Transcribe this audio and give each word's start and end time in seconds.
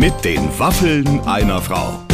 Mit 0.00 0.24
den 0.24 0.58
Waffeln 0.58 1.20
einer 1.26 1.60
Frau. 1.60 2.06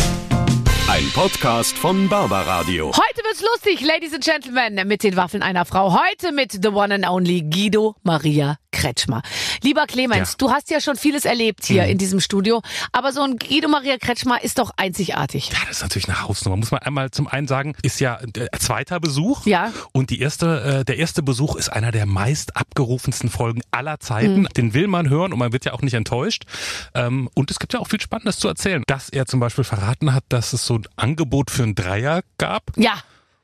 Ein 0.90 1.08
Podcast 1.14 1.78
von 1.78 2.08
Barbaradio. 2.08 2.88
Heute 2.88 3.22
wird's 3.22 3.42
lustig, 3.42 3.80
Ladies 3.80 4.12
and 4.12 4.24
Gentlemen, 4.24 4.88
mit 4.88 5.04
den 5.04 5.14
Waffeln 5.14 5.40
einer 5.40 5.64
Frau. 5.64 5.96
Heute 5.96 6.32
mit 6.32 6.50
the 6.50 6.68
one 6.70 6.92
and 6.92 7.08
only 7.08 7.42
Guido 7.42 7.94
Maria 8.02 8.58
Kretschmer. 8.76 9.22
Lieber 9.62 9.86
Clemens, 9.86 10.32
Ja. 10.32 10.34
du 10.38 10.50
hast 10.50 10.70
ja 10.70 10.80
schon 10.80 10.96
vieles 10.96 11.24
erlebt 11.24 11.64
hier 11.64 11.84
in 11.86 11.96
diesem 11.98 12.20
Studio, 12.20 12.60
aber 12.92 13.12
so 13.12 13.22
ein 13.22 13.36
Guido 13.38 13.68
Maria 13.68 13.96
Kretschmer 13.98 14.42
ist 14.44 14.58
doch 14.58 14.70
einzigartig. 14.76 15.48
Ja, 15.52 15.58
das 15.66 15.78
ist 15.78 15.82
natürlich 15.82 16.08
eine 16.08 16.22
Hausnummer. 16.22 16.56
Muss 16.56 16.70
man 16.70 16.80
einmal 16.82 17.10
zum 17.10 17.26
einen 17.26 17.48
sagen, 17.48 17.74
ist 17.82 18.00
ja 18.00 18.18
der 18.24 18.52
zweiter 18.58 19.00
Besuch. 19.00 19.46
Ja. 19.46 19.72
Und 19.92 20.10
die 20.10 20.20
erste, 20.20 20.80
äh, 20.80 20.84
der 20.84 20.98
erste 20.98 21.22
Besuch 21.22 21.56
ist 21.56 21.70
einer 21.70 21.90
der 21.90 22.04
meist 22.06 22.56
abgerufensten 22.56 23.30
Folgen 23.30 23.62
aller 23.70 23.98
Zeiten. 24.00 24.46
Den 24.56 24.74
will 24.74 24.88
man 24.88 25.08
hören 25.08 25.32
und 25.32 25.38
man 25.38 25.52
wird 25.52 25.64
ja 25.64 25.72
auch 25.72 25.82
nicht 25.82 25.94
enttäuscht. 25.94 26.44
Ähm, 26.94 27.30
und 27.34 27.50
es 27.50 27.58
gibt 27.58 27.72
ja 27.72 27.80
auch 27.80 27.88
viel 27.88 28.00
Spannendes 28.00 28.38
zu 28.38 28.48
erzählen. 28.48 28.82
Dass 28.86 29.08
er 29.08 29.26
zum 29.26 29.40
Beispiel 29.40 29.64
verraten 29.64 30.12
hat, 30.12 30.24
dass 30.28 30.52
es 30.52 30.66
so 30.66 30.74
ein 30.74 30.84
Angebot 30.96 31.50
für 31.50 31.62
einen 31.62 31.74
Dreier 31.74 32.20
gab. 32.38 32.64
Ja, 32.76 32.94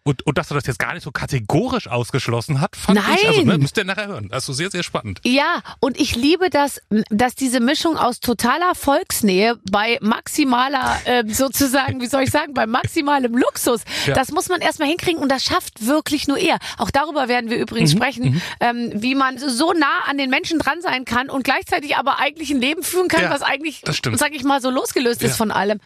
Und, 0.04 0.26
und 0.26 0.36
dass 0.36 0.50
er 0.50 0.54
das 0.54 0.66
jetzt 0.66 0.80
gar 0.80 0.94
nicht 0.94 1.04
so 1.04 1.12
kategorisch 1.12 1.86
ausgeschlossen 1.86 2.60
hat, 2.60 2.74
fand 2.74 2.98
Nein. 2.98 3.16
ich, 3.20 3.28
also 3.28 3.42
ne, 3.44 3.56
müsst 3.58 3.76
ihr 3.78 3.84
nachher 3.84 4.08
hören. 4.08 4.30
Also 4.32 4.52
sehr, 4.52 4.68
sehr 4.68 4.82
spannend. 4.82 5.20
Ja, 5.24 5.62
und 5.78 5.96
ich 6.00 6.16
liebe 6.16 6.50
das, 6.50 6.80
dass 7.10 7.36
diese 7.36 7.60
Mischung 7.60 7.96
aus 7.96 8.18
totaler 8.18 8.74
Volksnähe 8.74 9.60
bei 9.70 9.98
maximaler, 10.00 11.00
äh, 11.04 11.22
sozusagen, 11.28 12.00
wie 12.00 12.06
soll 12.08 12.22
ich 12.24 12.30
sagen, 12.30 12.52
bei 12.52 12.66
maximalem 12.66 13.36
Luxus, 13.36 13.82
Ja. 14.06 14.14
das 14.14 14.32
muss 14.32 14.48
man 14.48 14.60
erstmal 14.60 14.88
hinkriegen 14.88 15.22
und 15.22 15.28
das 15.30 15.44
schafft 15.44 15.86
wirklich 15.86 16.26
nur 16.26 16.36
er. 16.38 16.58
Auch 16.78 16.90
darüber 16.90 17.28
werden 17.28 17.48
wir 17.48 17.58
Mhm, 17.58 17.62
übrigens 17.62 17.92
sprechen, 17.92 18.42
ähm, 18.58 18.90
wie 18.96 19.14
man 19.14 19.38
so 19.38 19.72
nah 19.72 20.00
an 20.08 20.18
den 20.18 20.30
Menschen 20.30 20.58
dran 20.58 20.80
sein 20.82 21.04
kann 21.04 21.30
und 21.30 21.44
gleichzeitig 21.44 21.96
aber 21.96 22.18
eigentlich 22.18 22.50
ein 22.50 22.60
Leben 22.60 22.82
führen 22.82 23.06
kann, 23.06 23.22
Ja, 23.22 23.30
was 23.30 23.42
eigentlich, 23.42 23.82
sag 24.14 24.34
ich 24.34 24.42
mal, 24.42 24.60
so 24.60 24.70
losgelöst 24.70 25.22
ist 25.22 25.30
Ja. 25.30 25.36
von 25.36 25.52
allem. 25.52 25.78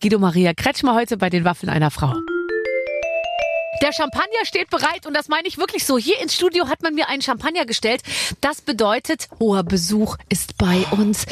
Guido 0.00 0.20
Maria 0.20 0.54
Kretschmer 0.54 0.94
heute 0.94 1.16
bei 1.16 1.30
den 1.30 1.44
Waffeln 1.44 1.68
einer 1.70 1.90
Frau. 1.90 2.14
Der 3.82 3.92
Champagner 3.92 4.44
steht 4.44 4.70
bereit 4.70 5.06
und 5.06 5.14
das 5.14 5.28
meine 5.28 5.46
ich 5.46 5.58
wirklich 5.58 5.84
so. 5.84 5.98
Hier 5.98 6.20
ins 6.20 6.34
Studio 6.34 6.68
hat 6.68 6.82
man 6.82 6.94
mir 6.94 7.08
einen 7.08 7.22
Champagner 7.22 7.64
gestellt. 7.64 8.02
Das 8.40 8.60
bedeutet, 8.60 9.28
hoher 9.38 9.62
Besuch 9.62 10.16
ist 10.28 10.58
bei 10.58 10.84
uns. 10.90 11.26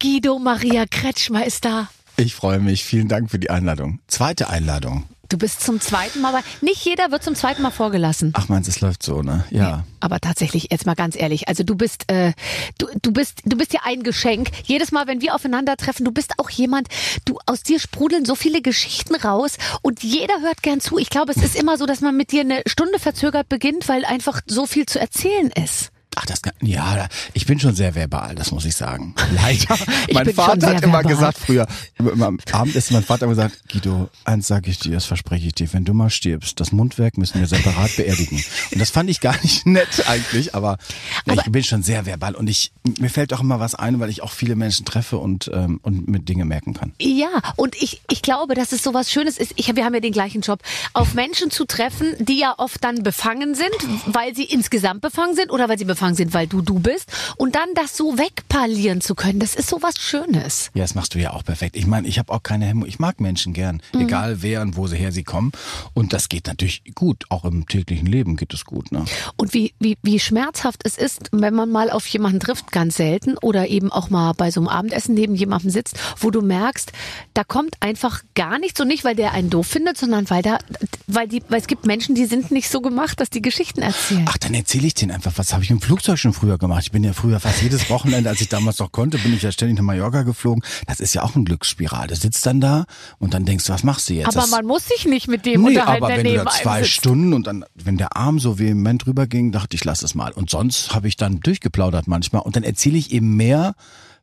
Guido 0.00 0.38
Maria 0.38 0.84
Kretschmer 0.86 1.44
ist 1.44 1.64
da. 1.64 1.88
Ich 2.16 2.34
freue 2.34 2.60
mich. 2.60 2.84
Vielen 2.84 3.08
Dank 3.08 3.30
für 3.30 3.38
die 3.38 3.50
Einladung. 3.50 4.00
Zweite 4.06 4.48
Einladung. 4.48 5.08
Du 5.28 5.36
bist 5.36 5.60
zum 5.60 5.78
zweiten 5.78 6.22
Mal 6.22 6.32
bei. 6.32 6.40
Nicht 6.62 6.84
jeder 6.86 7.10
wird 7.10 7.22
zum 7.22 7.34
zweiten 7.34 7.60
Mal 7.60 7.70
vorgelassen. 7.70 8.32
Ach 8.34 8.48
meinst, 8.48 8.68
es 8.68 8.80
läuft 8.80 9.02
so, 9.02 9.22
ne? 9.22 9.44
Ja. 9.50 9.84
Aber 10.00 10.20
tatsächlich, 10.20 10.68
jetzt 10.70 10.86
mal 10.86 10.94
ganz 10.94 11.16
ehrlich, 11.16 11.48
also 11.48 11.64
du 11.64 11.74
bist, 11.74 12.10
äh, 12.10 12.32
du, 12.78 12.86
du 13.02 13.12
bist, 13.12 13.42
du 13.44 13.56
bist 13.58 13.74
ja 13.74 13.80
ein 13.84 14.02
Geschenk. 14.02 14.48
Jedes 14.64 14.90
Mal, 14.90 15.06
wenn 15.06 15.20
wir 15.20 15.34
aufeinandertreffen, 15.34 16.04
du 16.04 16.12
bist 16.12 16.32
auch 16.38 16.48
jemand, 16.48 16.88
du 17.26 17.38
aus 17.44 17.62
dir 17.62 17.78
sprudeln 17.78 18.24
so 18.24 18.34
viele 18.34 18.62
Geschichten 18.62 19.14
raus 19.16 19.58
und 19.82 20.02
jeder 20.02 20.40
hört 20.40 20.62
gern 20.62 20.80
zu. 20.80 20.96
Ich 20.96 21.10
glaube, 21.10 21.32
es 21.32 21.42
ist 21.42 21.56
immer 21.56 21.76
so, 21.76 21.84
dass 21.84 22.00
man 22.00 22.16
mit 22.16 22.32
dir 22.32 22.40
eine 22.40 22.62
Stunde 22.66 22.98
verzögert 22.98 23.50
beginnt, 23.50 23.86
weil 23.88 24.06
einfach 24.06 24.40
so 24.46 24.66
viel 24.66 24.86
zu 24.86 24.98
erzählen 24.98 25.50
ist. 25.50 25.90
Ach, 26.20 26.26
das 26.26 26.42
kann, 26.42 26.52
ja, 26.60 27.06
ich 27.32 27.46
bin 27.46 27.60
schon 27.60 27.76
sehr 27.76 27.94
verbal, 27.94 28.34
das 28.34 28.50
muss 28.50 28.64
ich 28.64 28.74
sagen. 28.74 29.14
Leider. 29.30 29.78
Ich 30.08 30.14
mein 30.14 30.34
Vater 30.34 30.74
hat 30.74 30.82
immer 30.82 30.94
verbal. 30.94 31.04
gesagt 31.04 31.38
früher, 31.38 31.66
immer, 31.96 32.26
am 32.26 32.40
Abendessen, 32.50 32.94
mein 32.94 33.04
Vater 33.04 33.26
immer 33.26 33.34
gesagt, 33.34 33.68
Guido, 33.70 34.08
eins 34.24 34.48
sage 34.48 34.68
ich 34.68 34.80
dir, 34.80 34.94
das 34.94 35.04
verspreche 35.04 35.46
ich 35.46 35.54
dir, 35.54 35.72
wenn 35.72 35.84
du 35.84 35.94
mal 35.94 36.10
stirbst, 36.10 36.58
das 36.58 36.72
Mundwerk 36.72 37.18
müssen 37.18 37.38
wir 37.38 37.46
separat 37.46 37.94
beerdigen. 37.96 38.42
Und 38.72 38.80
das 38.80 38.90
fand 38.90 39.08
ich 39.10 39.20
gar 39.20 39.40
nicht 39.42 39.64
nett 39.64 40.08
eigentlich, 40.08 40.56
aber, 40.56 40.78
ja, 41.24 41.34
ich 41.34 41.52
bin 41.52 41.62
schon 41.62 41.84
sehr 41.84 42.04
verbal 42.04 42.34
und 42.34 42.48
ich, 42.48 42.72
mir 42.98 43.10
fällt 43.10 43.32
auch 43.32 43.40
immer 43.40 43.60
was 43.60 43.76
ein, 43.76 44.00
weil 44.00 44.10
ich 44.10 44.22
auch 44.22 44.32
viele 44.32 44.56
Menschen 44.56 44.84
treffe 44.84 45.18
und, 45.18 45.50
ähm, 45.54 45.78
und 45.82 46.08
mit 46.08 46.28
Dinge 46.28 46.44
merken 46.44 46.74
kann. 46.74 46.94
Ja, 47.00 47.28
und 47.54 47.80
ich, 47.80 48.00
ich 48.10 48.22
glaube, 48.22 48.54
dass 48.54 48.72
es 48.72 48.82
so 48.82 48.92
was 48.92 49.12
Schönes 49.12 49.38
ist. 49.38 49.52
Ich, 49.56 49.74
wir 49.74 49.84
haben 49.84 49.94
ja 49.94 50.00
den 50.00 50.12
gleichen 50.12 50.40
Job, 50.40 50.60
auf 50.94 51.14
Menschen 51.14 51.52
zu 51.52 51.64
treffen, 51.64 52.14
die 52.18 52.38
ja 52.38 52.54
oft 52.58 52.82
dann 52.82 53.04
befangen 53.04 53.54
sind, 53.54 53.68
weil 54.06 54.34
sie 54.34 54.44
insgesamt 54.44 55.00
befangen 55.00 55.36
sind 55.36 55.50
oder 55.50 55.68
weil 55.68 55.78
sie 55.78 55.84
befangen 55.84 56.07
sind, 56.14 56.34
weil 56.34 56.46
du 56.46 56.62
du 56.62 56.78
bist. 56.78 57.10
Und 57.36 57.54
dann 57.54 57.68
das 57.74 57.96
so 57.96 58.18
wegparlieren 58.18 59.00
zu 59.00 59.14
können, 59.14 59.38
das 59.40 59.54
ist 59.54 59.68
so 59.68 59.82
was 59.82 59.98
Schönes. 59.98 60.70
Ja, 60.74 60.82
das 60.82 60.94
machst 60.94 61.14
du 61.14 61.18
ja 61.18 61.32
auch 61.32 61.44
perfekt. 61.44 61.76
Ich 61.76 61.86
meine, 61.86 62.06
ich 62.08 62.18
habe 62.18 62.32
auch 62.32 62.42
keine 62.42 62.66
Hemmung. 62.66 62.86
Ich 62.88 62.98
mag 62.98 63.20
Menschen 63.20 63.52
gern, 63.52 63.80
Mhm. 63.92 64.00
egal 64.02 64.42
wer 64.42 64.62
und 64.62 64.76
wo 64.76 64.86
sie 64.86 64.96
her 64.96 65.12
sie 65.12 65.24
kommen. 65.24 65.52
Und 65.94 66.12
das 66.12 66.28
geht 66.28 66.46
natürlich 66.46 66.82
gut. 66.94 67.24
Auch 67.28 67.44
im 67.44 67.66
täglichen 67.66 68.06
Leben 68.06 68.36
geht 68.36 68.54
es 68.54 68.64
gut. 68.64 68.92
Ne? 68.92 69.04
Und 69.36 69.54
wie, 69.54 69.74
wie, 69.78 69.96
wie 70.02 70.18
schmerzhaft 70.20 70.82
es 70.84 70.96
ist, 70.98 71.28
wenn 71.32 71.54
man 71.54 71.70
mal 71.70 71.90
auf 71.90 72.06
jemanden 72.06 72.40
trifft, 72.40 72.72
ganz 72.72 72.96
selten, 72.96 73.36
oder 73.38 73.68
eben 73.68 73.90
auch 73.92 74.10
mal 74.10 74.32
bei 74.32 74.50
so 74.50 74.60
einem 74.60 74.68
Abendessen 74.68 75.14
neben 75.14 75.34
jemandem 75.34 75.70
sitzt, 75.70 75.96
wo 76.18 76.30
du 76.30 76.40
merkst, 76.42 76.92
da 77.34 77.44
kommt 77.44 77.76
einfach 77.80 78.22
gar 78.34 78.58
nichts 78.58 78.80
und 78.80 78.88
nicht, 78.88 79.04
weil 79.04 79.14
der 79.16 79.32
einen 79.32 79.50
doof 79.50 79.66
findet, 79.66 79.96
sondern 79.98 80.28
weil 80.30 80.42
da, 80.42 80.58
weil 81.06 81.28
die, 81.28 81.42
weil 81.48 81.60
es 81.60 81.66
gibt 81.66 81.86
Menschen, 81.86 82.14
die 82.14 82.26
sind 82.26 82.50
nicht 82.50 82.68
so 82.68 82.80
gemacht, 82.80 83.20
dass 83.20 83.30
die 83.30 83.42
Geschichten 83.42 83.82
erzählen. 83.82 84.24
Ach, 84.28 84.38
dann 84.38 84.54
erzähle 84.54 84.86
ich 84.86 84.94
denen 84.94 85.12
einfach, 85.12 85.32
was 85.36 85.52
habe 85.52 85.62
ich 85.64 85.70
im 85.70 85.80
Flugzeug 85.88 86.18
schon 86.18 86.34
früher 86.34 86.58
gemacht. 86.58 86.82
Ich 86.82 86.92
bin 86.92 87.02
ja 87.02 87.14
früher 87.14 87.40
fast 87.40 87.62
jedes 87.62 87.88
Wochenende, 87.88 88.28
als 88.28 88.42
ich 88.42 88.48
damals 88.50 88.78
noch 88.78 88.92
konnte, 88.92 89.16
bin 89.18 89.32
ich 89.34 89.40
ja 89.40 89.50
ständig 89.50 89.78
nach 89.78 89.84
Mallorca 89.84 90.22
geflogen. 90.22 90.62
Das 90.86 91.00
ist 91.00 91.14
ja 91.14 91.22
auch 91.22 91.34
ein 91.34 91.46
Glücksspiral. 91.46 92.08
Du 92.08 92.14
sitzt 92.14 92.44
dann 92.44 92.60
da 92.60 92.84
und 93.18 93.32
dann 93.32 93.46
denkst 93.46 93.64
du, 93.64 93.72
was 93.72 93.84
machst 93.84 94.10
du 94.10 94.14
jetzt? 94.14 94.28
Aber 94.28 94.42
das, 94.42 94.50
man 94.50 94.66
muss 94.66 94.86
sich 94.86 95.06
nicht 95.06 95.28
mit 95.28 95.46
dem 95.46 95.62
Nee, 95.62 95.68
unterhalten, 95.68 96.04
aber 96.04 96.14
wenn 96.16 96.24
du 96.26 96.44
da 96.44 96.50
zwei. 96.50 96.84
Stunden 96.84 97.32
und 97.32 97.46
dann, 97.46 97.64
wenn 97.74 97.96
der 97.96 98.16
Arm 98.18 98.38
so 98.38 98.58
vehement 98.58 99.06
rüberging, 99.06 99.50
dachte 99.50 99.76
ich, 99.76 99.84
lass 99.84 100.02
es 100.02 100.14
mal. 100.14 100.30
Und 100.32 100.50
sonst 100.50 100.94
habe 100.94 101.08
ich 101.08 101.16
dann 101.16 101.40
durchgeplaudert 101.40 102.06
manchmal 102.06 102.42
und 102.42 102.54
dann 102.54 102.64
erzähle 102.64 102.98
ich 102.98 103.10
eben 103.10 103.34
mehr, 103.36 103.74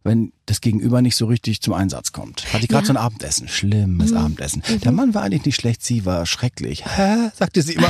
wenn 0.03 0.33
das 0.45 0.61
Gegenüber 0.61 1.01
nicht 1.01 1.15
so 1.15 1.25
richtig 1.25 1.61
zum 1.63 1.73
Einsatz 1.73 2.11
kommt. 2.11 2.45
Hatte 2.53 2.61
ich 2.63 2.69
gerade 2.69 2.85
so 2.85 2.93
ein 2.93 2.97
Abendessen, 2.97 3.47
schlimmes 3.47 4.11
Mhm. 4.11 4.17
Abendessen. 4.17 4.61
Der 4.83 4.91
Mann 4.91 5.15
war 5.15 5.23
eigentlich 5.23 5.45
nicht 5.45 5.55
schlecht, 5.59 5.83
sie 5.83 6.05
war 6.05 6.27
schrecklich. 6.27 6.85
Hä? 6.85 7.31
sagte 7.35 7.63
sie 7.63 7.73
immer. 7.73 7.87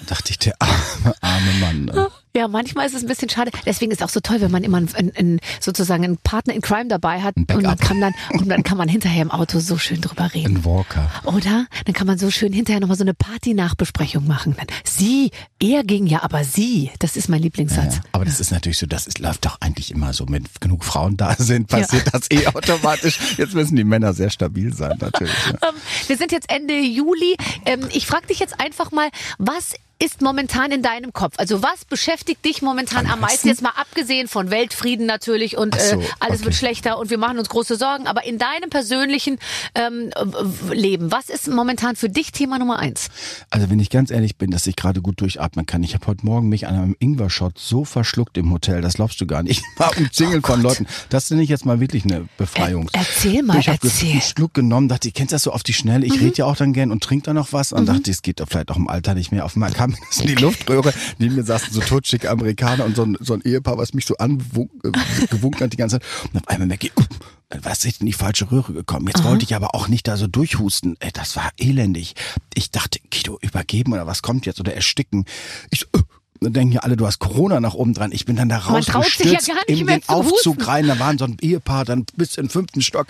Da 0.00 0.04
dachte 0.14 0.30
ich, 0.32 0.38
der 0.38 0.54
arme, 0.60 1.14
arme 1.22 1.52
Mann. 1.60 2.06
Ja, 2.36 2.48
manchmal 2.48 2.86
ist 2.86 2.94
es 2.94 3.02
ein 3.02 3.08
bisschen 3.08 3.28
schade. 3.28 3.50
Deswegen 3.66 3.90
ist 3.90 4.00
es 4.00 4.04
auch 4.04 4.10
so 4.10 4.20
toll, 4.20 4.40
wenn 4.40 4.50
man 4.50 4.62
immer 4.64 4.78
einen, 4.78 5.16
einen, 5.16 5.40
sozusagen 5.60 6.04
einen 6.04 6.18
Partner 6.18 6.54
in 6.54 6.60
Crime 6.60 6.88
dabei 6.88 7.22
hat 7.22 7.36
und 7.36 7.62
man 7.62 7.78
kann 7.78 8.00
dann 8.00 8.14
und 8.32 8.48
dann 8.48 8.62
kann 8.62 8.78
man 8.78 8.88
hinterher 8.88 9.22
im 9.22 9.30
Auto 9.30 9.60
so 9.60 9.78
schön 9.78 10.00
drüber 10.00 10.32
reden. 10.34 10.58
Ein 10.58 10.64
Walker. 10.64 11.10
Oder? 11.24 11.66
Dann 11.84 11.94
kann 11.94 12.06
man 12.06 12.18
so 12.18 12.30
schön 12.30 12.52
hinterher 12.52 12.80
nochmal 12.80 12.96
so 12.96 13.04
eine 13.04 13.14
Party-Nachbesprechung 13.14 14.26
machen. 14.26 14.54
Dann, 14.56 14.66
sie, 14.84 15.30
er 15.60 15.84
ging 15.84 16.06
ja, 16.06 16.22
aber 16.22 16.44
sie. 16.44 16.90
Das 16.98 17.16
ist 17.16 17.28
mein 17.28 17.42
Lieblingssatz. 17.42 17.96
Ja, 17.96 18.02
aber 18.12 18.24
das 18.24 18.40
ist 18.40 18.50
natürlich 18.50 18.78
so, 18.78 18.86
das 18.86 19.06
ist, 19.06 19.18
läuft 19.18 19.44
doch 19.44 19.60
eigentlich 19.60 19.90
immer 19.90 20.12
so. 20.12 20.26
Wenn 20.28 20.44
genug 20.60 20.84
Frauen 20.84 21.16
da 21.16 21.34
sind, 21.38 21.68
passiert 21.68 22.12
das 22.12 22.30
eh 22.30 22.46
automatisch. 22.46 23.18
Jetzt 23.36 23.54
müssen 23.54 23.76
die 23.76 23.84
Männer 23.84 24.12
sehr 24.12 24.30
stabil 24.30 24.74
sein, 24.74 24.98
natürlich. 25.00 25.34
Ja. 25.46 25.58
Ähm, 25.68 25.74
wir 26.06 26.16
sind 26.16 26.30
jetzt 26.30 26.50
Ende 26.50 26.78
Juli. 26.78 27.36
Ähm, 27.66 27.88
ich 27.92 28.06
frage 28.06 28.28
dich 28.28 28.38
jetzt 28.38 28.60
einfach 28.60 28.92
mal, 28.92 29.08
was 29.38 29.74
ist 29.98 30.22
momentan 30.22 30.70
in 30.70 30.82
deinem 30.82 31.12
Kopf? 31.12 31.34
Also 31.38 31.62
was 31.62 31.84
beschäftigt 31.84 32.44
dich 32.44 32.62
momentan 32.62 33.06
am, 33.06 33.14
Am 33.14 33.20
meisten? 33.20 33.48
Jetzt 33.48 33.62
mal 33.62 33.72
abgesehen 33.76 34.28
von 34.28 34.50
Weltfrieden 34.50 35.06
natürlich 35.06 35.56
und 35.56 35.74
so, 35.74 36.00
äh, 36.00 36.04
alles 36.20 36.38
okay. 36.38 36.44
wird 36.46 36.54
schlechter 36.54 36.98
und 36.98 37.10
wir 37.10 37.18
machen 37.18 37.38
uns 37.38 37.48
große 37.48 37.76
Sorgen. 37.76 38.06
Aber 38.06 38.24
in 38.24 38.38
deinem 38.38 38.70
persönlichen 38.70 39.38
ähm, 39.74 40.10
äh, 40.14 40.74
Leben, 40.74 41.10
was 41.10 41.28
ist 41.28 41.48
momentan 41.48 41.96
für 41.96 42.08
dich 42.08 42.32
Thema 42.32 42.58
Nummer 42.58 42.78
eins? 42.78 43.08
Also 43.50 43.70
wenn 43.70 43.80
ich 43.80 43.90
ganz 43.90 44.10
ehrlich 44.10 44.36
bin, 44.36 44.50
dass 44.50 44.66
ich 44.66 44.76
gerade 44.76 45.02
gut 45.02 45.20
durchatmen 45.20 45.66
kann. 45.66 45.82
Ich 45.82 45.94
habe 45.94 46.06
heute 46.06 46.24
Morgen 46.24 46.48
mich 46.48 46.66
an 46.66 46.74
einem 46.74 46.96
Ingwer-Shot 46.98 47.58
so 47.58 47.84
verschluckt 47.84 48.38
im 48.38 48.52
Hotel, 48.52 48.80
das 48.80 48.94
glaubst 48.94 49.20
du 49.20 49.26
gar 49.26 49.42
nicht. 49.42 49.58
Ich 49.58 49.78
war 49.78 49.96
umzingelt 49.96 50.46
von 50.46 50.62
Leuten. 50.62 50.86
Das 51.08 51.30
nenne 51.30 51.42
ich 51.42 51.48
jetzt 51.48 51.66
mal 51.66 51.80
wirklich 51.80 52.04
eine 52.04 52.28
Befreiung. 52.36 52.88
Äh, 52.92 52.98
erzähl 52.98 53.42
mal, 53.42 53.58
ich 53.58 53.68
habe 53.68 53.78
erzähl. 53.82 54.08
Mhm. 54.08 54.12
einen 54.12 54.22
Schluck 54.22 54.54
genommen, 54.54 54.88
dachte, 54.88 55.08
ich 55.08 55.14
kennst 55.14 55.32
das 55.32 55.42
so 55.42 55.52
auf 55.52 55.62
die 55.64 55.72
Schnelle. 55.72 56.06
Ich 56.06 56.20
rede 56.20 56.36
ja 56.36 56.44
auch 56.44 56.56
dann 56.56 56.72
gern 56.72 56.92
und 56.92 57.02
trinke 57.02 57.24
dann 57.26 57.36
noch 57.36 57.52
was 57.52 57.72
und 57.72 57.86
dachte, 57.86 58.10
es 58.10 58.22
geht 58.22 58.40
doch 58.40 58.48
vielleicht 58.48 58.70
auch 58.70 58.76
im 58.76 58.88
Alter 58.88 59.14
nicht 59.14 59.32
mehr. 59.32 59.44
Auf 59.44 59.56
einmal 59.56 59.72
kam 59.72 59.87
das 60.08 60.20
in 60.20 60.28
die 60.28 60.34
Luftröhre. 60.34 60.92
Neben 61.18 61.36
mir 61.36 61.44
saßen 61.44 61.72
so 61.72 61.80
totschicke 61.80 62.30
Amerikaner 62.30 62.84
und 62.84 62.96
so 62.96 63.02
ein, 63.04 63.16
so 63.20 63.34
ein 63.34 63.42
Ehepaar, 63.42 63.78
was 63.78 63.94
mich 63.94 64.06
so 64.06 64.16
angewunken 64.16 65.60
hat 65.60 65.72
die 65.72 65.76
ganze 65.76 66.00
Zeit. 66.00 66.08
Und 66.32 66.40
auf 66.40 66.48
einmal 66.48 66.68
merke 66.68 66.88
ich, 66.88 66.96
uh, 66.96 67.04
was 67.62 67.84
ist 67.84 68.00
in 68.00 68.06
die 68.06 68.12
falsche 68.12 68.50
Röhre 68.50 68.72
gekommen? 68.72 69.06
Jetzt 69.06 69.24
wollte 69.24 69.44
ich 69.44 69.54
aber 69.54 69.74
auch 69.74 69.88
nicht 69.88 70.06
da 70.06 70.16
so 70.16 70.26
durchhusten. 70.26 70.96
Ey, 71.00 71.10
das 71.12 71.36
war 71.36 71.50
elendig. 71.56 72.14
Ich 72.54 72.70
dachte, 72.70 72.98
Guido, 73.10 73.38
übergeben 73.40 73.92
oder 73.92 74.06
was 74.06 74.22
kommt 74.22 74.46
jetzt 74.46 74.60
oder 74.60 74.74
ersticken. 74.74 75.24
Ich 75.70 75.80
so, 75.80 75.86
uh, 75.96 76.02
denken 76.40 76.72
ja 76.72 76.80
alle, 76.80 76.96
du 76.96 77.06
hast 77.06 77.18
Corona 77.18 77.60
nach 77.60 77.74
oben 77.74 77.94
dran. 77.94 78.12
Ich 78.12 78.24
bin 78.24 78.36
dann 78.36 78.48
da 78.48 78.56
Man 78.56 78.64
traut 78.64 78.84
sich 78.84 78.88
ja 78.88 78.94
rausgestürzt 78.94 79.48
nicht 79.68 79.80
in 79.80 79.86
den 79.86 80.02
zu 80.02 80.08
Aufzug 80.10 80.56
husten. 80.56 80.62
rein. 80.62 80.86
Da 80.86 80.98
waren 80.98 81.18
so 81.18 81.24
ein 81.24 81.36
Ehepaar 81.40 81.84
dann 81.84 82.04
bis 82.16 82.36
in 82.36 82.44
den 82.44 82.50
fünften 82.50 82.82
Stock. 82.82 83.06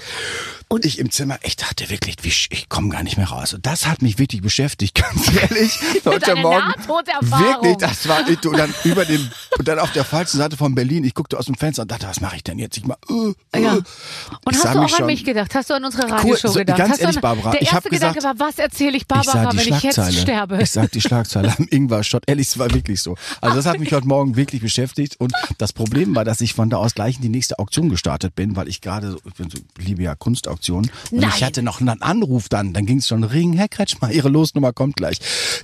Und 0.69 0.85
ich 0.85 0.99
im 0.99 1.11
Zimmer, 1.11 1.39
ich 1.43 1.57
dachte 1.57 1.89
wirklich, 1.89 2.49
ich 2.51 2.69
komme 2.69 2.91
gar 2.91 3.03
nicht 3.03 3.17
mehr 3.17 3.29
raus. 3.29 3.55
Und 3.55 3.65
das 3.67 3.87
hat 3.87 4.03
mich 4.03 4.19
wirklich 4.19 4.43
beschäftigt, 4.43 4.95
ganz 5.03 5.31
ehrlich. 5.35 5.79
Heute 6.05 6.37
Morgen. 6.37 6.73
Wirklich, 7.23 7.77
das 7.79 8.07
war, 8.09 8.29
ich, 8.29 8.39
du, 8.41 8.53
dann 8.53 8.73
über 8.85 9.05
dem 9.05 9.29
Und 9.59 9.67
dann 9.69 9.79
auf 9.79 9.93
der 9.93 10.05
falschen 10.05 10.39
Seite 10.39 10.57
von 10.57 10.75
Berlin, 10.75 11.05
ich 11.05 11.15
guckte 11.15 11.39
aus 11.39 11.47
dem 11.47 11.55
Fenster 11.55 11.83
und 11.83 11.91
dachte, 11.91 12.07
was 12.07 12.21
mache 12.21 12.37
ich 12.37 12.45
denn 12.45 12.59
jetzt? 12.59 12.77
Ich 12.77 12.85
mal, 12.87 12.97
äh, 13.53 13.61
Ja. 13.61 13.75
äh. 13.77 13.77
Und 13.77 13.87
Ich 14.51 14.65
hast 14.65 14.65
du 14.65 14.69
mich 14.69 14.77
auch 14.79 14.83
an 14.83 14.89
schon- 14.91 15.07
mich 15.07 15.25
gedacht? 15.25 15.55
Hast 15.55 15.71
du 15.71 15.75
an 15.75 15.85
unsere 15.85 16.11
Radioshow 16.11 16.49
so, 16.49 16.59
gedacht? 16.59 16.79
ganz 16.79 17.01
ehrlich, 17.01 17.17
an, 17.17 17.23
Barbara, 17.23 17.51
der 17.53 17.63
ich 17.63 17.73
erste 17.73 17.89
Gedanke 17.91 18.15
gesagt- 18.17 18.39
war, 18.39 18.49
was 18.49 18.59
erzähle 18.59 18.97
ich 18.97 19.03
Ich 19.03 19.07
Barbara, 19.09 19.51
die 19.51 19.59
wenn 19.59 19.75
ich 19.75 19.83
jetzt 19.83 20.15
sterbe? 20.19 20.63
Ich 20.63 20.71
sag 20.71 20.91
die 20.93 21.01
Schlagzeile 21.01 21.55
am 21.57 21.67
Ingwer-Shot. 21.71 22.25
Ehrlich, 22.27 22.49
es 22.49 22.59
war 22.59 22.73
wirklich 22.73 23.03
so. 23.03 23.17
Also 23.41 23.57
das 23.57 23.67
hat 23.67 23.79
mich 23.79 23.93
heute 23.93 24.07
Morgen 24.07 24.37
wirklich 24.37 24.61
beschäftigt. 24.63 25.17
Und 25.19 25.33
das 25.59 25.73
Problem 25.73 26.15
war, 26.15 26.25
dass 26.25 26.41
ich 26.41 26.55
von 26.55 26.71
da 26.71 26.77
aus 26.79 26.95
gleich 26.95 27.17
in 27.17 27.23
die 27.23 27.29
nächste 27.29 27.59
Auktion 27.59 27.89
gestartet 27.89 28.35
bin, 28.35 28.57
weil 28.57 28.69
ich 28.69 28.81
gerade, 28.81 29.13
so, 29.13 29.19
ich 29.27 29.35
bin 29.35 29.51
so, 29.51 29.59
liebe 29.79 30.03
ja 30.03 30.15
Kunstauktionen. 30.15 30.91
Und 31.11 31.21
Nein. 31.21 31.31
ich 31.37 31.45
hatte 31.45 31.63
noch 31.63 31.81
einen 31.81 32.03
Anruf 32.03 32.49
dann. 32.49 32.73
Dann 32.73 32.87
ging 32.87 32.99
es 32.99 33.09
schon, 33.09 33.25
Ring, 33.25 33.53
Herr 33.55 33.69
Kretschmer, 33.69 34.11
Ihre 34.11 34.29
Losnummer 34.29 34.73
kommt 34.73 34.97
gleich. 34.97 35.19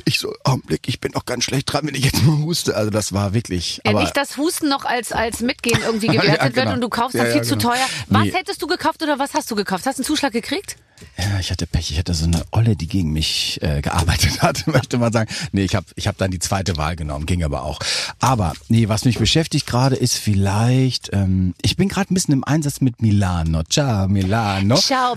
Ich 0.04 0.18
so, 0.18 0.32
Augenblick, 0.44 0.88
ich 0.88 1.00
bin 1.00 1.12
noch 1.12 1.24
ganz 1.24 1.44
schlecht 1.44 1.72
dran, 1.72 1.86
wenn 1.86 1.94
ich 1.94 2.04
jetzt 2.04 2.22
mal 2.24 2.38
huste. 2.38 2.76
Also 2.76 2.90
das 2.90 3.12
war 3.12 3.34
wirklich. 3.34 3.80
Ja, 3.84 3.92
aber 3.92 4.00
nicht, 4.02 4.16
dass 4.16 4.36
Husten 4.36 4.68
noch 4.68 4.84
als, 4.84 5.12
als 5.12 5.40
Mitgehen 5.40 5.78
irgendwie 5.84 6.06
Ja, 6.14 6.20
gewertet 6.20 6.54
genau. 6.54 6.66
wird 6.66 6.74
und 6.76 6.80
du 6.80 6.88
kaufst 6.88 7.14
dann 7.16 7.26
Ja, 7.26 7.32
viel 7.32 7.42
ja, 7.42 7.48
zu 7.48 7.56
genau. 7.56 7.70
teuer. 7.70 7.86
Was 8.08 8.24
Nee. 8.24 8.32
hättest 8.32 8.62
du 8.62 8.66
gekauft 8.66 9.02
oder 9.02 9.18
was 9.18 9.34
hast 9.34 9.50
du 9.50 9.54
gekauft? 9.54 9.86
Hast 9.86 9.98
du 9.98 10.02
einen 10.02 10.06
Zuschlag 10.06 10.32
gekriegt? 10.32 10.76
Ja, 11.18 11.38
ich 11.40 11.50
hatte 11.50 11.66
Pech. 11.66 11.90
Ich 11.90 11.98
hatte 11.98 12.14
so 12.14 12.24
eine 12.24 12.44
Olle, 12.52 12.76
die 12.76 12.86
gegen 12.86 13.12
mich 13.12 13.58
äh, 13.62 13.82
gearbeitet 13.82 14.42
hat, 14.42 14.66
möchte 14.68 14.96
man 14.98 15.12
sagen. 15.12 15.28
Nee, 15.52 15.64
ich 15.64 15.74
habe 15.74 15.86
ich 15.96 16.06
hab 16.06 16.16
dann 16.18 16.30
die 16.30 16.38
zweite 16.38 16.76
Wahl 16.76 16.96
genommen, 16.96 17.26
ging 17.26 17.42
aber 17.44 17.62
auch. 17.64 17.78
Aber 18.20 18.52
nee, 18.68 18.88
was 18.88 19.04
mich 19.04 19.18
beschäftigt 19.18 19.66
gerade 19.66 19.96
ist 19.96 20.16
vielleicht, 20.16 21.10
ähm, 21.12 21.54
ich 21.62 21.76
bin 21.76 21.88
gerade 21.88 22.12
ein 22.12 22.14
bisschen 22.14 22.34
im 22.34 22.44
Einsatz 22.44 22.80
mit 22.80 23.00
Milano. 23.02 23.62
Ciao, 23.64 24.08
Milano. 24.08 24.76
Ciao, 24.76 25.16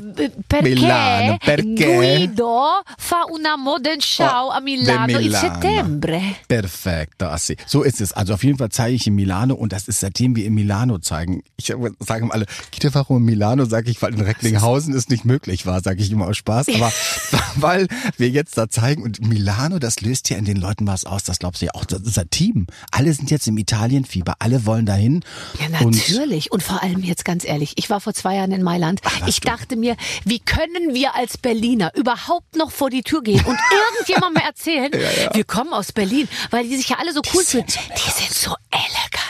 perché 0.50 0.64
Milano, 0.64 1.38
perché? 1.40 2.28
Guido 2.28 2.66
fa 2.98 3.24
una 3.32 3.58
Modenshow 3.58 4.26
Oh, 4.48 4.52
a 4.52 4.60
Milano, 4.62 5.18
Milano. 5.20 5.54
settembre. 5.56 6.22
Perfetto, 6.48 7.26
assi. 7.28 7.58
So 7.66 7.84
ist 7.84 8.02
es. 8.02 8.14
Also 8.14 8.34
auf 8.34 8.44
jeden 8.44 8.58
Fall 8.58 8.70
zeige 8.70 8.96
ich 8.96 9.08
in 9.08 9.16
Milano 9.16 9.56
und 9.56 9.74
das 9.74 9.88
ist 9.88 10.00
seitdem 10.00 10.36
wir 10.36 10.46
in 10.46 10.54
Milano 10.54 11.00
zeigen. 11.00 11.44
Ich 11.58 11.66
sage 11.66 12.22
immer 12.24 12.34
alle, 12.34 12.46
Kita, 12.72 12.94
warum 12.94 13.24
Milano? 13.24 13.66
Sage 13.66 13.90
ich, 13.90 14.02
weil 14.02 14.14
in 14.14 14.22
Recklinghausen 14.22 14.94
es 14.94 15.10
nicht 15.10 15.26
möglich 15.26 15.66
war, 15.66 15.82
sage 15.82 16.02
ich 16.02 16.12
immer 16.12 16.28
aus 16.28 16.38
Spaß. 16.38 16.68
Aber 16.76 16.92
weil 17.62 17.88
wir 18.18 18.30
jetzt 18.30 18.58
da 18.58 18.70
zeigen 18.70 19.04
und 19.04 19.26
Milano, 19.28 19.80
das 19.80 20.02
löst 20.02 20.30
ja 20.30 20.38
in 20.38 20.46
den 20.46 20.58
Leuten 20.58 20.88
was 20.88 21.06
aus. 21.06 21.24
Das 21.24 21.40
glaubst 21.40 21.62
du 21.62 21.66
ja 21.68 21.72
auch. 21.74 21.86
Das 21.86 22.02
ist 22.02 22.18
ein 22.20 22.30
Team. 22.30 22.68
Alle 22.92 23.14
sind 23.14 23.32
jetzt 23.32 23.48
im 23.48 23.58
Italienfieber. 23.58 24.36
Alle 24.40 24.66
wollen 24.66 24.86
dahin. 24.86 25.24
Ja, 25.60 25.80
Und 25.80 25.96
natürlich. 25.96 26.52
Und, 26.52 26.64
vor 26.64 26.84
allem 26.84 27.02
jetzt 27.04 27.26
ganz 27.26 27.46
ehrlich, 27.46 27.74
ich 27.78 27.90
war 27.90 28.02
vor 28.02 28.14
zwei 28.14 28.36
Jahren 28.36 28.52
in 28.52 28.64
Mailand. 28.64 29.04
warst 29.04 29.28
ich 29.28 29.40
du? 29.40 29.48
dachte 29.48 29.76
mir, 29.76 29.96
wie 30.26 30.40
können 30.40 30.94
wir 30.94 31.16
als 31.16 31.38
Berliner 31.38 31.94
überhaupt 31.96 32.56
noch 32.56 32.72
vor 32.72 32.90
die 32.90 33.04
Tür 33.04 33.22
gehen 33.24 33.44
und 33.46 33.58
irgendjemandem 33.96 34.44
erzählen, 34.44 34.92
wir 35.34 35.44
kommen 35.44 35.74
aus 35.74 35.92
Berlin, 35.92 36.28
weil 36.50 36.68
die 36.68 36.76
sich 36.76 36.90
ja 36.90 36.98
alle 37.00 37.14
so 37.14 37.22
cool 37.34 37.44
fühlen. 37.44 37.66
sind 37.68 37.72
so 37.72 37.80
die 37.96 38.24
sind 38.24 38.34
so 38.34 38.56
elegant. 38.72 39.27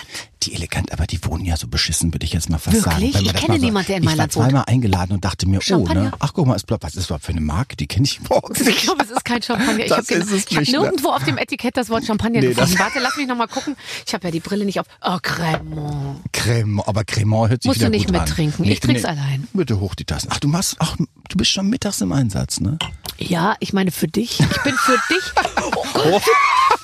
Die 0.47 0.55
elegant, 0.55 0.91
aber 0.91 1.05
die 1.07 1.23
wohnen 1.25 1.45
ja 1.45 1.55
so 1.57 1.67
beschissen, 1.67 2.13
würde 2.13 2.25
ich 2.25 2.33
jetzt 2.33 2.49
mal 2.49 2.57
fast 2.57 2.75
Wirklich? 2.85 3.13
sagen. 3.13 3.25
Ich 3.25 3.33
kenne 3.33 3.59
niemanden, 3.59 3.87
der 3.87 3.97
in 3.97 4.03
Ich 4.03 4.09
Mailand 4.09 4.35
war 4.35 4.43
wohnt. 4.43 4.51
zweimal 4.51 4.65
eingeladen 4.67 5.13
und 5.13 5.23
dachte 5.25 5.47
mir, 5.47 5.57
oh, 5.57 5.61
Champagner? 5.61 6.03
ne? 6.03 6.11
Ach, 6.19 6.33
guck 6.33 6.47
mal, 6.47 6.55
ist, 6.55 6.65
was 6.69 6.77
ist 6.89 6.97
das 6.97 7.05
überhaupt 7.05 7.25
für 7.25 7.31
eine 7.31 7.41
Marke? 7.41 7.75
Die 7.75 7.87
kenne 7.87 8.05
ich 8.05 8.19
überhaupt 8.19 8.59
Ich 8.59 8.65
nicht. 8.65 8.81
glaube, 8.83 9.03
es 9.03 9.11
ist 9.11 9.23
kein 9.25 9.41
Champagner. 9.41 9.85
Ich 9.85 9.91
habe 9.91 10.01
ich 10.01 10.11
hab 10.19 10.29
nicht, 10.31 10.51
ne? 10.51 10.79
nirgendwo 10.79 11.09
auf 11.09 11.23
dem 11.23 11.37
Etikett 11.37 11.77
das 11.77 11.89
Wort 11.89 12.05
Champagner 12.05 12.39
Nee, 12.41 12.47
gefunden. 12.49 12.79
Warte, 12.79 12.99
lass 12.99 13.15
mich 13.17 13.27
noch 13.27 13.37
mal 13.37 13.47
gucken. 13.47 13.75
Ich 14.05 14.13
habe 14.13 14.25
ja 14.27 14.31
die 14.31 14.39
Brille 14.39 14.65
nicht 14.65 14.79
auf. 14.79 14.85
Oh, 15.01 15.17
Cremant. 15.21 16.21
Creme, 16.33 16.81
aber 16.81 17.03
Cremant 17.03 17.49
hört 17.49 17.61
sich 17.63 17.69
Musst 17.69 17.79
wieder 17.79 17.89
du 17.89 17.97
nicht 17.97 18.07
gut 18.07 18.15
an. 18.15 18.21
mittrinken. 18.23 18.65
Ich 18.65 18.79
trink's 18.79 19.05
allein. 19.05 19.47
Bitte 19.53 19.79
hoch 19.79 19.95
die 19.95 20.05
Tassen. 20.05 20.29
Ach, 20.31 20.39
du 20.39 20.47
machst, 20.47 20.75
ach, 20.79 20.95
du 21.29 21.37
bist 21.37 21.51
schon 21.51 21.67
mittags 21.69 22.01
im 22.01 22.11
Einsatz, 22.11 22.59
ne? 22.59 22.77
Ja, 23.19 23.55
ich 23.59 23.73
meine 23.73 23.91
für 23.91 24.07
dich. 24.07 24.39
Ich 24.39 24.61
bin 24.63 24.73
für 24.75 24.97
dich. 25.09 25.23
Oh 25.79 25.83
Gott, 25.93 26.23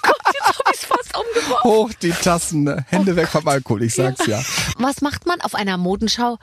Gott 0.01 0.12
jetzt 0.48 0.60
habe 0.60 0.69
ich 0.74 0.80
es 0.80 0.86
fast 0.86 1.18
umgeworfen. 1.18 1.63
Hoch 1.63 1.92
die 2.01 2.12
Tassen, 2.12 2.63
ne? 2.63 2.86
Hände 2.90 3.16
weg 3.16 3.28
vom 3.28 3.48
Alkohol, 3.48 3.84
ich 3.84 3.95
sag's 3.95 4.25
ja. 4.28 4.42
Was 4.78 5.01
macht 5.01 5.25
man 5.25 5.42
auf 5.42 5.56
einer 5.56 5.78
Modenschau 5.78 6.38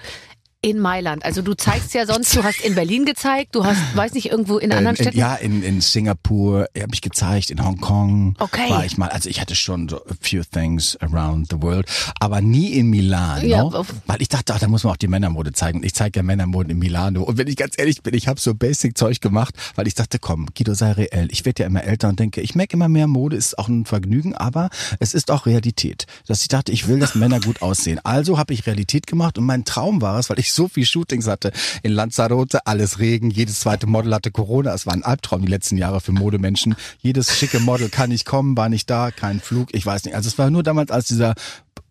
in 0.63 0.79
Mailand? 0.79 1.25
Also 1.25 1.41
du 1.43 1.55
zeigst 1.55 1.95
ja 1.95 2.07
sonst, 2.07 2.35
du 2.37 2.43
hast 2.45 2.61
in 2.61 2.75
Berlin 2.75 3.05
gezeigt, 3.07 3.55
du 3.55 3.65
hast, 3.65 3.79
weiß 3.95 4.13
nicht, 4.13 4.31
irgendwo 4.31 4.59
in 4.59 4.73
anderen 4.73 4.97
in, 4.97 5.03
Städten. 5.03 5.19
ja, 5.19 5.35
in, 5.37 5.63
in 5.63 5.81
Singapur, 5.81 6.67
habe 6.79 6.93
ich 6.95 7.01
gezeigt, 7.01 7.51
in 7.51 7.65
Hongkong 7.65 8.35
Okay. 8.39 8.69
war 8.69 8.85
ich 8.85 8.99
mal. 8.99 9.09
Also 9.09 9.29
ich 9.31 9.41
hatte 9.41 9.55
schon 9.55 9.89
so 9.89 9.97
a 9.99 10.15
few 10.21 10.43
things 10.45 10.97
around 11.01 11.49
the 11.51 11.63
world, 11.63 11.87
aber 12.19 12.41
nie 12.43 12.73
in 12.73 12.91
Milano, 12.91 13.47
Ja, 13.47 13.63
auf- 13.63 13.89
weil 14.07 14.21
ich 14.21 14.29
dachte, 14.29 14.55
ach, 14.55 14.59
da 14.59 14.69
muss 14.69 14.85
man 14.85 14.93
auch 14.93 14.97
die 14.99 15.09
Männermode 15.09 15.53
zeigen. 15.53 15.79
Und 15.79 15.85
ich 15.85 15.95
zeige 15.95 16.19
ja 16.19 16.23
Männermode 16.23 16.71
in 16.73 16.79
Milano. 16.79 17.23
Und 17.23 17.39
wenn 17.39 17.47
ich 17.49 17.57
ganz 17.57 17.75
ehrlich 17.79 18.03
bin, 18.03 18.15
ich 18.15 18.29
habe 18.29 18.39
so 18.41 18.55
Basic-Zeug 18.55 19.21
gemacht, 19.21 19.55
weil 19.77 19.87
ich 19.87 19.95
dachte, 19.95 20.19
komm, 20.19 20.47
Guido, 20.57 20.75
sei 20.75 20.93
reell. 20.93 21.29
Ich 21.31 21.45
werde 21.47 21.63
ja 21.63 21.67
immer 21.69 21.85
älter 21.85 22.09
und 22.09 22.19
denke, 22.21 22.41
ich 22.43 22.55
merke 22.55 22.75
immer 22.75 22.89
mehr, 22.89 23.07
Mode 23.07 23.37
ist 23.37 23.59
auch 23.59 23.69
ein 23.69 23.87
Vergnügen, 23.87 24.35
aber 24.37 24.69
es 24.99 25.15
ist 25.15 25.31
auch 25.31 25.47
Realität. 25.47 26.07
Dass 26.27 26.43
ich 26.43 26.49
dachte, 26.49 26.71
ich 26.73 26.87
will, 26.87 26.99
dass 26.99 27.15
Männer 27.15 27.41
gut 27.41 27.63
aussehen. 27.63 27.99
Also 28.05 28.37
habe 28.39 28.53
ich 28.53 28.67
Realität 28.67 29.07
gemacht 29.07 29.39
und 29.39 29.45
mein 29.47 29.65
Traum 29.65 30.03
war 30.03 30.19
es, 30.19 30.29
weil 30.29 30.39
ich 30.39 30.50
so 30.53 30.69
viel 30.69 30.85
Shootings 30.85 31.27
hatte 31.27 31.53
in 31.83 31.93
Lanzarote, 31.93 32.67
alles 32.67 32.99
Regen, 32.99 33.31
jedes 33.31 33.61
zweite 33.61 33.87
Model 33.87 34.15
hatte 34.15 34.31
Corona. 34.31 34.75
Es 34.75 34.87
war 34.87 34.95
ein 34.95 35.05
Albtraum 35.05 35.43
die 35.43 35.49
letzten 35.49 35.77
Jahre 35.77 36.01
für 36.01 36.13
Modemenschen. 36.13 36.77
Jedes 37.01 37.37
schicke 37.37 37.61
Model 37.61 37.89
kann 37.89 38.11
nicht 38.11 38.25
kommen, 38.25 38.57
war 38.57 38.69
nicht 38.69 38.89
da, 38.91 39.11
kein 39.11 39.41
Flug, 39.41 39.69
ich 39.73 39.85
weiß 39.85 40.05
nicht. 40.05 40.15
Also 40.15 40.29
es 40.29 40.39
war 40.39 40.51
nur 40.51 40.63
damals, 40.63 40.91
als 40.91 41.09
dieser 41.09 41.35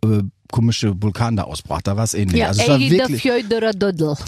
äh, 0.03 0.23
komische 0.51 1.01
Vulkan 1.01 1.35
da 1.35 1.43
ausbrach, 1.43 1.81
da 1.81 1.95
war 1.97 2.03
es 2.03 2.13
ähnlich. 2.13 2.39
ja, 2.39 2.47
also 2.47 2.61
es 2.61 2.67
war 2.67 2.79
wirklich. 2.79 3.21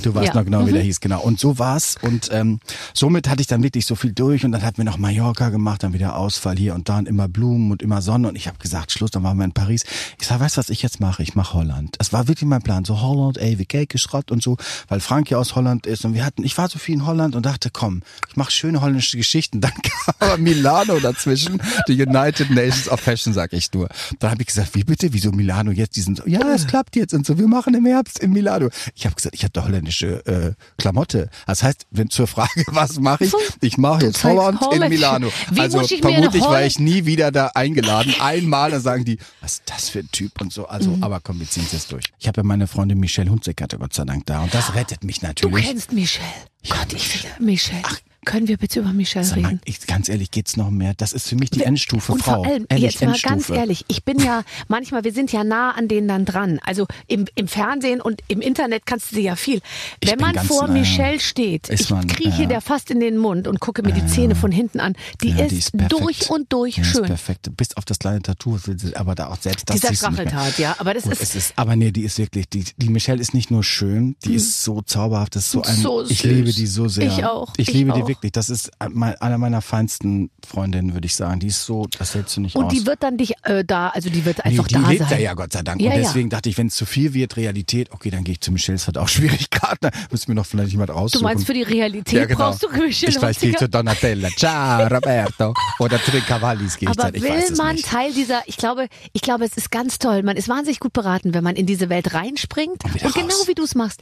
Du 0.03 0.13
weißt 0.13 0.27
ja. 0.29 0.33
noch 0.35 0.45
genau, 0.45 0.61
wie 0.65 0.69
Mhm. 0.71 0.75
der 0.75 0.83
hieß, 0.83 0.99
genau. 0.99 1.21
Und 1.21 1.39
so 1.39 1.57
war's. 1.59 1.95
Und 2.01 2.29
ähm, 2.31 2.59
somit 2.93 3.27
hatte 3.29 3.41
ich 3.41 3.47
dann 3.47 3.63
wirklich 3.63 3.85
so 3.85 3.95
viel 3.95 4.13
durch 4.13 4.45
und 4.45 4.51
dann 4.51 4.61
hatten 4.63 4.77
wir 4.77 4.85
noch 4.85 4.97
Mallorca 4.97 5.49
gemacht, 5.49 5.83
dann 5.83 5.93
wieder 5.93 6.15
Ausfall 6.15 6.55
hier 6.57 6.75
und 6.75 6.89
da 6.89 6.97
und 6.97 7.07
immer 7.07 7.27
Blumen 7.27 7.71
und 7.71 7.81
immer 7.81 8.01
Sonne. 8.01 8.27
Und 8.29 8.35
ich 8.35 8.47
habe 8.47 8.57
gesagt, 8.59 8.91
Schluss, 8.91 9.11
dann 9.11 9.23
waren 9.23 9.37
wir 9.37 9.45
in 9.45 9.51
Paris. 9.53 9.83
Ich 10.19 10.27
sag, 10.27 10.39
weißt 10.39 10.57
du, 10.57 10.59
was 10.59 10.69
ich 10.69 10.81
jetzt 10.81 10.99
mache? 10.99 11.23
Ich 11.23 11.35
mache 11.35 11.53
Holland. 11.53 11.95
Es 11.99 12.13
war 12.13 12.27
wirklich 12.27 12.47
mein 12.47 12.61
Plan. 12.61 12.85
So 12.85 13.01
Holland, 13.01 13.37
ey, 13.37 13.57
wie 13.59 13.65
Cake 13.65 13.97
Schrott 13.97 14.31
und 14.31 14.41
so, 14.43 14.57
weil 14.87 14.99
Frank 14.99 15.29
ja 15.29 15.37
aus 15.37 15.55
Holland 15.55 15.85
ist. 15.87 16.05
Und 16.05 16.13
wir 16.13 16.23
hatten, 16.25 16.43
ich 16.43 16.57
war 16.57 16.69
so 16.69 16.79
viel 16.79 16.95
in 16.95 17.05
Holland 17.05 17.35
und 17.35 17.45
dachte, 17.45 17.69
komm, 17.71 18.01
ich 18.29 18.35
mache 18.35 18.51
schöne 18.51 18.81
holländische 18.81 19.17
Geschichten. 19.17 19.61
Dann 19.61 19.71
kam 19.83 20.15
aber 20.19 20.37
Milano 20.37 20.99
dazwischen, 20.99 21.61
die 21.87 22.01
United 22.01 22.51
Nations 22.51 22.89
of 22.89 22.99
Fashion, 22.99 23.33
sag 23.33 23.53
ich 23.53 23.73
nur. 23.73 23.89
Dann 24.19 24.31
habe 24.31 24.41
ich 24.41 24.47
gesagt, 24.47 24.75
wie 24.75 24.83
bitte, 24.83 25.13
wieso 25.13 25.31
Milano 25.31 25.71
jetzt 25.71 25.95
diesen, 25.95 26.10
so, 26.15 26.23
ja, 26.25 26.41
es 26.53 26.67
klappt 26.67 26.95
jetzt 26.95 27.13
und 27.13 27.25
so, 27.25 27.37
wir 27.37 27.47
machen 27.47 27.73
im 27.73 27.85
Herbst 27.85 28.19
in 28.19 28.31
Milano. 28.31 28.69
Ich 28.95 29.05
habe 29.05 29.15
gesagt, 29.15 29.35
ich 29.35 29.43
habe 29.43 29.51
da 29.53 29.63
holländische 29.63 30.25
äh, 30.25 30.53
Klamotte. 30.77 31.29
Das 31.47 31.63
heißt, 31.63 31.85
wenn 31.91 32.09
zur 32.09 32.27
Frage, 32.27 32.63
was 32.67 32.99
mache 32.99 33.25
ich? 33.25 33.33
Ich 33.61 33.77
mache 33.77 34.05
jetzt 34.05 34.23
Holland 34.23 34.59
in. 34.71 34.89
Milano. 34.89 35.31
Wie 35.51 35.59
also 35.61 35.81
vermutlich 35.83 36.43
war 36.43 36.63
ich 36.63 36.79
nie 36.79 37.05
wieder 37.05 37.31
da 37.31 37.47
eingeladen. 37.55 38.13
Einmal, 38.19 38.71
dann 38.71 38.81
sagen 38.81 39.05
die, 39.05 39.17
was 39.41 39.53
ist 39.53 39.63
das 39.65 39.89
für 39.89 39.99
ein 39.99 40.09
Typ 40.11 40.39
und 40.41 40.51
so. 40.51 40.67
Also, 40.67 40.91
Mhm. 40.91 41.03
aber 41.03 41.19
komm, 41.21 41.39
wir 41.39 41.49
ziehen 41.49 41.63
es 41.65 41.71
jetzt 41.71 41.91
durch. 41.91 42.05
Ich 42.19 42.27
habe 42.27 42.41
ja 42.41 42.43
meine 42.43 42.67
Freundin 42.67 42.99
Michelle 42.99 43.29
Hunziker, 43.29 43.67
Gott 43.77 43.93
sei 43.93 44.03
Dank, 44.05 44.25
da. 44.25 44.41
Und 44.41 44.53
das 44.53 44.73
rettet 44.75 45.03
mich 45.03 45.19
Du 45.19 45.27
natürlich. 45.27 45.65
kennst 45.65 45.91
Michelle. 45.91 46.25
Ja, 46.63 46.75
Gott, 46.77 46.93
ich 46.93 47.23
will 47.23 47.31
Michelle. 47.45 47.81
Können 48.23 48.47
wir 48.47 48.57
bitte 48.57 48.81
über 48.81 48.93
Michelle 48.93 49.25
mal, 49.27 49.33
reden? 49.33 49.61
ich, 49.65 49.85
ganz 49.87 50.07
ehrlich, 50.07 50.29
geht's 50.29 50.55
noch 50.55 50.69
mehr? 50.69 50.93
Das 50.95 51.11
ist 51.11 51.27
für 51.27 51.35
mich 51.35 51.49
die 51.49 51.63
Endstufe, 51.63 52.11
Und 52.11 52.21
Frau. 52.21 52.43
vor 52.43 52.45
allem, 52.45 52.65
ehrlich, 52.69 52.91
jetzt 52.93 53.01
mal 53.01 53.07
Endstufe. 53.09 53.33
ganz 53.33 53.49
ehrlich, 53.49 53.85
ich 53.87 54.03
bin 54.03 54.19
ja, 54.19 54.43
manchmal, 54.67 55.03
wir 55.03 55.11
sind 55.11 55.31
ja 55.31 55.43
nah 55.43 55.71
an 55.71 55.87
denen 55.87 56.07
dann 56.07 56.25
dran. 56.25 56.59
Also 56.63 56.85
im, 57.07 57.25
im 57.35 57.47
Fernsehen 57.47 57.99
und 57.99 58.21
im 58.27 58.41
Internet 58.41 58.85
kannst 58.85 59.11
du 59.11 59.15
sie 59.15 59.23
ja 59.23 59.35
viel. 59.35 59.61
Wenn 60.05 60.19
man 60.19 60.35
vor 60.35 60.67
nah, 60.67 60.73
Michelle 60.73 61.19
steht, 61.19 61.69
ist 61.69 61.81
ich 61.81 61.89
man, 61.89 62.05
krieche 62.07 62.43
ja. 62.43 62.47
der 62.47 62.61
fast 62.61 62.91
in 62.91 62.99
den 62.99 63.17
Mund 63.17 63.47
und 63.47 63.59
gucke 63.59 63.81
mir 63.81 63.91
die 63.91 64.05
Zähne 64.05 64.35
von 64.35 64.51
hinten 64.51 64.79
an. 64.79 64.95
Die, 65.23 65.29
Ja, 65.29 65.45
ist, 65.45 65.71
perfekt. 65.75 65.91
durch 65.99 66.29
und 66.29 66.53
durch 66.53 66.77
Ist 66.77 66.91
schön. 66.91 67.05
perfekt. 67.05 67.49
Bis 67.57 67.75
auf 67.75 67.85
das 67.85 67.97
kleine 67.99 68.21
Tattoo, 68.21 68.59
aber 68.95 69.15
da 69.15 69.29
auch 69.29 69.41
selbst 69.41 69.69
das 69.69 69.79
Dieser. 69.79 69.95
Stacheltat, 69.95 70.59
ja. 70.59 70.75
Aber 70.77 70.93
das 70.93 71.03
Gut, 71.03 71.13
ist, 71.13 71.21
es 71.23 71.35
ist, 71.35 71.53
aber 71.55 71.75
nee, 71.75 71.91
die 71.91 72.03
ist 72.03 72.17
wirklich, 72.19 72.47
die, 72.49 72.65
die 72.77 72.89
Michelle 72.89 73.19
ist 73.19 73.33
nicht 73.33 73.49
nur 73.49 73.63
schön, 73.63 74.15
die 74.25 74.35
ist 74.35 74.63
so 74.63 74.81
zauberhaft, 74.83 75.35
das 75.35 75.45
ist 75.45 75.51
so 75.51 75.63
ein, 75.63 75.71
Mhm. 75.77 75.81
So 75.81 76.03
ich 76.07 76.23
liebe 76.23 76.51
die 76.51 76.67
so 76.67 76.87
sehr. 76.87 77.07
Ich 77.07 77.23
auch, 77.25 77.53
Ich 77.57 77.69
ich 77.69 77.73
liebe 77.73 77.93
die 77.93 78.01
auch. 78.03 78.10
Wirklich. 78.11 78.31
Das 78.31 78.49
ist 78.49 78.71
einer 78.79 79.37
meiner 79.37 79.61
feinsten 79.61 80.29
Freundinnen, 80.45 80.93
würde 80.93 81.05
ich 81.05 81.15
sagen. 81.15 81.39
Die 81.39 81.47
ist 81.47 81.63
so, 81.63 81.87
das 81.97 82.13
hältst 82.13 82.35
du 82.35 82.41
nicht 82.41 82.55
und 82.55 82.65
aus. 82.65 82.73
die 82.73 82.85
wird 82.85 83.01
dann 83.01 83.17
dich 83.17 83.33
äh, 83.43 83.63
da, 83.63 83.89
also 83.89 84.09
die 84.09 84.25
wird 84.25 84.43
einfach 84.45 84.63
nee, 84.63 84.77
die 84.77 84.83
da 84.83 84.89
lebt 84.89 84.99
sein. 84.99 85.09
da 85.09 85.17
ja, 85.17 85.33
Gott 85.33 85.53
sei 85.53 85.61
Dank. 85.61 85.81
Ja, 85.81 85.91
und 85.91 85.97
ja. 85.97 86.03
deswegen 86.03 86.29
dachte 86.29 86.49
ich, 86.49 86.57
wenn 86.57 86.67
es 86.67 86.75
zu 86.75 86.85
viel 86.85 87.13
wird, 87.13 87.37
Realität, 87.37 87.91
okay, 87.91 88.09
dann 88.09 88.23
gehe 88.23 88.33
ich 88.33 88.41
zu 88.41 88.51
Michelle. 88.51 88.75
Es 88.75 88.87
hat 88.87 88.97
auch 88.97 89.07
Schwierigkeiten. 89.15 89.77
Da 89.81 89.89
müssen 90.11 90.27
wir 90.27 90.35
noch 90.35 90.45
vielleicht 90.45 90.71
jemand 90.71 90.89
raussuchen. 90.89 91.21
Du 91.21 91.23
meinst 91.23 91.45
für 91.45 91.53
die 91.53 91.63
Realität 91.63 92.19
ja, 92.19 92.25
genau. 92.25 92.49
brauchst 92.49 92.63
du 92.63 92.69
Michelle 92.69 93.11
Ich 93.11 93.17
vielleicht 93.17 93.39
gehe 93.39 93.55
zu 93.55 93.69
Donatella. 93.69 94.29
Ciao, 94.35 94.87
Roberto. 94.87 95.53
Oder 95.79 95.97
Tre 95.99 96.19
Cavallis 96.21 96.77
gehe 96.77 96.89
ich 96.89 96.99
Aber 96.99 97.11
dann. 97.11 97.15
Ich 97.15 97.23
will 97.23 97.29
weiß 97.29 97.57
man 97.57 97.75
nicht. 97.75 97.87
Teil 97.87 98.13
dieser, 98.13 98.41
ich 98.45 98.57
glaube, 98.57 98.87
ich 99.13 99.21
glaube, 99.21 99.45
es 99.45 99.55
ist 99.55 99.71
ganz 99.71 99.99
toll. 99.99 100.23
Man 100.23 100.35
ist 100.35 100.49
wahnsinnig 100.49 100.79
gut 100.79 100.93
beraten, 100.93 101.33
wenn 101.33 101.43
man 101.43 101.55
in 101.55 101.65
diese 101.65 101.89
Welt 101.89 102.13
reinspringt 102.13 102.83
und, 102.83 102.93
wieder 102.93 103.09
genau 103.11 103.35
wie 103.47 103.55
du 103.55 103.63
es 103.63 103.75
machst, 103.75 104.01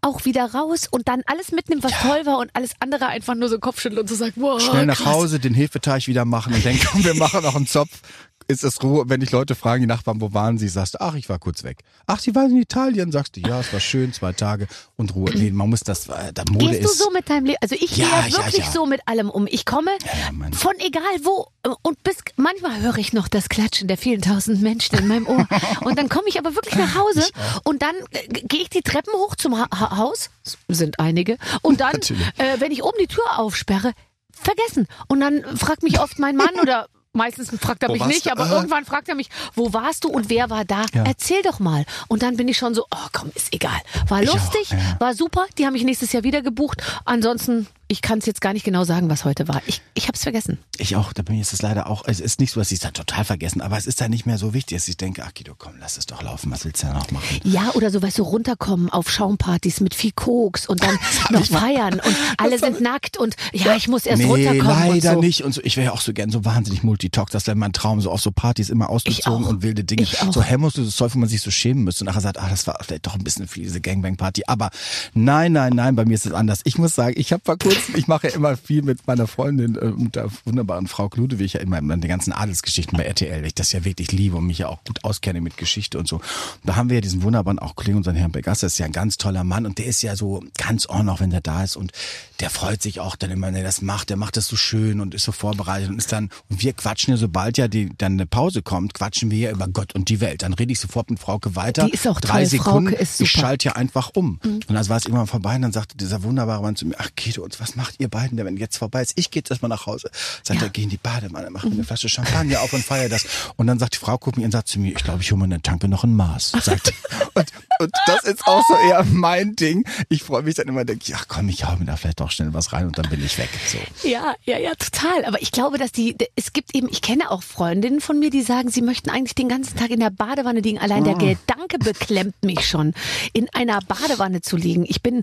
auch 0.00 0.24
wieder 0.24 0.52
raus 0.52 0.88
und 0.90 1.06
dann 1.08 1.22
alles 1.26 1.52
mitnimmt, 1.52 1.84
was 1.84 1.92
toll 2.00 2.26
war 2.26 2.38
und 2.38 2.50
alles 2.54 2.70
andere 2.80 3.06
einfach 3.06 3.34
nur 3.38 3.48
so 3.48 3.58
Kopfschütteln 3.58 4.00
und 4.00 4.08
so 4.08 4.14
sagt, 4.14 4.34
wow, 4.36 4.60
Schnell 4.60 4.86
nach 4.86 4.96
krass. 4.96 5.06
Hause, 5.06 5.38
den 5.40 5.54
Hefeteig 5.54 6.06
wieder 6.06 6.24
machen 6.24 6.54
und 6.54 6.64
denken, 6.64 6.86
wir 7.04 7.14
machen 7.14 7.42
noch 7.42 7.56
einen 7.56 7.66
Zopf. 7.66 8.00
Ist 8.48 8.64
es 8.64 8.82
Ruhe. 8.82 9.04
Wenn 9.08 9.20
dich 9.20 9.32
Leute 9.32 9.54
fragen, 9.54 9.80
die 9.82 9.86
Nachbarn, 9.86 10.20
wo 10.20 10.32
waren 10.32 10.58
sie, 10.58 10.68
sagst 10.68 10.94
du, 10.94 11.00
ach, 11.00 11.14
ich 11.14 11.28
war 11.28 11.38
kurz 11.38 11.64
weg. 11.64 11.78
Ach, 12.06 12.18
sie 12.20 12.34
waren 12.34 12.50
in 12.50 12.58
Italien, 12.62 13.12
sagst 13.12 13.36
du, 13.36 13.40
ja, 13.40 13.60
es 13.60 13.72
war 13.72 13.80
schön, 13.80 14.12
zwei 14.12 14.32
Tage 14.32 14.66
und 14.96 15.14
Ruhe. 15.14 15.30
Nee, 15.34 15.50
man 15.50 15.68
muss 15.70 15.80
das, 15.80 16.08
äh, 16.08 16.32
da 16.32 16.44
Mode 16.50 16.66
Gehst 16.68 16.84
du 16.84 16.88
ist. 16.88 16.98
so 16.98 17.10
mit 17.10 17.28
deinem 17.28 17.46
Leben? 17.46 17.58
Also 17.60 17.74
ich 17.74 17.96
Ja, 17.96 18.06
gehe 18.06 18.06
ja 18.06 18.26
ja, 18.28 18.44
wirklich 18.44 18.66
ja. 18.66 18.70
so 18.72 18.86
mit 18.86 19.00
allem 19.06 19.30
um. 19.30 19.46
Ich 19.48 19.64
komme 19.64 19.90
ja, 20.04 20.48
von 20.56 20.74
egal 20.78 21.02
wo 21.22 21.48
äh, 21.64 21.70
und 21.82 22.02
bis 22.02 22.18
manchmal 22.36 22.80
höre 22.80 22.98
ich 22.98 23.12
noch 23.12 23.28
das 23.28 23.48
Klatschen 23.48 23.88
der 23.88 23.98
vielen 23.98 24.22
tausend 24.22 24.62
Menschen 24.62 24.98
in 24.98 25.06
meinem 25.08 25.26
Ohr. 25.26 25.46
Und 25.82 25.98
dann 25.98 26.08
komme 26.08 26.28
ich 26.28 26.38
aber 26.38 26.54
wirklich 26.54 26.74
nach 26.76 26.94
Hause 26.94 27.24
und 27.64 27.82
dann 27.82 27.94
äh, 28.10 28.26
gehe 28.28 28.62
ich 28.62 28.70
die 28.70 28.82
Treppen 28.82 29.12
hoch 29.14 29.34
zum 29.36 29.58
ha 29.58 29.66
ha 29.72 29.96
Haus, 29.96 30.30
sind 30.68 30.98
einige, 31.00 31.38
und 31.62 31.80
dann, 31.80 31.94
äh, 32.38 32.58
wenn 32.58 32.72
ich 32.72 32.82
oben 32.82 32.96
die 33.00 33.06
Tür 33.06 33.38
aufsperre, 33.38 33.92
vergessen. 34.32 34.86
Und 35.08 35.20
dann 35.20 35.42
fragt 35.56 35.82
mich 35.82 35.98
oft 36.00 36.18
mein 36.18 36.36
Mann 36.36 36.54
oder 36.60 36.88
Meistens 37.16 37.50
fragt 37.58 37.82
er 37.82 37.88
Wo 37.88 37.94
mich 37.94 38.04
nicht, 38.06 38.26
du? 38.26 38.30
aber 38.30 38.48
irgendwann 38.50 38.84
fragt 38.84 39.08
er 39.08 39.14
mich, 39.14 39.28
wo 39.54 39.72
warst 39.72 40.04
du 40.04 40.08
und 40.08 40.28
wer 40.28 40.50
war 40.50 40.64
da? 40.64 40.84
Ja. 40.94 41.04
Erzähl 41.04 41.42
doch 41.42 41.58
mal. 41.58 41.84
Und 42.08 42.22
dann 42.22 42.36
bin 42.36 42.46
ich 42.46 42.56
schon 42.58 42.74
so, 42.74 42.84
oh 42.90 43.06
komm, 43.12 43.32
ist 43.34 43.52
egal. 43.52 43.78
War 44.08 44.22
Ich 44.22 44.28
auch, 44.28 44.34
lustig, 44.34 44.70
ja. 44.70 44.78
war 44.98 45.14
super, 45.14 45.46
die 45.58 45.64
haben 45.66 45.72
mich 45.72 45.84
nächstes 45.84 46.12
Jahr 46.12 46.22
wieder 46.24 46.42
gebucht. 46.42 46.82
Ansonsten, 47.04 47.66
ich 47.88 48.02
kann 48.02 48.18
es 48.18 48.26
jetzt 48.26 48.40
gar 48.40 48.52
nicht 48.52 48.64
genau 48.64 48.84
sagen, 48.84 49.08
was 49.08 49.24
heute 49.24 49.48
war. 49.48 49.62
Ich, 49.66 49.82
ich 49.94 50.04
habe 50.04 50.14
es 50.16 50.22
vergessen. 50.22 50.58
Ich 50.78 50.96
auch, 50.96 51.12
da 51.12 51.22
bin 51.22 51.36
ich 51.40 51.52
es 51.52 51.62
leider 51.62 51.88
auch, 51.88 52.04
es 52.06 52.20
ist 52.20 52.40
nicht 52.40 52.52
so, 52.52 52.60
dass 52.60 52.70
ich 52.70 52.76
es 52.76 52.80
dann 52.82 52.94
total 52.94 53.24
vergessen, 53.24 53.60
aber 53.60 53.76
es 53.78 53.86
ist 53.86 54.00
dann 54.00 54.10
nicht 54.10 54.26
mehr 54.26 54.38
so 54.38 54.54
wichtig, 54.54 54.78
dass 54.78 54.88
ich 54.88 54.96
denke, 54.96 55.22
ach 55.24 55.32
Guido, 55.34 55.54
komm, 55.56 55.74
lass 55.80 55.96
es 55.96 56.06
doch 56.06 56.22
laufen, 56.22 56.50
was 56.50 56.64
willst 56.64 56.82
du 56.82 56.86
denn 56.88 56.96
noch 56.96 57.10
machen? 57.10 57.40
Ja, 57.44 57.70
oder 57.74 57.90
so, 57.90 58.02
weißt 58.02 58.18
du, 58.18 58.22
runterkommen 58.22 58.90
auf 58.90 59.10
Schaumpartys 59.10 59.80
mit 59.80 59.94
viel 59.94 60.12
Koks 60.12 60.66
und 60.66 60.82
dann 60.82 60.98
noch 61.30 61.48
mal- 61.50 61.60
feiern 61.60 61.94
und 61.94 62.16
alle 62.38 62.58
sind 62.58 62.80
nackt 62.80 63.16
und 63.16 63.36
ja, 63.52 63.74
ich 63.76 63.88
muss 63.88 64.06
erst 64.06 64.22
nee, 64.22 64.28
runterkommen 64.28 64.66
leider 64.66 65.10
und 65.10 65.14
so. 65.16 65.20
nicht. 65.20 65.42
Und 65.42 65.52
so, 65.52 65.60
ich 65.64 65.76
wäre 65.76 65.86
ja 65.86 65.92
auch 65.92 66.00
so 66.00 66.12
gern 66.12 66.30
so 66.30 66.44
wahnsinnig 66.44 66.82
Multitox. 66.82 67.32
Das 67.32 67.46
wäre 67.46 67.56
mein 67.56 67.72
Traum, 67.72 68.00
so 68.00 68.10
auf 68.10 68.20
so 68.20 68.30
Partys 68.30 68.68
immer 68.68 68.90
ausgezogen 68.90 69.46
und 69.46 69.62
wilde 69.62 69.84
Dinge. 69.84 70.02
Ich 70.02 70.20
auch. 70.22 70.32
So 70.32 70.42
hemmungsloses 70.42 70.96
Zeug, 70.96 71.14
wo 71.14 71.18
man 71.18 71.28
sich 71.28 71.40
so 71.40 71.50
schämen 71.50 71.84
müsste. 71.84 72.02
Und 72.04 72.06
nachher 72.06 72.20
sagt, 72.20 72.38
ah, 72.38 72.48
das 72.48 72.66
war 72.66 72.78
vielleicht 72.82 73.06
doch 73.06 73.14
ein 73.14 73.24
bisschen 73.24 73.48
viel, 73.48 73.64
diese 73.64 73.80
Gangbang-Party. 73.80 74.42
Aber 74.46 74.70
nein, 75.14 75.52
nein, 75.52 75.72
nein, 75.74 75.96
bei 75.96 76.04
mir 76.04 76.14
ist 76.14 76.26
es 76.26 76.32
anders. 76.32 76.60
Ich 76.64 76.78
muss 76.78 76.94
sagen, 76.94 77.14
ich 77.18 77.32
habe 77.32 77.42
vor 77.44 77.56
kurzem, 77.76 77.94
ich 77.96 78.06
mache 78.06 78.28
ja 78.28 78.34
immer 78.34 78.56
viel 78.56 78.82
mit 78.82 79.06
meiner 79.06 79.26
Freundin 79.26 79.76
äh, 79.76 79.86
und 79.86 80.16
der 80.16 80.28
wunderbaren 80.44 80.86
Frau 80.86 81.10
Ludewig 81.14 81.54
ja 81.54 81.60
immer 81.60 81.78
in 81.78 81.88
den 81.88 82.08
ganzen 82.08 82.32
Adelsgeschichten 82.32 82.96
bei 82.96 83.04
RTL, 83.04 83.40
weil 83.40 83.46
ich 83.46 83.54
das 83.54 83.72
ja 83.72 83.84
wirklich 83.84 84.12
liebe 84.12 84.36
und 84.36 84.46
mich 84.46 84.58
ja 84.58 84.68
auch 84.68 84.82
gut 84.84 85.04
auskenne 85.04 85.40
mit 85.40 85.56
Geschichte 85.56 85.98
und 85.98 86.08
so. 86.08 86.16
Und 86.16 86.22
da 86.64 86.76
haben 86.76 86.88
wir 86.88 86.96
ja 86.96 87.00
diesen 87.00 87.22
wunderbaren 87.22 87.58
auch 87.58 87.76
Kollegen, 87.76 87.98
unseren 87.98 88.16
Herrn 88.16 88.32
Begasse, 88.32 88.66
das 88.66 88.74
ist 88.74 88.78
ja 88.78 88.86
ein 88.86 88.92
ganz 88.92 89.16
toller 89.16 89.44
Mann 89.44 89.66
und 89.66 89.78
der 89.78 89.86
ist 89.86 90.02
ja 90.02 90.16
so 90.16 90.42
ganz 90.56 90.88
on, 90.88 91.08
auch 91.08 91.20
wenn 91.20 91.30
der 91.30 91.40
da 91.40 91.62
ist 91.64 91.76
und 91.76 91.92
der 92.40 92.50
freut 92.50 92.82
sich 92.82 93.00
auch 93.00 93.16
dann 93.16 93.30
immer, 93.30 93.46
wenn 93.46 93.54
er 93.54 93.62
das 93.62 93.80
macht, 93.80 94.10
der 94.10 94.16
macht 94.16 94.36
das 94.36 94.46
so 94.46 94.56
schön 94.56 95.00
und 95.00 95.14
ist 95.14 95.24
so 95.24 95.32
vorbereitet 95.32 95.88
und 95.90 95.98
ist 95.98 96.12
dann, 96.12 96.30
und 96.50 96.62
wir 96.62 96.72
quatschen 96.72 97.12
ja, 97.12 97.16
sobald 97.16 97.56
ja 97.58 97.68
die, 97.68 97.90
dann 97.96 98.12
eine 98.12 98.26
Pause 98.26 98.62
kommt, 98.62 98.94
quatschen 98.94 99.30
wir 99.30 99.38
ja 99.38 99.50
über 99.50 99.68
Gott 99.68 99.94
und 99.94 100.08
die 100.08 100.20
Welt. 100.20 100.42
Dann 100.42 100.52
rede 100.52 100.72
ich 100.72 100.80
sofort 100.80 101.10
mit 101.10 101.18
Frauke 101.18 101.56
weiter. 101.56 101.86
Die 101.86 101.92
ist 101.92 102.06
auch 102.06 102.20
Drei 102.20 102.40
toll. 102.42 102.46
Sekunden, 102.46 102.88
Frauke 102.90 103.02
ist 103.02 103.20
ich 103.20 103.30
super. 103.30 103.38
Mhm. 103.38 103.46
schalte 103.46 103.68
ja 103.68 103.72
einfach 103.76 104.10
um. 104.14 104.38
Und 104.44 104.70
dann 104.70 104.88
war 104.88 104.96
es 104.96 105.04
irgendwann 105.06 105.26
vorbei 105.26 105.56
und 105.56 105.62
dann 105.62 105.72
sagte 105.72 105.96
dieser 105.96 106.22
wunderbare 106.22 106.62
Mann 106.62 106.76
zu 106.76 106.86
mir, 106.86 106.96
ach 106.98 107.10
Guido, 107.16 107.42
und 107.42 107.58
was 107.60 107.65
macht 107.74 107.96
ihr 107.98 108.08
beiden 108.08 108.36
denn, 108.36 108.46
wenn 108.46 108.56
jetzt 108.56 108.76
vorbei 108.76 109.02
ist? 109.02 109.14
Ich 109.16 109.30
gehe 109.32 109.40
jetzt 109.40 109.50
erstmal 109.50 109.70
nach 109.70 109.86
Hause. 109.86 110.10
Sagt 110.44 110.60
Ja. 110.60 110.66
er, 110.66 110.70
geh 110.70 110.82
in 110.84 110.90
die 110.90 110.96
Badewanne, 110.98 111.48
mach 111.50 111.64
mir 111.64 111.72
eine 111.72 111.84
Flasche 111.84 112.08
Champagner 112.08 112.60
auf 112.60 112.72
und 112.72 112.84
feier 112.84 113.08
das. 113.08 113.26
Und 113.56 113.66
dann 113.66 113.78
sagt 113.78 113.94
die 113.94 113.98
Frau, 113.98 114.16
guckt 114.18 114.36
mich 114.36 114.44
und 114.44 114.52
sagt 114.52 114.68
zu 114.68 114.78
mir, 114.78 114.92
ich 114.92 115.02
glaube, 115.02 115.22
ich 115.22 115.32
hole 115.32 115.38
mir 115.38 115.44
eine 115.46 115.62
Tanke 115.62 115.88
noch 115.88 116.04
ein 116.04 116.14
Maß. 116.14 116.52
Sagt 116.62 116.92
und, 117.34 117.46
und 117.80 117.90
das 118.06 118.24
ist 118.24 118.46
auch 118.46 118.62
so 118.68 118.74
eher 118.88 119.02
mein 119.04 119.56
Ding. 119.56 119.84
Ich 120.08 120.22
freue 120.22 120.42
mich 120.42 120.54
dann 120.54 120.68
immer, 120.68 120.84
denke 120.84 121.04
ich, 121.06 121.14
ach 121.16 121.26
komm, 121.26 121.48
ich 121.48 121.64
hau 121.64 121.74
mir 121.76 121.86
da 121.86 121.96
vielleicht 121.96 122.20
doch 122.20 122.30
schnell 122.30 122.52
was 122.54 122.72
rein 122.72 122.86
und 122.86 122.98
dann 122.98 123.08
bin 123.08 123.24
ich 123.24 123.38
weg. 123.38 123.48
So. 123.66 123.78
Ja, 124.08 124.34
ja, 124.44 124.58
ja, 124.58 124.74
total. 124.74 125.24
Aber 125.24 125.40
ich 125.42 125.50
glaube, 125.50 125.78
dass 125.78 125.90
die, 125.92 126.16
es 126.36 126.52
gibt 126.52 126.74
eben, 126.74 126.88
ich 126.90 127.02
kenne 127.02 127.30
auch 127.30 127.42
Freundinnen 127.42 128.00
von 128.00 128.18
mir, 128.18 128.30
die 128.30 128.42
sagen, 128.42 128.70
sie 128.70 128.82
möchten 128.82 129.10
eigentlich 129.10 129.34
den 129.34 129.48
ganzen 129.48 129.76
Tag 129.76 129.90
in 129.90 130.00
der 130.00 130.10
Badewanne 130.10 130.60
liegen. 130.60 130.78
Allein 130.78 131.04
der 131.04 131.14
Gedanke 131.14 131.78
beklemmt 131.78 132.34
mich 132.42 132.66
schon, 132.68 132.92
in 133.32 133.48
einer 133.54 133.80
Badewanne 133.80 134.40
zu 134.42 134.56
liegen. 134.56 134.84
Ich 134.86 135.02
bin, 135.02 135.22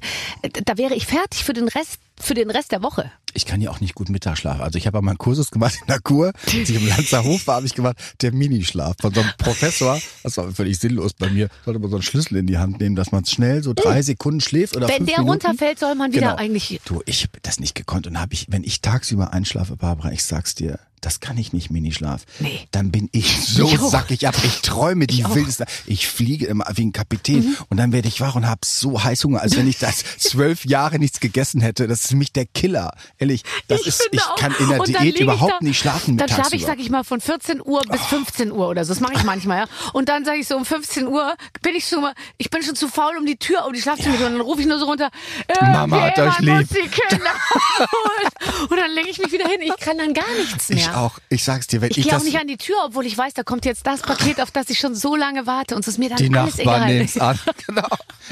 da 0.66 0.78
wäre 0.78 0.96
ich 0.96 1.06
fertig 1.06 1.44
für 1.44 1.54
den 1.54 1.68
Rest, 1.68 1.98
für 2.20 2.34
den 2.34 2.50
Rest 2.50 2.72
der 2.72 2.84
Woche. 2.84 3.12
Ich 3.34 3.46
kann 3.46 3.62
ja 3.62 3.70
auch 3.72 3.80
nicht 3.80 3.96
gut 3.96 4.10
Mittagsschlaf. 4.10 4.60
Also 4.62 4.78
ich 4.78 4.88
habe 4.88 5.02
mal 5.02 5.12
einen 5.12 5.18
Kursus 5.18 5.52
gemacht 5.52 5.76
in 5.82 5.88
der 5.88 6.00
Kur. 6.00 6.32
Als 6.46 6.70
ich 6.70 6.76
im 6.76 6.88
Lanzer 6.88 7.24
Hof 7.24 7.48
war, 7.48 7.56
habe 7.58 7.66
ich 7.66 7.74
gemacht, 7.76 7.98
der 8.22 8.32
Minischlaf 8.34 8.96
von 9.02 9.14
so 9.14 9.22
einem 9.22 9.32
Professor. 9.38 10.00
Das 10.24 10.38
war 10.38 10.52
völlig 10.52 10.80
sinnlos 10.80 11.14
bei 11.14 11.30
mir. 11.30 11.50
Sollte 11.66 11.80
man 11.80 11.90
so 11.90 11.96
einen 11.98 12.04
Schlüssel 12.04 12.38
in 12.38 12.48
die 12.48 12.58
Hand 12.58 12.80
nehmen, 12.80 12.96
dass 12.96 13.12
man 13.12 13.26
schnell 13.26 13.64
so 13.64 13.74
drei 13.74 14.02
Sekunden 14.02 14.42
schläft 14.42 14.76
oder 14.78 14.88
Wenn 14.88 15.06
der 15.06 15.20
Minuten. 15.20 15.30
runterfällt, 15.46 15.80
soll 15.80 15.96
man 15.96 16.12
wieder 16.12 16.22
Genau. 16.22 16.36
eigentlich. 16.36 16.80
Du, 16.86 17.02
ich 17.06 17.24
habe 17.24 17.40
das 17.42 17.60
nicht 17.60 17.76
gekonnt 17.76 18.08
und 18.08 18.20
habe 18.20 18.34
ich, 18.34 18.48
wenn 18.50 18.64
ich 18.64 18.82
tagsüber 18.82 19.34
einschlafe, 19.34 19.76
Barbara, 19.76 20.12
ich 20.12 20.24
sag's 20.24 20.56
dir, 20.56 20.80
das 21.02 21.20
kann 21.20 21.38
ich 21.38 21.52
nicht 21.52 21.70
Minischlaf. 21.70 22.24
Nee. 22.40 22.62
Dann 22.72 22.90
bin 22.90 23.10
ich 23.12 23.42
so 23.46 23.68
Ich 23.68 23.78
sackig 23.78 24.26
ab. 24.26 24.36
Ich 24.46 24.62
träume 24.62 25.06
die 25.06 25.20
Ich. 25.20 25.28
Mhm. 25.28 25.36
wildesten. 25.36 25.66
Ich 25.86 26.08
fliege 26.08 26.46
immer 26.46 26.64
wie 26.76 26.86
ein 26.86 26.94
Kapitän 26.94 27.58
und 27.68 27.76
dann 27.76 27.92
werde 27.92 28.08
ich 28.08 28.22
wach 28.22 28.36
und 28.36 28.48
habe 28.48 28.62
so 28.64 29.04
Heißhunger, 29.04 29.42
als 29.42 29.58
wenn 29.58 29.68
ich 29.68 29.80
das 29.80 30.06
zwölf 30.18 30.64
Jahre 30.66 31.00
nichts 31.00 31.20
gegessen 31.20 31.60
hätte. 31.60 31.88
Das 31.88 32.04
ist 32.04 32.08
für 32.12 32.16
mich 32.16 32.32
der 32.32 32.46
Killer. 32.46 32.94
Ehrlich, 33.24 33.44
das 33.68 33.82
ist, 33.88 34.02
finde 34.02 34.18
ich 34.18 34.24
auch. 34.24 34.36
kann 34.36 34.54
in 34.60 34.70
der 34.70 34.80
Diät 34.84 35.16
ich 35.16 35.22
überhaupt 35.22 35.54
da, 35.54 35.58
nicht 35.62 35.80
schlafen 35.80 36.18
Dann 36.18 36.28
schlafe 36.28 36.56
ich, 36.56 36.66
sag 36.66 36.80
ich 36.80 36.90
mal, 36.90 37.04
von 37.04 37.22
14 37.22 37.62
Uhr 37.66 37.82
bis 37.90 38.02
15 38.02 38.52
Uhr 38.52 38.68
oder 38.68 38.84
so. 38.84 38.94
Das 38.94 39.00
mache 39.00 39.14
ich 39.14 39.24
manchmal, 39.24 39.60
ja. 39.60 39.66
Und 39.94 40.10
dann 40.10 40.26
sage 40.26 40.40
ich 40.40 40.48
so 40.48 40.56
um 40.58 40.66
15 40.66 41.08
Uhr 41.08 41.36
bin 41.62 41.76
ich 41.76 41.88
schon 41.88 42.02
mal, 42.02 42.14
ich 42.38 42.50
bin 42.50 42.62
schon 42.64 42.76
zu 42.76 42.88
faul, 42.88 43.18
um 43.18 43.26
die 43.26 43.38
Tür, 43.38 43.66
um 43.66 43.74
die 43.74 43.82
Schlafzimmer 43.82 44.18
zu 44.18 44.26
Und 44.26 44.34
dann 44.34 44.42
rufe 44.42 44.62
ich 44.62 44.68
nur 44.68 44.78
so 44.78 44.86
runter, 44.86 45.10
äh, 45.48 45.66
Mama 45.66 46.02
hat 46.02 46.20
euch 46.20 46.40
lieb. 46.40 46.68
die. 46.70 46.84
Und 48.70 48.78
dann 48.78 48.92
lege 48.92 49.10
ich 49.10 49.18
mich 49.20 49.32
wieder 49.32 49.48
hin. 49.48 49.62
Ich 49.62 49.78
kann 49.78 49.98
dann 49.98 50.14
gar 50.14 50.30
nichts 50.38 50.70
mehr. 50.70 50.78
Ich 50.78 50.90
auch. 50.90 51.20
Ich 51.30 51.44
sag's 51.44 51.68
dir, 51.68 51.82
wenn 51.82 51.92
Ich 51.92 51.98
ich, 52.00 52.10
gehe 52.10 52.18
auch 52.18 52.24
nicht 52.24 52.38
an 52.40 52.48
die 52.48 52.58
Tür, 52.58 52.76
obwohl 52.86 53.06
ich 53.06 53.18
weiß, 53.18 53.34
da 53.34 53.44
kommt 53.44 53.66
jetzt 53.66 53.86
das 53.88 54.02
Paket, 54.02 54.42
auf 54.42 54.52
das 54.52 54.70
ich 54.70 54.80
schon 54.80 54.96
so 54.96 55.16
lange 55.16 55.46
warte. 55.48 55.76
Und 55.76 55.82
es 55.82 55.88
ist 55.88 55.98
mir 55.98 56.10
dann 56.10 56.18
die 56.18 56.34
alles 56.36 56.58
Nachbarn 56.58 56.84
egal. 56.84 56.94
nehmen's 56.94 57.18
an. 57.18 57.40
Genau. 57.68 57.88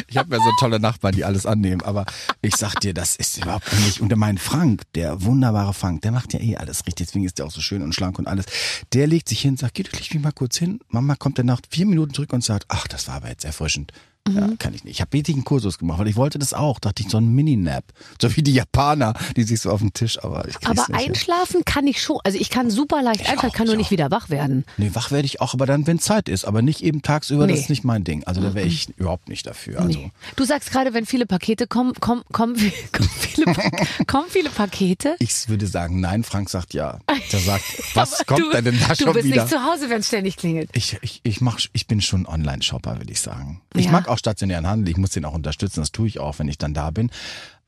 Ich 0.07 0.17
habe 0.17 0.35
ja 0.35 0.41
so 0.41 0.51
tolle 0.59 0.79
Nachbarn, 0.79 1.13
die 1.13 1.23
alles 1.23 1.45
annehmen. 1.45 1.81
Aber 1.83 2.05
ich 2.41 2.55
sag 2.55 2.75
dir, 2.81 2.93
das 2.93 3.15
ist 3.15 3.37
überhaupt 3.37 3.71
nicht. 3.85 4.01
Und 4.01 4.13
mein 4.17 4.37
Frank, 4.37 4.80
der 4.95 5.23
wunderbare 5.23 5.73
Frank, 5.73 6.01
der 6.01 6.11
macht 6.11 6.33
ja 6.33 6.39
eh 6.39 6.57
alles 6.57 6.85
richtig. 6.87 7.07
Deswegen 7.07 7.25
ist 7.25 7.37
der 7.39 7.45
auch 7.45 7.51
so 7.51 7.61
schön 7.61 7.81
und 7.81 7.93
schlank 7.93 8.19
und 8.19 8.27
alles. 8.27 8.45
Der 8.93 9.07
legt 9.07 9.29
sich 9.29 9.41
hin, 9.41 9.57
sagt, 9.57 9.75
geh 9.75 9.83
du 9.83 9.91
leg 9.91 10.13
mich 10.13 10.23
mal 10.23 10.31
kurz 10.31 10.57
hin. 10.57 10.79
Mama 10.89 11.15
kommt 11.15 11.39
dann 11.39 11.45
nach 11.45 11.61
vier 11.69 11.85
Minuten 11.85 12.13
zurück 12.13 12.33
und 12.33 12.43
sagt, 12.43 12.65
ach, 12.67 12.87
das 12.87 13.07
war 13.07 13.15
aber 13.15 13.29
jetzt 13.29 13.45
erfrischend. 13.45 13.91
Ja, 14.29 14.47
Mhm. 14.47 14.59
kann 14.59 14.73
ich 14.75 14.83
nicht. 14.83 14.93
Ich 14.95 15.01
habe 15.01 15.17
einen 15.17 15.43
Kursus 15.43 15.79
gemacht, 15.79 15.99
weil 15.99 16.07
ich 16.07 16.15
wollte 16.15 16.37
das 16.37 16.53
auch. 16.53 16.79
Dachte 16.79 17.01
ich, 17.01 17.09
so 17.09 17.17
ein 17.17 17.29
Mini-Nap. 17.29 17.83
So 18.21 18.35
wie 18.35 18.43
die 18.43 18.53
Japaner, 18.53 19.13
die 19.35 19.43
sich 19.43 19.59
so 19.61 19.71
auf 19.71 19.79
den 19.81 19.93
Tisch, 19.93 20.23
aber 20.23 20.47
ich 20.47 20.55
Aber 20.63 20.73
nicht 20.75 20.85
hin. 20.85 20.95
einschlafen 20.95 21.65
kann 21.65 21.87
ich 21.87 22.01
schon. 22.01 22.19
Also 22.23 22.37
ich 22.37 22.49
kann 22.51 22.69
super 22.69 23.01
leicht 23.01 23.21
einschlafen, 23.21 23.49
auch, 23.49 23.53
kann 23.53 23.65
nur 23.65 23.73
ich 23.73 23.77
nicht 23.79 23.87
auch. 23.87 23.91
wieder 23.91 24.11
wach 24.11 24.29
werden. 24.29 24.63
Nee, 24.77 24.91
wach 24.93 25.09
werde 25.09 25.25
ich 25.25 25.41
auch, 25.41 25.55
aber 25.55 25.65
dann, 25.65 25.87
wenn 25.87 25.97
Zeit 25.97 26.29
ist. 26.29 26.45
Aber 26.45 26.61
nicht 26.61 26.83
eben 26.83 27.01
tagsüber, 27.01 27.47
das 27.47 27.55
Nee. 27.57 27.61
ist 27.63 27.69
nicht 27.71 27.83
mein 27.83 28.03
Ding. 28.03 28.23
Also 28.25 28.41
da 28.41 28.53
wäre 28.53 28.67
ich 28.67 28.89
überhaupt 28.97 29.27
nicht 29.27 29.47
dafür. 29.47 29.79
Also. 29.81 29.97
Nee. 29.99 30.11
Du 30.35 30.43
sagst 30.43 30.69
gerade, 30.71 30.93
wenn 30.93 31.07
viele 31.07 31.25
Pakete 31.25 31.65
kommen, 31.65 31.93
kommen, 31.99 32.21
kommen, 32.31 32.55
kommen, 32.91 33.09
viele, 33.09 33.45
kommen 34.07 34.25
viele 34.29 34.49
Pakete. 34.51 35.15
Ich 35.17 35.49
würde 35.49 35.65
sagen, 35.65 35.99
nein. 35.99 36.23
Frank 36.23 36.49
sagt 36.51 36.75
ja. 36.75 36.99
Der 37.31 37.39
sagt, 37.39 37.63
was 37.95 38.23
kommt 38.27 38.41
du, 38.41 38.51
denn 38.61 38.79
da 38.79 38.89
Du 38.93 39.05
schon 39.05 39.13
bist 39.13 39.25
wieder? 39.25 39.43
nicht 39.43 39.53
zu 39.53 39.63
Hause, 39.63 39.89
wenn 39.89 40.01
es 40.01 40.07
ständig 40.07 40.37
klingelt. 40.37 40.69
Ich, 40.73 40.97
ich, 41.01 41.21
ich, 41.23 41.41
mach, 41.41 41.59
ich 41.73 41.87
bin 41.87 42.01
schon 42.01 42.27
Online-Shopper, 42.27 42.97
würde 42.99 43.11
ich 43.11 43.19
sagen. 43.19 43.61
Ich 43.73 43.85
Ja. 43.85 43.91
mag 43.91 44.07
auch 44.11 44.17
stationären 44.17 44.67
Handel. 44.67 44.89
Ich 44.89 44.97
muss 44.97 45.11
den 45.11 45.25
auch 45.25 45.33
unterstützen. 45.33 45.79
Das 45.79 45.91
tue 45.91 46.07
ich 46.07 46.19
auch, 46.19 46.39
wenn 46.39 46.47
ich 46.47 46.57
dann 46.57 46.73
da 46.73 46.91
bin. 46.91 47.09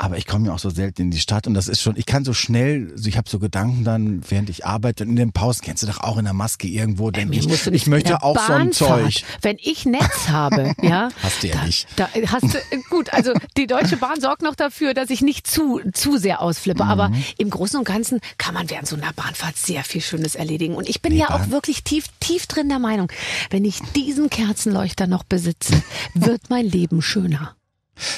Aber 0.04 0.18
ich 0.18 0.28
komme 0.28 0.48
ja 0.48 0.54
auch 0.54 0.60
so 0.60 0.70
selten 0.70 1.04
in 1.04 1.12
die 1.12 1.20
Stadt 1.20 1.48
und 1.48 1.54
das 1.54 1.70
ist 1.70 1.80
schon, 1.82 1.96
ich 1.96 2.06
kann 2.06 2.26
so 2.26 2.34
schnell, 2.34 2.94
ich 3.06 3.16
habe 3.16 3.30
so 3.30 3.40
Gedanken 3.40 3.86
dann, 3.86 4.22
während 4.30 4.50
ich 4.50 4.66
arbeite 4.66 5.06
und 5.06 5.12
in 5.12 5.16
den 5.16 5.32
Pausen, 5.32 5.62
kennst 5.64 5.82
du 5.84 5.88
doch 5.88 6.02
auch 6.02 6.18
in 6.18 6.26
der 6.26 6.34
Maske 6.34 6.68
irgendwo, 6.68 7.10
denke 7.10 7.38
ich, 7.38 7.48
ich 7.68 7.86
in 7.86 7.90
möchte 7.90 8.22
auch 8.22 8.38
so 8.38 8.52
ein 8.52 8.74
Zeug. 8.74 9.24
Wenn 9.42 9.56
ich 9.62 9.86
Netz 9.86 10.28
habe, 10.28 10.74
ja. 10.82 11.08
Hast 11.22 11.42
du 11.42 11.48
ja 11.48 11.56
da, 11.56 11.64
nicht. 11.66 11.88
Da 11.96 12.10
hast 12.28 12.44
du, 12.54 12.58
gut, 12.90 13.14
also 13.14 13.32
die 13.56 13.66
Deutsche 13.66 13.96
Bahn 13.96 14.20
sorgt 14.20 14.42
noch 14.42 14.56
dafür, 14.56 14.94
dass 14.94 15.10
ich 15.10 15.22
nicht 15.22 15.48
zu, 15.48 15.80
zu 15.94 16.18
sehr 16.18 16.42
ausflippe. 16.42 16.84
Aber 16.84 17.10
Mhm. 17.10 17.24
im 17.38 17.50
Großen 17.50 17.78
und 17.80 17.86
Ganzen 17.86 18.20
kann 18.38 18.54
man 18.54 18.70
während 18.70 18.88
so 18.88 18.96
einer 18.98 19.14
Bahnfahrt 19.14 19.56
sehr 19.58 19.84
viel 19.86 20.02
Schönes 20.02 20.36
erledigen. 20.36 20.76
Und 20.76 20.90
ich 20.90 21.02
bin 21.02 21.14
Nee, 21.14 21.20
ja 21.20 21.30
auch 21.30 21.40
Bahn- 21.40 21.52
wirklich 21.52 21.84
tief, 21.84 22.06
tief 22.20 22.46
drin 22.48 22.68
der 22.68 22.80
Meinung, 22.80 23.10
wenn 23.52 23.64
ich 23.64 23.80
diesen 23.96 24.30
Kerzenleuchter 24.30 25.08
noch 25.08 25.24
besitze, 25.24 25.82
wird 26.14 26.50
mein 26.50 26.66
Leben 26.66 27.02
schöner. 27.02 27.56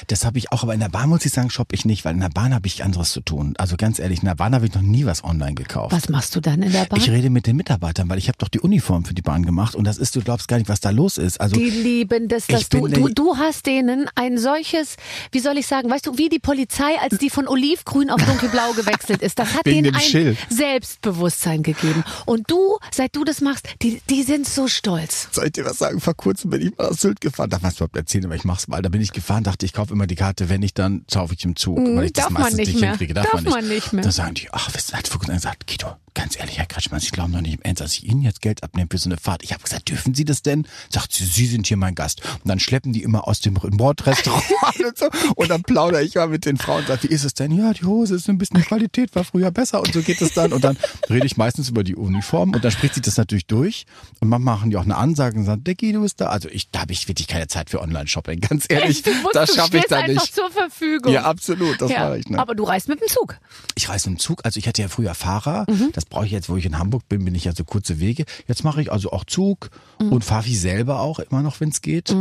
Das 0.08 0.26
habe 0.26 0.38
ich 0.38 0.52
auch, 0.52 0.64
aber 0.64 0.74
in 0.74 0.80
der 0.80 0.90
Bahn 0.90 1.10
muss 1.10 1.26
ich 1.26 1.32
sagen, 1.34 1.50
shoppe 1.50 1.76
ich 1.76 1.86
nicht, 1.86 2.06
weil 2.06 2.14
in 2.14 2.22
der 2.22 2.30
Bahn 2.30 2.54
habe 2.54 2.68
ich 2.68 2.84
anderes 2.84 3.12
zu 3.12 3.22
tun. 3.22 3.54
Also 3.58 3.76
ganz 3.78 4.00
ehrlich, 4.00 4.20
in 4.20 4.26
der 4.26 4.36
Bahn 4.36 4.56
habe 4.56 4.66
ich 4.66 4.74
noch 4.74 4.82
nie 4.82 5.06
was 5.06 5.24
online 5.24 5.54
gekauft. 5.54 5.92
Was 5.94 6.10
machst 6.10 6.36
du 6.36 6.40
dann 6.40 6.62
in 6.62 6.72
der 6.72 6.86
Bahn? 6.86 7.00
Ich 7.00 7.10
rede 7.10 7.30
mit 7.30 7.46
den 7.48 7.56
Mitarbeitern, 7.58 8.10
weil 8.10 8.18
ich 8.18 8.28
habe 8.28 8.38
doch 8.38 8.48
die 8.48 8.60
Uniform 8.60 9.04
für 9.06 9.14
die 9.14 9.22
Bahn 9.22 9.46
gemacht 9.46 9.76
und 9.76 9.84
das 9.86 9.98
ist, 9.98 10.16
du 10.16 10.22
glaubst 10.22 10.48
gar 10.48 10.58
nicht, 10.58 10.70
was 10.70 10.80
da 10.80 10.92
los 10.92 11.18
ist. 11.18 11.42
Also 11.42 11.56
Die 11.56 11.70
lieben 11.70 12.28
das, 12.30 12.48
dass 12.48 12.70
du, 12.70 12.88
du, 12.88 13.10
du 13.10 13.38
hast 13.38 13.66
denen 13.66 14.08
ein 14.16 14.38
solches, 14.38 14.96
wie 15.32 15.40
soll 15.40 15.58
ich 15.58 15.68
sagen, 15.68 15.90
weißt 15.90 16.06
du, 16.08 16.18
wie 16.18 16.30
die 16.30 16.40
Polizei, 16.40 16.98
als 17.02 17.18
die 17.18 17.30
von 17.30 17.48
olivgrün 17.48 18.10
auf 18.10 18.24
dunkelblau 18.24 18.72
gewechselt 18.76 19.22
ist, 19.22 19.40
das 19.40 19.54
hat 19.54 19.66
denen 19.66 19.94
ein 19.94 20.02
Schild. 20.02 20.38
Selbstbewusstsein 20.50 21.64
gegeben. 21.64 22.04
Und 22.26 22.50
du, 22.50 22.78
seit 22.92 23.16
du 23.16 23.24
das 23.24 23.42
machst, 23.42 23.68
die, 23.82 24.02
die 24.10 24.24
sind 24.24 24.48
so 24.48 24.68
stolz. 24.68 25.28
soll 25.32 25.48
ich 25.48 25.52
dir 25.54 25.66
was 25.66 25.80
sagen? 25.80 26.00
Vor 26.00 26.14
kurzem 26.16 26.52
bin 26.52 26.62
ich 26.62 26.78
mal 26.78 26.88
aus 26.88 27.02
Sylt 27.02 27.20
gefahren. 27.22 27.50
Darf 27.50 27.62
man 27.62 27.72
es 27.72 27.78
überhaupt 27.78 27.98
erzählen, 27.98 28.26
aber 28.26 28.36
ich 28.36 28.46
mach's 28.46 28.68
mal. 28.68 28.82
Da 28.82 28.90
bin 28.90 29.02
ich 29.02 29.12
gefahren, 29.12 29.44
dachte. 29.44 29.65
Ich 29.66 29.74
kaufe 29.74 29.94
immer 29.94 30.08
die 30.08 30.16
Karte, 30.16 30.48
wenn 30.50 30.62
ich 30.62 30.74
dann 30.74 31.06
kaufe 31.12 31.34
ich 31.34 31.44
im 31.44 31.56
Zug, 31.56 31.78
Mhm, 31.80 31.98
weil 31.98 32.06
ich 32.06 32.14
das 32.14 32.26
darf 32.26 32.32
man 32.32 32.44
meistens 32.44 32.58
nicht 32.60 32.68
nicht 32.70 32.82
mehr. 32.82 32.90
hinkriege. 32.92 33.14
Darf 33.14 33.34
man 33.44 33.68
nicht 33.68 33.94
mehr. 33.94 34.04
Dann 34.04 34.12
sagen 34.12 34.34
die, 34.36 34.48
ach, 34.52 34.70
was 34.74 34.94
hat 34.94 35.10
kurzem 35.10 35.34
gesagt, 35.36 35.68
Guido, 35.68 35.96
ganz 36.14 36.38
ehrlich, 36.40 36.58
Herr 36.58 36.66
Kretschmann, 36.66 37.00
Sie 37.02 37.10
glauben 37.10 37.34
doch 37.34 37.42
nicht 37.42 37.56
im 37.56 37.62
Ernst, 37.64 37.82
dass 37.82 37.94
ich 37.94 38.06
Ihnen 38.06 38.22
jetzt 38.22 38.42
Geld 38.42 38.64
abnehme 38.64 38.88
für 38.90 38.98
so 38.98 39.10
eine 39.10 39.18
Fahrt. 39.18 39.44
Ich 39.44 39.52
habe 39.54 39.64
gesagt, 39.64 39.90
dürfen 39.90 40.14
Sie 40.14 40.24
das 40.24 40.42
denn? 40.44 40.66
Sagt 40.90 41.12
sie, 41.14 41.26
Sie 41.26 41.46
sind 41.48 41.68
hier 41.68 41.78
mein 41.78 41.96
Gast. 41.96 42.22
Und 42.44 42.48
dann 42.48 42.60
schleppen 42.60 42.94
die 42.94 43.04
immer 43.04 43.28
aus 43.28 43.40
dem 43.42 43.56
Bordrestaurant 43.56 44.44
und 44.86 44.98
so. 44.98 45.10
Und 45.36 45.50
dann 45.50 45.64
plaudere 45.64 46.04
ich 46.04 46.16
mal 46.16 46.28
mit 46.28 46.46
den 46.46 46.58
Frauen 46.58 46.80
und 46.82 46.88
sage, 46.88 47.04
wie 47.04 47.08
ist 47.14 47.24
es 47.24 47.34
denn? 47.34 47.52
Ja, 47.52 47.74
die 47.74 47.86
Hose 47.86 48.16
ist 48.16 48.30
ein 48.30 48.38
bisschen, 48.38 48.62
Qualität 48.62 49.14
war 49.16 49.24
früher 49.24 49.52
besser 49.52 49.82
und 49.82 49.94
so 49.94 50.02
geht 50.02 50.22
es 50.22 50.34
dann. 50.34 50.54
Und 50.54 50.64
dann 50.64 50.78
rede 51.10 51.26
ich 51.26 51.38
meistens 51.38 51.70
über 51.70 51.84
die 51.84 51.96
Uniform 51.96 52.52
und 52.54 52.64
dann 52.64 52.72
spricht 52.72 52.94
sich 52.96 53.04
das 53.04 53.18
natürlich 53.18 53.46
durch. 53.48 53.86
Und 54.20 54.30
manchmal 54.30 54.56
machen 54.56 54.70
die 54.70 54.78
auch 54.78 54.84
eine 54.84 54.96
Ansage 54.98 55.38
und 55.38 55.46
sagen, 55.46 55.64
der 55.64 55.76
Guido 55.76 56.04
ist 56.04 56.22
da. 56.22 56.28
Also 56.28 56.50
ich, 56.50 56.70
da 56.72 56.82
habe 56.82 56.94
ich 56.94 57.08
wirklich 57.08 57.28
keine 57.28 57.48
Zeit 57.48 57.70
für 57.70 57.82
Online-Shopping, 57.82 58.40
ganz 58.42 58.66
ehrlich. 58.70 59.04
das 59.34 59.55
schaffe 59.56 59.78
ich 59.78 59.86
da 59.86 59.98
einfach 59.98 60.24
nicht. 60.24 60.36
zur 60.36 60.50
Verfügung. 60.52 61.12
Ja, 61.14 61.24
absolut, 61.24 61.82
das 61.82 61.90
Ja, 61.92 62.06
mache 62.10 62.20
ich. 62.20 62.30
Ne? 62.30 62.40
Aber 62.40 62.56
du 62.56 62.64
reist 62.64 62.88
mit 62.88 63.02
dem 63.02 63.08
Zug. 63.08 63.38
Ich 63.76 63.90
reise 63.90 64.10
im 64.10 64.20
Zug, 64.20 64.42
also 64.46 64.58
ich 64.60 64.68
hatte 64.68 64.82
ja 64.82 64.88
früher 64.88 65.14
Fahrer, 65.16 65.66
Mhm. 65.70 65.90
das 65.94 66.06
brauche 66.06 66.26
ich 66.26 66.32
jetzt, 66.32 66.50
wo 66.50 66.58
ich 66.58 66.66
in 66.66 66.78
Hamburg 66.78 67.08
bin, 67.10 67.26
bin 67.26 67.36
ich 67.36 67.46
ja 67.46 67.54
so 67.56 67.64
kurze 67.64 68.00
Wege. 68.00 68.26
Jetzt 68.48 68.64
mache 68.64 68.82
ich 68.82 68.92
also 68.92 69.12
auch 69.12 69.24
Zug 69.26 69.70
Mhm. 70.00 70.12
und 70.14 70.24
fahre 70.24 70.46
wie 70.46 70.56
selber 70.56 71.00
auch 71.00 71.20
immer 71.20 71.42
noch, 71.42 71.60
wenn 71.60 71.70
es 71.70 71.82
geht. 71.82 72.16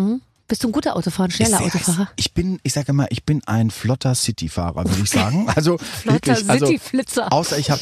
Bist 0.47 0.63
du 0.63 0.69
ein 0.69 0.73
guter 0.73 0.95
Autofahrer, 0.97 1.29
ein 1.29 1.31
schneller 1.31 1.61
Ich- 1.61 1.67
Autofahrer? 1.75 2.09
Ich 2.17 2.35
bin, 2.35 2.61
ich 2.63 2.73
sage 2.75 2.89
immer, 2.93 3.07
ich 3.11 3.25
bin 3.25 3.43
ein 3.47 3.71
flotter 3.71 4.15
Cityfahrer, 4.15 4.85
würde 4.85 5.01
ich 5.03 5.11
sagen. 5.11 5.47
Also 5.57 5.79
Flotter 5.79 6.13
wirklich, 6.37 6.51
also, 6.51 6.67
Cityflitzer. 6.67 7.33
Außer 7.33 7.59
ich 7.59 7.71
habe 7.71 7.81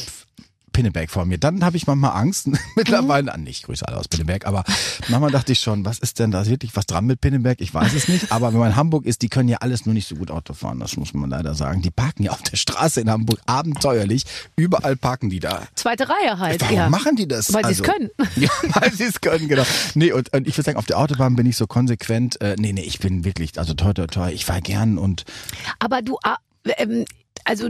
Pinneberg 0.73 1.09
vor 1.09 1.25
mir. 1.25 1.37
Dann 1.37 1.63
habe 1.63 1.77
ich 1.77 1.87
manchmal 1.87 2.11
Angst. 2.11 2.49
Mittlerweile, 2.75 3.33
ah, 3.33 3.37
nicht, 3.37 3.63
Grüße 3.63 3.87
alle 3.87 3.97
aus 3.97 4.07
Pinneberg, 4.07 4.45
aber 4.45 4.63
manchmal 5.07 5.31
dachte 5.31 5.53
ich 5.53 5.59
schon, 5.59 5.85
was 5.85 5.99
ist 5.99 6.19
denn 6.19 6.31
da 6.31 6.45
wirklich 6.45 6.75
was 6.75 6.85
dran 6.85 7.05
mit 7.05 7.21
Pinneberg? 7.21 7.61
Ich 7.61 7.73
weiß 7.73 7.93
es 7.93 8.07
nicht. 8.07 8.31
Aber 8.31 8.51
wenn 8.51 8.59
man 8.59 8.71
in 8.71 8.75
Hamburg 8.75 9.05
ist, 9.05 9.21
die 9.21 9.29
können 9.29 9.47
ja 9.47 9.57
alles 9.61 9.85
nur 9.85 9.93
nicht 9.93 10.07
so 10.07 10.15
gut 10.15 10.31
Auto 10.31 10.53
fahren. 10.53 10.79
Das 10.79 10.97
muss 10.97 11.13
man 11.13 11.29
leider 11.29 11.53
sagen. 11.53 11.81
Die 11.81 11.91
parken 11.91 12.23
ja 12.23 12.31
auf 12.31 12.41
der 12.41 12.57
Straße 12.57 13.01
in 13.01 13.09
Hamburg 13.09 13.39
abenteuerlich. 13.45 14.25
Überall 14.55 14.95
parken 14.95 15.29
die 15.29 15.39
da. 15.39 15.63
Zweite 15.75 16.09
Reihe 16.09 16.39
halt. 16.39 16.61
Warum 16.61 16.75
ja. 16.75 16.89
machen 16.89 17.15
die 17.15 17.27
das? 17.27 17.53
Weil 17.53 17.65
sie 17.65 17.71
es 17.71 17.83
können. 17.83 18.09
Ja, 18.35 18.49
weil 18.73 18.91
sie 18.91 19.03
es 19.03 19.21
können, 19.21 19.47
genau. 19.47 19.63
Nee, 19.93 20.11
und, 20.11 20.33
und 20.33 20.47
ich 20.47 20.57
würde 20.57 20.65
sagen, 20.65 20.77
auf 20.77 20.85
der 20.85 20.97
Autobahn 20.97 21.35
bin 21.35 21.45
ich 21.45 21.55
so 21.55 21.67
konsequent. 21.67 22.41
Äh, 22.41 22.55
nee, 22.57 22.73
nee, 22.73 22.81
ich 22.81 22.99
bin 22.99 23.23
wirklich, 23.25 23.57
also 23.59 23.73
toi, 23.73 23.93
toi, 23.93 24.07
toi, 24.07 24.31
ich 24.31 24.45
fahr 24.45 24.59
gern 24.59 24.97
und 24.97 25.23
Aber 25.79 26.01
du, 26.01 26.17
ähm, 26.77 27.05
also 27.45 27.69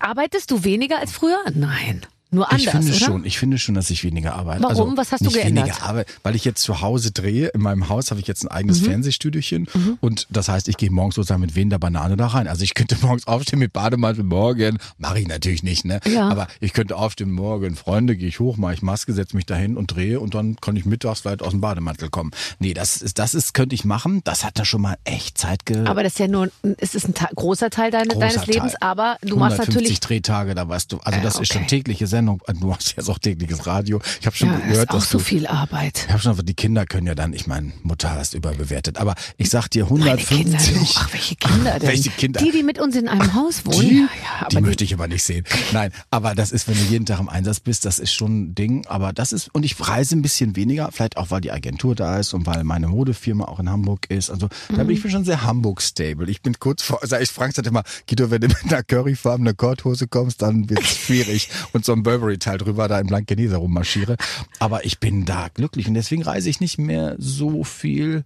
arbeitest 0.00 0.50
du 0.50 0.64
weniger 0.64 0.98
als 0.98 1.12
früher? 1.12 1.38
Nein. 1.52 2.02
Nur 2.34 2.50
anders, 2.50 2.62
ich 2.64 2.70
finde 2.70 2.88
oder? 2.88 2.98
schon, 2.98 3.24
ich 3.24 3.38
finde 3.38 3.58
schon, 3.58 3.74
dass 3.74 3.90
ich 3.90 4.02
weniger 4.04 4.34
arbeite. 4.34 4.62
Warum? 4.62 4.90
Also 4.90 4.96
Was 4.96 5.12
hast 5.12 5.24
du 5.24 5.30
geändert? 5.30 5.66
Weniger 5.66 5.82
arbeite, 5.82 6.12
weil 6.22 6.34
ich 6.34 6.44
jetzt 6.44 6.62
zu 6.62 6.80
Hause 6.80 7.10
drehe. 7.12 7.48
In 7.48 7.60
meinem 7.62 7.88
Haus 7.88 8.10
habe 8.10 8.20
ich 8.20 8.26
jetzt 8.26 8.42
ein 8.44 8.48
eigenes 8.48 8.80
Mhm. 8.82 8.86
Fernsehstudiochen 8.86 9.68
und 10.00 10.26
das 10.30 10.48
heißt, 10.48 10.68
ich 10.68 10.76
gehe 10.76 10.90
morgens 10.90 11.14
sozusagen 11.14 11.40
mit 11.40 11.54
wehender 11.54 11.78
Banane 11.78 12.16
da 12.16 12.26
rein. 12.28 12.48
Also 12.48 12.64
ich 12.64 12.74
könnte 12.74 12.96
morgens 13.02 13.26
aufstehen 13.26 13.58
mit 13.58 13.72
Bademantel 13.72 14.24
morgen, 14.24 14.78
mache 14.98 15.20
ich 15.20 15.28
natürlich 15.28 15.62
nicht, 15.62 15.84
ne? 15.84 16.00
Ja. 16.06 16.28
Aber 16.28 16.48
ich 16.60 16.72
könnte 16.72 16.96
aufstehen 16.96 17.30
morgen, 17.30 17.76
Freunde, 17.76 18.16
gehe 18.16 18.28
ich 18.28 18.40
hoch, 18.40 18.56
mache 18.56 18.74
ich 18.74 18.82
Maske, 18.82 19.12
setze 19.12 19.36
mich 19.36 19.46
dahin 19.46 19.76
und 19.76 19.94
drehe 19.94 20.20
und 20.20 20.34
dann 20.34 20.56
kann 20.56 20.76
ich 20.76 20.84
mittags 20.84 21.20
vielleicht 21.20 21.42
aus 21.42 21.50
dem 21.50 21.60
Bademantel 21.60 22.08
kommen. 22.10 22.30
Nee, 22.58 22.74
das 22.74 22.96
ist, 23.02 23.18
das 23.18 23.34
ist, 23.34 23.54
könnte 23.54 23.74
ich 23.74 23.84
machen. 23.84 24.20
Das 24.24 24.44
hat 24.44 24.58
da 24.58 24.64
schon 24.64 24.80
mal 24.80 24.96
echt 25.04 25.38
Zeit 25.38 25.66
ge 25.66 25.84
Aber 25.86 26.02
das 26.02 26.12
ist 26.14 26.18
ja 26.18 26.28
nur, 26.28 26.50
es 26.78 26.94
ist 26.94 27.06
ein 27.06 27.14
großer 27.34 27.70
Teil 27.70 27.90
deine, 27.90 28.08
Großer 28.08 28.18
deines 28.26 28.46
Lebens, 28.46 28.72
Teil. 28.72 28.88
aber 28.88 29.16
du 29.22 29.36
machst 29.36 29.58
150 29.60 29.74
natürlich. 29.74 30.00
Drehtage, 30.00 30.54
da 30.54 30.68
weißt 30.68 30.92
du. 30.92 30.98
Also 30.98 31.18
Ja, 31.18 31.22
das 31.24 31.38
ist 31.38 31.52
schon 31.52 31.62
okay. 31.62 31.68
tägliche 31.70 32.06
Sendung. 32.06 32.23
Du 32.26 32.74
hast 32.74 32.94
jetzt 32.96 33.08
auch 33.08 33.18
tägliches 33.18 33.66
Radio. 33.66 34.00
Ich 34.20 34.26
habe 34.26 34.36
schon 34.36 34.48
Ja, 34.48 34.58
gehört, 34.58 34.76
ist 34.76 34.90
auch 34.90 34.94
dass 34.94 35.10
so 35.10 35.18
du 35.18 35.24
viel 35.24 35.46
Arbeit. 35.46 36.04
ich 36.06 36.12
habe 36.12 36.20
schon, 36.22 36.36
die 36.44 36.54
Kinder 36.54 36.86
können 36.86 37.06
ja 37.06 37.14
dann, 37.14 37.32
ich 37.32 37.46
meine, 37.46 37.72
Mutter 37.82 38.10
hast 38.12 38.34
überbewertet, 38.34 38.98
aber 38.98 39.14
ich 39.36 39.50
sag 39.50 39.68
dir 39.68 39.86
Meine 39.90 40.16
Kinder, 40.16 40.58
150. 40.58 40.96
ach, 40.96 41.12
welche 41.12 41.36
Kinder 41.36 41.78
denn? 41.78 41.88
Welche 41.88 42.10
Kinder? 42.10 42.40
Die, 42.40 42.50
die 42.50 42.62
mit 42.62 42.78
uns 42.78 42.96
in 42.96 43.08
einem 43.08 43.34
Haus 43.34 43.64
wohnen. 43.66 43.80
Die, 43.88 43.94
ja, 43.96 44.08
ja, 44.40 44.48
die 44.48 44.56
aber 44.56 44.66
möchte 44.66 44.84
ich 44.84 44.94
aber 44.94 45.08
nicht 45.08 45.22
sehen. 45.22 45.44
Nein, 45.72 45.92
aber 46.10 46.34
das 46.34 46.52
ist, 46.52 46.68
wenn 46.68 46.74
du 46.76 46.82
jeden 46.84 47.06
Tag 47.06 47.20
im 47.20 47.28
Einsatz 47.28 47.60
bist, 47.60 47.84
das 47.84 47.98
ist 47.98 48.12
schon 48.12 48.42
ein 48.44 48.54
Ding. 48.54 48.86
Aber 48.86 49.12
das 49.12 49.32
ist, 49.32 49.54
und 49.54 49.64
ich 49.64 49.76
reise 49.86 50.16
ein 50.16 50.22
bisschen 50.22 50.56
weniger, 50.56 50.90
vielleicht 50.92 51.16
auch, 51.16 51.30
weil 51.30 51.40
die 51.40 51.52
Agentur 51.52 51.94
da 51.94 52.18
ist 52.18 52.32
und 52.34 52.46
weil 52.46 52.64
meine 52.64 52.88
Modefirma 52.88 53.44
auch 53.44 53.60
in 53.60 53.68
Hamburg 53.70 54.06
ist. 54.10 54.30
Also 54.30 54.48
da 54.68 54.76
bin 54.84 54.90
ich 54.90 55.04
Mhm. 55.04 55.10
schon 55.10 55.24
sehr 55.24 55.42
Hamburg-stable. 55.42 56.30
Ich 56.30 56.40
bin 56.42 56.58
kurz 56.58 56.82
vor, 56.82 57.00
sag 57.02 57.20
ich, 57.22 57.30
Frank 57.30 57.54
sagt 57.54 57.66
immer, 57.66 57.82
Guido, 58.08 58.30
wenn 58.30 58.40
du 58.40 58.48
mit 58.48 58.64
einer 58.64 58.82
curryfarbenen 58.82 59.56
Korthose 59.56 60.06
kommst, 60.08 60.42
dann 60.42 60.68
wird's 60.70 60.96
schwierig. 61.06 61.48
und 61.72 61.84
so 61.84 61.92
ein 61.92 62.02
Burberry-Teil 62.14 62.58
drüber 62.58 62.88
da 62.88 63.00
in 63.00 63.06
Blankenese 63.06 63.56
rummarschiere. 63.56 64.16
Aber 64.58 64.84
ich 64.84 65.00
bin 65.00 65.24
da 65.24 65.48
glücklich 65.52 65.88
und 65.88 65.94
deswegen 65.94 66.22
reise 66.22 66.48
ich 66.48 66.60
nicht 66.60 66.78
mehr 66.78 67.16
so 67.18 67.64
viel. 67.64 68.24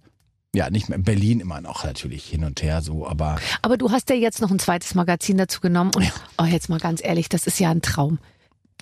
Ja, 0.55 0.69
nicht 0.69 0.89
mehr 0.89 0.97
in 0.97 1.03
Berlin 1.03 1.39
immer 1.39 1.61
noch 1.61 1.83
natürlich 1.83 2.25
hin 2.25 2.43
und 2.43 2.61
her 2.63 2.81
so, 2.81 3.07
aber 3.07 3.37
Aber 3.61 3.77
du 3.77 3.91
hast 3.91 4.09
ja 4.09 4.15
jetzt 4.15 4.41
noch 4.41 4.49
ein 4.49 4.59
zweites 4.59 4.95
Magazin 4.95 5.37
dazu 5.37 5.61
genommen 5.61 5.91
und 5.95 6.11
oh, 6.39 6.45
jetzt 6.45 6.69
mal 6.69 6.79
ganz 6.79 7.03
ehrlich, 7.03 7.29
das 7.29 7.45
ist 7.45 7.59
ja 7.59 7.69
ein 7.69 7.81
Traum. 7.81 8.19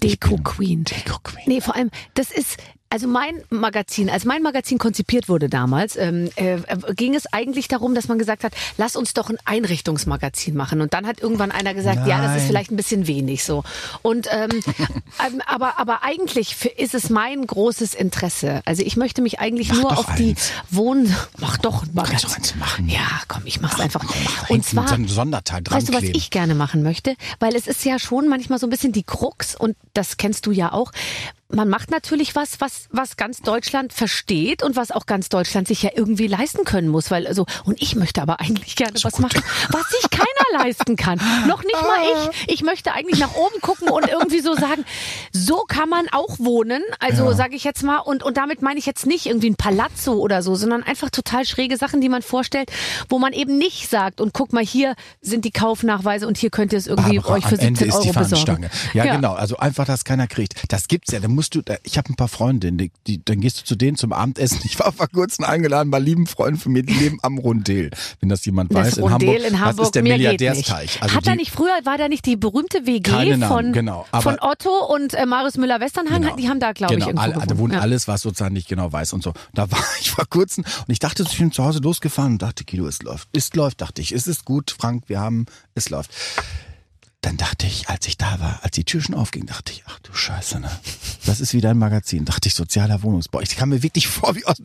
Deko 0.02 0.38
Queen. 0.38 0.84
Deko 0.84 1.20
Queen. 1.24 1.44
Nee, 1.48 1.62
vor 1.62 1.76
allem, 1.76 1.90
das 2.14 2.32
ist, 2.32 2.58
also 2.90 3.08
mein 3.08 3.44
Magazin, 3.50 4.10
als 4.10 4.26
mein 4.26 4.42
Magazin 4.42 4.78
konzipiert 4.78 5.30
wurde 5.30 5.50
damals, 5.50 5.96
ähm, 5.98 6.30
äh, 6.36 6.58
ging 6.96 7.16
es 7.16 7.32
eigentlich 7.34 7.68
darum, 7.68 7.96
dass 7.96 8.08
man 8.08 8.18
gesagt 8.18 8.44
hat, 8.44 8.54
lass 8.78 8.96
uns 8.96 9.14
doch 9.14 9.30
ein 9.30 9.38
Einrichtungsmagazin 9.46 10.56
machen. 10.56 10.82
Und 10.82 10.94
dann 10.94 11.06
hat 11.06 11.20
irgendwann 11.20 11.52
einer 11.52 11.74
gesagt, 11.74 12.08
ja, 12.08 12.22
das 12.22 12.32
ist 12.32 12.38
Nein. 12.38 12.48
vielleicht 12.48 12.72
ein 12.72 12.78
bisschen 12.78 13.08
wenig 13.08 13.44
so. 13.44 13.64
Und 14.02 14.28
ähm, 14.32 14.50
ähm, 15.26 15.42
aber, 15.46 15.80
aber 15.80 16.04
eigentlich 16.04 16.56
ist 16.78 16.94
es 16.94 17.10
mein 17.10 17.46
großes 17.46 17.94
Interesse. 17.94 18.62
Also 18.66 18.84
ich 18.84 18.96
möchte 18.96 19.22
mich 19.22 19.40
eigentlich 19.40 19.70
Mach 19.70 19.82
nur 19.82 19.98
auf 19.98 20.16
die 20.16 20.30
eins. 20.30 20.52
Wohn... 20.70 21.14
Mach 21.40 21.58
doch 21.58 21.84
ein 21.84 21.94
Kannst 21.94 21.96
Magazin. 21.96 22.30
du 22.30 22.36
eins 22.36 22.56
machen? 22.56 22.90
Ja, 22.90 23.22
komm, 23.28 23.42
ich 23.46 23.60
mach's 23.60 23.80
einfach. 23.80 24.04
mach 24.04 24.50
Und 24.50 24.66
zwar, 24.66 24.92
einen 24.92 25.08
Sonderteil 25.08 25.62
dran 25.62 25.78
weißt 25.78 25.90
du, 25.90 25.94
was 25.94 26.04
ich 26.04 26.30
gerne 26.30 26.56
machen 26.56 26.84
möchte? 26.84 27.16
Weil 27.40 27.56
es 27.56 27.68
ist 27.68 27.84
ja 27.86 28.00
schon 28.00 28.28
manchmal 28.30 28.60
so 28.60 28.68
ein 28.68 28.70
bisschen 28.70 28.94
die 28.94 29.04
Krux 29.04 29.56
und 29.56 29.76
das 29.94 30.18
kennst 30.18 30.46
du 30.46 30.52
ja 30.52 30.72
auch. 30.72 30.92
Man 31.50 31.70
macht 31.70 31.92
natürlich 31.92 32.36
was, 32.36 32.60
was, 32.60 32.88
was 32.92 33.16
ganz 33.16 33.42
Deutschland 33.42 33.94
versteht 33.94 34.64
und 34.64 34.76
was 34.76 34.92
auch 34.92 35.06
ganz 35.06 35.30
Deutschland 35.30 35.68
sich 35.68 35.82
ja 35.82 35.92
irgendwie 35.96 36.28
leisten 36.28 36.66
können 36.66 36.90
muss, 36.90 37.10
weil 37.10 37.26
also 37.26 37.46
und 37.64 37.82
ich 37.82 37.96
möchte 37.96 38.22
aber 38.22 38.42
eigentlich 38.42 38.76
gerne 38.76 39.00
was 39.02 39.20
machen, 39.20 39.42
was 39.72 39.88
sich 39.90 40.10
keiner 40.10 40.37
leisten 40.54 40.96
kann. 40.96 41.20
Noch 41.48 41.64
nicht 41.64 41.82
mal 41.82 42.30
ich. 42.32 42.54
Ich 42.54 42.64
möchte 42.64 42.94
eigentlich 42.94 43.20
nach 43.20 43.36
oben 43.36 43.60
gucken 43.62 43.90
und 43.90 44.08
irgendwie 44.08 44.40
so 44.40 44.56
sagen, 44.56 44.86
so 45.32 45.64
kann 45.68 45.90
man 45.90 46.08
auch 46.12 46.40
wohnen. 46.40 46.82
Also 47.00 47.34
sage 47.34 47.56
ich 47.56 47.64
jetzt 47.64 47.84
mal 47.84 48.00
und 48.00 48.24
und 48.24 48.38
damit 48.38 48.62
meine 48.62 48.80
ich 48.80 48.86
jetzt 48.86 49.06
nicht 49.06 49.26
irgendwie 49.26 49.50
ein 49.50 49.56
Palazzo 49.56 50.14
oder 50.14 50.42
so, 50.42 50.56
sondern 50.56 50.84
einfach 50.84 51.10
total 51.10 51.46
schräge 51.46 51.78
Sachen, 51.78 52.02
die 52.02 52.10
man 52.10 52.22
vorstellt, 52.22 52.72
wo 53.10 53.20
man 53.20 53.34
eben 53.34 53.58
nicht 53.58 53.90
sagt 53.90 54.22
und 54.22 54.34
guck 54.34 54.54
mal 54.54 54.64
hier 54.64 54.96
sind 55.22 55.46
die 55.46 55.52
Kaufnachweise 55.52 56.28
und 56.28 56.38
hier 56.38 56.50
könnt 56.50 56.74
ihr 56.74 56.80
es 56.80 56.88
irgendwie 56.88 57.18
Barbara, 57.18 57.36
euch 57.36 57.46
für 57.46 57.60
am 57.60 57.68
Ende 57.68 57.80
17 57.80 57.88
ist 57.88 58.04
die 58.04 58.10
Euro 58.10 58.20
besorgen. 58.20 58.46
Fahnenstange. 58.46 58.70
Ja, 58.94 59.16
genau. 59.16 59.34
Also 59.34 59.58
einfach, 59.58 59.86
dass 59.86 60.04
keiner 60.04 60.28
kriegt. 60.28 60.56
Das 60.70 60.88
gibt's 60.88 61.12
ja. 61.12 61.20
Da 61.20 61.28
musst 61.28 61.56
du. 61.56 61.62
Ich 61.84 61.98
habe 61.98 62.10
ein 62.10 62.16
paar 62.16 62.28
Freundinnen, 62.28 62.78
die, 62.78 62.92
die, 63.06 63.24
dann 63.24 63.42
gehst 63.42 63.62
du 63.62 63.64
zu 63.66 63.76
denen 63.76 63.98
zum 63.98 64.14
Abendessen. 64.14 64.60
Ich 64.64 64.80
war 64.80 64.92
vor 64.92 65.08
kurzem 65.08 65.46
eingeladen 65.46 65.92
bei 65.92 66.00
lieben 66.00 66.28
Freunden 66.28 66.60
von 66.60 66.72
mir, 66.72 66.84
die 66.84 66.94
leben 66.94 67.20
am 67.22 67.38
Rundel. 67.38 67.92
Wenn 68.20 68.30
das 68.30 68.46
jemand 68.46 68.74
weiß, 68.74 68.96
Das 68.96 68.98
in 68.98 69.10
Hamburg. 69.10 69.40
in 69.40 69.60
Hamburg, 69.60 69.78
das 69.78 69.88
ist 69.88 69.96
der 69.96 70.04
geht 70.04 70.37
Milliardärsteich. 70.40 71.02
Also 71.02 71.16
Hat 71.16 71.28
da 71.28 71.36
nicht 71.36 71.52
früher, 71.52 71.74
war 71.84 71.98
da 71.98 72.08
nicht 72.08 72.26
die 72.26 72.36
berühmte 72.36 72.86
WG 72.86 73.12
Namen, 73.12 73.44
von, 73.44 73.74
genau, 73.74 74.06
von 74.22 74.38
Otto 74.40 74.86
und 74.94 75.14
äh, 75.14 75.26
Marius 75.26 75.58
Müller-Westernhagen? 75.58 76.24
Genau. 76.24 76.36
Die 76.36 76.50
haben 76.50 76.60
da, 76.60 76.72
glaube 76.72 76.96
genau, 76.96 77.06
ich, 77.06 77.16
irgendwo 77.16 77.40
all. 77.40 77.48
Da 77.48 77.58
wohnt 77.58 77.74
ja. 77.74 77.80
alles, 77.80 78.08
was 78.08 78.22
sozusagen 78.22 78.54
nicht 78.54 78.68
genau 78.68 78.92
weiß 78.92 79.14
und 79.14 79.24
so. 79.24 79.34
Da 79.54 79.70
war 79.72 79.84
ich 80.00 80.12
vor 80.12 80.26
kurzem 80.30 80.64
und 80.64 80.92
ich 80.92 81.00
dachte, 81.00 81.24
ich 81.24 81.38
bin 81.38 81.52
zu 81.52 81.64
Hause 81.64 81.80
losgefahren 81.80 82.34
und 82.34 82.42
dachte, 82.42 82.64
Guido, 82.66 82.88
es 82.88 83.02
läuft. 83.02 83.30
Es 83.34 83.54
läuft, 83.54 83.82
dachte 83.82 84.02
ich. 84.02 84.12
Es 84.12 84.28
ist 84.28 84.46
gut, 84.46 84.76
Frank, 84.78 85.04
wir 85.08 85.20
haben, 85.20 85.46
es 85.76 85.90
läuft. 85.90 86.12
Dann 87.28 87.36
dachte 87.36 87.68
ich, 87.68 87.90
als 87.90 88.08
ich 88.08 88.16
da 88.18 88.40
war, 88.40 88.60
als 88.62 88.72
die 88.72 88.86
Tür 88.86 89.02
schon 89.02 89.14
aufging, 89.14 89.48
dachte 89.48 89.74
ich, 89.74 89.84
ach 89.86 90.00
du 90.00 90.14
Scheiße, 90.14 90.62
ne? 90.62 90.72
Das 91.26 91.42
ist 91.42 91.54
wieder 91.54 91.72
ein 91.72 91.78
Magazin. 91.78 92.24
Dachte 92.24 92.48
ich, 92.48 92.56
sozialer 92.56 93.04
Wohnungsbau. 93.04 93.42
Ich 93.42 93.58
kam 93.58 93.68
mir 93.68 93.84
wirklich 93.84 94.08
vor 94.08 94.38
wie 94.38 94.46
aus, 94.46 94.56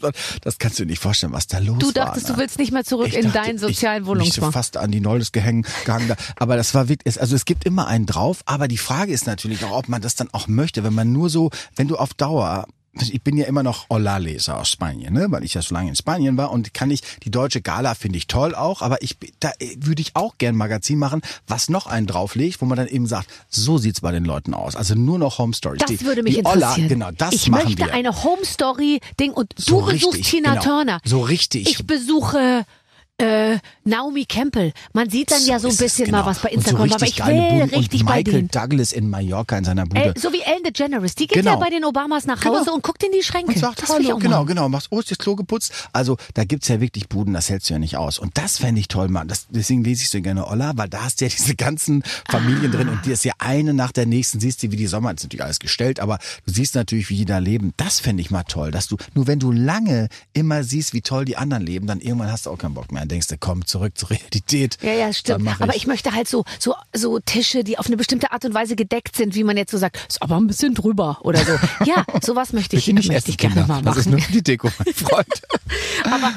das 0.42 0.59
kannst 0.59 0.79
du 0.79 0.85
dir 0.85 0.90
nicht 0.90 1.03
vorstellen, 1.03 1.33
was 1.33 1.48
da 1.48 1.59
los 1.59 1.79
Du 1.81 1.87
war. 1.87 1.92
dachtest, 1.92 2.29
ne? 2.29 2.35
du 2.35 2.38
willst 2.38 2.61
nicht 2.61 2.70
mehr 2.70 2.85
zurück 2.85 3.09
Ich 3.09 3.16
in 3.16 3.33
dachte, 3.33 3.46
deinen 3.48 3.59
sozialen 3.59 4.05
ich, 4.05 4.07
Wohnungsbau. 4.09 4.46
Mich 4.46 4.53
so 4.53 4.53
fast 4.53 4.77
an 4.77 4.92
die 4.92 5.01
Nolles 5.01 5.33
gehängt, 5.33 5.66
gehangen 5.85 6.07
da. 6.07 6.14
Aber 6.37 6.55
das 6.57 6.72
war 6.72 6.88
wirklich, 6.88 7.20
also 7.20 7.35
es 7.35 7.46
gibt 7.46 7.64
immer 7.64 7.88
einen 7.88 8.07
drauf, 8.07 8.42
aber 8.46 8.68
die 8.68 8.79
Frage 8.79 9.12
ist 9.12 9.27
natürlich 9.27 9.64
auch, 9.64 9.72
ob 9.72 9.88
man 9.88 10.01
das 10.01 10.14
dann 10.14 10.29
auch 10.31 10.46
möchte, 10.46 10.85
wenn 10.85 10.94
man 10.94 11.11
nur 11.11 11.31
so, 11.31 11.51
wenn 11.75 11.88
du 11.88 11.96
auf 11.96 12.14
Dauer 12.14 12.68
ich 13.00 13.22
bin 13.22 13.37
ja 13.37 13.46
immer 13.46 13.62
noch 13.62 13.88
Holla-Leser 13.88 14.59
aus 14.59 14.70
Spanien, 14.70 15.14
ne? 15.14 15.26
weil 15.31 15.44
ich 15.44 15.55
ja 15.55 15.62
so 15.62 15.74
lange 15.74 15.88
in 15.88 15.96
Spanien 15.96 16.37
war 16.37 16.50
und 16.50 16.74
kann 16.74 16.90
ich, 16.90 17.00
die 17.22 17.31
deutsche 17.31 17.62
Gala 17.62 17.94
finde 17.94 18.18
ich 18.18 18.26
toll 18.26 18.55
auch, 18.55 18.83
aber 18.83 19.02
ich, 19.02 19.16
da 19.40 19.50
äh, 19.59 19.76
würde 19.78 20.02
ich 20.02 20.14
auch 20.14 20.37
gern 20.37 20.55
ein 20.55 20.59
Magazin 20.59 20.98
machen, 20.98 21.22
was 21.46 21.70
noch 21.70 21.87
einen 21.87 22.07
drauflegt, 22.07 22.61
wo 22.61 22.66
man 22.66 22.76
dann 22.76 22.88
eben 22.88 23.07
sagt, 23.07 23.28
so 23.48 23.78
sieht's 23.78 24.02
bei 24.02 24.12
den 24.12 24.24
Leuten 24.24 24.52
aus. 24.52 24.76
Also 24.76 24.94
nur 24.94 25.18
noch 25.18 25.38
Home 25.38 25.55
Stories. 25.55 25.81
Das 25.81 25.90
die, 25.90 26.02
würde 26.02 26.22
mich 26.22 26.38
interessieren. 26.38 26.62
Olla, 26.62 26.88
genau, 26.88 27.11
das 27.12 27.33
ich 27.33 27.48
machen 27.48 27.64
möchte 27.64 27.87
wir. 27.87 27.94
eine 27.94 28.22
Home 28.24 28.44
Story 28.44 29.00
Ding 29.18 29.33
und 29.33 29.55
So 29.57 29.81
du 29.81 29.87
besuchst 29.87 30.18
richtig, 30.18 30.31
Tina 30.31 30.50
genau. 30.50 30.62
Turner. 30.62 31.00
So 31.05 31.20
richtig. 31.20 31.68
Ich 31.68 31.87
besuche 31.87 32.66
äh, 33.22 33.58
Naomi 33.85 34.24
Campbell. 34.26 34.72
Man 34.92 35.08
sieht 35.11 35.30
dann 35.30 35.44
ja 35.46 35.58
so 35.58 35.68
ein 35.68 35.76
bisschen 35.76 36.06
genau. 36.06 36.18
mal 36.18 36.26
was 36.26 36.40
bei 36.40 36.50
Und 36.50 36.66
so 36.66 36.76
Instagram, 36.76 36.92
aber 36.92 37.06
ich 37.06 37.18
will 37.26 37.62
richtig 37.78 38.00
und 38.00 38.06
bei 38.06 38.16
Michael. 38.22 38.42
Douglas 38.48 38.92
in 38.92 39.08
Mallorca 39.08 39.56
in 39.56 39.64
seiner 39.64 39.87
Bude. 39.87 40.14
Äh, 40.14 40.14
so 40.18 40.32
wie 40.32 40.40
Ellen 40.42 40.62
DeGeneres, 40.64 41.14
die 41.14 41.26
geht 41.26 41.38
Genau. 41.38 41.52
ja 41.52 41.56
bei 41.56 41.70
den 41.70 41.85
Obamas 41.85 42.26
nach 42.26 42.44
Hause 42.44 42.64
Genau. 42.64 42.74
und 42.74 42.82
guckt 42.82 43.02
in 43.02 43.12
die 43.12 43.22
Schränke. 43.22 43.52
Und 43.52 43.58
sagt, 43.58 43.82
das 43.82 43.88
hallo, 43.90 44.18
genau, 44.18 44.44
genau, 44.44 44.68
machst, 44.68 44.88
oh, 44.90 44.98
ist 45.00 45.11
das 45.11 45.18
Klo 45.18 45.37
geputzt? 45.37 45.72
Also, 45.92 46.16
da 46.35 46.44
gibt's 46.44 46.68
ja 46.68 46.80
wirklich 46.80 47.08
Buden, 47.08 47.35
das 47.35 47.48
hältst 47.48 47.70
du 47.70 47.74
ja 47.74 47.78
nicht 47.78 47.96
aus. 47.96 48.18
Und 48.18 48.37
das 48.37 48.58
fände 48.58 48.80
ich 48.80 48.88
toll, 48.88 49.08
Mann. 49.08 49.28
Das, 49.28 49.46
deswegen 49.50 49.85
lese 49.85 50.02
ich 50.02 50.11
so 50.11 50.20
gerne 50.20 50.46
Olla, 50.46 50.72
weil 50.76 50.88
da 50.88 51.04
hast 51.04 51.20
du 51.20 51.24
ja 51.24 51.30
diese 51.30 51.54
ganzen 51.54 52.02
Familien 52.28 52.72
drin 52.72 52.88
und 52.88 53.06
die 53.06 53.12
ist 53.12 53.24
ja 53.24 53.32
eine 53.38 53.72
nach 53.74 53.92
der 53.92 54.06
nächsten, 54.06 54.40
siehst 54.40 54.62
du, 54.62 54.70
wie 54.70 54.76
die 54.76 54.87
Sommer, 54.87 55.12
ist 55.12 55.22
natürlich 55.22 55.44
alles 55.44 55.61
gestellt, 55.61 56.00
aber 56.00 56.18
du 56.46 56.52
siehst 56.52 56.74
natürlich, 56.74 57.08
wie 57.11 57.16
die 57.16 57.24
da 57.24 57.38
leben. 57.38 57.72
Das 57.76 58.00
fände 58.00 58.20
ich 58.20 58.30
mal 58.30 58.42
toll, 58.44 58.70
dass 58.70 58.88
du, 58.88 58.96
nur 59.14 59.26
wenn 59.26 59.38
du 59.38 59.52
lange 59.52 60.08
immer 60.32 60.64
siehst, 60.64 60.92
wie 60.94 61.00
toll 61.02 61.24
die 61.24 61.37
anderen 61.37 61.64
leben, 61.64 61.87
dann 61.87 62.00
irgendwann 62.00 62.30
hast 62.32 62.46
du 62.46 62.50
auch 62.50 62.58
keinen 62.58 62.74
Bock 62.74 62.90
mehr. 62.92 63.06
Denkst 63.12 63.27
du, 63.29 63.37
komm, 63.38 63.66
zurück 63.66 63.92
zur 63.98 64.09
Realität. 64.09 64.79
Ja, 64.81 64.92
ja, 64.94 65.12
stimmt. 65.12 65.44
mach 65.44 65.61
Aber 65.61 65.77
ich 65.77 65.87
möchte 65.87 66.12
halt 66.14 66.27
so, 66.29 66.44
so, 66.59 66.75
so 66.94 67.18
Tische, 67.20 67.62
die 67.62 67.79
auf 67.79 67.87
eine 67.87 67.98
bestimmte 67.98 68.33
Art 68.33 68.44
und 68.46 68.55
Weise 68.55 68.75
gedeckt 68.75 69.16
sind, 69.16 69.35
wie 69.35 69.44
man 69.44 69.59
jetzt 69.59 69.70
so 69.70 69.77
sagt, 69.77 69.98
ist 70.09 70.22
aber 70.22 70.37
ein 70.38 70.46
bisschen 70.46 70.75
drüber 70.75 71.18
oder 71.22 71.44
so. 71.44 71.53
Ja, 71.85 72.07
sowas 72.22 72.53
möchte 72.55 72.77
ich, 72.77 72.87
Bitte 72.87 72.96
nicht 72.96 73.09
möchte 73.12 73.31
ich 73.31 73.37
gerne 73.37 73.66
mal 73.66 73.83
Das 73.83 73.98
ist 73.98 74.07
machen. 74.07 74.12
nur 74.12 74.20
für 74.22 74.33
die 74.33 74.42
Deko, 74.42 74.70
mein 74.83 74.94
Freund. 74.94 75.42
Aber 76.05 76.33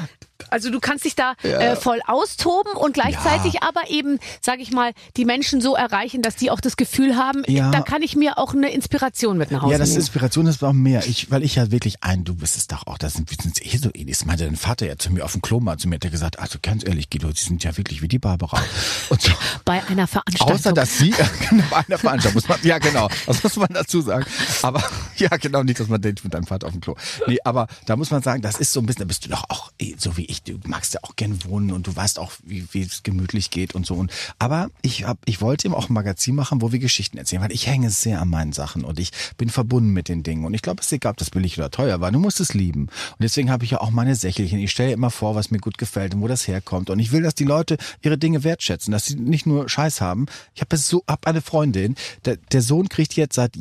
also 0.50 0.70
du 0.70 0.80
kannst 0.80 1.04
dich 1.04 1.14
da 1.14 1.34
äh, 1.42 1.76
voll 1.76 2.00
austoben 2.06 2.72
und 2.72 2.92
gleichzeitig 2.94 3.62
aber 3.62 3.88
eben, 3.90 4.18
sage 4.40 4.62
ich 4.62 4.70
mal, 4.72 4.92
die 5.16 5.24
Menschen 5.24 5.60
so 5.60 5.74
erreichen, 5.74 6.22
dass 6.22 6.36
die 6.36 6.50
auch 6.50 6.60
das 6.60 6.76
Gefühl 6.76 7.16
haben, 7.16 7.42
Ja. 7.46 7.70
da 7.70 7.80
kann 7.80 8.02
ich 8.02 8.16
mir 8.16 8.38
auch 8.38 8.54
eine 8.54 8.70
Inspiration 8.72 9.38
mit 9.38 9.50
nach 9.50 9.62
Hause 9.62 9.72
Ja, 9.72 9.78
das 9.78 9.88
nehmen. 9.90 10.00
Inspiration 10.00 10.46
ist 10.46 10.62
auch 10.62 10.72
mehr. 10.72 11.04
Ich, 11.06 11.30
weil 11.30 11.42
ich 11.42 11.54
ja 11.56 11.70
wirklich 11.70 12.02
ein, 12.02 12.24
du 12.24 12.34
bist 12.34 12.56
es 12.56 12.66
doch 12.66 12.86
auch, 12.86 12.98
das 12.98 13.14
sind, 13.14 13.30
wir 13.30 13.36
sind 13.40 13.64
eh 13.64 13.76
so 13.76 13.90
ähnlich. 13.94 14.18
Das 14.18 14.26
meinte 14.26 14.44
dein 14.44 14.56
Vater 14.56 14.86
ja 14.86 14.96
zu 14.96 15.12
mir 15.12 15.24
auf 15.24 15.32
dem 15.32 15.42
Klo 15.42 15.60
mal 15.60 15.76
zu 15.78 15.88
mir, 15.88 15.96
hat 15.96 16.04
er 16.04 16.10
gesagt, 16.10 16.38
also 16.38 16.58
ganz 16.62 16.86
ehrlich, 16.86 17.10
Guido, 17.10 17.30
sie 17.34 17.44
sind 17.44 17.64
ja 17.64 17.76
wirklich 17.76 18.02
wie 18.02 18.08
die 18.08 18.18
Barbara. 18.18 18.62
Und 19.10 19.22
so. 19.22 19.32
bei 19.64 19.82
einer 19.88 20.06
Veranstaltung. 20.06 20.54
Außer, 20.56 20.72
dass 20.72 20.98
sie, 20.98 21.10
genau, 21.50 21.64
bei 21.70 21.76
einer 21.86 21.98
Veranstaltung 21.98 22.34
muss 22.34 22.48
man, 22.48 22.58
ja 22.62 22.78
genau, 22.78 23.08
das 23.26 23.42
muss 23.42 23.56
man 23.56 23.68
dazu 23.72 24.00
sagen. 24.00 24.26
Aber, 24.62 24.82
ja 25.16 25.28
genau, 25.36 25.62
nicht, 25.62 25.80
dass 25.80 25.88
man 25.88 26.00
denkt 26.00 26.24
mit 26.24 26.34
deinem 26.34 26.46
Vater 26.46 26.66
auf 26.66 26.72
dem 26.72 26.80
Klo. 26.80 26.94
Nee, 27.26 27.38
aber 27.44 27.66
da 27.86 27.96
muss 27.96 28.10
man 28.10 28.22
sagen, 28.22 28.42
das 28.42 28.56
ist 28.58 28.72
so 28.72 28.80
ein 28.80 28.86
bisschen, 28.86 29.00
da 29.00 29.04
bist 29.06 29.24
du 29.24 29.28
doch 29.28 29.44
auch, 29.48 29.70
eh, 29.78 29.94
so 29.98 30.16
wie 30.16 30.24
ich, 30.26 30.35
du 30.42 30.58
magst 30.66 30.94
ja 30.94 31.00
auch 31.02 31.16
gern 31.16 31.44
wohnen 31.44 31.72
und 31.72 31.86
du 31.86 31.94
weißt 31.94 32.18
auch, 32.18 32.32
wie, 32.44 32.66
wie 32.72 32.82
es 32.82 33.02
gemütlich 33.02 33.50
geht 33.50 33.74
und 33.74 33.86
so. 33.86 33.94
Und, 33.94 34.12
aber 34.38 34.70
ich 34.82 35.04
hab, 35.04 35.18
ich 35.24 35.40
wollte 35.40 35.66
eben 35.66 35.74
auch 35.74 35.88
ein 35.88 35.94
Magazin 35.94 36.34
machen, 36.34 36.62
wo 36.62 36.72
wir 36.72 36.78
Geschichten 36.78 37.18
erzählen, 37.18 37.42
weil 37.42 37.52
ich 37.52 37.66
hänge 37.66 37.90
sehr 37.90 38.20
an 38.20 38.28
meinen 38.28 38.52
Sachen 38.52 38.84
und 38.84 38.98
ich 38.98 39.10
bin 39.36 39.48
verbunden 39.48 39.92
mit 39.92 40.08
den 40.08 40.22
Dingen. 40.22 40.44
Und 40.44 40.54
ich 40.54 40.62
glaube, 40.62 40.80
es 40.80 40.86
ist 40.86 40.92
egal, 40.92 41.12
ob 41.12 41.16
das 41.16 41.30
billig 41.30 41.58
oder 41.58 41.70
teuer 41.70 42.00
war, 42.00 42.10
du 42.12 42.18
musst 42.18 42.40
es 42.40 42.54
lieben. 42.54 42.82
Und 42.82 43.20
deswegen 43.20 43.50
habe 43.50 43.64
ich 43.64 43.72
ja 43.72 43.80
auch 43.80 43.90
meine 43.90 44.14
Sächelchen. 44.14 44.58
Ich 44.58 44.70
stelle 44.70 44.92
immer 44.92 45.10
vor, 45.10 45.34
was 45.34 45.50
mir 45.50 45.58
gut 45.58 45.78
gefällt 45.78 46.14
und 46.14 46.20
wo 46.20 46.28
das 46.28 46.48
herkommt. 46.48 46.90
Und 46.90 46.98
ich 46.98 47.12
will, 47.12 47.22
dass 47.22 47.34
die 47.34 47.44
Leute 47.44 47.76
ihre 48.02 48.18
Dinge 48.18 48.44
wertschätzen, 48.44 48.92
dass 48.92 49.06
sie 49.06 49.16
nicht 49.16 49.46
nur 49.46 49.68
Scheiß 49.68 50.00
haben. 50.00 50.26
Ich 50.54 50.60
habe 50.60 50.76
so, 50.76 51.02
hab 51.08 51.26
eine 51.26 51.42
Freundin, 51.42 51.96
der, 52.24 52.36
der 52.36 52.62
Sohn 52.62 52.88
kriegt 52.88 53.14
jetzt 53.14 53.34
seit 53.34 53.56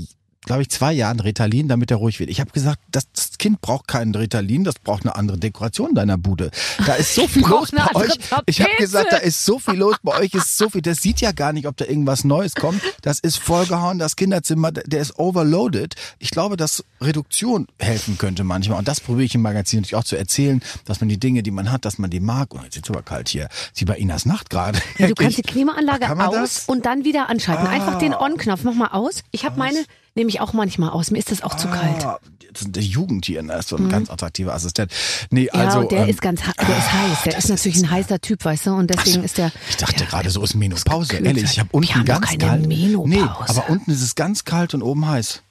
glaube 0.45 0.61
ich, 0.61 0.69
zwei 0.69 0.93
Jahren 0.93 1.19
Ritalin, 1.19 1.67
damit 1.67 1.91
er 1.91 1.97
ruhig 1.97 2.19
wird. 2.19 2.29
Ich 2.29 2.39
habe 2.39 2.51
gesagt, 2.51 2.79
das, 2.91 3.05
Kind 3.37 3.61
braucht 3.61 3.87
keinen 3.87 4.15
Ritalin, 4.15 4.63
das 4.63 4.75
braucht 4.75 5.03
eine 5.03 5.15
andere 5.15 5.37
Dekoration 5.37 5.89
in 5.89 5.95
deiner 5.95 6.17
Bude. 6.17 6.51
Da 6.85 6.93
ist 6.93 7.13
so 7.15 7.27
viel 7.27 7.45
los 7.45 7.71
bei 7.71 7.95
euch. 7.95 8.13
Ich 8.45 8.61
habe 8.61 8.71
gesagt, 8.77 9.11
da 9.11 9.17
ist 9.17 9.43
so 9.45 9.59
viel 9.59 9.75
los, 9.75 9.97
bei 10.01 10.17
euch 10.19 10.33
ist 10.33 10.57
so 10.57 10.69
viel. 10.69 10.81
Das 10.81 11.01
sieht 11.01 11.21
ja 11.21 11.31
gar 11.31 11.53
nicht, 11.53 11.67
ob 11.67 11.77
da 11.77 11.85
irgendwas 11.85 12.23
Neues 12.23 12.55
kommt. 12.55 12.81
Das 13.01 13.19
ist 13.19 13.37
vollgehauen, 13.37 13.99
das 13.99 14.15
Kinderzimmer, 14.15 14.71
der 14.71 15.01
ist 15.01 15.19
overloaded. 15.19 15.95
Ich 16.19 16.31
glaube, 16.31 16.57
dass 16.57 16.83
Reduktion 17.01 17.67
helfen 17.79 18.17
könnte 18.17 18.43
manchmal. 18.43 18.79
Und 18.79 18.87
das 18.87 18.99
probiere 18.99 19.25
ich 19.25 19.35
im 19.35 19.41
Magazin 19.41 19.79
natürlich 19.79 19.95
auch 19.95 20.03
zu 20.03 20.15
erzählen, 20.15 20.61
dass 20.85 21.01
man 21.01 21.09
die 21.09 21.19
Dinge, 21.19 21.43
die 21.43 21.51
man 21.51 21.71
hat, 21.71 21.85
dass 21.85 21.97
man 21.97 22.09
die 22.09 22.19
mag. 22.19 22.53
Und 22.53 22.63
jetzt 22.63 22.77
ist 22.77 22.83
es 22.85 22.89
aber 22.89 23.03
kalt 23.03 23.29
hier. 23.29 23.49
Sie 23.73 23.85
bei 23.85 23.97
Inas 23.97 24.25
Nacht 24.25 24.49
gerade. 24.49 24.79
Ja, 24.97 25.07
du 25.07 25.15
kannst 25.15 25.37
die 25.37 25.41
Klimaanlage 25.41 26.09
aus 26.09 26.33
das? 26.33 26.65
und 26.65 26.85
dann 26.85 27.03
wieder 27.03 27.29
anschalten. 27.29 27.67
Einfach 27.67 27.97
den 27.99 28.13
On-Knopf. 28.13 28.63
Mach 28.63 28.73
mal 28.73 28.87
aus. 28.87 29.23
Ich 29.31 29.45
habe 29.45 29.57
meine, 29.57 29.85
nehme 30.15 30.29
ich 30.29 30.41
auch 30.41 30.53
manchmal 30.53 30.89
aus. 30.89 31.11
Mir 31.11 31.19
ist 31.19 31.31
das 31.31 31.43
auch 31.43 31.55
zu 31.55 31.67
kalt. 31.67 32.05
Ah, 32.05 32.19
das 32.51 32.63
ist 32.63 32.75
der 32.75 32.83
Jugend 32.83 33.25
hier, 33.25 33.43
ne? 33.43 33.53
Ist 33.55 33.67
so 33.69 33.75
ein 33.75 33.89
ganz 33.89 34.09
attraktiver 34.09 34.53
Assistent. 34.53 34.91
Nee, 35.29 35.41
Mhm. 35.41 35.59
Ja, 35.59 35.65
also. 35.65 35.79
und 35.79 35.91
der 35.91 36.03
ähm, 36.03 36.09
ist 36.09 36.21
ganz, 36.21 36.41
der 36.41 36.77
ist 36.77 36.93
heiß. 36.93 37.23
Der 37.25 37.37
ist 37.37 37.49
natürlich 37.49 37.77
ein 37.83 37.91
heißer 37.91 38.19
Typ, 38.21 38.43
weißt 38.45 38.67
du, 38.67 38.71
und 38.73 38.89
deswegen 38.89 39.23
ist 39.23 39.37
der. 39.37 39.51
Ich 39.69 39.77
dachte 39.77 39.95
der, 39.97 40.07
gerade, 40.07 40.29
so 40.29 40.41
ist 40.41 40.55
Menopause. 40.55 41.17
Ehrlich, 41.17 41.43
ich 41.43 41.59
habe 41.59 41.69
unten 41.73 41.89
Wir 41.89 41.95
haben 41.95 42.05
ganz 42.05 42.27
keine 42.27 42.37
kalt. 42.45 42.67
Menopause. 42.67 43.09
Nee, 43.09 43.21
aber 43.21 43.69
unten 43.69 43.91
ist 43.91 44.01
es 44.01 44.15
ganz 44.15 44.45
kalt 44.45 44.73
und 44.73 44.81
oben 44.81 45.05
heiß. 45.07 45.41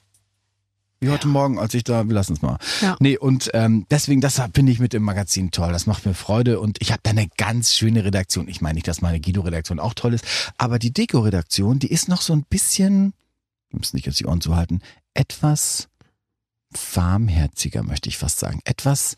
Wie 1.01 1.09
heute 1.09 1.27
Morgen, 1.27 1.59
als 1.59 1.73
ich 1.73 1.83
da, 1.83 2.07
wir 2.07 2.15
lassen 2.15 2.33
es 2.33 2.41
mal. 2.41 2.57
Ja. 2.81 2.95
Nee, 2.99 3.17
und 3.17 3.51
ähm, 3.53 3.85
deswegen, 3.91 4.21
das 4.21 4.41
finde 4.55 4.71
ich 4.71 4.79
mit 4.79 4.93
dem 4.93 5.03
Magazin 5.03 5.51
toll. 5.51 5.71
Das 5.73 5.85
macht 5.85 6.05
mir 6.05 6.13
Freude 6.15 6.59
und 6.59 6.77
ich 6.81 6.91
habe 6.91 7.01
da 7.03 7.11
eine 7.11 7.27
ganz 7.37 7.73
schöne 7.75 8.03
Redaktion. 8.05 8.47
Ich 8.47 8.61
meine 8.61 8.75
nicht, 8.75 8.87
dass 8.87 9.01
meine 9.01 9.19
Guido-Redaktion 9.19 9.79
auch 9.79 9.93
toll 9.93 10.13
ist, 10.13 10.25
aber 10.57 10.79
die 10.79 10.91
Deko-Redaktion, 10.93 11.79
die 11.79 11.91
ist 11.91 12.07
noch 12.07 12.21
so 12.21 12.33
ein 12.33 12.43
bisschen, 12.49 13.13
wir 13.75 13.79
müssen 13.79 13.97
nicht 13.97 14.05
jetzt 14.05 14.19
die 14.19 14.25
Ohren 14.25 14.41
zuhalten, 14.41 14.81
etwas 15.13 15.89
warmherziger, 16.93 17.83
möchte 17.83 18.09
ich 18.09 18.17
fast 18.17 18.39
sagen. 18.39 18.61
Etwas 18.65 19.17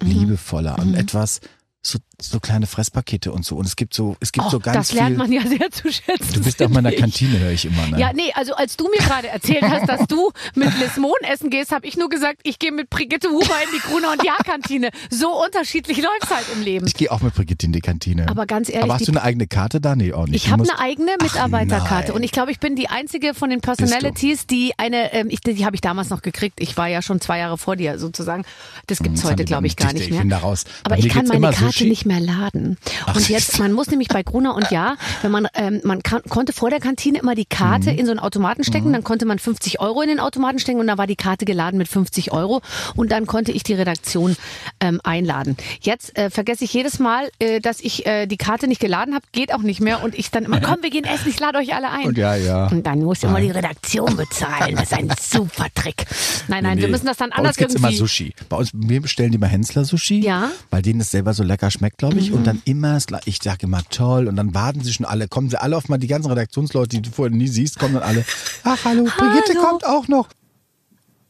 Mhm. 0.00 0.08
liebevoller 0.08 0.78
und 0.78 0.90
Mhm. 0.90 0.94
etwas 0.96 1.40
so, 1.82 1.98
so 2.22 2.40
kleine 2.40 2.66
Fresspakete 2.66 3.32
und 3.32 3.44
so. 3.44 3.56
Und 3.56 3.66
es 3.66 3.76
gibt 3.76 3.94
so, 3.94 4.16
es 4.20 4.32
gibt 4.32 4.46
Oh, 4.46 4.50
so 4.50 4.60
ganz 4.60 4.88
das 4.88 4.92
lernt 4.92 5.10
viel. 5.10 5.16
man 5.18 5.32
ja 5.32 5.42
sehr 5.46 5.70
zu 5.70 5.92
schätzen. 5.92 6.32
Du 6.34 6.42
bist 6.42 6.62
auch 6.62 6.68
mal 6.68 6.78
in 6.78 6.84
der 6.84 6.92
ich. 6.94 7.00
Kantine, 7.00 7.38
höre 7.38 7.50
ich 7.52 7.64
immer. 7.64 7.86
Ne? 7.88 7.98
Ja, 8.00 8.12
nee, 8.12 8.32
also 8.34 8.54
als 8.54 8.76
du 8.76 8.88
mir 8.88 8.98
gerade 8.98 9.28
erzählt 9.28 9.62
hast, 9.62 9.88
dass 9.88 10.06
du 10.06 10.30
mit 10.54 10.68
Liz 10.78 10.96
Mohn 10.96 11.12
essen 11.32 11.50
gehst, 11.50 11.72
habe 11.72 11.86
ich 11.86 11.96
nur 11.96 12.08
gesagt, 12.08 12.40
ich 12.42 12.58
gehe 12.58 12.72
mit 12.72 12.90
Brigitte 12.90 13.28
Huber 13.28 13.54
in 13.64 13.68
die 13.74 13.80
Gruner 13.88 14.12
und 14.12 14.24
Jahr-Kantine. 14.24 14.90
So 15.10 15.42
unterschiedlich 15.44 15.98
läuft's 15.98 16.30
halt 16.34 16.46
im 16.54 16.62
Leben. 16.62 16.86
Ich 16.86 16.94
gehe 16.94 17.10
auch 17.10 17.20
mit 17.20 17.34
Brigitte 17.34 17.66
in 17.66 17.72
die 17.72 17.80
Kantine. 17.80 18.28
Aber 18.28 18.46
ganz 18.46 18.68
ehrlich, 18.68 18.84
Aber 18.84 18.94
hast 18.94 19.06
du 19.08 19.12
eine 19.12 19.22
eigene 19.22 19.46
Karte 19.46 19.80
da? 19.80 19.96
Nee, 19.96 20.12
auch 20.12 20.26
nicht. 20.26 20.44
Ich 20.46 20.50
habe 20.50 20.62
eine 20.62 20.78
eigene 20.78 21.12
Mitarbeiterkarte 21.22 22.12
und 22.12 22.22
ich 22.22 22.32
glaube, 22.32 22.50
ich 22.52 22.60
bin 22.60 22.76
die 22.76 22.88
einzige 22.88 23.34
von 23.34 23.50
den 23.50 23.60
Personalities, 23.60 24.46
die 24.46 24.72
eine, 24.78 25.12
ähm, 25.12 25.28
ich, 25.30 25.40
die 25.40 25.64
habe 25.64 25.74
ich 25.74 25.80
damals 25.80 26.10
noch 26.10 26.22
gekriegt. 26.22 26.60
Ich 26.60 26.76
war 26.76 26.88
ja 26.88 27.02
schon 27.02 27.20
zwei 27.20 27.38
Jahre 27.38 27.58
vor 27.58 27.76
dir 27.76 27.98
sozusagen. 27.98 28.44
Das 28.86 28.98
gibt's 28.98 29.10
Hm, 29.10 29.14
Das 29.16 29.24
haben 29.24 29.30
heute, 29.32 29.44
glaube 29.44 29.66
ich, 29.66 29.76
gar 29.76 29.92
nicht 29.92 30.04
Ich 30.04 30.10
mehr. 30.10 30.20
bin 30.20 30.30
da 30.30 30.38
raus. 30.38 30.64
Aber 30.84 30.96
ich 30.98 31.08
kann 31.08 31.26
meine 31.26 31.50
Karte 31.52 31.84
nicht 31.84 32.06
mehr 32.06 32.09
laden. 32.18 32.78
Ach, 33.06 33.14
und 33.14 33.28
jetzt, 33.28 33.58
man 33.58 33.72
muss 33.72 33.88
nämlich 33.90 34.08
bei 34.08 34.22
Gruner 34.22 34.54
und 34.54 34.70
Ja, 34.70 34.96
wenn 35.22 35.30
man, 35.30 35.46
ähm, 35.54 35.80
man 35.84 36.02
kann, 36.02 36.22
konnte 36.28 36.52
vor 36.52 36.70
der 36.70 36.80
Kantine 36.80 37.18
immer 37.18 37.34
die 37.34 37.42
Mhm. 37.42 37.56
Karte 37.56 37.90
in 37.90 38.06
so 38.06 38.10
einen 38.12 38.20
Automaten 38.20 38.64
stecken, 38.64 38.92
dann 38.92 39.04
konnte 39.04 39.26
man 39.26 39.38
50 39.38 39.80
Euro 39.80 40.00
in 40.02 40.08
den 40.08 40.18
Automaten 40.20 40.58
stecken 40.58 40.80
und 40.80 40.86
da 40.86 40.96
war 40.98 41.06
die 41.06 41.16
Karte 41.16 41.44
geladen 41.44 41.76
mit 41.78 41.88
50 41.88 42.32
Euro 42.32 42.62
und 42.96 43.12
dann 43.12 43.26
konnte 43.26 43.52
ich 43.52 43.62
die 43.62 43.74
Redaktion 43.74 44.36
ähm, 44.80 45.00
einladen. 45.04 45.56
Jetzt 45.80 46.16
äh, 46.16 46.30
vergesse 46.30 46.64
ich 46.64 46.72
jedes 46.72 46.98
Mal, 46.98 47.28
äh, 47.38 47.60
dass 47.60 47.80
ich 47.80 48.06
äh, 48.06 48.26
die 48.26 48.36
Karte 48.38 48.66
nicht 48.68 48.80
geladen 48.80 49.14
habe, 49.14 49.24
geht 49.32 49.52
auch 49.54 49.62
nicht 49.62 49.80
mehr 49.80 50.02
und 50.02 50.14
ich 50.18 50.30
dann 50.30 50.44
immer, 50.44 50.60
komm, 50.62 50.78
wir 50.82 50.90
gehen 50.90 51.04
essen, 51.04 51.28
ich 51.28 51.38
lade 51.38 51.58
euch 51.58 51.74
alle 51.74 51.90
ein. 51.90 52.06
Und 52.06 52.16
ja, 52.18 52.34
ja. 52.36 52.66
Und 52.68 52.86
dann 52.86 53.00
muss 53.02 53.22
immer 53.22 53.40
die 53.40 53.50
Redaktion 53.50 54.16
bezahlen. 54.16 54.76
Das 54.76 54.84
ist 54.84 54.94
ein 54.94 55.10
super 55.20 55.66
Trick. 55.74 56.06
Nein, 56.48 56.64
nein, 56.64 56.78
wir 56.78 56.88
müssen 56.88 57.06
das 57.06 57.16
dann 57.18 57.30
Bei 57.30 57.36
anders 57.36 57.50
uns 57.52 57.58
gibt's 57.58 57.74
irgendwie. 57.74 57.88
immer 57.88 57.98
Sushi. 57.98 58.34
Bei 58.48 58.56
uns, 58.56 58.70
wir 58.72 59.00
bestellen 59.02 59.32
immer 59.32 59.46
Hensler 59.48 59.84
Sushi. 59.84 60.20
Ja. 60.20 60.50
Weil 60.70 60.82
denen 60.82 61.00
es 61.00 61.10
selber 61.10 61.34
so 61.34 61.42
lecker 61.42 61.70
schmeckt, 61.70 61.99
glaube 62.00 62.18
ich. 62.18 62.30
Mhm. 62.30 62.36
Und 62.38 62.46
dann 62.46 62.62
immer, 62.64 62.94
das 62.94 63.06
Gleiche. 63.06 63.28
ich 63.28 63.38
sage 63.42 63.66
immer 63.66 63.82
toll. 63.90 64.26
Und 64.26 64.36
dann 64.36 64.54
warten 64.54 64.82
sie 64.82 64.92
schon 64.92 65.06
alle, 65.06 65.28
kommen 65.28 65.50
sie 65.50 65.60
alle 65.60 65.76
auf 65.76 65.88
mal, 65.88 65.98
die 65.98 66.08
ganzen 66.08 66.30
Redaktionsleute, 66.30 66.96
die 66.96 67.02
du 67.02 67.10
vorher 67.10 67.34
nie 67.36 67.46
siehst, 67.46 67.78
kommen 67.78 67.94
dann 67.94 68.02
alle. 68.02 68.24
Ach, 68.64 68.78
hallo, 68.84 69.04
Brigitte 69.04 69.54
Hallo. 69.54 69.68
kommt 69.68 69.86
auch 69.86 70.08
noch. 70.08 70.28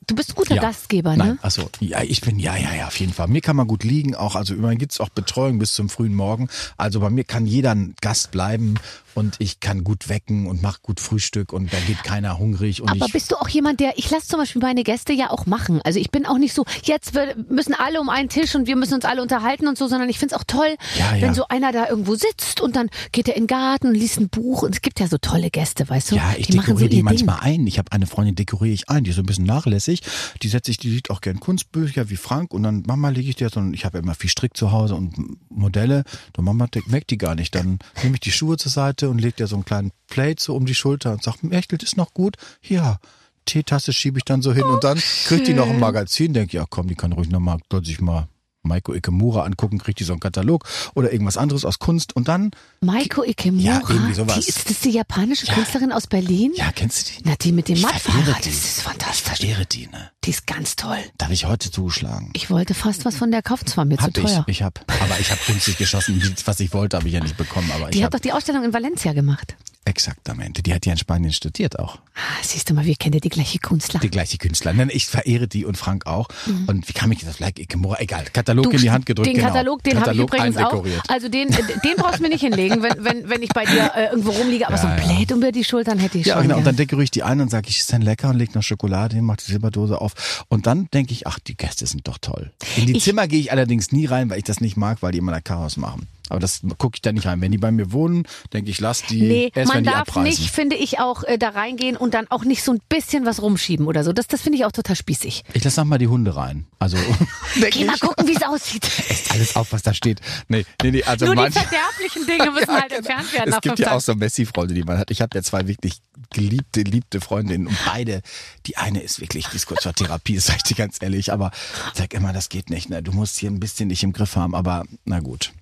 Du 0.07 0.17
bist 0.17 0.31
ein 0.31 0.35
guter 0.35 0.57
Ja. 0.57 0.63
Gastgeber, 0.63 1.17
Nein, 1.17 1.29
ne? 1.29 1.39
achso, 1.41 1.71
ja, 1.79 2.03
ich 2.03 2.21
bin, 2.21 2.41
ja, 2.41 2.57
ja, 2.57 2.75
ja, 2.75 2.89
auf 2.89 2.99
jeden 2.99 3.13
Fall. 3.13 3.29
Mir 3.29 3.41
kann 3.41 3.55
man 3.55 3.69
gut 3.69 3.85
liegen, 3.85 4.17
auch, 4.17 4.35
also 4.35 4.55
immerhin 4.55 4.79
gibt's 4.79 4.99
auch 4.99 5.09
Betreuung 5.09 5.61
bis 5.61 5.73
zum 5.73 5.89
frühen 5.89 6.15
Morgen. 6.15 6.49
Also 6.77 6.99
bei 6.99 7.11
mir 7.11 7.23
kann 7.23 7.47
jeder 7.47 7.71
ein 7.73 7.95
Gast 8.01 8.33
bleiben 8.33 8.75
und 9.15 9.37
ich 9.39 9.61
kann 9.61 9.85
gut 9.85 10.09
wecken 10.09 10.47
und 10.47 10.63
mach 10.63 10.83
gut 10.83 11.01
Frühstück 11.01 11.53
und 11.53 11.73
da 11.73 11.79
geht 11.87 12.03
keiner 12.05 12.39
hungrig 12.39 12.81
und 12.83 12.91
Aber 12.91 13.07
ich. 13.07 13.13
bist 13.13 13.31
du 13.33 13.37
auch 13.37 13.49
jemand, 13.49 13.81
der, 13.81 13.99
ich 13.99 14.11
lasse 14.11 14.29
zum 14.29 14.39
Beispiel 14.41 14.63
meine 14.63 14.83
Gäste 14.85 15.13
ja 15.13 15.31
auch 15.31 15.47
machen. 15.47 15.81
Also 15.83 15.99
ich 15.99 16.11
bin 16.11 16.27
auch 16.27 16.39
nicht 16.39 16.55
so, 16.55 16.65
jetzt 16.85 17.15
wir- 17.15 17.35
müssen 17.49 17.75
alle 17.75 18.01
um 18.01 18.09
einen 18.09 18.29
Tisch 18.29 18.55
und 18.55 18.67
wir 18.67 18.77
müssen 18.77 18.95
uns 18.95 19.05
alle 19.05 19.23
unterhalten 19.23 19.67
und 19.69 19.77
so, 19.79 19.89
sondern 19.89 20.09
ich 20.09 20.19
find's 20.19 20.35
auch 20.35 20.45
toll, 20.45 20.77
Ja, 20.99 21.15
ja. 21.17 21.23
wenn 21.23 21.35
so 21.35 21.47
einer 21.49 21.73
da 21.73 21.89
irgendwo 21.89 22.15
sitzt 22.15 22.61
und 22.61 22.77
dann 22.77 22.89
geht 23.13 23.29
er 23.29 23.37
in 23.37 23.43
den 23.43 23.47
Garten 23.49 23.89
und 23.89 23.95
liest 23.95 24.19
ein 24.21 24.29
Buch. 24.29 24.63
Und 24.63 24.75
es 24.75 24.83
gibt 24.83 25.01
ja 25.01 25.07
so 25.09 25.19
tolle 25.19 25.51
Gäste, 25.51 25.89
weißt 25.89 26.13
du? 26.13 26.17
Ja, 26.17 26.35
ich 26.37 26.47
die 26.47 26.57
machen 26.57 26.67
so 26.67 26.73
dekoriere 26.79 26.89
die 26.91 27.03
manchmal 27.03 27.41
Ding. 27.41 27.61
ein. 27.63 27.67
Ich 27.67 27.79
habe 27.79 27.93
eine 27.93 28.07
Freundin, 28.07 28.35
dekoriere 28.37 28.75
ich 28.75 28.89
ein, 28.89 29.05
die 29.05 29.11
ist 29.11 29.17
so 29.17 29.23
ein 29.23 29.27
bisschen 29.27 29.45
nachlässig. 29.47 30.03
Die 30.43 30.49
setze 30.49 30.71
ich, 30.71 30.79
die 30.79 30.91
sieht 30.91 31.11
auch 31.11 31.21
gern 31.21 31.41
Kunstbücher 31.41 32.11
wie 32.11 32.17
Frank 32.17 32.53
und 32.53 32.63
dann 32.63 32.83
Mama 32.87 33.09
lege 33.11 33.29
ich 33.31 33.37
dir 33.37 33.49
so, 33.51 33.61
und 33.61 33.75
ich 33.75 33.85
habe 33.85 33.99
ja 33.99 34.03
immer 34.03 34.15
viel 34.15 34.31
Strick 34.31 34.57
zu 34.57 34.73
Hause 34.73 34.95
und 34.95 35.15
Modelle. 35.51 36.05
Und 36.37 36.45
Mama 36.45 36.67
merkt 36.87 37.11
die 37.11 37.19
gar 37.19 37.35
nicht. 37.35 37.55
Dann 37.55 37.79
nehme 38.03 38.15
ich 38.15 38.21
die 38.21 38.33
Schuhe 38.33 38.57
zur 38.57 38.71
Seite 38.71 39.00
und 39.09 39.21
lege 39.21 39.37
dir 39.37 39.47
so 39.47 39.57
einen 39.57 39.65
kleinen 39.65 39.93
Plate 40.09 40.43
so 40.43 40.55
um 40.55 40.67
die 40.67 40.75
Schulter 40.75 41.13
und 41.13 41.23
sage, 41.23 41.51
Echtelt 41.51 41.83
ist 41.83 41.97
noch 41.97 42.13
gut? 42.13 42.37
Ja. 42.63 42.99
Teetasse 43.47 43.93
schiebe 43.93 44.19
ich 44.19 44.25
dann 44.25 44.43
so 44.43 44.53
hin 44.53 44.65
und 44.65 44.85
dann 44.85 44.99
kriegt 45.25 45.49
die 45.49 45.55
noch 45.55 45.69
ein 45.69 45.81
Magazin, 45.81 46.35
denke 46.35 46.59
ja 46.59 46.67
komm, 46.69 46.89
die 46.89 46.95
kann 46.95 47.13
ruhig 47.13 47.31
nochmal, 47.31 47.59
soll 47.71 47.85
sich 47.85 48.01
mal 48.01 48.29
Maiko 48.63 48.93
Ikemura 48.95 49.43
angucken, 49.45 49.79
kriegt 49.79 50.01
die 50.01 50.05
so 50.05 50.13
einen 50.13 50.21
Katalog 50.21 50.65
oder 50.95 51.13
irgendwas 51.13 51.37
anderes 51.37 51.65
aus 51.65 51.79
Kunst 51.79 52.15
und 52.15 52.29
dann, 52.29 52.51
Maiko 52.83 53.25
Ikemura, 53.25 53.63
Ja, 53.65 53.81
irgendwie 53.89 54.15
sowas. 54.15 54.35
die 54.41 54.49
ist 54.49 54.69
das 54.69 54.81
die 54.81 54.91
japanische 54.91 55.47
Ja. 55.47 55.55
Künstlerin 55.55 55.93
aus 55.93 56.07
Berlin? 56.07 56.53
ja, 56.55 56.71
kennst 56.73 57.09
du 57.09 57.13
die? 57.15 57.23
Na, 57.25 57.35
die 57.41 57.53
mit 57.53 57.69
dem 57.69 57.77
Ich 57.77 57.83
Mattfahrrad, 57.83 58.39
das 58.41 58.47
ist 58.47 58.79
Ich 58.79 58.83
fantastisch. 58.85 59.39
verehre 59.39 59.67
die, 59.67 59.87
ne? 59.87 60.11
Die 60.25 60.31
ist 60.31 60.47
ganz 60.47 60.77
toll. 60.77 60.99
Da 61.19 61.25
habe 61.27 61.35
ich 61.35 61.47
heute 61.47 61.71
zugeschlagen. 61.71 62.31
Ich 62.35 62.51
wollte 62.51 62.75
fast 62.75 63.05
was 63.07 63.17
von 63.17 63.31
der 63.31 63.43
kaufen, 63.43 63.67
zwar 63.67 63.85
mir 63.87 63.97
Hab 63.99 64.15
zu 64.15 64.23
teuer. 64.23 64.45
ich, 64.47 64.57
ich 64.59 64.63
hab. 64.63 64.81
Aber 65.03 65.19
ich 65.19 65.31
habe 65.31 65.41
günstig 65.47 65.79
geschossen. 65.79 66.21
Was 66.45 66.61
ich 66.61 66.73
wollte, 66.75 66.97
habe 66.99 67.09
ich 67.09 67.15
ja 67.15 67.21
nicht 67.21 67.37
bekommen. 67.37 67.71
Aber 67.75 67.91
Die 67.91 67.99
ich 67.99 68.05
hat 68.05 68.13
doch 68.13 68.19
habe 68.19 68.23
die 68.29 68.33
Ausstellung 68.33 68.65
in 68.65 68.73
Valencia 68.73 69.13
gemacht. 69.13 69.57
Exaktamente. 69.85 70.63
Die 70.63 70.73
hat 70.75 70.87
ja 70.87 70.93
in 70.93 70.99
Spanien 70.99 71.33
studiert 71.33 71.79
auch. 71.79 71.97
Ah, 72.15 72.21
siehst 72.43 72.69
du 72.71 72.75
mal, 72.75 72.85
wir 72.85 72.95
kennen 72.97 73.15
ja 73.15 73.21
die 73.21 73.29
gleiche 73.29 73.59
Künstler. 73.59 73.99
Die 74.01 74.11
gleiche 74.11 74.37
Künstler. 74.39 74.73
Nein, 74.73 74.91
Ich 74.93 75.07
verehre 75.07 75.49
die 75.49 75.65
und 75.65 75.77
Frank 75.77 76.07
auch. 76.07 76.29
Und 76.67 76.89
wie 76.89 76.93
kam 76.93 77.11
ich 77.13 77.25
das? 77.25 77.39
Like? 77.41 77.59
Egal. 77.59 78.25
Katalog 78.33 78.67
Mhm. 78.67 78.71
Du, 78.71 78.77
in 78.77 78.83
die 78.83 78.91
Hand 78.91 79.07
gedrückt. 79.07 79.27
Den 79.29 79.35
genau. 79.37 79.49
Katalog, 79.49 79.83
den 79.83 80.01
habe 80.01 80.13
ich 80.15 80.21
übrigens 80.21 80.57
auch. 80.59 80.85
Also 81.09 81.29
den, 81.29 81.49
den 81.49 81.97
brauchst 81.97 82.19
du 82.19 82.23
mir 82.23 82.29
nicht 82.29 82.43
hinlegen, 82.43 82.83
wenn, 82.83 83.03
wenn, 83.05 83.29
wenn 83.29 83.43
ich 83.43 83.51
bei 83.51 83.65
dir 83.65 83.91
äh, 83.97 84.07
irgendwo 84.11 84.31
rumliege. 84.31 84.69
Aber 84.69 84.77
so 84.79 84.87
ein 84.87 84.99
Ja, 84.99 85.05
ja. 85.09 85.17
Blät 85.17 85.31
über 85.31 85.51
die 85.53 85.65
Schultern 85.65 85.99
hätte 85.99 86.19
ich 86.19 86.27
Ja, 86.27 86.35
schon. 86.35 86.43
genau. 86.45 86.59
Und 86.59 86.65
dann 86.67 86.77
dekoriere 86.77 87.05
ich 87.05 87.11
die 87.11 87.23
ein 87.23 87.41
und 87.41 87.51
sage 87.51 87.69
ich, 87.69 87.79
ist 87.81 87.91
denn 87.93 88.03
lecker 88.03 88.29
und 88.31 88.37
leg 88.37 88.55
noch 88.55 88.63
Schokolade 88.63 89.17
hin, 89.17 89.25
mach 89.25 89.37
die 89.37 89.45
Silberdose 89.51 90.01
auf. 90.01 90.45
Und 90.49 90.67
dann 90.67 90.89
denke 90.93 91.13
ich, 91.13 91.27
ach, 91.27 91.39
die 91.39 91.57
Gäste 91.57 91.87
sind 91.87 92.07
doch 92.07 92.19
toll. 92.19 92.53
In 92.77 92.87
die 92.87 92.97
Ich- 92.97 93.05
Zimmer 93.05 93.27
gehe 93.29 93.41
ich 93.41 93.51
allerdings 93.53 93.93
nie 93.93 94.07
rein, 94.07 94.31
weil 94.31 94.39
ich 94.39 94.45
das 94.45 94.61
nicht 94.61 94.77
mag, 94.77 94.99
weil 95.03 95.13
die 95.13 95.19
immer 95.19 95.33
da 95.33 95.41
Chaos 95.41 95.77
machen. 95.77 96.07
Aber 96.31 96.41
das 96.41 96.61
gucke 96.79 96.97
ich 96.97 97.03
da 97.03 97.13
nicht 97.13 97.27
rein. 97.27 97.41
Wenn 97.41 97.53
die 97.53 97.59
bei 97.59 97.71
mir 97.71 97.93
wohnen, 97.93 98.27
denke 98.53 98.71
ich, 98.71 98.81
lass 98.81 99.03
die 99.03 99.23
Nee, 99.23 99.53
erst 99.55 99.57
wenn 99.57 99.67
man 99.67 99.85
die 99.85 99.91
darf 99.91 100.09
abreisen. 100.09 100.23
nicht, 100.23 100.51
finde 100.51 100.77
ich, 100.77 100.99
auch 101.01 101.25
äh, 101.25 101.39
da 101.39 101.51
reingehen 101.51 101.97
und 101.97 102.15
dann 102.15 102.27
auch 102.31 102.45
nicht 102.45 102.63
so 102.63 102.73
ein 102.73 102.81
bisschen 102.89 103.27
was 103.27 103.43
rumschieben 103.43 103.87
oder 103.87 104.05
so. 104.05 104.13
Das, 104.13 104.27
das 104.27 104.41
finde 104.41 104.59
ich 104.59 104.65
auch 104.65 104.73
total 104.73 104.97
spießig. 104.97 105.45
Ich 105.53 105.65
lasse 105.65 105.85
mal 105.85 105.99
die 105.99 106.09
Hunde 106.09 106.37
rein. 106.37 106.67
Also 106.79 106.97
Geh 107.71 107.85
mal 107.85 107.99
gucken, 107.99 108.27
wie 108.27 108.35
es 108.35 108.43
aussieht. 108.43 108.89
esst 109.09 109.33
alles 109.33 109.57
auf, 109.57 109.73
was 109.73 109.83
da 109.83 109.93
steht. 109.93 110.21
Nee, 110.49 110.65
nee, 110.83 110.91
nee, 110.91 111.03
also 111.03 111.27
Nur 111.27 111.37
die 111.37 111.53
verderblichen 111.53 112.27
Dinge 112.27 112.51
müssen 112.53 112.73
halt 112.73 112.93
entfernt 112.93 113.33
werden 113.33 113.53
Es 113.53 113.61
gibt 113.61 113.79
ja 113.79 113.93
auch 113.93 114.01
so 114.01 114.15
Messi-Freunde, 114.15 114.75
die 114.75 114.83
man 114.83 114.99
hat. 114.99 115.11
Ich 115.11 115.21
habe 115.21 115.37
ja 115.37 115.43
zwei 115.43 115.67
wirklich 115.67 116.01
geliebte, 116.31 116.83
liebte 116.83 117.21
Freundinnen 117.21 117.67
und 117.67 117.77
beide, 117.85 118.23
die 118.67 118.77
eine 118.77 119.03
ist 119.03 119.21
wirklich, 119.21 119.49
die 119.49 119.57
ist 119.57 119.67
kurz 119.67 119.83
vor 119.83 119.93
Therapie, 119.93 120.37
das 120.37 120.47
sag 120.47 120.57
ich 120.57 120.63
dir 120.63 120.77
ganz 120.77 120.99
ehrlich, 121.01 121.33
aber 121.33 121.51
sag 121.95 122.15
immer, 122.15 122.33
das 122.33 122.49
geht 122.49 122.71
nicht. 122.71 122.89
Ne? 122.89 123.03
Du 123.03 123.13
musst 123.13 123.39
hier 123.39 123.51
ein 123.51 123.61
bisschen 123.61 123.89
dich 123.89 124.03
im 124.03 124.13
Griff 124.13 124.37
haben, 124.37 124.55
aber 124.55 124.85
na 125.05 125.21
gut. 125.21 125.53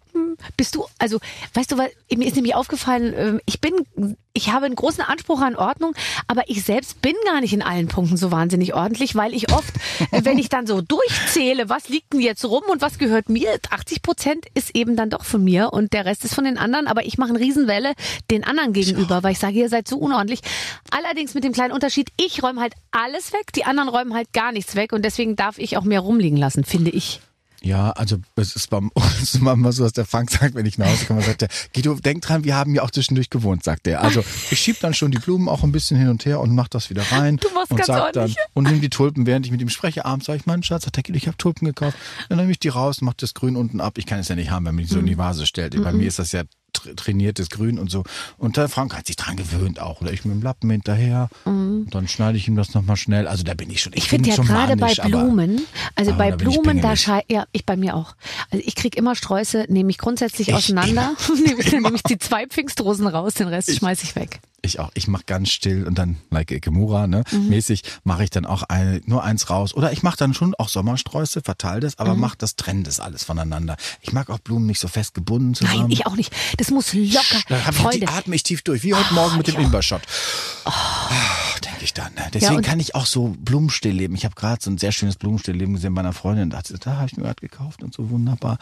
Bist 0.57 0.74
du, 0.74 0.87
also, 0.98 1.18
weißt 1.55 1.72
du, 1.72 1.79
weil 1.79 1.90
mir 2.14 2.27
ist 2.27 2.37
nämlich 2.37 2.55
aufgefallen, 2.55 3.12
ähm, 3.16 3.40
ich 3.46 3.61
bin, 3.61 3.87
ich 4.33 4.51
habe 4.53 4.66
einen 4.66 4.77
großen 4.77 5.03
Anspruch 5.03 5.40
an 5.40 5.57
Ordnung, 5.57 5.94
aber 6.27 6.48
ich 6.48 6.62
selbst 6.62 7.03
bin 7.03 7.14
gar 7.27 7.40
nicht 7.40 7.53
in 7.53 7.62
allen 7.62 7.88
Punkten 7.88 8.16
so 8.16 8.31
wahnsinnig 8.31 8.74
ordentlich, 8.74 9.14
weil 9.14 9.35
ich 9.35 9.53
oft, 9.53 9.74
äh, 10.12 10.24
wenn 10.24 10.38
ich 10.38 10.48
dann 10.48 10.66
so 10.66 10.81
durchzähle, 10.81 11.68
was 11.68 11.88
liegt 11.88 12.12
denn 12.12 12.20
jetzt 12.20 12.44
rum 12.44 12.62
und 12.70 12.81
was 12.81 12.98
gehört 12.98 13.29
mir, 13.29 13.59
80 13.70 14.03
Prozent 14.03 14.46
ist 14.55 14.74
eben 14.74 14.96
dann 14.96 15.11
doch 15.11 15.24
von 15.24 15.42
mir 15.42 15.72
und 15.72 15.92
der 15.92 16.05
Rest 16.05 16.24
ist 16.24 16.35
von 16.35 16.44
den 16.44 16.59
anderen, 16.59 16.87
aber 16.87 17.05
ich 17.05 17.18
mache 17.18 17.31
eine 17.31 17.40
Riesenwelle 17.40 17.94
den 18.31 18.44
anderen 18.44 18.72
gegenüber, 18.72 19.22
weil 19.22 19.33
ich 19.33 19.38
sage, 19.38 19.59
ihr 19.59 19.68
seid 19.68 19.88
so 19.88 19.98
unordentlich. 19.98 20.40
Allerdings 20.90 21.35
mit 21.35 21.44
dem 21.44 21.53
kleinen 21.53 21.72
Unterschied, 21.72 22.11
ich 22.16 22.42
räume 22.42 22.61
halt 22.61 22.74
alles 22.90 23.33
weg, 23.33 23.53
die 23.55 23.64
anderen 23.64 23.88
räumen 23.88 24.14
halt 24.14 24.33
gar 24.33 24.53
nichts 24.53 24.77
weg 24.77 24.92
und 24.92 25.05
deswegen 25.05 25.37
darf 25.37 25.59
ich 25.59 25.77
auch 25.77 25.85
mehr 25.85 26.01
rumliegen 26.01 26.38
lassen, 26.38 26.64
finde 26.64 26.90
ich. 26.90 27.20
Ja, 27.62 27.90
also 27.90 28.18
es 28.37 28.55
ist 28.55 28.71
beim 28.71 28.90
es 29.23 29.35
ist 29.35 29.40
manchmal 29.40 29.73
so, 29.73 29.83
dass 29.83 29.92
der 29.92 30.05
Frank 30.05 30.31
sagt, 30.31 30.55
wenn 30.55 30.64
ich 30.64 30.79
nach 30.79 30.87
Hause 30.88 31.07
komme, 31.07 31.23
sagt 31.23 31.42
er, 31.42 31.49
Guido, 31.75 31.94
denk 31.94 32.23
dran, 32.23 32.44
wir 32.44 32.55
haben 32.55 32.75
ja 32.75 32.83
auch 32.83 32.90
zwischendurch 32.90 33.31
gewohnt, 33.31 33.64
sagt 33.64 33.87
er. 33.88 34.03
Also 34.03 34.23
ich 34.51 34.61
schieb 34.61 34.79
dann 34.81 34.94
schon 34.94 35.11
die 35.11 35.18
Blumen 35.18 35.49
auch 35.49 35.64
ein 35.64 35.73
bisschen 35.73 35.97
hin 35.99 36.09
und 36.09 36.25
her 36.25 36.40
und 36.40 36.55
mach 36.55 36.68
das 36.68 36.88
wieder 36.90 37.03
rein. 37.11 37.37
Du 37.38 37.49
machst 37.55 37.71
und 37.73 37.79
ganz 37.79 37.87
sag 37.88 38.12
dann 38.12 38.23
ordentlich. 38.25 38.37
und 38.55 38.68
nimm 38.68 38.81
die 38.81 38.90
Tulpen, 38.90 39.27
während 39.27 39.44
ich 39.47 39.53
mit 39.53 39.61
ihm 39.61 39.68
spreche. 39.71 40.05
Abends 40.05 40.27
sage 40.27 40.38
ich, 40.38 40.47
mein 40.47 40.62
Schatz, 40.62 40.85
sagt 40.85 40.97
der 40.97 41.03
Guido, 41.03 41.16
ich 41.16 41.27
habe 41.27 41.37
Tulpen 41.37 41.66
gekauft. 41.66 41.97
Dann 42.29 42.38
nehme 42.38 42.51
ich 42.53 42.61
die 42.61 42.68
raus, 42.68 43.01
mach 43.01 43.14
das 43.14 43.35
Grün 43.35 43.57
unten 43.57 43.81
ab. 43.81 43.99
Ich 43.99 44.07
kann 44.07 44.21
es 44.21 44.29
ja 44.29 44.37
nicht 44.37 44.51
haben, 44.51 44.64
wenn 44.66 44.75
man 44.77 44.85
die 44.85 44.90
so 44.90 44.99
in 44.99 45.05
Mhm. 45.05 45.09
die 45.09 45.18
Vase 45.18 45.47
stellt. 45.47 45.81
Bei 45.83 45.92
mir 45.92 46.07
ist 46.07 46.18
das 46.21 46.33
ja 46.33 46.42
tra- 46.76 46.94
trainiertes 46.96 47.50
Grün 47.50 47.78
und 47.78 47.90
so. 47.90 48.04
Und 48.37 48.57
der 48.57 48.68
Frank 48.68 48.96
hat 48.96 49.07
sich 49.07 49.16
dran 49.16 49.37
gewöhnt 49.37 49.81
auch. 49.81 50.00
Oder 50.00 50.12
ich 50.12 50.24
mit 50.24 50.35
dem 50.35 50.42
Lappen 50.42 50.70
hinterher. 50.70 51.28
Und 51.44 51.88
dann 51.90 52.09
schneide 52.09 52.38
ich 52.38 52.48
ihm 52.48 52.57
das 52.57 52.74
nochmal 52.74 52.96
schnell. 52.96 53.26
Also 53.26 53.42
da 53.44 53.54
bin 53.54 53.70
ich 53.70 53.81
schon. 53.83 53.92
Ich, 53.94 53.98
Mhm. 53.98 54.04
Ich 54.04 54.09
finde 54.11 54.31
ja 54.31 54.37
gerade 54.37 54.76
bei 54.76 54.94
Blumen, 54.94 55.61
also 55.94 56.12
aber 56.12 56.18
bei 56.18 56.31
Blumen, 56.37 56.81
da 56.81 56.96
schei 56.96 57.22
ja, 57.28 57.44
ich 57.52 57.64
bei 57.66 57.76
mir 57.76 57.94
auch. 57.94 58.14
Also 58.50 58.64
ich 58.66 58.74
krieg 58.74 58.96
immer 58.96 59.14
Sträuße, 59.14 59.66
nehme 59.68 59.90
ich 59.90 59.98
grundsätzlich 59.98 60.48
Ich 60.48 60.54
auseinander, 60.54 61.14
nehme 61.46 61.61
ich, 61.61 61.72
nehme 61.72 61.92
ich 61.94 62.02
die 62.02 62.18
zwei 62.18 62.46
Pfingstrosen 62.46 63.07
raus, 63.07 63.35
den 63.35 63.48
Rest 63.48 63.74
schmeiß 63.76 64.02
ich 64.02 64.14
weg. 64.16 64.40
Ich 64.61 64.81
auch. 64.81 64.90
Ich 64.94 65.07
mache 65.07 65.23
ganz 65.25 65.51
still 65.51 65.87
und 65.87 65.97
dann, 65.99 66.16
like 66.31 66.51
Ikemura, 66.51 67.07
ne, 67.07 67.23
Mhm. 67.31 67.49
mäßig, 67.49 67.83
mache 68.03 68.25
ich 68.25 68.31
dann 68.31 68.44
auch 68.44 68.64
eine, 68.64 69.01
nur 69.07 69.23
eins 69.23 69.51
raus. 69.51 69.73
Oder 69.73 69.92
ich 69.92 70.03
mache 70.03 70.16
dann 70.16 70.35
schon 70.35 70.55
auch 70.57 70.68
Sommersträuße, 70.68 71.42
verteile 71.42 71.81
das, 71.81 71.92
Mhm. 71.97 72.01
aber 72.01 72.14
mach 72.16 72.35
das, 72.35 72.57
trenn 72.57 72.83
das 72.83 72.99
alles 72.99 73.23
voneinander. 73.23 73.77
Ich 74.01 74.12
mag 74.12 74.29
auch 74.31 74.40
Blumen 74.40 74.66
nicht 74.66 74.81
so 74.81 74.88
fest 74.88 75.14
gebunden 75.14 75.55
zusammen. 75.55 75.83
Nein, 75.83 75.90
ich 75.92 76.07
auch 76.07 76.16
nicht. 76.16 76.33
Das 76.57 76.71
muss 76.71 76.92
locker. 76.92 77.40
Da 77.49 77.66
hab 77.66 77.75
ich, 77.75 77.81
Freunde, 77.81 77.99
die 78.01 78.09
atme 78.09 78.35
ich 78.35 78.42
tief 78.42 78.62
durch, 78.62 78.83
wie 78.83 78.94
heute 78.94 79.14
Morgen 79.14 79.37
mit 79.37 79.47
dem 79.47 79.61
ich 79.61 79.66
auch. 79.68 80.01
Imbershot. 81.79 81.81
denke 81.81 81.85
ich 81.85 81.95
dann. 81.95 82.14
Ne? 82.14 82.31
Deswegen 82.33 82.57
und- 82.57 82.62
kann 82.67 82.81
ich 82.81 82.95
auch 82.95 83.07
so 83.07 83.35
Blumenstillleben. 83.38 84.17
Ich 84.17 84.25
habe 84.25 84.35
gerade 84.35 84.62
so 84.62 84.71
ein 84.71 84.79
sehr 84.79 84.93
schönes 84.93 85.17
Blumenstillleben 85.17 85.75
gesehen 85.75 85.95
bei 85.95 86.01
einer 86.01 86.12
Freundin. 86.12 86.51
Da, 86.51 86.61
da 86.81 86.97
habe 86.97 87.07
ich 87.07 87.17
mir 87.17 87.25
gerade 87.25 87.41
gekauft 87.41 87.83
und 87.83 87.95
so 87.95 88.11
wunderbar. 88.11 88.59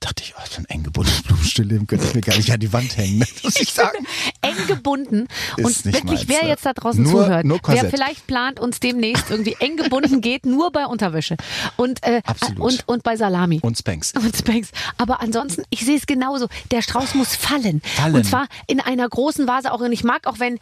Dachte 0.00 0.22
ich, 0.22 0.34
oh, 0.36 0.42
so 0.48 0.58
ein 0.58 0.64
eng 0.66 0.82
gebundenes 0.82 1.22
Blumenstillleben 1.24 1.86
könnte 1.86 2.06
ich 2.06 2.14
mir 2.14 2.20
gar 2.20 2.36
nicht 2.36 2.52
an 2.52 2.60
die 2.60 2.72
Wand 2.72 2.96
hängen. 2.96 3.18
Ne? 3.18 3.26
Muss 3.42 3.60
ich 3.60 3.72
sagen. 3.72 4.06
eng 4.42 4.66
gebunden 4.66 5.26
Ist 5.56 5.64
und 5.86 5.92
wirklich, 5.92 6.04
meins, 6.04 6.28
wer 6.28 6.42
ne? 6.42 6.48
jetzt 6.48 6.66
da 6.66 6.72
draußen 6.72 7.02
Nur- 7.02 7.24
zuhört, 7.24 7.44
nur 7.44 7.60
wer 7.66 7.90
vielleicht 7.90 8.26
plant, 8.26 8.60
uns 8.60 8.80
demnächst 8.80 9.30
irgendwie 9.30 9.56
eng 9.60 9.76
gebunden 9.76 10.20
geht, 10.20 10.46
nur 10.46 10.70
bei 10.72 10.86
Unterwäsche 10.86 11.36
und 11.76 12.02
äh, 12.02 12.22
Absolut. 12.24 12.60
und 12.60 12.88
und 12.88 13.02
bei 13.02 13.16
Salami. 13.16 13.60
Und 13.62 13.78
Spanks. 13.78 14.12
Und 14.24 14.36
Spanks. 14.36 14.70
Aber 14.96 15.20
ansonsten, 15.20 15.64
ich 15.70 15.84
sehe 15.84 15.96
es 15.96 16.06
genauso. 16.06 16.48
Der 16.70 16.82
Strauß 16.82 17.14
muss 17.14 17.34
fallen. 17.34 17.80
Fallen. 17.82 18.14
Und 18.14 18.24
zwar 18.24 18.46
in 18.66 18.80
einer 18.80 19.08
großen 19.08 19.46
Vase 19.46 19.72
auch. 19.72 19.80
Und 19.80 19.92
ich 19.92 20.04
mag 20.04 20.26
auch, 20.26 20.38
wenn, 20.38 20.58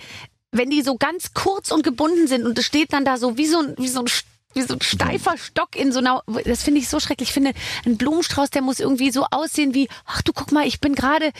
wenn 0.53 0.71
die 0.71 0.83
so 0.83 0.97
ganz 0.97 1.35
kurz 1.35 1.71
und 1.71 1.83
gebunden 1.83 2.29
sind 2.29 2.45
und 2.45 2.59
es 2.59 2.67
steht 2.67 2.93
dann 2.93 3.05
da 3.05 3.17
so 3.17 3.37
wie 3.37 3.47
so 3.47 3.59
ein, 3.59 3.75
wie 3.79 3.89
so 3.89 4.01
ein 4.01 4.09
wie 4.55 4.63
so 4.63 4.75
ein 4.75 4.81
steifer 4.81 5.37
Stock 5.39 5.77
in 5.77 5.93
so 5.93 5.99
einer, 5.99 6.23
das 6.45 6.63
finde 6.63 6.81
ich 6.81 6.89
so 6.89 7.01
schrecklich. 7.01 7.31
Ich 7.31 7.33
finde, 7.33 7.53
ein 7.87 7.97
Blumenstrauß, 7.97 8.51
der 8.51 8.63
muss 8.63 8.81
irgendwie 8.81 9.11
so 9.11 9.27
aussehen 9.31 9.75
wie, 9.75 9.89
ach 10.05 10.23
du 10.23 10.33
guck 10.33 10.53
mal, 10.53 10.67
ich 10.67 10.81
bin 10.81 10.95
gerade 10.95 11.27
äh, 11.27 11.33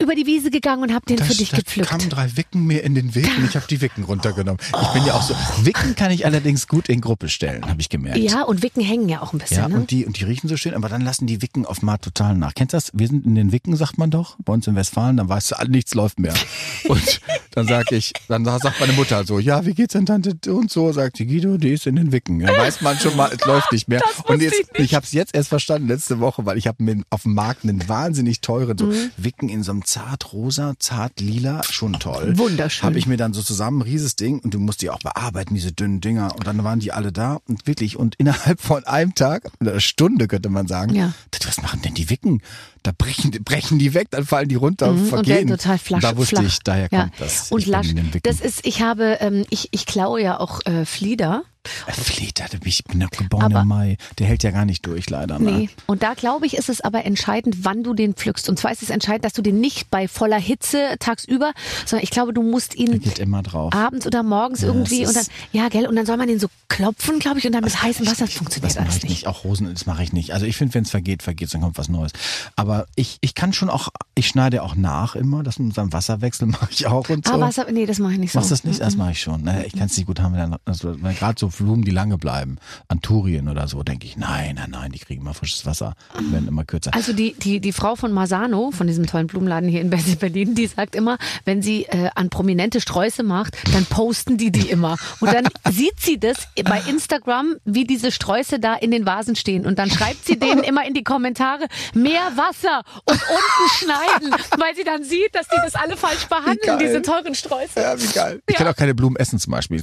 über 0.00 0.14
die 0.14 0.26
Wiese 0.26 0.50
gegangen 0.50 0.82
und 0.82 0.94
habe 0.94 1.06
den 1.06 1.18
für 1.18 1.34
dich 1.34 1.50
da 1.50 1.58
gepflückt. 1.58 1.88
kamen 1.88 2.08
drei 2.08 2.36
Wicken 2.36 2.66
mir 2.66 2.82
in 2.84 2.94
den 2.94 3.14
Weg 3.14 3.30
und 3.36 3.44
ich 3.44 3.56
habe 3.56 3.66
die 3.68 3.80
Wicken 3.80 4.04
runtergenommen. 4.04 4.60
Ich 4.82 4.88
bin 4.88 5.04
ja 5.04 5.14
auch 5.14 5.22
so. 5.22 5.34
Wicken 5.62 5.94
kann 5.94 6.10
ich 6.10 6.24
allerdings 6.24 6.68
gut 6.68 6.88
in 6.88 7.00
Gruppe 7.00 7.28
stellen, 7.28 7.66
habe 7.66 7.80
ich 7.80 7.88
gemerkt. 7.88 8.18
Ja, 8.18 8.42
und 8.42 8.62
Wicken 8.62 8.82
hängen 8.82 9.08
ja 9.08 9.22
auch 9.22 9.32
ein 9.32 9.38
bisschen. 9.38 9.58
Ja, 9.58 9.68
ne? 9.68 9.76
und 9.76 9.90
die, 9.90 10.06
und 10.06 10.18
die 10.18 10.24
riechen 10.24 10.48
so 10.48 10.56
schön, 10.56 10.74
aber 10.74 10.88
dann 10.88 11.02
lassen 11.02 11.26
die 11.26 11.42
Wicken 11.42 11.66
auf 11.66 11.82
mal 11.82 11.98
total 11.98 12.36
nach. 12.36 12.54
Kennst 12.54 12.72
du 12.72 12.76
das? 12.76 12.90
Wir 12.94 13.08
sind 13.08 13.26
in 13.26 13.34
den 13.34 13.52
Wicken, 13.52 13.76
sagt 13.76 13.98
man 13.98 14.10
doch, 14.10 14.36
bei 14.44 14.52
uns 14.52 14.66
in 14.66 14.74
Westfalen, 14.74 15.16
dann 15.16 15.28
weißt 15.28 15.52
du, 15.52 15.70
nichts 15.70 15.94
läuft 15.94 16.18
mehr. 16.18 16.34
Und 16.88 17.20
dann 17.58 17.66
sag 17.66 17.92
ich, 17.92 18.12
dann 18.28 18.44
sagt 18.44 18.80
meine 18.80 18.92
Mutter 18.94 19.24
so, 19.24 19.38
ja, 19.38 19.64
wie 19.66 19.74
geht's 19.74 19.92
denn 19.92 20.06
Tante 20.06 20.34
und 20.52 20.70
so, 20.70 20.92
sagt 20.92 21.18
die 21.18 21.26
Guido, 21.26 21.56
die 21.58 21.72
ist 21.72 21.86
in 21.86 21.96
den 21.96 22.12
Wicken. 22.12 22.40
Dann 22.40 22.56
weiß 22.56 22.80
man 22.80 22.98
schon 22.98 23.16
mal, 23.16 23.30
es 23.32 23.44
läuft 23.46 23.72
nicht 23.72 23.88
mehr. 23.88 24.00
Und 24.24 24.40
jetzt, 24.42 24.60
ich 24.74 24.88
ich 24.88 24.94
habe 24.94 25.04
es 25.04 25.12
jetzt 25.12 25.34
erst 25.34 25.50
verstanden, 25.50 25.88
letzte 25.88 26.18
Woche, 26.20 26.46
weil 26.46 26.56
ich 26.56 26.66
habe 26.66 26.82
mir 26.82 27.02
auf 27.10 27.22
dem 27.22 27.34
Markt 27.34 27.64
einen 27.64 27.86
wahnsinnig 27.88 28.40
teuren, 28.40 28.78
so 28.78 28.86
Mhm. 28.86 29.10
Wicken 29.18 29.48
in 29.50 29.62
so 29.62 29.72
einem 29.72 29.84
zart 29.84 30.32
rosa, 30.32 30.74
zart 30.78 31.20
lila, 31.20 31.62
schon 31.62 31.94
toll. 32.00 32.38
Wunderschön. 32.38 32.86
Habe 32.86 32.98
ich 32.98 33.06
mir 33.06 33.16
dann 33.18 33.34
so 33.34 33.42
zusammen, 33.42 33.80
ein 33.80 33.82
rieses 33.82 34.16
Ding, 34.16 34.38
und 34.38 34.54
du 34.54 34.58
musst 34.60 34.80
die 34.80 34.88
auch 34.90 35.00
bearbeiten, 35.00 35.54
diese 35.54 35.72
dünnen 35.72 36.00
Dinger. 36.00 36.34
Und 36.36 36.46
dann 36.46 36.64
waren 36.64 36.80
die 36.80 36.92
alle 36.92 37.12
da 37.12 37.38
und 37.48 37.66
wirklich, 37.66 37.96
und 37.98 38.14
innerhalb 38.16 38.60
von 38.62 38.84
einem 38.84 39.14
Tag, 39.14 39.50
einer 39.60 39.78
Stunde 39.80 40.26
könnte 40.28 40.48
man 40.48 40.66
sagen, 40.68 40.94
Ja. 40.94 41.12
was 41.46 41.60
machen 41.60 41.82
denn 41.82 41.94
die 41.94 42.08
Wicken? 42.08 42.40
Da 42.82 42.92
brechen, 42.96 43.30
brechen 43.44 43.78
die 43.78 43.92
weg, 43.94 44.08
dann 44.10 44.24
fallen 44.24 44.48
die 44.48 44.54
runter, 44.54 44.92
Mhm, 44.92 45.00
und 45.00 45.06
vergehen. 45.08 45.34
werden 45.48 45.48
total 45.58 45.78
flach. 45.78 46.00
Da 46.00 46.16
wusste 46.16 46.36
flach. 46.36 46.44
ich, 46.46 46.58
daher 46.60 46.88
ja. 46.90 47.00
kommt 47.02 47.14
das. 47.18 47.47
Und 47.50 47.66
lasch. 47.66 47.94
Das 48.22 48.40
ist, 48.40 48.66
ich 48.66 48.82
habe, 48.82 49.18
ähm, 49.20 49.44
ich, 49.50 49.68
ich 49.72 49.86
klaue 49.86 50.20
ja 50.22 50.40
auch 50.40 50.60
äh, 50.66 50.84
Flieder. 50.84 51.44
Äh, 51.86 51.92
Flieder, 51.92 52.46
ich 52.64 52.84
bin 52.84 53.00
ja 53.00 53.08
geboren 53.08 53.44
Aber- 53.52 53.60
im 53.62 53.68
Mai. 53.68 53.96
Der 54.18 54.26
hält 54.26 54.42
ja 54.42 54.50
gar 54.50 54.64
nicht 54.64 54.86
durch, 54.86 55.08
leider. 55.10 55.38
Ne? 55.38 55.50
Nee. 55.50 55.70
Und 55.86 56.02
da 56.02 56.14
glaube 56.14 56.46
ich, 56.46 56.56
ist 56.56 56.68
es 56.68 56.80
aber 56.80 57.04
entscheidend, 57.04 57.64
wann 57.64 57.82
du 57.82 57.94
den 57.94 58.14
pflückst. 58.14 58.48
Und 58.48 58.58
zwar 58.58 58.72
ist 58.72 58.82
es 58.82 58.90
entscheidend, 58.90 59.24
dass 59.24 59.32
du 59.32 59.42
den 59.42 59.60
nicht 59.60 59.90
bei 59.90 60.08
voller 60.08 60.38
Hitze 60.38 60.96
tagsüber, 60.98 61.52
sondern 61.86 62.04
ich 62.04 62.10
glaube, 62.10 62.32
du 62.32 62.42
musst 62.42 62.74
ihn 62.74 63.00
geht 63.00 63.18
immer 63.18 63.42
drauf. 63.42 63.72
abends 63.74 64.06
oder 64.06 64.22
morgens 64.22 64.60
Ja, 64.62 64.68
irgendwie 64.68 65.02
es 65.02 65.08
und 65.10 65.16
dann, 65.16 65.24
ja, 65.52 65.68
gell, 65.68 65.86
und 65.86 65.96
dann 65.96 66.06
soll 66.06 66.16
man 66.16 66.28
den 66.28 66.38
so 66.38 66.48
klopfen, 66.68 67.18
glaube 67.18 67.38
ich, 67.38 67.46
und 67.46 67.52
dann 67.52 67.64
mit 67.64 67.82
heißem 67.82 68.06
Wasser 68.06 68.26
das 68.26 68.34
funktioniert 68.34 68.70
Das 68.70 68.76
mache 68.76 68.84
alles 68.86 68.96
ich 68.98 69.02
nicht. 69.04 69.10
nicht. 69.10 69.26
Auch 69.26 69.44
Rosen, 69.44 69.72
das 69.72 69.86
mache 69.86 70.02
ich 70.02 70.12
nicht. 70.12 70.32
Also 70.32 70.46
ich 70.46 70.56
finde, 70.56 70.74
wenn 70.74 70.84
es 70.84 70.90
vergeht, 70.90 71.22
vergeht 71.22 71.52
dann 71.54 71.60
kommt 71.62 71.78
was 71.78 71.88
Neues. 71.88 72.12
Aber 72.56 72.86
ich, 72.96 73.18
ich 73.20 73.34
kann 73.34 73.52
schon 73.52 73.70
auch, 73.70 73.88
ich 74.14 74.26
schneide 74.28 74.62
auch 74.62 74.74
nach 74.74 75.14
immer, 75.14 75.42
das 75.42 75.58
mit 75.58 75.74
seinem 75.74 75.92
Wasserwechsel 75.92 76.46
mache 76.48 76.68
ich 76.70 76.86
auch 76.86 77.08
und 77.08 77.26
so. 77.26 77.32
Ah, 77.34 77.40
Wasser, 77.40 77.66
nee, 77.70 77.86
das 77.86 77.98
mache 77.98 78.12
ich 78.12 78.18
nicht 78.18 78.32
so. 78.32 78.38
Machst 78.38 78.50
das 78.50 78.64
nicht? 78.64 78.80
Das 78.80 78.96
mache 78.96 79.12
ich 79.12 79.20
schon. 79.20 79.42
Naja, 79.42 79.64
ich 79.66 79.72
kann 79.72 79.86
es 79.86 79.96
nicht 79.96 80.06
gut 80.06 80.20
haben, 80.20 80.34
wenn, 80.34 80.56
also, 80.64 80.94
gerade 80.96 81.38
so 81.38 81.48
Blumen, 81.58 81.84
die 81.84 81.90
lange 81.90 82.18
bleiben, 82.18 82.56
Anturien 82.88 83.48
oder 83.48 83.68
so, 83.68 83.82
denke 83.82 84.06
ich, 84.06 84.16
nein, 84.16 84.56
nein, 84.56 84.70
nein, 84.70 84.92
die 84.92 84.98
kriegen 84.98 85.20
immer 85.22 85.34
frisches 85.34 85.66
Wasser, 85.66 85.94
die 86.18 86.32
werden 86.32 86.48
immer 86.48 86.64
kürzer. 86.64 86.94
Also 86.94 87.12
die, 87.12 87.34
die, 87.34 87.60
die 87.60 87.72
Frau 87.72 87.96
von 87.96 88.12
Masano, 88.12 88.70
von 88.70 88.86
diesem 88.86 89.06
tollen 89.06 89.26
Blumenladen 89.26 89.68
hier 89.68 89.80
in 89.80 89.90
Berlin, 90.18 90.54
die 90.54 90.66
sagt 90.66 90.94
immer, 90.94 91.18
wenn 91.44 91.62
sie 91.62 91.84
äh, 91.84 92.10
an 92.14 92.30
prominente 92.30 92.80
Sträuße 92.80 93.22
macht, 93.22 93.56
dann 93.74 93.84
posten 93.86 94.36
die 94.38 94.50
die 94.50 94.68
immer. 94.70 94.96
Und 95.20 95.32
dann 95.32 95.46
sieht 95.70 96.00
sie 96.00 96.18
das 96.18 96.48
bei 96.64 96.80
Instagram, 96.88 97.56
wie 97.64 97.84
diese 97.84 98.10
Sträuße 98.12 98.58
da 98.58 98.74
in 98.74 98.90
den 98.90 99.06
Vasen 99.06 99.36
stehen. 99.36 99.66
Und 99.66 99.78
dann 99.78 99.90
schreibt 99.90 100.24
sie 100.26 100.38
denen 100.38 100.62
immer 100.62 100.86
in 100.86 100.94
die 100.94 101.04
Kommentare, 101.04 101.66
mehr 101.94 102.32
Wasser 102.36 102.82
und 103.04 103.20
unten 103.20 103.68
schneiden, 103.78 104.30
weil 104.58 104.74
sie 104.76 104.84
dann 104.84 105.02
sieht, 105.04 105.34
dass 105.34 105.46
die 105.48 105.56
das 105.64 105.74
alle 105.74 105.96
falsch 105.96 106.26
behandeln, 106.26 106.78
diese 106.78 107.02
teuren 107.02 107.34
Sträuße. 107.34 107.80
Ja, 107.80 108.00
wie 108.00 108.06
geil. 108.12 108.40
Ich 108.46 108.54
Ja. 108.54 108.58
kann 108.58 108.68
auch 108.68 108.76
keine 108.76 108.94
Blumen 108.94 109.16
essen 109.16 109.38
zum 109.38 109.50
Beispiel. 109.52 109.82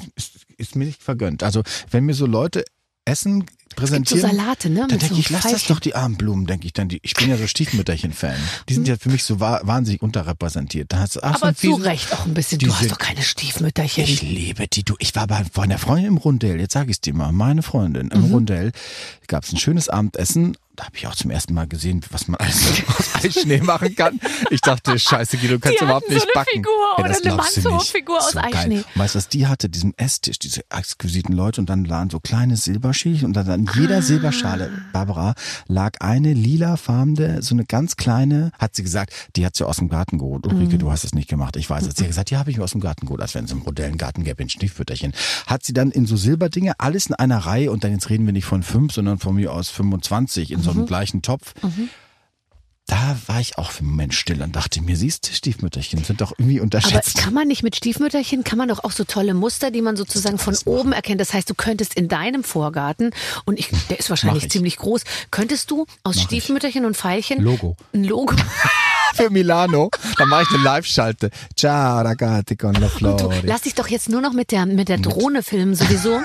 Ist 0.57 0.75
mir 0.75 0.85
nicht 0.85 1.01
vergönnt. 1.03 1.43
Also 1.43 1.61
wenn 1.91 2.05
mir 2.05 2.13
so 2.13 2.25
Leute 2.25 2.63
Essen 3.07 3.45
präsentieren. 3.75 4.21
so 4.21 4.27
Salate, 4.27 4.69
ne, 4.69 4.87
Dann 4.87 4.97
denke 4.99 5.13
so 5.15 5.19
ich, 5.19 5.29
lass 5.29 5.43
das 5.43 5.65
doch 5.65 5.79
die 5.79 5.93
armen 5.95 6.15
Blumen, 6.15 6.47
denke 6.47 6.65
ich 6.65 6.73
dann. 6.73 6.87
Die, 6.87 6.99
ich 7.03 7.13
bin 7.13 7.29
ja 7.29 7.37
so 7.37 7.45
Stiefmütterchen-Fan. 7.45 8.35
Die 8.69 8.73
sind 8.73 8.87
ja 8.87 8.95
für 8.97 9.09
mich 9.09 9.23
so 9.23 9.39
wa 9.39 9.59
wahnsinnig 9.63 10.01
unterrepräsentiert. 10.01 10.91
Da 10.91 10.99
hast 10.99 11.17
du, 11.17 11.19
ach, 11.21 11.33
so 11.37 11.41
Aber 11.41 11.47
ein 11.49 11.55
zu 11.55 11.73
Recht 11.75 12.11
auch 12.13 12.25
ein 12.25 12.33
bisschen. 12.33 12.57
Du 12.59 12.73
hast 12.73 12.89
doch 12.89 12.97
keine 12.97 13.21
Stiefmütterchen. 13.21 14.03
Ich 14.05 14.21
liebe 14.23 14.67
die. 14.67 14.83
Du, 14.83 14.95
ich 14.99 15.13
war 15.15 15.27
bei, 15.27 15.43
einer 15.61 15.77
Freundin 15.77 16.07
im 16.07 16.17
Rundell. 16.17 16.59
Jetzt 16.59 16.73
sage 16.73 16.89
ich 16.89 16.99
dir 17.01 17.13
mal. 17.13 17.31
Meine 17.31 17.61
Freundin 17.63 18.07
Mhm. 18.07 18.11
im 18.11 18.23
Rundell. 18.31 18.71
Gab 19.27 19.43
es 19.43 19.51
ein 19.51 19.57
schönes 19.57 19.89
Abendessen. 19.89 20.57
Da 20.75 20.85
habe 20.85 20.97
ich 20.97 21.07
auch 21.07 21.15
zum 21.15 21.31
ersten 21.31 21.53
Mal 21.53 21.67
gesehen, 21.67 22.01
was 22.11 22.27
man 22.27 22.39
alles 22.39 22.61
aus 22.87 23.23
Eischnee 23.23 23.59
machen 23.61 23.95
kann. 23.95 24.19
Ich 24.51 24.61
dachte, 24.61 24.97
scheiße, 24.99 25.37
Guido, 25.37 25.53
du 25.55 25.59
kannst 25.59 25.79
Die 25.79 25.83
überhaupt 25.85 26.07
so 26.07 26.13
nicht 26.13 26.23
eine 26.23 26.31
backen. 26.33 26.49
Figur 26.53 26.84
Ey, 26.97 27.03
oder 27.03 27.15
eine. 27.15 27.35
Manzo-Figur 27.35 28.17
aus 28.17 28.31
so 28.31 28.39
geil. 28.39 28.51
Eischnee. 28.53 28.77
Und 28.77 28.85
Weißt 28.95 29.15
du, 29.15 29.17
was 29.17 29.29
die 29.29 29.47
hatte? 29.47 29.69
Diesen 29.69 29.93
Esstisch, 29.97 30.39
diese 30.39 30.61
exquisiten 30.69 31.33
Leute 31.33 31.61
und 31.61 31.69
dann 31.69 31.85
lagen 31.85 32.09
so 32.09 32.19
kleine 32.19 32.57
Silberschälchen 32.57 33.27
und 33.27 33.33
dann 33.33 33.49
an 33.49 33.69
jeder 33.75 33.97
Ah. 33.97 34.01
Silberschale, 34.01 34.71
Barbara, 34.93 35.33
lag 35.67 35.93
eine 36.01 36.33
lilafarbene, 36.33 37.41
so 37.41 37.55
eine 37.55 37.65
ganz 37.65 37.95
kleine, 37.95 38.51
hat 38.59 38.75
sie 38.75 38.83
gesagt, 38.83 39.13
die 39.35 39.45
hat 39.45 39.55
sie 39.55 39.65
aus 39.67 39.77
dem 39.77 39.89
Garten 39.89 40.17
geholt. 40.17 40.45
Ulrike, 40.47 40.75
Mhm. 40.75 40.79
du 40.79 40.91
hast 40.91 41.03
es 41.03 41.13
nicht 41.13 41.29
gemacht, 41.29 41.55
ich 41.55 41.69
weiß 41.69 41.85
es. 41.87 41.95
Sie 41.95 42.03
hat 42.03 42.09
gesagt, 42.09 42.29
die 42.31 42.37
habe 42.37 42.51
ich 42.51 42.57
mir 42.57 42.63
aus 42.63 42.71
dem 42.71 42.81
Garten 42.81 43.05
geholt, 43.05 43.21
als 43.21 43.35
wenn 43.35 43.45
es 43.45 43.51
im 43.51 43.59
Modell 43.59 43.87
einen 43.87 43.97
Garten 43.97 44.23
gäbe, 44.23 44.41
in 44.43 44.49
Stiefmütterchen. 44.49 45.13
Hat 45.47 45.63
sie 45.63 45.73
dann 45.73 45.91
in 45.91 46.05
so 46.05 46.15
Silberdinge, 46.17 46.73
alles 46.79 47.07
in 47.07 47.15
einer 47.15 47.37
Reihe 47.39 47.71
und 47.71 47.83
dann 47.83 47.91
jetzt 47.91 48.09
reden 48.09 48.25
wir 48.25 48.33
nicht 48.33 48.45
von 48.45 48.63
fünf, 48.63 48.93
sondern 48.93 49.19
von 49.19 49.35
mir 49.35 49.53
aus 49.53 49.69
25 49.69 50.51
in 50.51 50.61
so 50.61 50.71
Mhm. 50.71 50.77
einem 50.79 50.87
gleichen 50.87 51.21
Topf. 51.21 51.53
Da 52.87 53.17
war 53.25 53.39
ich 53.39 53.57
auch 53.57 53.71
für 53.71 53.79
einen 53.79 53.89
Moment 53.89 54.13
still 54.13 54.43
und 54.43 54.55
dachte 54.55 54.79
mir, 54.79 54.95
siehst 54.95 55.27
du, 55.27 55.33
Stiefmütterchen 55.33 56.03
sind 56.03 56.21
doch 56.21 56.33
irgendwie 56.37 56.57
Aber 56.57 56.65
unterschätzt. 56.65 57.17
kann 57.17 57.33
man 57.33 57.47
nicht 57.47 57.63
mit 57.63 57.75
Stiefmütterchen, 57.75 58.43
kann 58.43 58.59
man 58.59 58.67
doch 58.69 58.83
auch 58.83 58.91
so 58.91 59.03
tolle 59.05 59.33
Muster, 59.33 59.71
die 59.71 59.81
man 59.81 59.95
sozusagen 59.95 60.37
von 60.37 60.55
oben 60.65 60.91
erkennt. 60.91 61.19
Das 61.19 61.33
heißt, 61.33 61.49
du 61.49 61.55
könntest 61.55 61.95
in 61.95 62.07
deinem 62.09 62.43
Vorgarten, 62.43 63.09
und 63.45 63.57
ich, 63.57 63.69
der 63.89 63.97
ist 63.97 64.05
Mach 64.05 64.09
wahrscheinlich 64.11 64.43
ich. 64.45 64.51
ziemlich 64.51 64.77
groß, 64.77 65.01
könntest 65.31 65.71
du 65.71 65.87
aus 66.03 66.21
Stiefmütterchen 66.21 66.85
und 66.85 66.95
Veilchen 66.95 67.41
Logo. 67.41 67.75
ein 67.93 68.03
Logo. 68.03 68.35
für 69.15 69.29
Milano. 69.29 69.89
Dann 70.17 70.29
mache 70.29 70.43
ich 70.43 70.49
eine 70.53 70.63
Live-Schalte. 70.63 71.29
Ciao, 71.55 72.01
ragazzi 72.01 72.55
con 72.55 72.73
la 72.73 72.89
flore. 72.89 73.41
lass 73.43 73.61
dich 73.61 73.75
doch 73.75 73.87
jetzt 73.87 74.09
nur 74.09 74.21
noch 74.21 74.33
mit 74.33 74.51
der, 74.51 74.65
mit 74.65 74.89
der 74.89 74.97
Drohne 74.97 75.43
filmen 75.43 75.75
sowieso. 75.75 76.19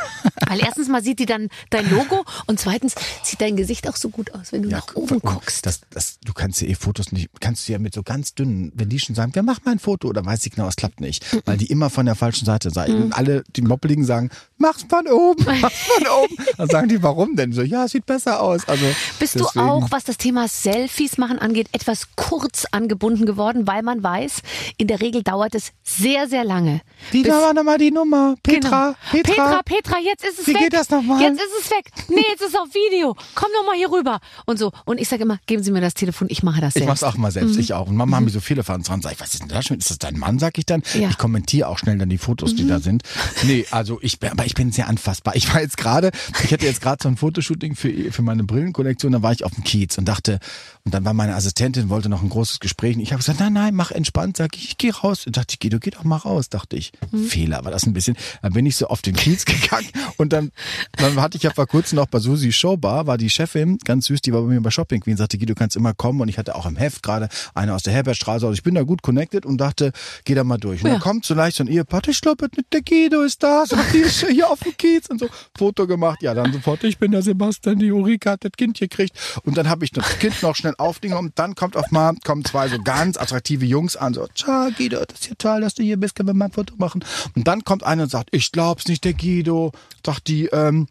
Weil 0.46 0.60
erstens 0.60 0.88
mal 0.88 1.02
sieht 1.02 1.18
die 1.18 1.26
dann 1.26 1.48
dein 1.70 1.88
Logo 1.90 2.24
und 2.46 2.58
zweitens 2.58 2.94
sieht 3.22 3.40
dein 3.40 3.56
Gesicht 3.56 3.88
auch 3.88 3.96
so 3.96 4.08
gut 4.08 4.34
aus, 4.34 4.52
wenn 4.52 4.62
du 4.62 4.68
nach 4.68 4.94
oben 4.94 5.20
guckst. 5.20 5.66
Das, 5.66 5.80
das, 5.90 6.18
du 6.24 6.32
kannst 6.32 6.60
ja 6.60 6.68
eh 6.68 6.74
Fotos 6.74 7.12
nicht, 7.12 7.30
kannst 7.40 7.68
du 7.68 7.72
ja 7.72 7.78
mit 7.78 7.94
so 7.94 8.02
ganz 8.02 8.34
dünnen, 8.34 8.72
wenn 8.74 8.88
die 8.88 8.98
schon 8.98 9.14
sagen, 9.14 9.30
wer 9.34 9.42
macht 9.42 9.64
mal 9.64 9.72
ein 9.72 9.78
Foto, 9.78 10.08
oder 10.08 10.24
weiß 10.24 10.44
ich 10.46 10.52
genau, 10.52 10.68
es 10.68 10.76
klappt 10.76 11.00
nicht. 11.00 11.24
Weil 11.44 11.56
die 11.56 11.66
immer 11.66 11.90
von 11.90 12.06
der 12.06 12.14
falschen 12.14 12.44
Seite 12.44 12.70
sagen. 12.70 12.94
Und 12.94 13.12
alle, 13.12 13.44
die 13.54 13.62
Moppeligen 13.62 14.04
sagen, 14.04 14.30
mach's 14.60 14.84
von 14.88 15.06
oben, 15.08 15.44
mach's 15.60 15.78
von 15.78 16.06
oben. 16.06 16.36
Dann 16.56 16.68
sagen 16.68 16.88
die, 16.88 17.02
warum 17.02 17.34
denn? 17.36 17.52
So, 17.52 17.62
ja, 17.62 17.88
sieht 17.88 18.06
besser 18.06 18.40
aus. 18.40 18.66
Also, 18.68 18.84
Bist 19.18 19.34
deswegen, 19.34 19.50
du 19.54 19.60
auch, 19.60 19.90
was 19.90 20.04
das 20.04 20.16
Thema 20.18 20.46
Selfies 20.48 21.18
machen 21.18 21.38
angeht, 21.38 21.68
etwas 21.72 22.08
kurz 22.16 22.66
angebunden 22.70 23.26
geworden, 23.26 23.66
weil 23.66 23.82
man 23.82 24.02
weiß, 24.02 24.42
in 24.76 24.86
der 24.86 25.00
Regel 25.00 25.22
dauert 25.22 25.54
es 25.54 25.72
sehr, 25.82 26.28
sehr 26.28 26.44
lange. 26.44 26.80
Wie 27.10 27.22
bis- 27.22 27.32
war 27.32 27.52
nochmal 27.54 27.78
die 27.78 27.90
Nummer? 27.90 28.34
Petra, 28.42 28.94
Genau. 29.12 29.22
Petra. 29.24 29.32
Petra, 29.34 29.62
Petra, 29.64 29.96
jetzt 30.00 30.24
ist 30.24 30.38
es 30.40 30.46
Wie 30.46 30.54
weg. 30.54 30.62
geht 30.64 30.72
das 30.74 30.90
nochmal? 30.90 31.20
Jetzt 31.22 31.40
ist 31.40 31.64
es 31.64 31.70
weg. 31.70 31.90
Nee, 32.08 32.24
jetzt 32.30 32.42
ist 32.42 32.54
es 32.54 32.54
auf 32.56 32.68
Video. 32.74 33.16
Komm 33.34 33.48
doch 33.58 33.66
mal 33.66 33.74
hier 33.76 33.90
rüber. 33.90 34.20
Und 34.46 34.58
so. 34.58 34.70
Und 34.84 35.00
ich 35.00 35.08
sage 35.08 35.22
immer, 35.22 35.38
geben 35.46 35.62
Sie 35.62 35.70
mir 35.72 35.80
das 35.80 35.94
Telefon, 35.94 36.28
ich 36.30 36.42
mache 36.42 36.60
das 36.60 36.76
Ich 36.76 36.82
selbst. 36.84 36.88
mach's 36.88 37.02
auch 37.02 37.16
mal 37.16 37.30
selbst, 37.30 37.56
ich 37.56 37.72
auch. 37.72 37.88
Und 37.88 37.96
Mama 37.96 38.16
haben 38.16 38.24
mir 38.24 38.30
so 38.30 38.40
viele 38.40 38.62
Fans 38.62 38.86
dran. 38.86 39.00
Sag 39.02 39.12
ich, 39.12 39.20
was 39.20 39.32
ist 39.34 39.40
denn 39.42 39.48
das 39.48 39.64
schon? 39.64 39.78
Ist 39.78 39.90
das 39.90 39.98
dein 39.98 40.18
Mann, 40.18 40.38
sag 40.38 40.58
ich 40.58 40.66
dann? 40.66 40.82
Ja. 40.94 41.00
Mhm. 41.06 41.10
Ich 41.10 41.18
kommentiere 41.18 41.68
auch 41.68 41.78
schnell 41.78 41.96
dann 41.98 42.08
die 42.10 42.18
Fotos, 42.18 42.54
die 42.54 42.66
da 42.66 42.80
sind. 42.80 43.02
Nee, 43.44 43.64
also 43.70 43.98
ich 44.02 44.18
bin, 44.20 44.30
aber 44.30 44.44
ich 44.46 44.49
bin 44.54 44.72
sehr 44.72 44.88
anfassbar. 44.88 45.36
Ich 45.36 45.52
war 45.52 45.60
jetzt 45.60 45.76
gerade, 45.76 46.10
ich 46.44 46.52
hatte 46.52 46.66
jetzt 46.66 46.80
gerade 46.80 47.02
so 47.02 47.08
ein 47.08 47.16
Fotoshooting 47.16 47.74
für, 47.74 48.12
für 48.12 48.22
meine 48.22 48.44
Brillenkollektion, 48.44 49.12
da 49.12 49.22
war 49.22 49.32
ich 49.32 49.44
auf 49.44 49.54
dem 49.54 49.64
Kiez 49.64 49.98
und 49.98 50.06
dachte, 50.06 50.38
und 50.84 50.94
dann 50.94 51.04
war 51.04 51.12
meine 51.14 51.34
Assistentin, 51.34 51.88
wollte 51.90 52.08
noch 52.08 52.22
ein 52.22 52.28
großes 52.30 52.58
Gespräch. 52.60 52.96
Und 52.96 53.02
ich 53.02 53.12
habe 53.12 53.18
gesagt, 53.18 53.40
nein, 53.40 53.52
nein, 53.52 53.74
mach 53.74 53.90
entspannt, 53.90 54.36
sag 54.36 54.56
ich, 54.56 54.68
ich 54.70 54.78
gehe 54.78 54.94
raus. 54.94 55.26
Und 55.26 55.36
dachte 55.36 55.52
ich, 55.54 55.58
geh, 55.58 55.68
du 55.68 55.78
geh 55.78 55.90
doch 55.90 56.04
mal 56.04 56.16
raus, 56.16 56.48
dachte 56.48 56.76
ich. 56.76 56.92
Mhm. 57.10 57.24
Fehler 57.24 57.64
war 57.64 57.70
das 57.70 57.84
ein 57.86 57.92
bisschen. 57.92 58.16
Dann 58.42 58.52
bin 58.54 58.64
ich 58.66 58.76
so 58.76 58.86
auf 58.88 59.02
den 59.02 59.14
Kiez 59.14 59.44
gegangen 59.44 59.88
und 60.16 60.32
dann, 60.32 60.50
dann 60.92 61.20
hatte 61.20 61.36
ich 61.36 61.42
ja 61.42 61.50
vor 61.52 61.66
kurzem 61.66 61.96
noch 61.96 62.06
bei 62.06 62.18
Susi 62.18 62.52
Showbar, 62.52 63.06
war 63.06 63.18
die 63.18 63.30
Chefin, 63.30 63.78
ganz 63.84 64.06
süß, 64.06 64.22
die 64.22 64.32
war 64.32 64.42
bei 64.42 64.48
mir 64.48 64.60
bei 64.60 64.70
Shopping 64.70 65.00
Queen, 65.00 65.16
sagte, 65.16 65.36
Guido, 65.38 65.54
du 65.54 65.58
kannst 65.58 65.76
immer 65.76 65.92
kommen 65.94 66.20
und 66.20 66.28
ich 66.28 66.38
hatte 66.38 66.54
auch 66.54 66.66
im 66.66 66.76
Heft 66.76 67.02
gerade 67.02 67.28
eine 67.54 67.74
aus 67.74 67.82
der 67.82 67.92
Herbertstraße, 67.92 68.46
also 68.46 68.52
ich 68.54 68.62
bin 68.62 68.74
da 68.74 68.82
gut 68.82 69.02
connected 69.02 69.44
und 69.46 69.58
dachte, 69.58 69.92
geh 70.24 70.34
da 70.34 70.44
mal 70.44 70.58
durch. 70.58 70.82
Und 70.82 70.88
Ja. 70.88 70.94
dann 70.94 71.02
kommt 71.02 71.24
so 71.24 71.34
leicht 71.34 71.56
so 71.56 71.64
ein 71.64 71.68
Ehepaar, 71.68 72.00
ich 72.08 72.20
glaube, 72.20 72.48
der 72.72 72.80
Guido 72.82 73.22
ist 73.22 73.42
da, 73.42 73.64
so, 73.66 73.76
die 73.92 73.98
ist 73.98 74.26
hier 74.26 74.48
auf 74.50 74.60
dem 74.60 74.76
Kiez 74.76 75.08
und 75.10 75.20
so, 75.20 75.28
Foto 75.56 75.86
gemacht, 75.86 76.22
ja, 76.22 76.34
dann 76.34 76.52
sofort, 76.52 76.84
ich 76.84 76.98
bin 76.98 77.12
der 77.12 77.22
Sebastian, 77.22 77.78
die 77.78 77.92
Ulrike 77.92 78.30
hat 78.30 78.44
das 78.44 78.52
Kind 78.56 78.78
gekriegt 78.78 79.16
und 79.44 79.56
dann 79.56 79.68
habe 79.68 79.84
ich 79.84 79.90
das 79.90 80.18
Kind 80.18 80.42
noch 80.42 80.56
schnell 80.56 80.69
aufgenommen 80.78 81.28
und 81.28 81.38
dann 81.38 81.54
kommt 81.54 81.76
auf 81.76 81.90
mal, 81.90 82.14
kommen 82.24 82.44
zwei 82.44 82.68
so 82.68 82.78
ganz 82.78 83.16
attraktive 83.16 83.64
Jungs 83.64 83.96
an, 83.96 84.14
so, 84.14 84.26
ciao 84.34 84.70
Guido, 84.76 85.04
das 85.04 85.20
ist 85.20 85.28
ja 85.28 85.34
toll, 85.38 85.60
dass 85.60 85.74
du 85.74 85.82
hier 85.82 85.96
bist, 85.98 86.14
können 86.14 86.28
wir 86.28 86.34
mal 86.34 86.46
ein 86.46 86.52
Foto 86.52 86.74
machen. 86.76 87.04
Und 87.34 87.46
dann 87.46 87.64
kommt 87.64 87.82
einer 87.82 88.04
und 88.04 88.10
sagt, 88.10 88.30
ich 88.32 88.52
glaub's 88.52 88.88
nicht, 88.88 89.04
der 89.04 89.14
Guido, 89.14 89.72
sagt 90.04 90.28
die, 90.28 90.46
ähm, 90.46 90.86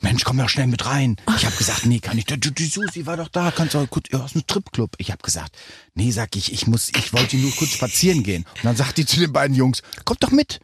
Mensch, 0.00 0.22
komm 0.22 0.38
doch 0.38 0.48
schnell 0.48 0.68
mit 0.68 0.86
rein. 0.86 1.16
Ich 1.36 1.44
habe 1.44 1.56
gesagt, 1.56 1.84
nee, 1.86 1.98
kann 1.98 2.16
ich. 2.16 2.24
Die, 2.26 2.66
Susi 2.66 3.06
war 3.06 3.16
doch 3.16 3.26
da, 3.26 3.50
kannst 3.50 3.74
du 3.74 3.84
kurz 3.88 4.06
ja, 4.12 4.20
aus 4.20 4.32
dem 4.32 4.42
Stripclub. 4.42 4.94
Ich 4.98 5.10
habe 5.10 5.22
gesagt, 5.22 5.56
nee, 5.94 6.12
sag 6.12 6.36
ich, 6.36 6.52
ich 6.52 6.68
muss, 6.68 6.90
ich 6.90 7.12
wollte 7.12 7.36
nur 7.36 7.50
kurz 7.50 7.70
spazieren 7.70 8.22
gehen. 8.22 8.44
Und 8.58 8.64
dann 8.64 8.76
sagt 8.76 8.98
die 8.98 9.06
zu 9.06 9.18
den 9.18 9.32
beiden 9.32 9.56
Jungs, 9.56 9.82
kommt 10.04 10.22
doch 10.22 10.30
mit. 10.30 10.60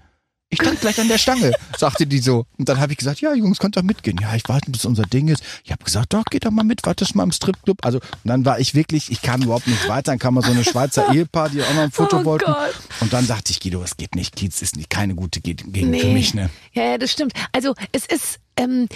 Ich 0.54 0.60
stand 0.62 0.80
gleich 0.80 1.00
an 1.00 1.08
der 1.08 1.18
Stange, 1.18 1.52
sagte 1.76 2.06
die 2.06 2.18
so. 2.18 2.46
Und 2.58 2.68
dann 2.68 2.80
habe 2.80 2.92
ich 2.92 2.98
gesagt, 2.98 3.20
ja, 3.20 3.34
Jungs, 3.34 3.58
könnt 3.58 3.76
doch 3.76 3.82
mitgehen. 3.82 4.18
Ja, 4.20 4.34
ich 4.34 4.42
warte, 4.48 4.70
bis 4.70 4.84
unser 4.84 5.02
Ding 5.04 5.28
ist. 5.28 5.42
Ich 5.64 5.72
habe 5.72 5.82
gesagt, 5.84 6.12
doch, 6.12 6.24
geht 6.26 6.44
doch 6.44 6.50
mal 6.50 6.64
mit, 6.64 6.84
wartest 6.86 7.14
mal 7.14 7.24
im 7.24 7.32
Stripclub. 7.32 7.84
Also, 7.84 7.98
und 7.98 8.04
dann 8.28 8.44
war 8.44 8.58
ich 8.60 8.74
wirklich, 8.74 9.10
ich 9.10 9.22
kam 9.22 9.42
überhaupt 9.42 9.66
nicht 9.66 9.88
weiter. 9.88 10.12
Dann 10.12 10.18
kam 10.18 10.34
mal 10.34 10.42
so 10.42 10.50
eine 10.52 10.64
Schweizer 10.64 11.08
Ehepaar, 11.12 11.48
die 11.50 11.62
auch 11.62 11.74
noch 11.74 11.82
ein 11.82 11.90
Foto 11.90 12.18
Oh 12.20 12.24
wollten. 12.24 12.44
Gott. 12.46 12.74
Und 13.00 13.12
dann 13.12 13.26
sagte 13.26 13.50
ich, 13.52 13.60
Guido, 13.60 13.82
es 13.82 13.96
geht 13.96 14.14
nicht. 14.14 14.36
Kiez 14.36 14.62
ist 14.62 14.76
nicht, 14.76 14.90
keine 14.90 15.14
gute 15.14 15.40
Gegend 15.40 15.72
Nee. 15.72 15.98
für 16.00 16.08
mich, 16.08 16.34
ne? 16.34 16.50
Ja, 16.72 16.84
ja, 16.84 16.98
das 16.98 17.10
stimmt. 17.12 17.32
Also 17.52 17.74
es 17.92 18.06
ist 18.06 18.38
ähm, 18.56 18.88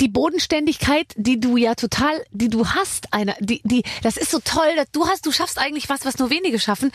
die, 0.00 0.08
Bodenständigkeit, 0.08 1.06
die 1.16 1.40
du 1.40 1.56
ja 1.56 1.74
total, 1.74 2.24
die 2.30 2.48
du 2.48 2.66
hast, 2.68 3.12
einer, 3.12 3.34
die, 3.40 3.60
die, 3.64 3.82
das 4.02 4.16
ist 4.16 4.30
so 4.30 4.40
toll. 4.42 4.68
dass 4.76 4.90
Du 4.92 5.06
hast, 5.06 5.26
du 5.26 5.32
schaffst 5.32 5.58
eigentlich 5.58 5.88
was, 5.88 6.04
was 6.04 6.18
nur 6.18 6.30
wenige 6.30 6.58
schaffen, 6.58 6.92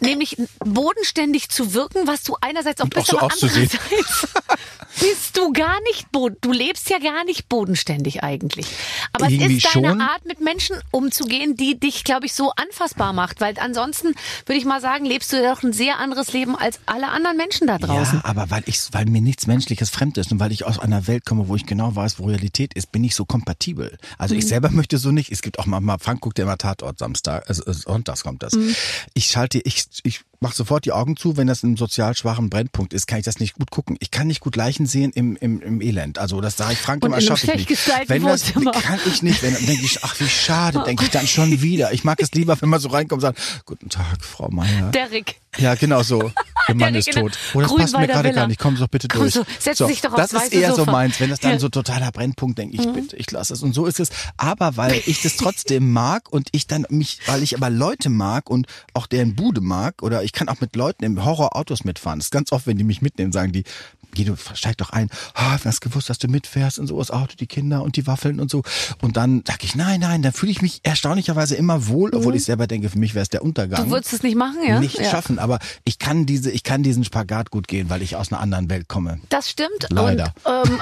nämlich 0.00 0.36
bodenständig 0.60 1.48
zu 1.48 1.74
wirken, 1.74 2.06
was 2.06 2.22
du 2.22 2.36
einerseits 2.40 2.80
auch 2.80 2.84
Und 2.84 2.94
bist, 2.94 3.08
auch 3.08 3.12
so 3.12 3.18
aber 3.18 3.32
andererseits 3.32 3.78
bist 5.00 5.36
du 5.36 5.52
gar 5.52 5.80
nicht 5.92 6.10
boden, 6.12 6.36
du 6.40 6.52
lebst 6.52 6.88
ja 6.90 6.98
gar 6.98 7.24
nicht 7.24 7.48
bodenständig 7.48 8.22
eigentlich. 8.22 8.66
Aber 9.12 9.28
Irgendwie 9.28 9.58
es 9.58 9.64
ist 9.64 9.74
deine 9.74 9.90
schon. 9.90 10.00
Art, 10.00 10.24
mit 10.24 10.40
Menschen 10.40 10.76
umzugehen, 10.90 11.56
die 11.56 11.78
dich, 11.78 12.04
glaube 12.04 12.26
ich, 12.26 12.34
so 12.34 12.52
anfassbar 12.52 13.12
macht, 13.12 13.40
weil 13.40 13.58
ansonsten 13.58 14.14
würde 14.46 14.58
ich 14.58 14.64
mal 14.64 14.80
sagen, 14.80 15.04
lebst 15.04 15.32
du 15.32 15.42
ja 15.42 15.54
doch 15.54 15.62
ein 15.62 15.72
sehr 15.72 15.98
anderes 15.98 16.32
Leben 16.32 16.56
als 16.56 16.80
alle 16.86 17.08
anderen 17.08 17.36
Menschen 17.36 17.66
da 17.66 17.78
draußen. 17.78 18.20
Ja, 18.22 18.24
aber 18.24 18.50
weil 18.50 18.62
ich, 18.66 18.80
weil 18.92 19.06
mir 19.06 19.20
nichts 19.20 19.46
Menschliches 19.46 19.90
fremd 19.90 20.18
ist 20.18 20.32
und 20.32 20.40
weil 20.40 20.52
ich 20.52 20.64
aus 20.64 20.78
einer 20.78 21.06
Welt 21.06 21.24
komme, 21.24 21.48
wo 21.48 21.56
ich 21.56 21.66
genau 21.66 21.94
weiß, 21.94 22.18
wo 22.18 22.23
Realität 22.24 22.74
ist, 22.74 22.92
bin 22.92 23.04
ich 23.04 23.14
so 23.14 23.24
kompatibel. 23.24 23.96
Also 24.18 24.34
Mhm. 24.34 24.40
ich 24.40 24.46
selber 24.48 24.70
möchte 24.70 24.98
so 24.98 25.10
nicht. 25.10 25.30
Es 25.32 25.42
gibt 25.42 25.58
auch 25.58 25.66
mal, 25.66 25.80
mal 25.80 25.98
Frank 25.98 26.20
guckt 26.20 26.38
ja 26.38 26.44
immer 26.44 26.58
Tatort 26.58 26.98
Samstag, 26.98 27.48
also 27.48 27.64
äh, 27.66 27.74
sonntags 27.74 28.22
kommt 28.22 28.42
das. 28.42 28.54
Mhm. 28.54 28.74
Ich 29.14 29.26
schalte, 29.26 29.60
ich, 29.64 29.84
ich 30.02 30.20
mache 30.40 30.54
sofort 30.54 30.84
die 30.84 30.92
Augen 30.92 31.16
zu, 31.16 31.36
wenn 31.36 31.46
das 31.46 31.62
ein 31.62 31.76
sozial 31.76 32.14
schwachen 32.16 32.50
Brennpunkt 32.50 32.92
ist, 32.92 33.06
kann 33.06 33.18
ich 33.18 33.24
das 33.24 33.40
nicht 33.40 33.54
gut 33.54 33.70
gucken. 33.70 33.96
Ich 34.00 34.10
kann 34.10 34.26
nicht 34.26 34.40
gut 34.40 34.56
Leichen 34.56 34.86
sehen 34.86 35.10
im, 35.14 35.36
im, 35.36 35.60
im 35.62 35.80
Elend. 35.80 36.18
Also 36.18 36.40
das 36.40 36.56
sage 36.56 36.72
ich 36.74 36.78
Frank 36.78 37.04
immer, 37.04 37.20
schaffe 37.20 37.52
ich 37.52 37.68
nicht. 37.68 38.08
Wenn 38.08 38.22
das 38.24 38.52
kann 38.52 38.98
ich 39.06 39.22
nicht, 39.22 39.42
wenn 39.42 39.54
dann 39.54 39.66
denke 39.66 39.84
ich, 39.84 39.98
ach 40.02 40.18
wie 40.20 40.28
schade, 40.28 40.82
denke 40.84 41.04
ich 41.04 41.10
dann 41.10 41.26
schon 41.26 41.62
wieder. 41.62 41.92
Ich 41.92 42.04
mag 42.04 42.20
es 42.20 42.32
lieber, 42.32 42.60
wenn 42.60 42.68
man 42.68 42.80
so 42.80 42.88
reinkommt 42.88 43.22
und 43.22 43.28
sagt, 43.34 43.62
guten 43.64 43.88
Tag, 43.88 44.22
Frau 44.24 44.50
Meier. 44.50 44.90
Derrick. 44.90 45.40
Ja, 45.58 45.74
genau 45.74 46.02
so. 46.02 46.32
Ihr 46.68 46.74
Mann 46.74 46.94
Der 46.94 47.00
ist 47.00 47.12
tot. 47.12 47.38
der 47.54 47.56
Oh, 47.56 47.60
das 47.60 47.74
passt 47.76 47.96
mir 47.96 48.06
gerade 48.06 48.32
gar 48.32 48.46
nicht. 48.48 48.58
Komm 48.58 48.76
doch 48.76 48.88
bitte 48.88 49.06
durch. 49.06 49.34
so, 49.34 49.44
setz 49.58 49.78
dich 49.78 50.00
doch 50.00 50.12
aufs 50.12 50.30
Das 50.30 50.44
ist 50.44 50.52
eher 50.52 50.70
so 50.70 50.78
Sofa. 50.78 50.92
meins. 50.92 51.20
Wenn 51.20 51.30
das 51.30 51.40
dann. 51.40 51.54
Mhm. 51.54 51.58
so 51.58 51.68
totaler 51.68 52.10
Brennpunkt, 52.10 52.58
denke 52.58 52.76
ich, 52.76 52.90
bitte, 52.92 53.16
ich 53.16 53.30
lasse 53.30 53.52
es. 53.54 53.62
Und 53.62 53.74
so 53.74 53.86
ist 53.86 54.00
es. 54.00 54.08
Aber 54.36 54.76
weil 54.76 55.00
ich 55.06 55.22
das 55.22 55.36
trotzdem 55.36 55.92
mag 55.92 56.32
und 56.32 56.48
ich 56.52 56.66
dann 56.66 56.86
mich, 56.88 57.18
weil 57.26 57.42
ich 57.42 57.56
aber 57.56 57.70
Leute 57.70 58.08
mag 58.10 58.50
und 58.50 58.66
auch 58.94 59.06
deren 59.06 59.36
Bude 59.36 59.60
mag 59.60 60.02
oder 60.02 60.23
ich 60.24 60.32
kann 60.32 60.48
auch 60.48 60.60
mit 60.60 60.74
Leuten 60.74 61.04
im 61.04 61.24
Horrorautos 61.24 61.84
mitfahren. 61.84 62.18
Das 62.18 62.26
ist 62.26 62.30
ganz 62.32 62.50
oft, 62.50 62.66
wenn 62.66 62.78
die 62.78 62.84
mich 62.84 63.02
mitnehmen, 63.02 63.32
sagen 63.32 63.52
die, 63.52 63.64
Guido, 64.14 64.36
steig 64.54 64.78
doch 64.78 64.90
ein. 64.90 65.10
Ah, 65.34 65.56
du 65.58 65.64
hast 65.64 65.80
gewusst, 65.80 66.10
dass 66.10 66.18
du 66.18 66.28
mitfährst 66.28 66.78
und 66.78 66.86
so, 66.86 66.98
das 66.98 67.10
Auto, 67.10 67.34
die 67.38 67.46
Kinder 67.46 67.82
und 67.82 67.96
die 67.96 68.06
Waffeln 68.06 68.40
und 68.40 68.50
so. 68.50 68.62
Und 69.02 69.16
dann 69.16 69.42
sag 69.46 69.62
ich, 69.64 69.74
nein, 69.74 70.00
nein, 70.00 70.22
dann 70.22 70.32
fühle 70.32 70.52
ich 70.52 70.62
mich 70.62 70.80
erstaunlicherweise 70.82 71.54
immer 71.54 71.88
wohl, 71.88 72.14
obwohl 72.14 72.34
ich 72.34 72.44
selber 72.44 72.66
denke, 72.66 72.88
für 72.90 72.98
mich 72.98 73.14
wäre 73.14 73.22
es 73.22 73.28
der 73.28 73.42
Untergang 73.42 73.74
Mhm. 73.74 73.84
Du 73.84 73.90
würdest 73.90 74.12
es 74.12 74.22
nicht 74.22 74.36
machen, 74.36 74.58
ja? 74.66 74.80
nicht 74.80 74.98
ja. 74.98 75.10
schaffen, 75.10 75.38
aber 75.38 75.58
ich 75.84 75.98
kann 75.98 76.26
diese, 76.26 76.50
ich 76.50 76.62
kann 76.62 76.82
diesen 76.82 77.04
Spagat 77.04 77.50
gut 77.50 77.68
gehen, 77.68 77.90
weil 77.90 78.02
ich 78.02 78.16
aus 78.16 78.32
einer 78.32 78.40
anderen 78.40 78.70
Welt 78.70 78.88
komme. 78.88 79.20
Das 79.28 79.50
stimmt. 79.50 79.86
Leider. 79.90 80.32
Und, 80.44 80.70
ähm, 80.70 80.80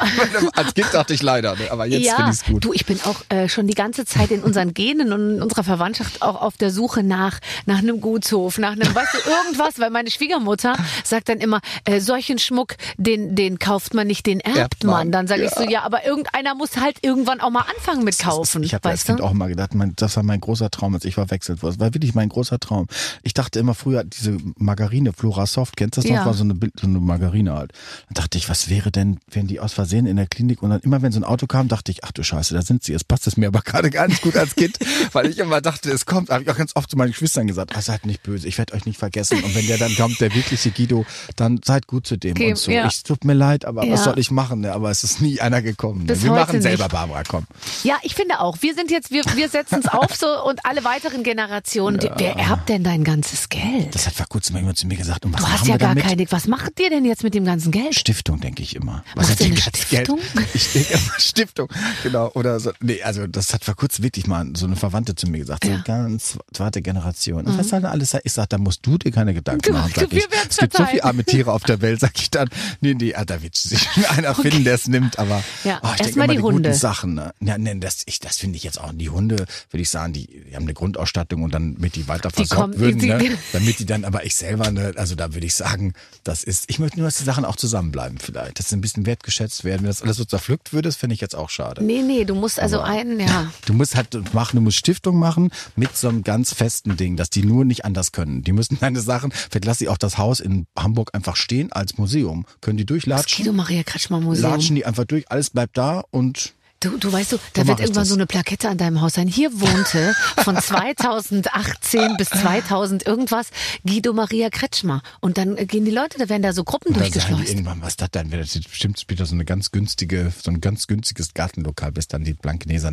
Als 0.55 0.75
Kind 0.75 0.89
dachte 0.93 1.15
ich 1.15 1.23
leider, 1.23 1.57
ne, 1.57 1.71
aber 1.71 1.87
jetzt 1.87 2.07
ja, 2.07 2.17
finde 2.17 2.31
ich 2.33 2.39
es 2.39 2.45
gut. 2.45 2.65
du, 2.65 2.73
ich 2.73 2.87
bin 2.87 3.01
auch 3.05 3.23
äh, 3.29 3.49
schon 3.49 3.67
die 3.67 3.75
ganze 3.75 4.05
Zeit 4.05 4.31
in 4.31 4.43
unseren 4.43 4.75
Genen 4.75 5.13
und 5.13 5.37
in 5.37 5.43
unserer 5.43 5.65
Verwandtschaft 5.65 6.23
auch 6.23 6.41
auf 6.41 6.57
der 6.57 6.71
Suche 6.71 7.03
nach 7.03 7.39
nach 7.67 7.79
einem 7.79 8.01
Gutshof, 8.01 8.59
nach 8.59 8.73
einem, 8.73 8.95
weißt 8.95 9.15
du, 9.15 9.31
irgendwas, 9.31 9.79
weil 9.79 9.91
meine 9.91 10.11
Schwiegermutter 10.11 10.75
sagt 11.05 11.29
dann 11.29 11.39
immer, 11.39 11.61
äh, 11.85 12.01
solchen 12.01 12.39
Schmuck, 12.39 12.75
den 12.97 13.22
den, 13.29 13.35
den 13.35 13.59
kauft 13.59 13.95
man 13.95 14.07
nicht, 14.07 14.27
den 14.27 14.41
erbt, 14.41 14.57
Erbt 14.59 14.85
man. 14.85 14.93
man, 14.93 15.13
Dann 15.13 15.27
sage 15.27 15.45
ich 15.45 15.51
ja. 15.53 15.57
so, 15.63 15.69
ja, 15.69 15.83
aber 15.83 16.05
irgendeiner 16.05 16.55
muss 16.55 16.77
halt 16.77 16.99
irgendwann 17.03 17.41
auch 17.41 17.51
mal 17.51 17.65
anfangen 17.77 18.05
mit 18.05 18.19
kaufen. 18.19 18.63
Ich 18.63 18.75
habe 18.75 18.89
als 18.89 19.05
Kind 19.05 19.21
auch 19.21 19.31
immer 19.33 19.49
gedacht, 19.49 19.75
mein, 19.75 19.95
das 19.97 20.17
war 20.17 20.23
mein 20.23 20.41
großer 20.41 20.71
Traum, 20.71 20.95
als 20.95 21.05
ich 21.05 21.15
verwechselt 21.15 21.63
wurde. 21.63 21.75
Das 21.75 21.81
war 21.81 21.95
wirklich 21.95 22.15
mein 22.15 22.29
großer 22.29 22.59
Traum. 22.59 22.87
Ich 23.23 23.35
dachte 23.35 23.59
immer 23.59 23.75
früher, 23.75 24.05
diese 24.05 24.37
Margarine, 24.57 25.13
Flora 25.13 25.47
Soft, 25.47 25.77
kennst 25.77 25.97
du 25.97 26.03
das 26.03 26.11
noch? 26.11 26.17
Ja. 26.17 26.27
War 26.27 26.35
so 26.35 26.45
eine, 26.45 26.55
so 26.79 26.87
eine 26.87 26.99
Margarine 27.01 27.53
halt. 27.55 27.73
Dann 28.09 28.23
dachte 28.23 28.39
ich, 28.39 28.49
was 28.49 28.69
wäre 28.69 28.91
denn, 28.91 29.19
wenn 29.31 29.47
die 29.47 29.61
aus 29.61 29.73
Versehen 29.73 30.07
in 30.07 30.17
der 30.17 30.27
Klinik 30.27 30.63
und 30.63 30.71
dann 30.71 30.81
immer, 30.81 31.03
wenn 31.03 31.13
so 31.13 31.21
ein 31.21 31.25
Auto 31.25 31.47
kam, 31.47 31.69
dachte 31.69 31.91
ich, 31.93 32.05
ach 32.05 32.13
du 32.13 32.23
Scheiße, 32.23 32.55
da 32.55 32.63
sind 32.63 32.85
sie. 32.85 32.93
Jetzt 32.93 33.09
passt 33.09 33.27
es 33.27 33.37
mir 33.37 33.49
aber 33.49 33.61
gerade 33.65 33.91
gar 33.91 34.09
nicht 34.09 34.23
gut 34.23 34.37
als 34.37 34.55
Kind, 34.55 34.79
weil 35.13 35.27
ich 35.27 35.39
immer 35.39 35.61
dachte, 35.61 35.91
es 35.91 36.07
kommt. 36.07 36.31
Habe 36.31 36.43
ich 36.45 36.51
auch 36.51 36.57
ganz 36.57 36.75
oft 36.77 36.91
zu 36.91 36.97
meinen 36.97 37.11
Geschwistern 37.11 37.47
gesagt, 37.47 37.77
ah, 37.77 37.83
seid 37.83 38.07
nicht 38.07 38.23
böse, 38.23 38.49
ich 38.49 38.59
werde 38.59 38.75
euch 38.75 38.87
nicht 38.87 38.99
vergessen. 38.99 39.43
Und 39.43 39.55
wenn 39.55 39.67
der 39.67 39.79
dann 39.79 39.95
kommt, 39.97 40.21
der 40.21 40.35
wirkliche 40.35 40.71
Guido, 40.71 41.05
dann 41.37 41.61
seid 41.65 41.87
gut 41.87 42.07
zu 42.07 42.17
dem 42.17 42.33
Okay, 42.33 42.51
und 42.51 42.59
so. 42.59 42.71
ja. 42.71 42.87
Ich 42.87 43.03
tut 43.13 43.25
mir 43.25 43.35
leid, 43.35 43.65
aber 43.67 43.85
Ja. 43.85 43.93
was 43.93 44.05
soll 44.05 44.19
ich 44.19 44.31
machen? 44.31 44.61
Ne? 44.61 44.73
Aber 44.73 44.91
es 44.91 45.05
ist 45.05 45.21
nie 45.21 45.41
einer 45.41 45.61
gekommen. 45.63 46.07
Ne? 46.07 46.23
Wir 46.23 46.31
machen 46.31 46.63
selber, 46.63 46.85
nicht. 46.85 46.93
Barbara, 46.93 47.23
komm. 47.29 47.45
Ja, 47.85 47.99
ich 48.03 48.15
finde 48.15 48.41
auch. 48.41 48.57
Wir 48.61 48.75
sind 48.75 48.91
jetzt, 48.91 49.11
wir, 49.11 49.23
wir 49.35 49.49
setzen 49.49 49.81
es 49.81 49.89
auf 49.93 50.15
so 50.17 50.27
und 50.45 50.65
alle 50.65 50.83
weiteren 50.85 51.23
Generationen. 51.23 51.99
die- 51.99 52.09
Wer 52.17 52.37
erbt 52.37 52.69
denn 52.69 52.83
dein 52.85 53.05
ganzes 53.05 53.49
Geld? 53.49 53.95
Das 53.95 54.07
hat 54.07 54.15
vor 54.15 54.27
kurzem 54.29 54.57
jemand 54.57 54.79
zu 54.79 54.87
mir 54.87 54.97
gesagt. 54.97 55.25
Und 55.27 55.35
was 55.35 55.41
Du 55.43 55.49
hast 55.49 55.67
ja 55.67 55.77
gar 55.77 55.91
damit? 55.91 56.05
keine. 56.05 56.25
Was 56.31 56.47
macht 56.47 56.79
ihr 56.81 56.89
denn 56.91 57.05
jetzt 57.05 57.23
mit 57.23 57.35
dem 57.35 57.45
ganzen 57.45 57.71
Geld? 57.71 57.95
Stiftung, 57.95 58.41
denke 58.41 58.63
ich 58.63 58.77
immer. 58.77 59.05
Machst 59.15 59.31
hat 59.33 59.41
die 59.41 59.45
eine 59.45 59.55
ganze 59.57 59.83
Stiftung? 59.83 60.19
Geld? 60.35 60.47
Ich 60.55 60.73
denke 60.73 60.95
immer 60.95 61.19
Stiftung, 61.19 61.69
genau. 62.03 62.31
Oder 62.35 62.59
so. 62.61 62.71
Nee, 62.81 63.03
also 63.03 63.27
das 63.27 63.53
hat 63.53 63.65
vor 63.65 63.75
kurzem 63.75 64.05
wirklich 64.05 64.27
mal 64.27 64.47
so 64.55 64.67
eine 64.67 64.77
Verwandte 64.77 65.15
zu 65.15 65.27
mir 65.29 65.39
gesagt. 65.39 65.65
So 65.65 65.71
Ja. 65.71 65.77
eine 65.77 65.85
ganz 65.85 66.39
zweite 66.53 66.81
Generation. 66.83 67.45
Und 67.47 67.59
was 67.59 67.69
soll 67.69 67.81
denn 67.81 67.91
alles? 67.91 68.17
Ich 68.25 68.33
sag, 68.33 68.49
da 68.49 68.59
musst 68.59 68.87
du 68.87 68.97
dir 68.99 69.11
keine 69.13 69.35
Gedanken 69.35 69.73
machen, 69.73 69.93
sag 69.95 70.13
ich. 70.13 70.27
Es 70.49 70.57
gibt 70.57 70.77
so 70.77 70.85
viele 70.87 71.05
arme 71.05 71.25
Tiere 71.25 71.53
auf 71.53 71.63
der 71.65 71.81
Welt, 71.81 72.01
sag 72.01 72.13
ich 72.19 72.31
dann. 72.31 72.49
Nee, 72.81 72.95
nee, 73.03 73.15
ah, 73.15 73.25
da 73.25 73.43
wird 73.43 73.57
sich 73.57 73.89
einer 74.11 74.35
finden, 74.35 74.65
der 74.65 74.75
es 74.75 74.87
nimmt. 74.89 75.19
Aber 75.19 75.43
Ja, 75.65 75.81
oh, 75.83 75.89
ich 75.95 76.03
denke 76.03 76.19
mal 76.19 76.29
die 76.29 76.37
die 76.37 76.43
Hunde. 76.43 76.69
guten 76.71 76.79
Sachen. 76.79 77.15
Ne? 77.15 77.33
Ja, 77.41 77.59
nee, 77.59 77.75
das, 77.79 78.03
ich, 78.07 78.21
das 78.21 78.37
finde 78.39 78.57
ich 78.57 78.63
jetzt 78.65 78.81
auch. 78.81 78.93
Die 78.95 79.11
Hunde, 79.11 79.37
würde 79.71 79.83
ich 79.83 79.91
sagen, 79.91 80.13
die, 80.13 80.27
die 80.27 80.55
haben 80.55 80.63
eine 80.65 80.75
Grundausstattung 80.75 81.43
und 81.43 81.53
dann 81.55 81.75
mit 81.79 81.97
die 81.97 82.09
weiter 82.09 82.29
Die 82.31 82.35
versorgt 82.37 82.61
kommen- 82.73 82.79
würden. 82.79 82.99
die- 83.01 83.09
ne? 83.09 83.39
Damit 83.53 83.79
die 83.79 83.87
dann, 83.87 84.05
aber 84.05 84.25
ich 84.25 84.35
selber, 84.35 84.71
ne, 84.71 84.93
also 84.97 85.15
da 85.15 85.35
würde 85.35 85.47
ich 85.47 85.55
sagen, 85.55 85.93
das 86.25 86.45
ist, 86.45 86.65
ich 86.69 86.79
möchte 86.79 86.99
nur, 86.99 87.07
dass 87.09 87.17
die 87.19 87.25
Sachen 87.25 87.45
auch 87.45 87.57
zusammenbleiben 87.57 88.19
vielleicht. 88.19 88.59
Dass 88.59 88.69
sie 88.71 88.77
ein 88.77 88.81
bisschen 88.81 89.07
wertgeschätzt 89.07 89.65
werden. 89.65 89.83
Wenn 89.83 89.89
das 89.89 90.03
alles 90.03 90.17
so 90.17 90.25
zerpflückt 90.25 90.73
würde, 90.73 90.89
das 90.89 90.97
finde 90.97 91.15
ich 91.15 91.21
jetzt 91.21 91.35
auch 91.35 91.51
schade. 91.51 91.83
Nee, 91.85 92.03
nee, 92.03 92.25
du 92.25 92.35
musst 92.35 92.61
also 92.61 92.81
einen, 92.81 93.19
ja. 93.21 93.51
Du 93.67 93.73
musst 93.73 93.97
halt 93.97 94.33
machen, 94.35 94.57
du 94.57 94.63
musst 94.63 94.79
Stiftung 94.79 95.19
machen 95.19 95.51
mit 95.77 95.97
so 95.97 96.09
einem 96.09 96.23
ganz 96.23 96.53
festen 96.55 96.97
Ding, 96.97 97.17
dass 97.17 97.31
die 97.31 97.43
nur 97.45 97.65
nicht 97.65 97.85
anders 97.85 98.13
können. 98.13 98.43
Die 98.43 98.53
müssen 98.53 98.79
deine 98.81 99.01
Sachen, 99.01 99.33
vielleicht 99.33 99.65
lass 99.65 99.81
ich 99.81 99.89
auch 99.89 99.99
das 99.99 100.19
Haus 100.19 100.41
in 100.41 100.67
Hamburg 100.79 101.11
einfach 101.15 101.37
stehen 101.37 101.73
als 101.73 101.99
Museum. 101.99 102.47
Können 102.61 102.77
die 102.79 102.87
Das 102.93 103.05
durchlatschen? 103.05 103.45
Guido 103.45 103.57
Maria 103.57 103.83
Kretschmer 103.83 104.21
Museum. 104.21 104.51
Latschen 104.51 104.77
die 104.77 104.85
einfach 104.87 105.05
durch, 105.05 105.31
alles 105.31 105.51
bleibt 105.51 105.77
da 105.77 106.05
und 106.11 106.55
Du, 106.83 106.97
du 106.99 107.13
weißt 107.13 107.33
du, 107.33 107.37
da 107.53 107.67
wird 107.67 107.81
irgendwann 107.81 108.03
das. 108.03 108.09
so 108.09 108.15
eine 108.15 108.27
Plakette 108.27 108.69
an 108.69 108.77
deinem 108.79 109.01
Haus 109.01 109.15
sein. 109.15 109.29
Hier 109.29 109.51
wohnte 109.61 110.15
von 110.39 110.57
2018 110.61 112.17
bis 112.17 112.29
2000 112.31 113.07
irgendwas 113.07 113.49
Guido 113.87 114.13
Maria 114.13 114.51
Kretschmer. 114.51 115.03
Und 115.21 115.39
dann 115.39 115.55
gehen 115.69 115.85
die 115.85 115.91
Leute, 115.91 116.19
da 116.19 116.29
werden 116.29 116.43
da 116.43 116.53
so 116.53 116.65
Gruppen 116.65 116.93
durchgeschleust. 116.95 117.51
irgendwann, 117.51 117.81
was 117.83 117.97
das 117.97 118.11
dann? 118.11 118.31
Wäre 118.33 118.43
das 118.43 118.59
bestimmt 118.59 118.99
später 118.99 119.27
so 119.27 119.35
eine 119.35 119.45
ganz 119.45 119.71
günstige, 119.71 120.33
so 120.43 120.51
ein 120.51 120.61
ganz 120.61 120.87
günstiges 120.87 121.35
Gartenlokal, 121.35 121.93
bis 121.93 122.09
dann 122.09 122.25
die 122.25 122.35
Blankeneser 122.35 122.93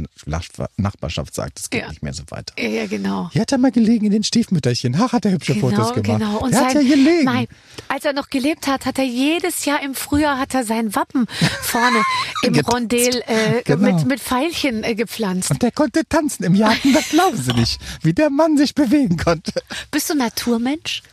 Nachbarschaft 0.77 1.33
sagt, 1.33 1.59
es 1.59 1.69
geht 1.69 1.81
Ja. 1.81 1.89
nicht 1.89 2.03
mehr 2.03 2.13
so 2.13 2.23
weiter. 2.29 2.53
Ja, 2.59 2.67
ja, 2.69 2.85
genau. 2.87 3.29
Hier 3.33 3.41
hat 3.41 3.51
er 3.51 3.57
mal 3.57 3.71
gelegen 3.71 4.05
in 4.05 4.11
den 4.11 4.23
Stiefmütterchen. 4.23 4.95
Ach, 4.99 5.13
hat 5.13 5.25
er 5.25 5.31
hübsche 5.31 5.53
Genau, 5.55 5.69
Fotos 5.69 5.93
gemacht. 5.93 6.19
genau. 6.19 6.37
Und 6.39 6.51
Der 6.53 6.61
hat 6.61 6.73
ja 6.75 6.81
sein- 6.81 6.89
gelegen. 6.89 7.23
Nein, 7.25 7.47
als 7.87 8.05
er 8.05 8.13
noch 8.13 8.29
gelebt 8.29 8.67
hat, 8.67 8.85
hat 8.85 8.97
er 8.99 9.05
jedes 9.05 9.65
Jahr 9.65 9.81
im 9.83 9.95
Frühjahr 9.95 10.37
hat 10.37 10.53
er 10.53 10.63
sein 10.63 10.93
Wappen 10.95 11.25
vorne 11.61 12.01
im. 12.43 12.59
Rondel 12.59 13.23
äh, 13.25 13.63
Genau. 13.79 13.97
mit, 13.97 14.05
mit 14.05 14.19
Pfeilchen 14.19 14.83
äh, 14.83 14.95
gepflanzt. 14.95 15.51
Und 15.51 15.61
der 15.61 15.71
konnte 15.71 16.03
tanzen 16.07 16.43
im 16.43 16.57
Garten, 16.57 16.93
das 16.93 17.09
glauben 17.09 17.37
Sie 17.37 17.53
nicht, 17.53 17.79
wie 18.01 18.13
der 18.13 18.29
Mann 18.29 18.57
sich 18.57 18.75
bewegen 18.75 19.17
konnte. 19.17 19.53
Bist 19.91 20.09
du 20.09 20.15
Naturmensch? 20.15 21.03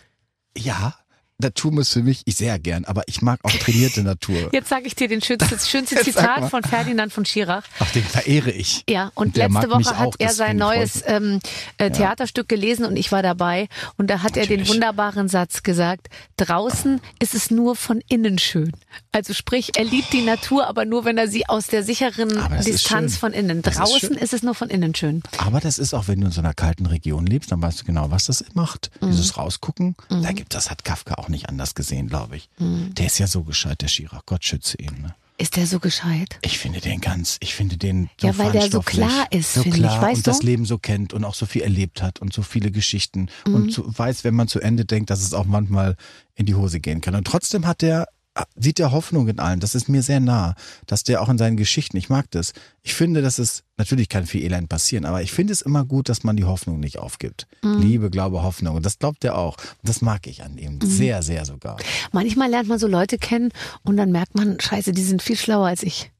Ja, 0.56 0.96
Natur 1.38 1.70
muss 1.70 1.92
für 1.92 2.02
mich, 2.02 2.22
ich 2.24 2.36
sehr 2.36 2.58
gern, 2.58 2.84
aber 2.86 3.02
ich 3.06 3.20
mag 3.20 3.40
auch 3.42 3.50
trainierte 3.60 4.02
Natur. 4.02 4.48
Jetzt 4.52 4.68
sage 4.68 4.86
ich 4.86 4.94
dir 4.94 5.08
den 5.08 5.20
schönste, 5.20 5.48
das 5.48 5.68
schönste 5.70 5.96
Zitat 5.96 6.50
von 6.50 6.62
Ferdinand 6.62 7.12
von 7.12 7.26
Schirach. 7.26 7.64
Ach, 7.78 7.90
den 7.92 8.04
verehre 8.04 8.50
ich. 8.50 8.84
Ja, 8.88 9.12
und, 9.14 9.36
der 9.36 9.48
letzte 9.48 9.70
Woche 9.70 9.98
hat 9.98 10.08
auch, 10.08 10.14
er 10.18 10.32
sein 10.32 10.56
neues 10.56 11.02
ähm, 11.06 11.40
äh, 11.78 11.90
Theaterstück 11.90 12.48
gelesen 12.48 12.86
und 12.86 12.96
ich 12.96 13.12
war 13.12 13.22
dabei. 13.22 13.68
Und 13.98 14.08
da 14.08 14.22
hat 14.22 14.36
er 14.36 14.46
den 14.46 14.60
Natürlich. 14.60 14.68
wunderbaren 14.70 15.28
Satz 15.28 15.62
gesagt, 15.62 16.08
draußen 16.36 17.00
ist 17.20 17.34
es 17.34 17.50
nur 17.50 17.76
von 17.76 18.00
innen 18.08 18.38
schön. 18.38 18.72
Also 19.12 19.34
sprich, 19.34 19.76
er 19.76 19.84
liebt 19.84 20.12
die 20.12 20.22
Natur, 20.22 20.66
aber 20.66 20.84
nur, 20.84 21.04
wenn 21.04 21.18
er 21.18 21.28
sie 21.28 21.48
aus 21.48 21.66
der 21.66 21.82
sicheren 21.82 22.30
ist 22.58 22.66
Distanz 22.66 23.16
von 23.16 23.32
innen. 23.32 23.58
Ist 23.58 23.78
Draußen 23.78 23.98
schön. 23.98 24.18
ist, 24.18 24.32
es 24.32 24.42
nur 24.42 24.54
von 24.54 24.70
innen 24.70 24.94
schön. 24.94 25.22
Aber 25.38 25.60
das 25.60 25.78
ist 25.78 25.94
auch, 25.94 26.08
wenn 26.08 26.20
du 26.20 26.26
in 26.26 26.32
so 26.32 26.40
einer 26.40 26.54
kalten 26.54 26.86
Region 26.86 27.26
lebst, 27.26 27.52
dann 27.52 27.60
weißt 27.60 27.80
du 27.80 27.84
genau, 27.84 28.10
was 28.10 28.26
das 28.26 28.44
macht. 28.54 28.90
Mhm. 29.00 29.10
Dieses 29.10 29.36
Rausgucken, 29.36 29.96
da 30.08 30.32
gibt 30.32 30.54
das 30.54 30.70
hat 30.70 30.84
Kafka 30.84 31.14
auch 31.14 31.25
nicht 31.28 31.48
anders 31.48 31.74
gesehen, 31.74 32.08
glaube 32.08 32.36
ich. 32.36 32.48
Mhm. 32.58 32.94
Der 32.94 33.06
ist 33.06 33.18
ja 33.18 33.26
so 33.26 33.42
gescheit, 33.44 33.80
der 33.82 33.88
Schirach. 33.88 34.22
Gott 34.26 34.44
schütze 34.44 34.76
ihn. 34.78 35.02
Ne? 35.02 35.14
Ist 35.38 35.56
der 35.56 35.66
so 35.66 35.80
gescheit? 35.80 36.38
Ich 36.40 36.58
finde 36.58 36.80
den 36.80 37.00
ganz, 37.02 37.36
ich 37.40 37.54
finde 37.54 37.76
den 37.76 38.08
so 38.18 38.26
Ja, 38.28 38.38
weil 38.38 38.52
der 38.52 38.70
so 38.70 38.80
klar 38.80 39.26
ist, 39.30 39.52
so 39.52 39.62
finde 39.62 39.76
ich, 39.78 39.82
klar 39.84 40.00
weißt 40.02 40.16
und 40.18 40.26
das 40.26 40.38
du? 40.38 40.46
Leben 40.46 40.64
so 40.64 40.78
kennt 40.78 41.12
und 41.12 41.24
auch 41.24 41.34
so 41.34 41.44
viel 41.44 41.60
erlebt 41.62 42.00
hat 42.00 42.20
und 42.20 42.32
so 42.32 42.40
viele 42.42 42.70
Geschichten 42.70 43.28
Mhm. 43.46 43.54
und 43.54 43.72
so 43.72 43.84
weiß, 43.86 44.24
wenn 44.24 44.34
man 44.34 44.48
zu 44.48 44.60
Ende 44.60 44.86
denkt, 44.86 45.10
dass 45.10 45.20
es 45.22 45.34
auch 45.34 45.44
manchmal 45.44 45.96
in 46.36 46.46
die 46.46 46.54
Hose 46.54 46.80
gehen 46.80 47.02
kann. 47.02 47.14
Und 47.14 47.26
trotzdem 47.26 47.66
hat 47.66 47.82
der 47.82 48.08
sieht 48.56 48.78
der 48.78 48.92
Hoffnung 48.92 49.28
in 49.28 49.38
allen. 49.38 49.60
Das 49.60 49.74
ist 49.74 49.88
mir 49.88 50.02
sehr 50.02 50.20
nah, 50.20 50.54
dass 50.86 51.02
der 51.04 51.22
auch 51.22 51.28
in 51.28 51.38
seinen 51.38 51.56
Geschichten. 51.56 51.96
Ich 51.96 52.08
mag 52.08 52.30
das. 52.30 52.52
Ich 52.82 52.94
finde, 52.94 53.22
dass 53.22 53.38
es 53.38 53.62
natürlich 53.76 54.08
kann 54.08 54.26
viel 54.26 54.42
Elend 54.42 54.68
passieren, 54.68 55.04
aber 55.04 55.22
ich 55.22 55.32
finde 55.32 55.52
es 55.52 55.60
immer 55.62 55.84
gut, 55.84 56.08
dass 56.08 56.24
man 56.24 56.36
die 56.36 56.44
Hoffnung 56.44 56.78
nicht 56.80 56.98
aufgibt. 56.98 57.46
Mhm. 57.62 57.80
Liebe, 57.80 58.10
Glaube, 58.10 58.42
Hoffnung. 58.42 58.76
Und 58.76 58.86
das 58.86 58.98
glaubt 58.98 59.24
er 59.24 59.36
auch. 59.38 59.56
Und 59.56 59.88
das 59.88 60.00
mag 60.02 60.26
ich 60.26 60.42
an 60.42 60.58
ihm 60.58 60.74
Mhm. 60.74 60.80
sehr, 60.86 61.22
sehr 61.22 61.44
sogar. 61.44 61.76
Manchmal 62.12 62.50
lernt 62.50 62.68
man 62.68 62.78
so 62.78 62.86
Leute 62.86 63.18
kennen 63.18 63.50
und 63.82 63.96
dann 63.96 64.10
merkt 64.12 64.34
man, 64.34 64.58
scheiße, 64.60 64.92
die 64.92 65.02
sind 65.04 65.22
viel 65.22 65.36
schlauer 65.36 65.66
als 65.68 65.82
ich. 65.82 66.10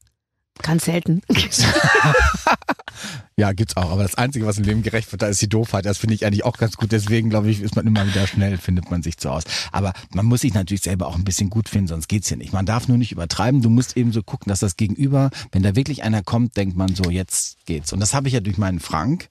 Ganz 0.61 0.85
selten. 0.85 1.21
Ja, 3.39 3.53
gibt's 3.53 3.77
auch. 3.77 3.91
Aber 3.91 4.01
das 4.01 4.15
Einzige, 4.15 4.47
was 4.47 4.57
im 4.57 4.63
Leben 4.63 4.81
gerecht 4.81 5.11
wird, 5.11 5.21
da 5.21 5.27
ist 5.27 5.39
die 5.41 5.47
Doofheit. 5.47 5.85
Das 5.85 5.99
finde 5.99 6.15
ich 6.15 6.25
eigentlich 6.25 6.43
auch 6.43 6.57
ganz 6.57 6.75
gut. 6.75 6.91
Deswegen, 6.91 7.29
glaube 7.29 7.51
ich, 7.51 7.61
ist 7.61 7.75
man 7.75 7.85
immer 7.85 8.07
wieder 8.07 8.25
schnell, 8.25 8.57
findet 8.57 8.89
man 8.89 9.03
sich 9.03 9.17
zu 9.17 9.29
aus. 9.29 9.43
Aber 9.71 9.93
man 10.11 10.25
muss 10.25 10.41
sich 10.41 10.55
natürlich 10.55 10.81
selber 10.81 11.05
auch 11.05 11.15
ein 11.15 11.23
bisschen 11.23 11.51
gut 11.51 11.69
finden, 11.69 11.87
sonst 11.87 12.07
geht's 12.07 12.31
ja 12.31 12.35
nicht. 12.35 12.51
Man 12.51 12.65
darf 12.65 12.87
nur 12.87 12.97
nicht 12.97 13.11
übertreiben. 13.11 13.61
Du 13.61 13.69
musst 13.69 13.95
eben 13.95 14.11
so 14.11 14.23
gucken, 14.23 14.49
dass 14.49 14.59
das 14.59 14.75
Gegenüber, 14.75 15.29
wenn 15.51 15.61
da 15.61 15.75
wirklich 15.75 16.01
einer 16.03 16.23
kommt, 16.23 16.57
denkt 16.57 16.75
man 16.77 16.95
so, 16.95 17.11
jetzt 17.11 17.57
geht's. 17.67 17.93
Und 17.93 17.99
das 17.99 18.15
habe 18.15 18.27
ich 18.27 18.33
ja 18.33 18.39
durch 18.39 18.57
meinen 18.57 18.79
Frank. 18.79 19.29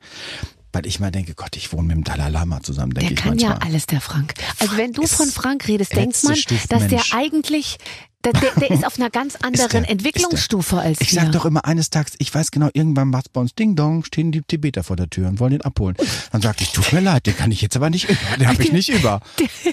Weil 0.72 0.86
ich 0.86 1.00
mal 1.00 1.10
denke, 1.10 1.34
Gott, 1.34 1.56
ich 1.56 1.72
wohne 1.72 1.88
mit 1.88 1.96
dem 1.96 2.04
Dalai 2.04 2.28
Lama 2.28 2.62
zusammen, 2.62 2.92
denke 2.92 3.08
Der 3.14 3.18
ich 3.18 3.22
kann 3.24 3.30
manchmal. 3.30 3.52
ja 3.52 3.66
alles, 3.66 3.86
der 3.86 4.00
Frank. 4.02 4.34
Also 4.60 4.76
wenn 4.76 4.92
du 4.92 5.06
von 5.06 5.26
Frank 5.28 5.66
redest, 5.68 5.96
denkt 5.96 6.22
man, 6.22 6.36
dass 6.68 6.86
der 6.88 7.02
eigentlich, 7.12 7.78
der, 8.26 8.40
der, 8.40 8.50
der 8.60 8.70
ist 8.70 8.86
auf 8.86 8.98
einer 8.98 9.10
ganz 9.10 9.36
anderen 9.36 9.82
der- 9.84 9.90
Entwicklungsstufe 9.90 10.78
als 10.78 11.00
Ich 11.00 11.12
wir. 11.12 11.22
sag 11.22 11.32
doch 11.32 11.44
immer 11.44 11.64
eines 11.64 11.90
Tages, 11.90 12.14
ich 12.18 12.34
weiß 12.34 12.50
genau, 12.50 12.68
irgendwann 12.72 13.08
macht's 13.08 13.28
bei 13.28 13.40
uns 13.40 13.54
Ding 13.54 13.76
Dong, 13.76 14.04
stehen 14.04 14.32
die 14.32 14.42
Tibeter 14.42 14.82
vor 14.84 14.96
der 14.96 15.08
Tür 15.10 15.28
und 15.28 15.40
wollen 15.40 15.52
ihn 15.54 15.62
abholen. 15.62 15.96
Dann 16.32 16.42
sag 16.42 16.60
ich, 16.60 16.72
tut 16.72 16.92
mir 16.92 17.00
leid, 17.00 17.26
den 17.26 17.36
kann 17.36 17.50
ich 17.52 17.60
jetzt 17.62 17.76
aber 17.76 17.90
nicht 17.90 18.08
über. 18.08 18.36
Den 18.38 18.48
habe 18.48 18.62
ich 18.62 18.72
nicht 18.72 18.88
über. 18.88 19.20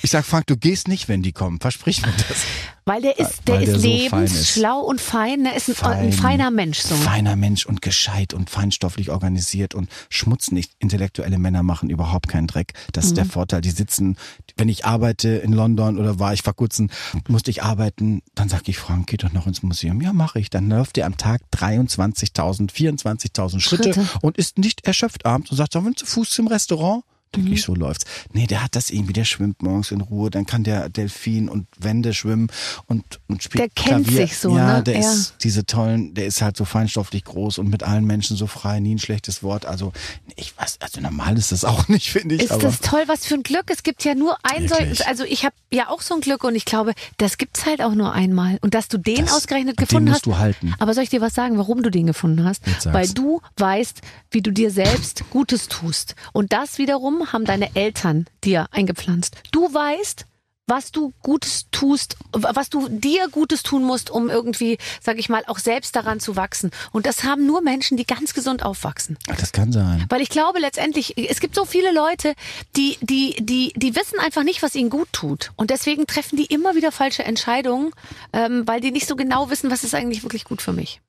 Ich 0.01 0.11
sag, 0.11 0.25
Frank, 0.25 0.47
du 0.47 0.57
gehst 0.57 0.87
nicht, 0.87 1.07
wenn 1.09 1.21
die 1.21 1.31
kommen. 1.31 1.59
Versprich 1.59 2.01
mir 2.05 2.13
das. 2.27 2.37
Weil 2.85 3.01
der 3.01 3.17
ist, 3.17 3.47
der 3.47 3.55
Weil 3.59 3.65
der 3.65 3.75
ist 3.75 3.81
so 3.81 3.87
lebensschlau 3.87 4.79
und 4.81 4.99
fein, 4.99 5.45
der 5.45 5.55
ist 5.55 5.69
ein, 5.69 5.75
ein 5.91 6.11
Fein. 6.11 6.13
feiner 6.13 6.51
Mensch 6.51 6.79
so. 6.79 6.95
Feiner 6.95 7.35
Mensch 7.37 7.65
und 7.65 7.81
gescheit 7.81 8.33
und 8.33 8.49
feinstofflich 8.49 9.09
organisiert 9.09 9.73
und 9.73 9.89
Schmutz 10.09 10.51
nicht. 10.51 10.73
Intellektuelle 10.79 11.39
Männer 11.39 11.63
machen 11.63 11.89
überhaupt 11.89 12.27
keinen 12.27 12.47
Dreck. 12.47 12.73
Das 12.91 13.05
Mhm. 13.05 13.07
ist 13.09 13.17
der 13.17 13.25
Vorteil. 13.25 13.61
Die 13.61 13.69
sitzen, 13.71 14.17
wenn 14.57 14.67
ich 14.67 14.83
arbeite 14.85 15.29
in 15.29 15.53
London 15.53 15.97
oder 15.97 16.19
war 16.19 16.33
ich 16.33 16.41
vor 16.41 16.53
kurzem, 16.55 16.89
musste 17.29 17.51
ich 17.51 17.63
arbeiten, 17.63 18.21
dann 18.35 18.42
sag 18.49 18.67
ich, 18.67 18.77
Frank, 18.77 19.07
geh 19.07 19.17
doch 19.17 19.31
noch 19.31 19.47
ins 19.47 19.63
Museum. 19.63 20.01
Ja, 20.01 20.13
mache 20.13 20.39
ich. 20.39 20.49
Dann 20.49 20.69
läuft 20.69 20.95
der 20.95 21.05
am 21.05 21.17
Tag 21.17 21.41
23.000, 21.53 22.71
24.000 22.71 23.59
Schritte, 23.59 23.93
Schritte. 23.93 24.07
und 24.21 24.37
ist 24.37 24.57
nicht 24.57 24.85
erschöpft 24.85 25.25
abends 25.25 25.51
und 25.51 25.57
sagt, 25.57 25.73
sollen 25.73 25.85
wir 25.85 25.95
zu 25.95 26.05
Fuß 26.05 26.29
zum 26.29 26.47
Restaurant? 26.47 27.03
Denke 27.35 27.49
Mhm. 27.49 27.53
ich, 27.55 27.63
so 27.63 27.73
läuft's. 27.75 28.05
Nee, 28.31 28.47
der 28.47 28.63
hat 28.63 28.75
das 28.75 28.89
irgendwie, 28.89 29.13
der 29.13 29.25
schwimmt 29.25 29.61
morgens 29.63 29.91
in 29.91 30.01
Ruhe, 30.01 30.29
dann 30.29 30.45
kann 30.45 30.63
der 30.63 30.89
Delfin 30.89 31.49
und 31.49 31.67
Wände 31.79 32.13
schwimmen 32.13 32.47
und, 32.87 33.03
und 33.27 33.41
spielt 33.43 33.59
Der 33.61 33.69
kennt 33.69 34.05
Klavier. 34.07 34.27
sich 34.27 34.37
so, 34.37 34.55
ja, 34.55 34.77
ne? 34.77 34.83
Der 34.83 34.99
Ja. 34.99 35.11
ist 35.11 35.35
diese 35.43 35.65
tollen, 35.65 36.13
der 36.13 36.25
ist 36.27 36.41
halt 36.41 36.57
so 36.57 36.65
feinstofflich 36.65 37.23
groß 37.23 37.57
und 37.57 37.69
mit 37.69 37.83
allen 37.83 38.05
Menschen 38.05 38.37
so 38.37 38.47
frei, 38.47 38.79
nie 38.79 38.95
ein 38.95 38.99
schlechtes 38.99 39.41
Wort. 39.43 39.65
Also 39.65 39.93
ich 40.35 40.57
weiß, 40.57 40.77
also 40.81 41.01
normal 41.01 41.37
ist 41.37 41.51
das 41.51 41.65
auch 41.65 41.87
nicht, 41.87 42.11
finde 42.11 42.35
ich. 42.35 42.43
Ist 42.43 42.61
das 42.63 42.79
toll, 42.81 43.03
was 43.07 43.25
für 43.25 43.33
ein 43.35 43.43
Glück. 43.43 43.65
Es 43.69 43.83
gibt 43.83 44.03
ja 44.03 44.15
nur 44.15 44.37
ein 44.43 44.67
solches, 44.67 45.01
also 45.01 45.23
ich 45.23 45.43
habe 45.45 45.55
ja 45.71 45.89
auch 45.89 46.01
so 46.01 46.13
ein 46.15 46.21
Glück 46.21 46.43
und 46.43 46.55
ich 46.55 46.65
glaube, 46.65 46.93
das 47.17 47.37
gibt's 47.37 47.65
halt 47.65 47.81
auch 47.81 47.95
nur 47.95 48.13
einmal. 48.13 48.57
Und 48.61 48.73
dass 48.73 48.87
du 48.87 48.97
den 48.97 49.25
Das- 49.25 49.33
ausgerechnet 49.33 49.71
und 49.73 49.79
den 49.81 49.85
gefunden 49.87 50.09
musst 50.09 50.21
hast. 50.21 50.25
du 50.27 50.37
halten. 50.37 50.73
Aber 50.79 50.93
soll 50.93 51.03
ich 51.03 51.09
dir 51.09 51.21
was 51.21 51.33
sagen, 51.33 51.57
warum 51.57 51.81
du 51.83 51.89
den 51.89 52.05
gefunden 52.07 52.43
hast? 52.43 52.61
Weil 52.85 53.07
du 53.09 53.41
weißt, 53.57 54.01
wie 54.31 54.41
du 54.41 54.51
dir 54.51 54.71
selbst 54.71 55.23
Gutes 55.29 55.67
tust. 55.67 56.15
Und 56.33 56.53
das 56.53 56.77
wiederum 56.77 57.22
haben 57.31 57.45
deine 57.45 57.75
Eltern 57.75 58.25
dir 58.43 58.67
eingepflanzt. 58.71 59.37
Du 59.51 59.73
weißt, 59.73 60.25
was 60.65 60.93
du 60.93 61.11
Gutes 61.21 61.65
tust, 61.71 62.15
was 62.31 62.69
du 62.69 62.87
dir 62.87 63.27
Gutes 63.29 63.63
tun 63.63 63.83
musst, 63.83 64.09
um 64.09 64.29
irgendwie, 64.29 64.77
sag 65.01 65.19
ich 65.19 65.27
mal, 65.27 65.43
auch 65.47 65.59
selbst 65.59 65.93
daran 65.93 66.21
zu 66.21 66.37
wachsen. 66.37 66.71
Und 66.93 67.05
das 67.05 67.25
haben 67.25 67.45
nur 67.45 67.61
Menschen, 67.61 67.97
die 67.97 68.05
ganz 68.05 68.33
gesund 68.33 68.63
aufwachsen. 68.63 69.17
Ach, 69.29 69.35
das 69.35 69.51
kann 69.51 69.73
sein. 69.73 70.05
Weil 70.07 70.21
ich 70.21 70.29
glaube 70.29 70.59
letztendlich, 70.59 71.17
es 71.29 71.41
gibt 71.41 71.53
so 71.55 71.65
viele 71.65 71.91
Leute, 71.93 72.33
die, 72.77 72.97
die, 73.01 73.35
die, 73.45 73.73
die 73.75 73.93
wissen 73.95 74.19
einfach 74.19 74.43
nicht, 74.43 74.63
was 74.63 74.73
ihnen 74.75 74.89
gut 74.89 75.09
tut. 75.11 75.51
Und 75.57 75.69
deswegen 75.69 76.07
treffen 76.07 76.37
die 76.37 76.45
immer 76.45 76.75
wieder 76.75 76.93
falsche 76.93 77.25
Entscheidungen, 77.25 77.91
ähm, 78.31 78.63
weil 78.65 78.79
die 78.79 78.91
nicht 78.91 79.07
so 79.07 79.17
genau 79.17 79.49
wissen, 79.49 79.69
was 79.69 79.83
ist 79.83 79.93
eigentlich 79.93 80.23
wirklich 80.23 80.45
gut 80.45 80.61
für 80.61 80.71
mich. 80.73 81.01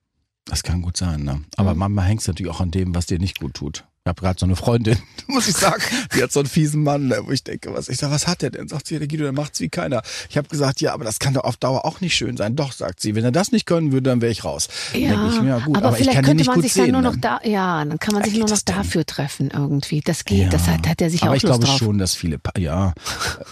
Das 0.43 0.63
kann 0.63 0.81
gut 0.81 0.97
sein, 0.97 1.23
ne? 1.23 1.41
Aber 1.55 1.71
Mhm. 1.73 1.79
manchmal 1.79 2.05
hängst 2.05 2.27
du 2.27 2.31
natürlich 2.31 2.51
auch 2.51 2.59
an 2.59 2.71
dem, 2.71 2.93
was 2.93 3.05
dir 3.05 3.19
nicht 3.19 3.39
gut 3.39 3.53
tut. 3.53 3.85
Ich 4.05 4.09
habe 4.09 4.21
gerade 4.21 4.39
so 4.39 4.45
eine 4.45 4.55
Freundin, 4.55 4.99
muss 5.27 5.47
ich 5.47 5.55
sagen, 5.57 5.81
die 6.15 6.21
hat 6.21 6.31
so 6.31 6.39
einen 6.39 6.47
fiesen 6.47 6.83
Mann, 6.83 7.07
ne, 7.07 7.21
wo 7.25 7.31
ich 7.31 7.43
denke, 7.43 7.73
was 7.73 7.89
ich 7.89 7.97
sag, 7.97 8.11
was 8.11 8.27
hat 8.27 8.43
der 8.43 8.51
denn? 8.51 8.67
Sagt 8.67 8.85
sie, 8.85 8.93
ja, 8.93 8.99
der 8.99 9.07
Guido, 9.07 9.23
der 9.23 9.31
macht's 9.31 9.59
wie 9.61 9.67
keiner. 9.69 10.03
Ich 10.29 10.37
habe 10.37 10.47
gesagt, 10.47 10.79
ja, 10.79 10.93
aber 10.93 11.03
das 11.05 11.17
kann 11.17 11.33
doch 11.33 11.43
auf 11.43 11.57
Dauer 11.57 11.85
auch 11.85 12.01
nicht 12.01 12.13
schön 12.13 12.37
sein. 12.37 12.55
Doch, 12.55 12.71
sagt 12.71 12.99
sie, 12.99 13.15
wenn 13.15 13.23
er 13.23 13.31
das 13.31 13.51
nicht 13.51 13.65
können 13.65 13.91
würde, 13.91 14.11
dann 14.11 14.21
wäre 14.21 14.31
ich 14.31 14.43
raus. 14.43 14.67
Dann 14.93 15.01
denke 15.01 15.27
ich 15.29 15.41
ja 15.41 15.57
gut, 15.57 15.75
aber, 15.77 15.87
aber, 15.87 15.97
ich 15.99 16.03
vielleicht 16.03 16.23
könnte 16.23 16.43
man 16.45 16.61
sich 16.61 16.73
sehen. 16.73 16.91
dann 16.93 17.01
nur 17.01 17.13
noch 17.13 17.19
da, 17.19 17.39
ja, 17.43 17.83
dann 17.83 17.97
kann 17.97 18.13
man 18.13 18.23
sich 18.23 18.33
nur 18.33 18.41
noch 18.43 18.49
das 18.49 18.63
denn? 18.63 18.75
dafür 18.75 19.07
treffen 19.07 19.49
irgendwie. 19.51 20.01
Das 20.01 20.23
geht, 20.23 20.53
das 20.53 20.67
hat, 20.67 20.87
hat 20.87 21.01
er 21.01 21.09
sich 21.09 21.23
aber 21.23 21.31
auch 21.31 21.35
ich 21.37 21.41
Lust 21.41 21.53
glaube 21.55 21.65
drauf. 21.65 21.77
schon, 21.79 21.97
dass 21.97 22.13
viele, 22.13 22.37
Pa- 22.37 22.59
ja, 22.59 22.89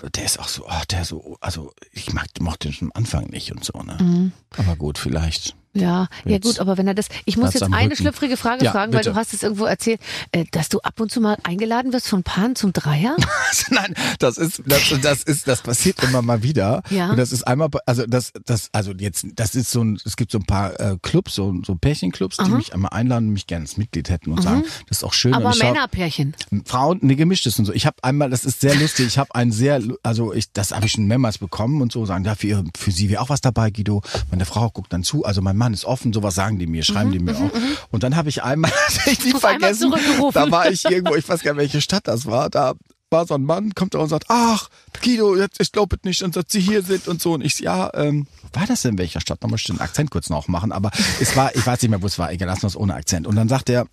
äh, 0.03 0.11
der 0.11 0.23
ist 0.25 0.39
auch 0.39 0.47
so, 0.49 0.67
ach, 0.67 0.85
der 0.85 1.03
so, 1.03 1.35
also 1.41 1.73
ich 1.93 2.13
mag, 2.13 2.27
mochte 2.41 2.67
den 2.67 2.73
schon 2.73 2.89
am 2.89 3.01
Anfang 3.01 3.25
nicht 3.31 3.51
und 3.51 3.63
so, 3.65 3.79
ne? 3.81 3.97
Mhm. 3.99 4.31
Aber 4.55 4.75
gut, 4.75 4.99
vielleicht. 4.99 5.55
Ja, 5.73 6.07
ja 6.25 6.31
Jetzt 6.33 6.43
gut, 6.43 6.59
aber 6.59 6.77
wenn 6.77 6.87
er 6.87 6.93
das, 6.93 7.07
ich 7.25 7.35
muss 7.37 7.53
jetzt 7.53 7.63
eine 7.63 7.85
Rücken. 7.85 7.95
schlüpfrige 7.95 8.37
Frage 8.37 8.65
Ja, 8.65 8.71
fragen, 8.71 8.93
weil 8.93 8.99
bitte. 8.99 9.11
du 9.11 9.15
hast 9.15 9.33
es 9.33 9.41
irgendwo 9.43 9.65
erzählt, 9.65 9.99
äh, 10.31 10.45
dass 10.51 10.69
du 10.69 10.79
ab 10.81 10.99
und 10.99 11.11
zu 11.11 11.19
mal 11.19 11.37
eingeladen 11.43 11.93
wirst 11.93 12.07
von 12.07 12.23
Paaren 12.23 12.55
zum 12.55 12.73
Dreier. 12.73 13.15
Nein, 13.69 13.95
das 14.19 14.37
ist, 14.37 14.61
das, 14.67 14.81
das 15.01 15.23
ist, 15.23 15.47
das 15.47 15.61
passiert 15.61 16.03
immer 16.03 16.21
mal 16.21 16.43
wieder. 16.43 16.83
Ja. 16.89 17.09
Und 17.09 17.17
das 17.17 17.31
ist 17.31 17.43
einmal, 17.43 17.69
also 17.85 18.05
das, 18.05 18.31
das, 18.45 18.69
also 18.71 18.91
jetzt, 18.91 19.25
das 19.35 19.55
ist 19.55 19.71
so 19.71 19.83
ein, 19.83 19.99
es 20.05 20.15
gibt 20.15 20.31
so 20.31 20.37
ein 20.37 20.45
paar 20.45 20.79
äh, 20.79 20.97
Clubs, 21.01 21.33
so, 21.35 21.53
so 21.65 21.75
Pärchenclubs, 21.75 22.37
die 22.37 22.43
Aha. 22.43 22.55
mich 22.55 22.73
einmal 22.73 22.91
einladen 22.91 23.27
und 23.27 23.33
mich 23.33 23.47
gerne 23.47 23.63
als 23.63 23.77
Mitglied 23.77 24.09
hätten 24.09 24.31
und 24.31 24.43
sagen, 24.43 24.63
das 24.87 24.97
ist 24.99 25.03
auch 25.03 25.13
schön. 25.13 25.33
aber 25.33 25.55
Männerpärchen. 25.55 26.35
Frauen, 26.65 26.99
ne, 27.01 27.15
gemischtes 27.15 27.57
und 27.57 27.65
so. 27.65 27.73
Ich 27.73 27.87
habe 27.87 27.97
einmal, 28.03 28.29
das 28.29 28.45
ist 28.45 28.61
sehr 28.61 28.75
lustig, 28.75 29.07
ich 29.07 29.17
habe 29.17 29.33
ein 29.33 29.51
sehr, 29.51 29.81
also 30.03 30.33
ich, 30.33 30.51
das 30.51 30.71
habe 30.71 30.85
ich 30.85 30.91
schon 30.91 31.05
mehrmals 31.05 31.39
bekommen 31.39 31.81
und 31.81 31.91
so, 31.91 32.05
sagen, 32.05 32.23
da 32.23 32.35
für, 32.35 32.47
ihre, 32.47 32.63
für 32.77 32.91
sie 32.91 33.09
wäre 33.09 33.21
auch 33.21 33.29
was 33.29 33.41
dabei, 33.41 33.71
Guido. 33.71 34.01
Meine 34.29 34.45
Frau 34.45 34.69
guckt 34.69 34.93
dann 34.93 35.03
zu, 35.03 35.25
also 35.25 35.41
mein 35.41 35.57
Mann 35.57 35.62
ist 35.71 35.85
offen, 35.85 36.11
sowas 36.11 36.35
sagen 36.35 36.59
die 36.59 36.65
mir, 36.67 36.83
schreiben 36.83 37.11
die 37.11 37.19
mir 37.19 37.35
auch. 37.37 37.51
Und 37.91 38.03
dann 38.03 38.15
habe 38.15 38.27
ich 38.29 38.43
einmal, 38.43 38.71
ich 39.05 39.19
einmal 39.19 39.39
vergessen, 39.39 39.93
da 40.33 40.51
war 40.51 40.69
ich 40.69 40.83
irgendwo, 40.83 41.15
ich 41.15 41.29
weiß 41.29 41.41
gar 41.43 41.53
nicht, 41.53 41.59
welche 41.59 41.79
Stadt 41.79 42.07
das 42.07 42.25
war, 42.25 42.49
da 42.49 42.73
war 43.13 43.25
so 43.25 43.35
ein 43.35 43.43
Mann, 43.43 43.73
kommt 43.73 43.93
da 43.93 43.99
und 43.99 44.09
sagt, 44.09 44.25
ach, 44.27 44.69
Guido, 45.01 45.37
ich 45.57 45.71
glaube 45.71 45.97
nicht, 46.03 46.21
und 46.23 46.35
dass 46.35 46.45
Sie 46.49 46.59
hier 46.59 46.83
sind 46.83 47.07
und 47.07 47.21
so. 47.21 47.33
Und 47.33 47.45
ich, 47.45 47.59
ja, 47.59 47.89
ähm, 47.93 48.27
war 48.51 48.65
das 48.65 48.83
in 48.85 48.97
welcher 48.97 49.21
Stadt? 49.21 49.41
Nochmal 49.41 49.59
den 49.67 49.79
Akzent 49.79 50.11
kurz 50.11 50.29
noch 50.29 50.47
machen, 50.47 50.71
aber 50.71 50.91
es 51.19 51.35
war, 51.35 51.55
ich 51.55 51.65
weiß 51.65 51.81
nicht 51.81 51.91
mehr, 51.91 52.01
wo 52.01 52.07
es 52.07 52.19
war, 52.19 52.31
egal, 52.31 52.47
lassen 52.47 52.63
wir 52.63 52.67
es 52.67 52.75
ohne 52.75 52.93
Akzent. 52.95 53.25
Und 53.25 53.35
dann 53.35 53.47
sagt 53.47 53.69
er, 53.69 53.87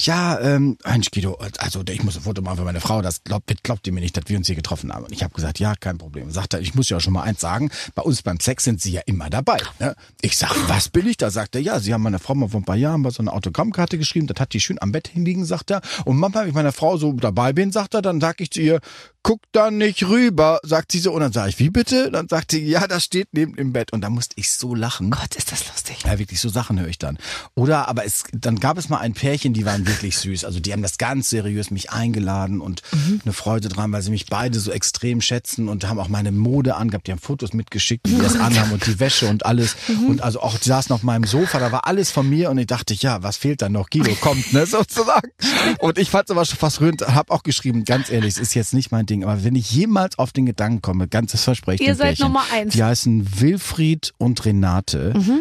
ja, 0.00 0.38
ähm, 0.40 0.78
Mensch, 0.84 1.10
Guido, 1.10 1.38
also 1.58 1.82
ich 1.88 2.02
muss 2.04 2.16
ein 2.16 2.22
Foto 2.22 2.42
machen 2.42 2.58
für 2.58 2.64
meine 2.64 2.80
Frau, 2.80 3.02
das 3.02 3.24
glaubt, 3.24 3.52
glaubt 3.62 3.86
ihr 3.86 3.92
mir 3.92 4.00
nicht, 4.00 4.16
dass 4.16 4.24
wir 4.28 4.36
uns 4.36 4.46
hier 4.46 4.56
getroffen 4.56 4.92
haben. 4.92 5.04
Und 5.04 5.12
ich 5.12 5.22
habe 5.22 5.34
gesagt, 5.34 5.58
ja, 5.58 5.74
kein 5.74 5.98
Problem. 5.98 6.30
Sagt 6.30 6.54
er, 6.54 6.60
ich 6.60 6.74
muss 6.74 6.88
ja 6.88 7.00
schon 7.00 7.12
mal 7.12 7.22
eins 7.22 7.40
sagen, 7.40 7.70
bei 7.94 8.02
uns 8.02 8.22
beim 8.22 8.40
Sex 8.40 8.64
sind 8.64 8.80
Sie 8.80 8.92
ja 8.92 9.02
immer 9.06 9.30
dabei. 9.30 9.58
Ne? 9.78 9.94
Ich 10.20 10.36
sag, 10.36 10.54
was 10.68 10.88
bin 10.88 11.06
ich 11.06 11.16
da? 11.16 11.30
Sagt 11.30 11.54
er, 11.54 11.60
ja, 11.60 11.80
Sie 11.80 11.94
haben 11.94 12.02
meiner 12.02 12.18
Frau 12.18 12.34
mal 12.34 12.48
vor 12.48 12.60
ein 12.60 12.64
paar 12.64 12.76
Jahren 12.76 13.02
mal 13.02 13.10
so 13.10 13.22
eine 13.22 13.32
Autogrammkarte 13.32 13.98
geschrieben, 13.98 14.26
das 14.26 14.40
hat 14.40 14.52
die 14.52 14.60
schön 14.60 14.80
am 14.80 14.92
Bett 14.92 15.08
hinliegen, 15.08 15.44
sagt 15.44 15.70
er. 15.70 15.80
Und 16.04 16.18
manchmal, 16.18 16.44
wenn 16.44 16.50
ich 16.50 16.54
meiner 16.54 16.72
Frau 16.72 16.96
so 16.96 17.12
dabei 17.12 17.52
bin, 17.52 17.72
sagt 17.72 17.94
er, 17.94 18.02
dann 18.02 18.20
sag 18.20 18.40
ich 18.40 18.50
zu 18.50 18.60
ihr, 18.60 18.65
wir 18.66 18.80
guck 19.26 19.40
da 19.50 19.72
nicht 19.72 20.06
rüber, 20.06 20.60
sagt 20.62 20.92
sie 20.92 21.00
so. 21.00 21.12
Und 21.12 21.20
dann 21.20 21.32
sage 21.32 21.48
ich, 21.48 21.58
wie 21.58 21.68
bitte? 21.68 22.12
Dann 22.12 22.28
sagt 22.28 22.52
sie, 22.52 22.64
ja, 22.64 22.86
das 22.86 23.02
steht 23.02 23.30
neben 23.32 23.56
dem 23.56 23.72
Bett. 23.72 23.92
Und 23.92 24.02
da 24.02 24.08
musste 24.08 24.34
ich 24.38 24.52
so 24.52 24.72
lachen. 24.72 25.10
Gott, 25.10 25.34
ist 25.34 25.50
das 25.50 25.66
lustig. 25.66 26.04
Ja, 26.04 26.20
wirklich 26.20 26.40
so 26.40 26.48
Sachen 26.48 26.78
höre 26.78 26.86
ich 26.86 26.98
dann. 26.98 27.18
Oder 27.56 27.88
aber 27.88 28.04
es, 28.04 28.22
dann 28.30 28.60
gab 28.60 28.78
es 28.78 28.88
mal 28.88 28.98
ein 28.98 29.14
Pärchen, 29.14 29.52
die 29.52 29.66
waren 29.66 29.84
wirklich 29.84 30.16
süß. 30.18 30.44
Also 30.44 30.60
die 30.60 30.72
haben 30.72 30.82
das 30.82 30.96
ganz 30.96 31.28
seriös 31.28 31.72
mich 31.72 31.90
eingeladen 31.90 32.60
und 32.60 32.82
eine 33.24 33.32
Freude 33.32 33.68
dran, 33.68 33.90
weil 33.90 34.00
sie 34.00 34.12
mich 34.12 34.26
beide 34.26 34.60
so 34.60 34.70
extrem 34.70 35.20
schätzen 35.20 35.68
und 35.68 35.88
haben 35.88 35.98
auch 35.98 36.08
meine 36.08 36.30
Mode 36.30 36.76
angehabt. 36.76 37.08
Die 37.08 37.10
haben 37.10 37.18
Fotos 37.18 37.52
mitgeschickt, 37.52 38.08
wie 38.08 38.14
die 38.14 38.22
das 38.22 38.38
anhaben 38.38 38.70
und 38.70 38.86
die 38.86 39.00
Wäsche 39.00 39.26
und 39.26 39.44
alles. 39.44 39.74
Und 40.06 40.22
also 40.22 40.38
auch 40.38 40.56
die 40.56 40.68
saßen 40.68 40.94
auf 40.94 41.02
meinem 41.02 41.24
Sofa, 41.24 41.58
da 41.58 41.72
war 41.72 41.88
alles 41.88 42.12
von 42.12 42.30
mir 42.30 42.48
und 42.48 42.58
ich 42.58 42.68
dachte, 42.68 42.94
ja, 42.94 43.24
was 43.24 43.36
fehlt 43.36 43.60
dann 43.60 43.72
noch? 43.72 43.90
Guido 43.90 44.14
kommt, 44.20 44.52
ne, 44.52 44.66
sozusagen. 44.66 45.32
Und 45.80 45.98
ich 45.98 46.10
fand 46.10 46.26
es 46.26 46.30
aber 46.30 46.44
schon 46.44 46.58
fast 46.58 46.80
rührend, 46.80 47.02
habe 47.08 47.32
auch 47.32 47.42
geschrieben, 47.42 47.84
ganz 47.84 48.08
ehrlich, 48.08 48.34
es 48.34 48.38
ist 48.38 48.54
jetzt 48.54 48.72
nicht 48.72 48.92
mein 48.92 49.04
Ding, 49.04 49.15
aber 49.24 49.44
wenn 49.44 49.54
ich 49.54 49.70
jemals 49.70 50.18
auf 50.18 50.32
den 50.32 50.46
Gedanken 50.46 50.82
komme, 50.82 51.08
ganz 51.08 51.32
das 51.32 51.44
verspreche 51.44 51.82
ich 51.82 51.88
Ihr 51.88 51.94
seid 51.94 52.16
Pärchen, 52.16 52.26
Nummer 52.26 52.44
eins. 52.52 52.72
Die 52.74 52.82
heißen 52.84 53.40
Wilfried 53.40 54.12
und 54.18 54.44
Renate 54.44 55.12
Mhm. 55.16 55.40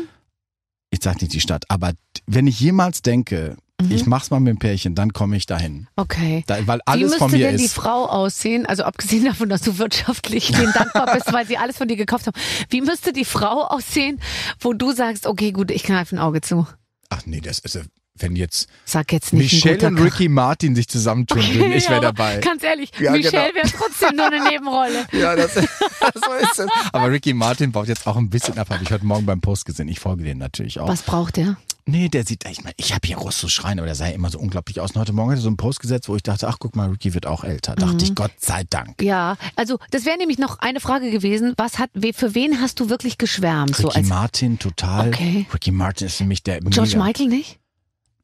ich 0.91 0.99
sag 1.01 1.21
nicht 1.21 1.33
die 1.33 1.41
Stadt, 1.41 1.65
aber 1.69 1.91
wenn 2.27 2.47
ich 2.47 2.59
jemals 2.59 3.01
denke, 3.01 3.57
Mhm. 3.81 3.91
ich 3.91 4.05
mach's 4.05 4.29
mal 4.31 4.39
mit 4.39 4.51
dem 4.51 4.57
Pärchen, 4.59 4.95
dann 4.95 5.11
komme 5.11 5.35
ich 5.35 5.45
dahin. 5.47 5.87
Okay. 5.97 6.45
Da, 6.47 6.65
weil 6.65 6.77
Wie 6.77 6.81
alles 6.85 7.01
müsste 7.03 7.17
von 7.19 7.31
mir 7.31 7.39
denn 7.49 7.57
die 7.57 7.65
ist. 7.65 7.73
Frau 7.73 8.05
aussehen? 8.05 8.65
Also 8.65 8.83
abgesehen 8.85 9.25
davon, 9.25 9.49
dass 9.49 9.61
du 9.63 9.77
wirtschaftlich 9.77 10.47
denen 10.53 10.71
dankbar 10.71 11.13
bist, 11.13 11.33
weil 11.33 11.45
sie 11.45 11.57
alles 11.57 11.75
von 11.77 11.89
dir 11.89 11.97
gekauft 11.97 12.25
haben. 12.27 12.39
Wie 12.69 12.79
müsste 12.79 13.11
die 13.11 13.25
Frau 13.25 13.65
aussehen, 13.65 14.21
wo 14.61 14.71
du 14.71 14.93
sagst, 14.93 15.27
okay, 15.27 15.51
gut, 15.51 15.71
ich 15.71 15.83
kneife 15.83 16.15
ein 16.15 16.19
Auge 16.19 16.39
zu. 16.39 16.65
Ach 17.09 17.25
nee, 17.25 17.41
das 17.41 17.59
ist, 17.59 17.77
wenn 18.17 18.35
jetzt 18.35 18.67
Sag 18.85 19.11
jetzt 19.11 19.33
nicht 19.33 19.51
Michelle 19.53 19.87
und 19.87 19.99
Ricky 19.99 20.29
Martin 20.29 20.75
sich 20.75 20.87
zusammentun 20.87 21.41
würden, 21.53 21.71
ich 21.73 21.89
wäre 21.89 22.01
dabei. 22.01 22.39
Ganz 22.39 22.63
ehrlich, 22.63 22.91
Ja, 22.99 23.11
Michelle 23.11 23.51
genau. 23.51 23.55
wäre 23.63 23.71
trotzdem 23.77 24.15
nur 24.15 24.25
eine 24.27 24.43
Nebenrolle. 24.49 25.05
Ja, 25.11 25.35
das, 25.35 25.53
so 25.55 25.59
ist 25.61 26.59
es. 26.59 26.67
Aber 26.93 27.11
Ricky 27.11 27.33
Martin 27.33 27.71
baut 27.71 27.87
jetzt 27.87 28.05
auch 28.07 28.15
ein 28.17 28.29
bisschen 28.29 28.57
ab, 28.57 28.69
habe 28.69 28.83
ich 28.83 28.91
heute 28.91 29.05
Morgen 29.05 29.25
beim 29.25 29.41
Post 29.41 29.65
gesehen. 29.65 29.87
Ich 29.87 29.99
folge 29.99 30.23
dem 30.23 30.37
natürlich 30.37 30.79
auch. 30.79 30.87
Was 30.87 31.01
braucht 31.01 31.37
der? 31.37 31.57
Nee, 31.87 32.09
der 32.09 32.25
sieht, 32.25 32.49
ich 32.49 32.63
meine, 32.63 32.73
ich 32.77 32.93
habe 32.93 33.05
hier 33.05 33.17
Russ 33.17 33.37
zu 33.37 33.47
schreien, 33.47 33.77
aber 33.77 33.85
der 33.85 33.93
sah 33.93 34.07
ja 34.07 34.13
immer 34.13 34.31
so 34.31 34.39
unglaublich 34.39 34.81
aus. 34.81 34.91
Und 34.93 35.01
heute 35.01 35.13
Morgen 35.13 35.29
hat 35.31 35.37
er 35.37 35.41
so 35.41 35.49
einen 35.49 35.57
Post 35.57 35.81
gesetzt, 35.81 36.09
wo 36.09 36.15
ich 36.15 36.23
dachte, 36.23 36.47
ach 36.47 36.57
guck 36.59 36.75
mal, 36.75 36.89
Ricky 36.89 37.13
wird 37.13 37.27
auch 37.27 37.43
älter. 37.43 37.75
Dachte 37.75 37.93
Mhm. 37.93 37.99
ich, 38.01 38.15
Gott 38.15 38.31
sei 38.39 38.63
Dank. 38.69 39.01
Ja, 39.03 39.37
also 39.55 39.77
das 39.91 40.03
wäre 40.05 40.17
nämlich 40.17 40.39
noch 40.39 40.57
eine 40.59 40.79
Frage 40.79 41.11
gewesen. 41.11 41.53
Was 41.57 41.77
hat, 41.77 41.91
für 42.15 42.33
wen 42.33 42.59
hast 42.59 42.79
du 42.79 42.89
wirklich 42.89 43.19
geschwärmt? 43.19 43.75
So 43.75 43.87
Ricky 43.89 43.99
als 43.99 44.07
Martin, 44.07 44.57
total. 44.57 45.09
Okay. 45.09 45.45
Ricky 45.53 45.69
Martin 45.71 46.07
ist 46.07 46.19
mich 46.21 46.41
der 46.41 46.59
George 46.61 46.91
mega. 46.97 47.03
Michael 47.03 47.27
nicht? 47.27 47.59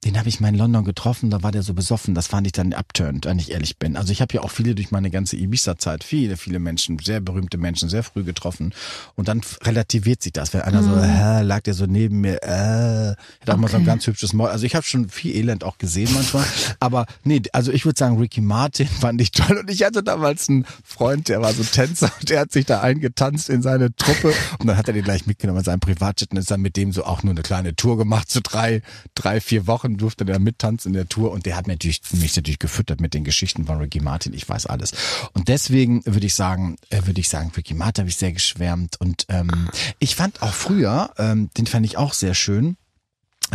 Den 0.03 0.17
habe 0.17 0.29
ich 0.29 0.39
mal 0.39 0.47
in 0.47 0.55
London 0.55 0.83
getroffen, 0.83 1.29
da 1.29 1.43
war 1.43 1.51
der 1.51 1.61
so 1.61 1.75
besoffen, 1.75 2.15
das 2.15 2.25
fand 2.25 2.47
ich 2.47 2.53
dann 2.53 2.73
abturnt, 2.73 3.25
wenn 3.25 3.37
ich 3.37 3.51
ehrlich 3.51 3.77
bin. 3.77 3.95
Also 3.95 4.11
ich 4.11 4.19
habe 4.19 4.33
ja 4.33 4.41
auch 4.41 4.49
viele 4.49 4.73
durch 4.73 4.89
meine 4.89 5.11
ganze 5.11 5.35
Ibiza-Zeit, 5.37 6.03
viele, 6.03 6.37
viele 6.37 6.57
Menschen, 6.57 6.97
sehr 6.97 7.19
berühmte 7.19 7.59
Menschen, 7.59 7.87
sehr 7.87 8.01
früh 8.01 8.23
getroffen. 8.23 8.73
Und 9.15 9.27
dann 9.27 9.41
relativiert 9.61 10.23
sich 10.23 10.33
das, 10.33 10.53
wenn 10.55 10.61
einer 10.61 10.81
so, 10.81 10.95
äh, 10.95 11.43
lag 11.43 11.61
der 11.61 11.75
so 11.75 11.85
neben 11.85 12.19
mir, 12.21 12.41
äh, 12.41 13.15
hat 13.41 13.49
auch 13.49 13.57
mal 13.57 13.67
so 13.67 13.75
ein 13.75 13.83
Okay. 13.83 13.91
ganz 13.91 14.07
hübsches 14.07 14.33
Maul. 14.33 14.49
Also 14.49 14.65
ich 14.65 14.73
habe 14.73 14.83
schon 14.87 15.07
viel 15.07 15.35
Elend 15.35 15.63
auch 15.63 15.77
gesehen 15.77 16.09
manchmal. 16.15 16.45
Aber 16.79 17.05
nee, 17.23 17.39
also 17.53 17.71
ich 17.71 17.85
würde 17.85 17.99
sagen, 17.99 18.17
Ricky 18.17 18.41
Martin 18.41 18.87
fand 18.87 19.21
ich 19.21 19.29
toll. 19.29 19.59
Und 19.59 19.69
ich 19.69 19.83
hatte 19.83 20.01
damals 20.01 20.49
einen 20.49 20.65
Freund, 20.83 21.29
der 21.29 21.43
war 21.43 21.53
so 21.53 21.63
Tänzer 21.63 22.11
und 22.19 22.27
der 22.31 22.39
hat 22.39 22.51
sich 22.51 22.65
da 22.65 22.81
eingetanzt 22.81 23.49
in 23.49 23.61
seine 23.61 23.95
Truppe. 23.95 24.33
Und 24.57 24.65
dann 24.65 24.77
hat 24.77 24.87
er 24.87 24.95
den 24.95 25.03
gleich 25.03 25.27
mitgenommen 25.27 25.59
in 25.59 25.65
seinem 25.65 25.79
Privatjet 25.79 26.31
und 26.31 26.37
ist 26.37 26.49
dann 26.49 26.61
mit 26.61 26.75
dem 26.75 26.91
so 26.91 27.03
auch 27.03 27.21
nur 27.21 27.33
eine 27.33 27.43
kleine 27.43 27.75
Tour 27.75 27.99
gemacht, 27.99 28.31
so 28.31 28.39
drei, 28.41 28.81
drei, 29.13 29.39
vier 29.39 29.67
Wochen 29.67 29.90
durfte 29.97 30.25
der 30.25 30.39
mittanzen 30.39 30.89
in 30.89 30.93
der 30.93 31.07
Tour 31.07 31.31
und 31.31 31.45
der 31.45 31.55
hat 31.55 31.67
natürlich, 31.67 32.01
mich 32.13 32.35
natürlich 32.35 32.59
gefüttert 32.59 33.01
mit 33.01 33.13
den 33.13 33.23
Geschichten 33.23 33.65
von 33.65 33.77
Ricky 33.77 33.99
Martin. 33.99 34.33
Ich 34.33 34.47
weiß 34.47 34.65
alles. 34.65 34.93
Und 35.33 35.47
deswegen 35.47 36.05
würde 36.05 36.25
ich 36.25 36.35
sagen, 36.35 36.77
äh, 36.89 37.05
würde 37.05 37.19
ich 37.19 37.29
sagen, 37.29 37.51
Ricky 37.55 37.73
Martin 37.73 38.03
habe 38.03 38.09
ich 38.09 38.17
sehr 38.17 38.31
geschwärmt 38.31 38.99
und 38.99 39.25
ähm, 39.29 39.69
ich 39.99 40.15
fand 40.15 40.41
auch 40.41 40.53
früher, 40.53 41.11
ähm, 41.17 41.49
den 41.57 41.67
fand 41.67 41.85
ich 41.85 41.97
auch 41.97 42.13
sehr 42.13 42.33
schön. 42.33 42.77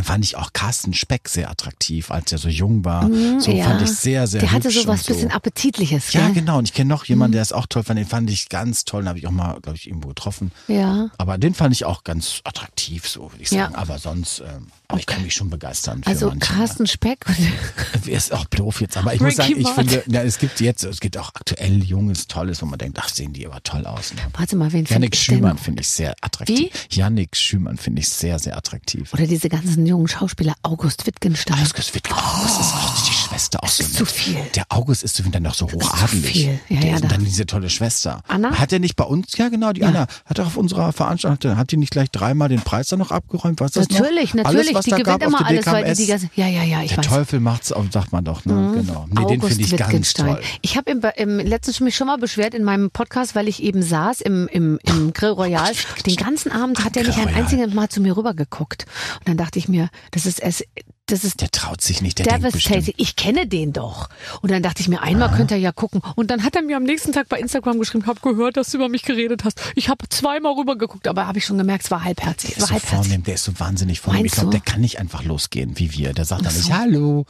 Fand 0.04 0.24
ich 0.24 0.36
auch 0.36 0.52
Carsten 0.52 0.92
Speck 0.94 1.28
sehr 1.28 1.50
attraktiv, 1.50 2.10
als 2.10 2.30
er 2.32 2.38
so 2.38 2.48
jung 2.48 2.84
war. 2.84 3.08
so 3.40 3.50
ja. 3.50 3.64
fand 3.64 3.82
ich 3.82 3.90
sehr, 3.90 4.26
sehr 4.26 4.40
Der 4.40 4.52
hatte 4.52 4.70
so 4.70 4.86
was 4.86 5.04
so. 5.04 5.12
bisschen 5.14 5.30
Appetitliches, 5.30 6.12
Ja, 6.12 6.26
gell? 6.26 6.34
genau. 6.34 6.58
Und 6.58 6.68
ich 6.68 6.74
kenne 6.74 6.88
noch 6.88 7.04
jemanden, 7.06 7.32
der 7.32 7.42
ist 7.42 7.52
auch 7.52 7.66
toll 7.66 7.82
fand. 7.82 7.98
Den 7.98 8.06
fand 8.06 8.30
ich 8.30 8.48
ganz 8.48 8.84
toll. 8.84 9.02
Den 9.02 9.08
habe 9.08 9.18
ich 9.18 9.26
auch 9.26 9.30
mal, 9.32 9.58
glaube 9.60 9.76
ich, 9.76 9.86
irgendwo 9.88 10.08
getroffen. 10.08 10.52
Ja. 10.68 11.08
Aber 11.18 11.38
den 11.38 11.54
fand 11.54 11.74
ich 11.74 11.84
auch 11.84 12.04
ganz 12.04 12.40
attraktiv, 12.44 13.08
so 13.08 13.32
würde 13.32 13.42
ich 13.42 13.50
Ja. 13.50 13.64
sagen. 13.64 13.74
Aber 13.74 13.98
sonst, 13.98 14.40
ähm, 14.40 14.66
aber 14.88 14.98
ich 15.00 15.06
kann 15.06 15.22
mich 15.22 15.34
schon 15.34 15.50
begeistern. 15.50 16.02
Für 16.02 16.10
Also 16.10 16.28
manche. 16.28 16.40
Carsten 16.54 16.86
Speck 16.86 17.24
und 17.26 18.06
Ist 18.06 18.32
auch 18.32 18.44
doof 18.44 18.80
jetzt, 18.80 18.96
aber 18.96 19.14
ich 19.14 19.20
muss 19.20 19.34
sagen, 19.36 19.54
ich 19.58 19.68
finde, 19.68 20.02
ja, 20.06 20.22
es 20.22 20.38
gibt 20.38 20.60
jetzt, 20.60 20.84
es 20.84 21.00
gibt 21.00 21.16
auch 21.18 21.30
aktuell 21.34 21.82
Junges, 21.82 22.26
Tolles, 22.28 22.62
wo 22.62 22.66
man 22.66 22.78
denkt, 22.78 22.98
ach, 23.00 23.08
sehen 23.08 23.32
die 23.32 23.46
aber 23.46 23.62
toll 23.62 23.84
aus. 23.86 24.14
Ne? 24.14 24.20
warte 24.36 24.54
mal, 24.56 24.72
wen 24.72 24.84
Janik 24.84 25.16
Schümann 25.16 25.58
finde 25.58 25.80
ich 25.82 25.88
sehr 25.88 26.14
attraktiv. 26.20 26.70
Janik 26.90 27.36
Schümann 27.36 27.76
finde 27.78 28.02
ich 28.02 28.08
sehr, 28.08 28.38
sehr 28.38 28.56
attraktiv. 28.56 29.12
Oder 29.12 29.26
diese 29.26 29.48
ganzen 29.48 29.82
jungen 29.86 30.08
Schauspieler, 30.08 30.54
August 30.62 31.06
Wittgenstein. 31.06 31.58
Das 31.74 31.94
wird, 31.94 32.08
oh, 32.12 32.42
das 32.42 32.60
ist 32.60 32.74
auch 32.74 32.95
Schwester 33.36 33.62
auch 33.62 33.68
so 33.68 33.82
ist 33.82 33.88
nett. 33.90 33.98
zu 33.98 34.06
viel. 34.06 34.36
Der 34.54 34.64
August 34.70 35.02
ist 35.02 35.22
dann 35.32 35.42
noch 35.42 35.54
so 35.54 35.66
ist 35.66 35.72
zu 35.72 35.78
hochadelig. 35.78 36.32
viel. 36.32 36.60
Ja, 36.68 36.80
der, 36.80 36.88
ja, 36.90 36.94
und 36.96 37.04
da- 37.04 37.08
dann 37.08 37.24
diese 37.24 37.44
tolle 37.46 37.68
Schwester. 37.70 38.22
Anna? 38.28 38.58
Hat 38.58 38.72
er 38.72 38.78
nicht 38.78 38.96
bei 38.96 39.04
uns? 39.04 39.36
Ja, 39.36 39.48
genau, 39.48 39.72
die 39.72 39.84
Anna. 39.84 40.06
Hat 40.24 40.38
er 40.38 40.46
auf 40.46 40.56
unserer 40.56 40.92
Veranstaltung, 40.92 41.56
hat 41.56 41.70
die 41.70 41.76
nicht 41.76 41.90
gleich 41.90 42.10
dreimal 42.10 42.48
den 42.48 42.60
Preis 42.62 42.88
dann 42.88 42.98
noch 42.98 43.10
abgeräumt? 43.10 43.60
Was 43.60 43.72
das 43.72 43.88
Natürlich, 43.88 44.34
noch? 44.34 44.44
natürlich. 44.44 44.74
Alles, 44.74 44.84
die 44.84 44.90
gewinnt 44.92 45.22
immer 45.22 45.38
der 45.38 45.46
alles, 45.46 45.66
weil 45.66 45.84
die 45.94 46.02
die 46.02 46.06
ganze, 46.06 46.30
ja, 46.34 46.46
ja, 46.46 46.62
ja, 46.62 46.82
ich 46.82 46.88
Der 46.90 46.98
weiß. 46.98 47.06
Mhm. 47.06 47.10
Teufel 47.10 47.40
macht's, 47.40 47.72
auch, 47.72 47.84
sagt 47.92 48.12
man 48.12 48.24
doch, 48.24 48.44
ne? 48.44 48.72
Genau. 48.76 49.06
Nee, 49.08 49.14
den 49.26 49.40
August 49.40 49.48
finde 49.54 49.64
ich 49.64 49.76
ganz 49.76 49.90
Wittgenstein. 49.90 50.26
toll. 50.36 50.42
Ich 50.62 50.76
habe 50.76 50.90
im, 50.90 51.02
im 51.16 51.38
letztens 51.46 51.80
mich 51.80 51.96
schon 51.96 52.06
mal 52.06 52.18
beschwert 52.18 52.54
in 52.54 52.64
meinem 52.64 52.90
Podcast, 52.90 53.34
weil 53.34 53.48
ich 53.48 53.62
eben 53.62 53.82
saß 53.82 54.20
im, 54.22 54.48
im, 54.48 54.78
im 54.84 55.12
Grill 55.12 55.30
Royal. 55.30 55.72
Den 56.06 56.16
ganzen 56.16 56.50
Abend 56.52 56.84
hat 56.84 56.96
er 56.96 57.04
nicht 57.04 57.18
ein 57.18 57.34
einziges 57.34 57.74
Mal 57.74 57.88
zu 57.88 58.00
mir 58.00 58.16
rübergeguckt. 58.16 58.86
Und 59.18 59.28
dann 59.28 59.36
dachte 59.36 59.58
ich 59.58 59.68
mir, 59.68 59.90
das 60.12 60.26
ist 60.26 60.40
es, 60.40 60.64
das 61.08 61.22
ist 61.22 61.40
Der 61.40 61.50
traut 61.52 61.80
sich 61.82 62.02
nicht, 62.02 62.18
der 62.18 62.26
denkt 62.26 62.40
devastating. 62.46 62.78
bestimmt. 62.80 63.00
Ich 63.00 63.14
kenne 63.14 63.25
den 63.34 63.72
doch. 63.72 64.08
Und 64.42 64.50
dann 64.50 64.62
dachte 64.62 64.80
ich 64.80 64.88
mir, 64.88 65.02
einmal 65.02 65.30
könnte 65.32 65.54
er 65.54 65.60
ja 65.60 65.72
gucken. 65.72 66.00
Und 66.14 66.30
dann 66.30 66.44
hat 66.44 66.54
er 66.56 66.62
mir 66.62 66.76
am 66.76 66.84
nächsten 66.84 67.12
Tag 67.12 67.28
bei 67.28 67.38
Instagram 67.38 67.78
geschrieben, 67.78 68.06
hab 68.06 68.22
gehört, 68.22 68.56
dass 68.56 68.70
du 68.70 68.76
über 68.78 68.88
mich 68.88 69.02
geredet 69.02 69.44
hast. 69.44 69.60
Ich 69.74 69.88
habe 69.88 70.08
zweimal 70.08 70.52
rübergeguckt, 70.54 71.08
aber 71.08 71.26
habe 71.26 71.38
ich 71.38 71.44
schon 71.44 71.58
gemerkt, 71.58 71.84
es 71.84 71.90
war 71.90 72.04
halbherzig. 72.04 72.50
Der 72.50 72.58
ist 72.58 72.66
so 72.68 72.72
halbherzig. 72.74 72.98
vornehm, 73.08 73.22
der 73.24 73.34
ist 73.34 73.44
so 73.44 73.58
wahnsinnig 73.58 74.00
vornehm. 74.00 74.24
Ich 74.24 74.32
Meinst 74.32 74.34
glaube, 74.40 74.50
du? 74.56 74.62
der 74.62 74.72
kann 74.72 74.80
nicht 74.80 74.98
einfach 75.00 75.24
losgehen 75.24 75.78
wie 75.78 75.92
wir. 75.92 76.12
Der 76.12 76.24
sagt 76.24 76.46
dann 76.46 76.54
nicht 76.54 76.72
Hallo. 76.72 77.26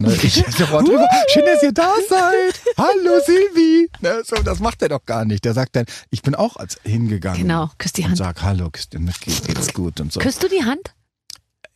Ne, 0.00 0.14
ich 0.22 0.34
sofort 0.56 0.86
drüber. 0.86 1.08
Schön, 1.32 1.42
dass 1.44 1.60
ihr 1.62 1.72
da 1.72 1.92
seid. 2.08 2.60
Hallo 2.76 3.18
Silvi. 3.26 3.90
Ne, 4.00 4.22
so, 4.24 4.36
das 4.36 4.60
macht 4.60 4.80
er 4.82 4.88
doch 4.90 5.04
gar 5.04 5.24
nicht. 5.24 5.44
Der 5.44 5.54
sagt 5.54 5.74
dann, 5.74 5.86
ich 6.10 6.22
bin 6.22 6.36
auch 6.36 6.54
als 6.56 6.78
hingegangen. 6.84 7.42
Genau, 7.42 7.68
küss 7.78 7.92
die 7.94 8.02
Und 8.02 8.08
Hand. 8.10 8.18
sag 8.18 8.42
Hallo, 8.42 8.70
küss 8.70 8.88
dir 8.90 9.00
mit, 9.00 9.20
geht- 9.20 9.44
geht's 9.44 9.72
gut 9.74 10.00
und 10.00 10.12
so. 10.12 10.20
Küsst 10.20 10.40
du 10.42 10.48
die 10.48 10.62
Hand? 10.64 10.92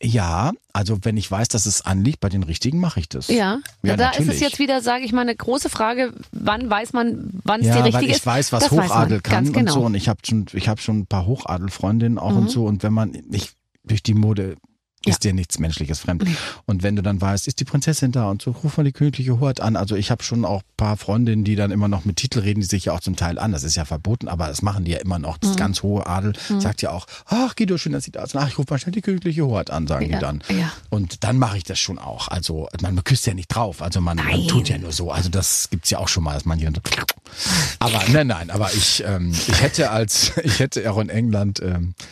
Ja, 0.03 0.51
also 0.73 0.97
wenn 1.03 1.15
ich 1.15 1.31
weiß, 1.31 1.47
dass 1.47 1.65
es 1.65 1.81
anliegt, 1.81 2.19
bei 2.19 2.27
den 2.27 2.43
richtigen 2.43 2.79
mache 2.79 2.99
ich 2.99 3.07
das. 3.07 3.29
Ja. 3.29 3.59
Ja, 3.83 3.95
da 3.95 4.09
ist 4.09 4.19
es 4.19 4.25
natürlich. 4.25 4.41
jetzt 4.41 4.59
wieder, 4.59 4.81
sage 4.81 5.05
ich 5.05 5.13
mal, 5.13 5.21
eine 5.21 5.35
große 5.35 5.69
Frage, 5.69 6.13
wann 6.33 6.69
weiß 6.69 6.91
man, 6.91 7.29
wann 7.45 7.61
es 7.61 7.67
Ja, 7.67 7.75
die 7.75 7.79
richtige 7.83 7.95
weil 8.03 8.09
ich 8.09 8.15
ist? 8.17 8.25
weiß, 8.25 8.51
was 8.51 8.63
Das 8.63 8.75
weiß 8.75 8.89
Hochadel 8.89 9.17
man. 9.17 9.23
kann 9.23 9.33
Ganz 9.35 9.47
und 9.49 9.53
genau. 9.53 9.71
Mhm. 9.71 9.79
so. 9.79 9.85
Und 9.85 9.95
ich 9.95 10.09
habe 10.09 10.19
schon, 10.25 10.45
ich 10.53 10.67
habe 10.67 10.81
schon 10.81 10.99
ein 10.99 11.05
paar 11.07 11.25
Hochadelfreundinnen 11.25 12.17
auch 12.19 12.35
und 12.35 12.49
so. 12.49 12.65
Und 12.65 12.83
wenn 12.83 12.91
man, 12.93 13.13
ich 13.31 13.51
durch 13.85 14.03
die 14.03 14.13
Mode 14.13 14.55
ist 15.05 15.23
dir 15.23 15.33
nichts 15.33 15.59
Menschliches 15.59 15.99
fremd. 15.99 16.23
Und 16.65 16.81
wenn 16.83 16.95
du 16.95 17.01
dann 17.01 17.19
weißt, 17.19 17.47
ist 17.47 17.59
die 17.59 17.65
Prinzessin 17.65 18.11
da 18.11 18.29
und 18.29 18.41
so, 18.41 18.51
ruf 18.51 18.77
mal 18.77 18.83
die 18.83 18.91
königliche 18.93 19.39
Hoheit 19.39 19.59
an. 19.59 19.75
Also 19.75 19.95
ich 19.95 20.11
habe 20.11 20.23
schon 20.23 20.45
auch 20.45 20.61
ein 20.61 20.77
paar 20.77 20.97
Freundinnen, 20.97 21.43
die 21.43 21.55
dann 21.55 21.71
immer 21.71 21.87
noch 21.87 22.05
mit 22.05 22.15
Titel 22.17 22.39
reden, 22.39 22.61
die 22.61 22.67
sich 22.67 22.85
ja 22.85 22.93
auch 22.93 22.99
zum 23.01 23.15
Teil 23.15 23.37
an. 23.37 23.51
Das 23.51 23.63
ist 23.63 23.75
ja 23.75 23.85
verboten, 23.85 24.27
aber 24.27 24.47
das 24.47 24.61
machen 24.61 24.85
die 24.85 24.91
ja 24.91 24.99
immer 24.99 25.19
noch. 25.19 25.37
Das 25.37 25.51
Mhm. 25.51 25.55
ganz 25.57 25.83
hohe 25.83 26.07
Adel 26.07 26.33
sagt 26.59 26.81
ja 26.81 26.91
auch, 26.91 27.05
ach 27.25 27.55
Guido, 27.55 27.77
schön, 27.77 27.91
dass 27.91 28.05
Sie 28.05 28.11
da 28.11 28.25
sind. 28.25 28.39
Ach, 28.39 28.47
ich 28.47 28.57
rufe 28.57 28.71
mal 28.73 28.77
schnell 28.79 28.93
die 28.93 29.01
königliche 29.01 29.45
Hoheit 29.45 29.71
an, 29.71 29.87
sagen 29.87 30.09
Ja, 30.09 30.17
die 30.17 30.21
dann. 30.21 30.43
ja. 30.49 30.71
Und 30.89 31.23
dann 31.23 31.37
mache 31.37 31.57
ich 31.57 31.63
das 31.63 31.79
schon 31.79 31.99
auch. 31.99 32.27
Also 32.29 32.67
man 32.81 33.03
küsst 33.03 33.25
ja 33.27 33.33
nicht 33.33 33.47
drauf. 33.49 33.81
Also 33.81 33.99
man, 34.01 34.17
man 34.17 34.47
tut 34.47 34.69
ja 34.69 34.77
nur 34.77 34.91
so. 34.91 35.11
Also 35.11 35.29
das 35.29 35.69
gibt's 35.69 35.89
ja 35.89 35.97
auch 35.99 36.07
schon 36.07 36.23
mal, 36.23 36.33
dass 36.33 36.43
dann 36.43 36.75
so 36.75 36.81
aber 37.79 38.01
nein, 38.11 38.27
nein, 38.27 38.49
aber 38.51 38.71
ich, 38.73 39.03
ähm, 39.05 39.31
ich 39.47 39.61
hätte 39.61 39.89
als, 39.89 40.33
ich 40.43 40.59
hätte 40.59 40.89
auch 40.91 40.97
in 40.99 41.09
England 41.09 41.59
ähm, 41.61 41.95
äh, 41.97 42.03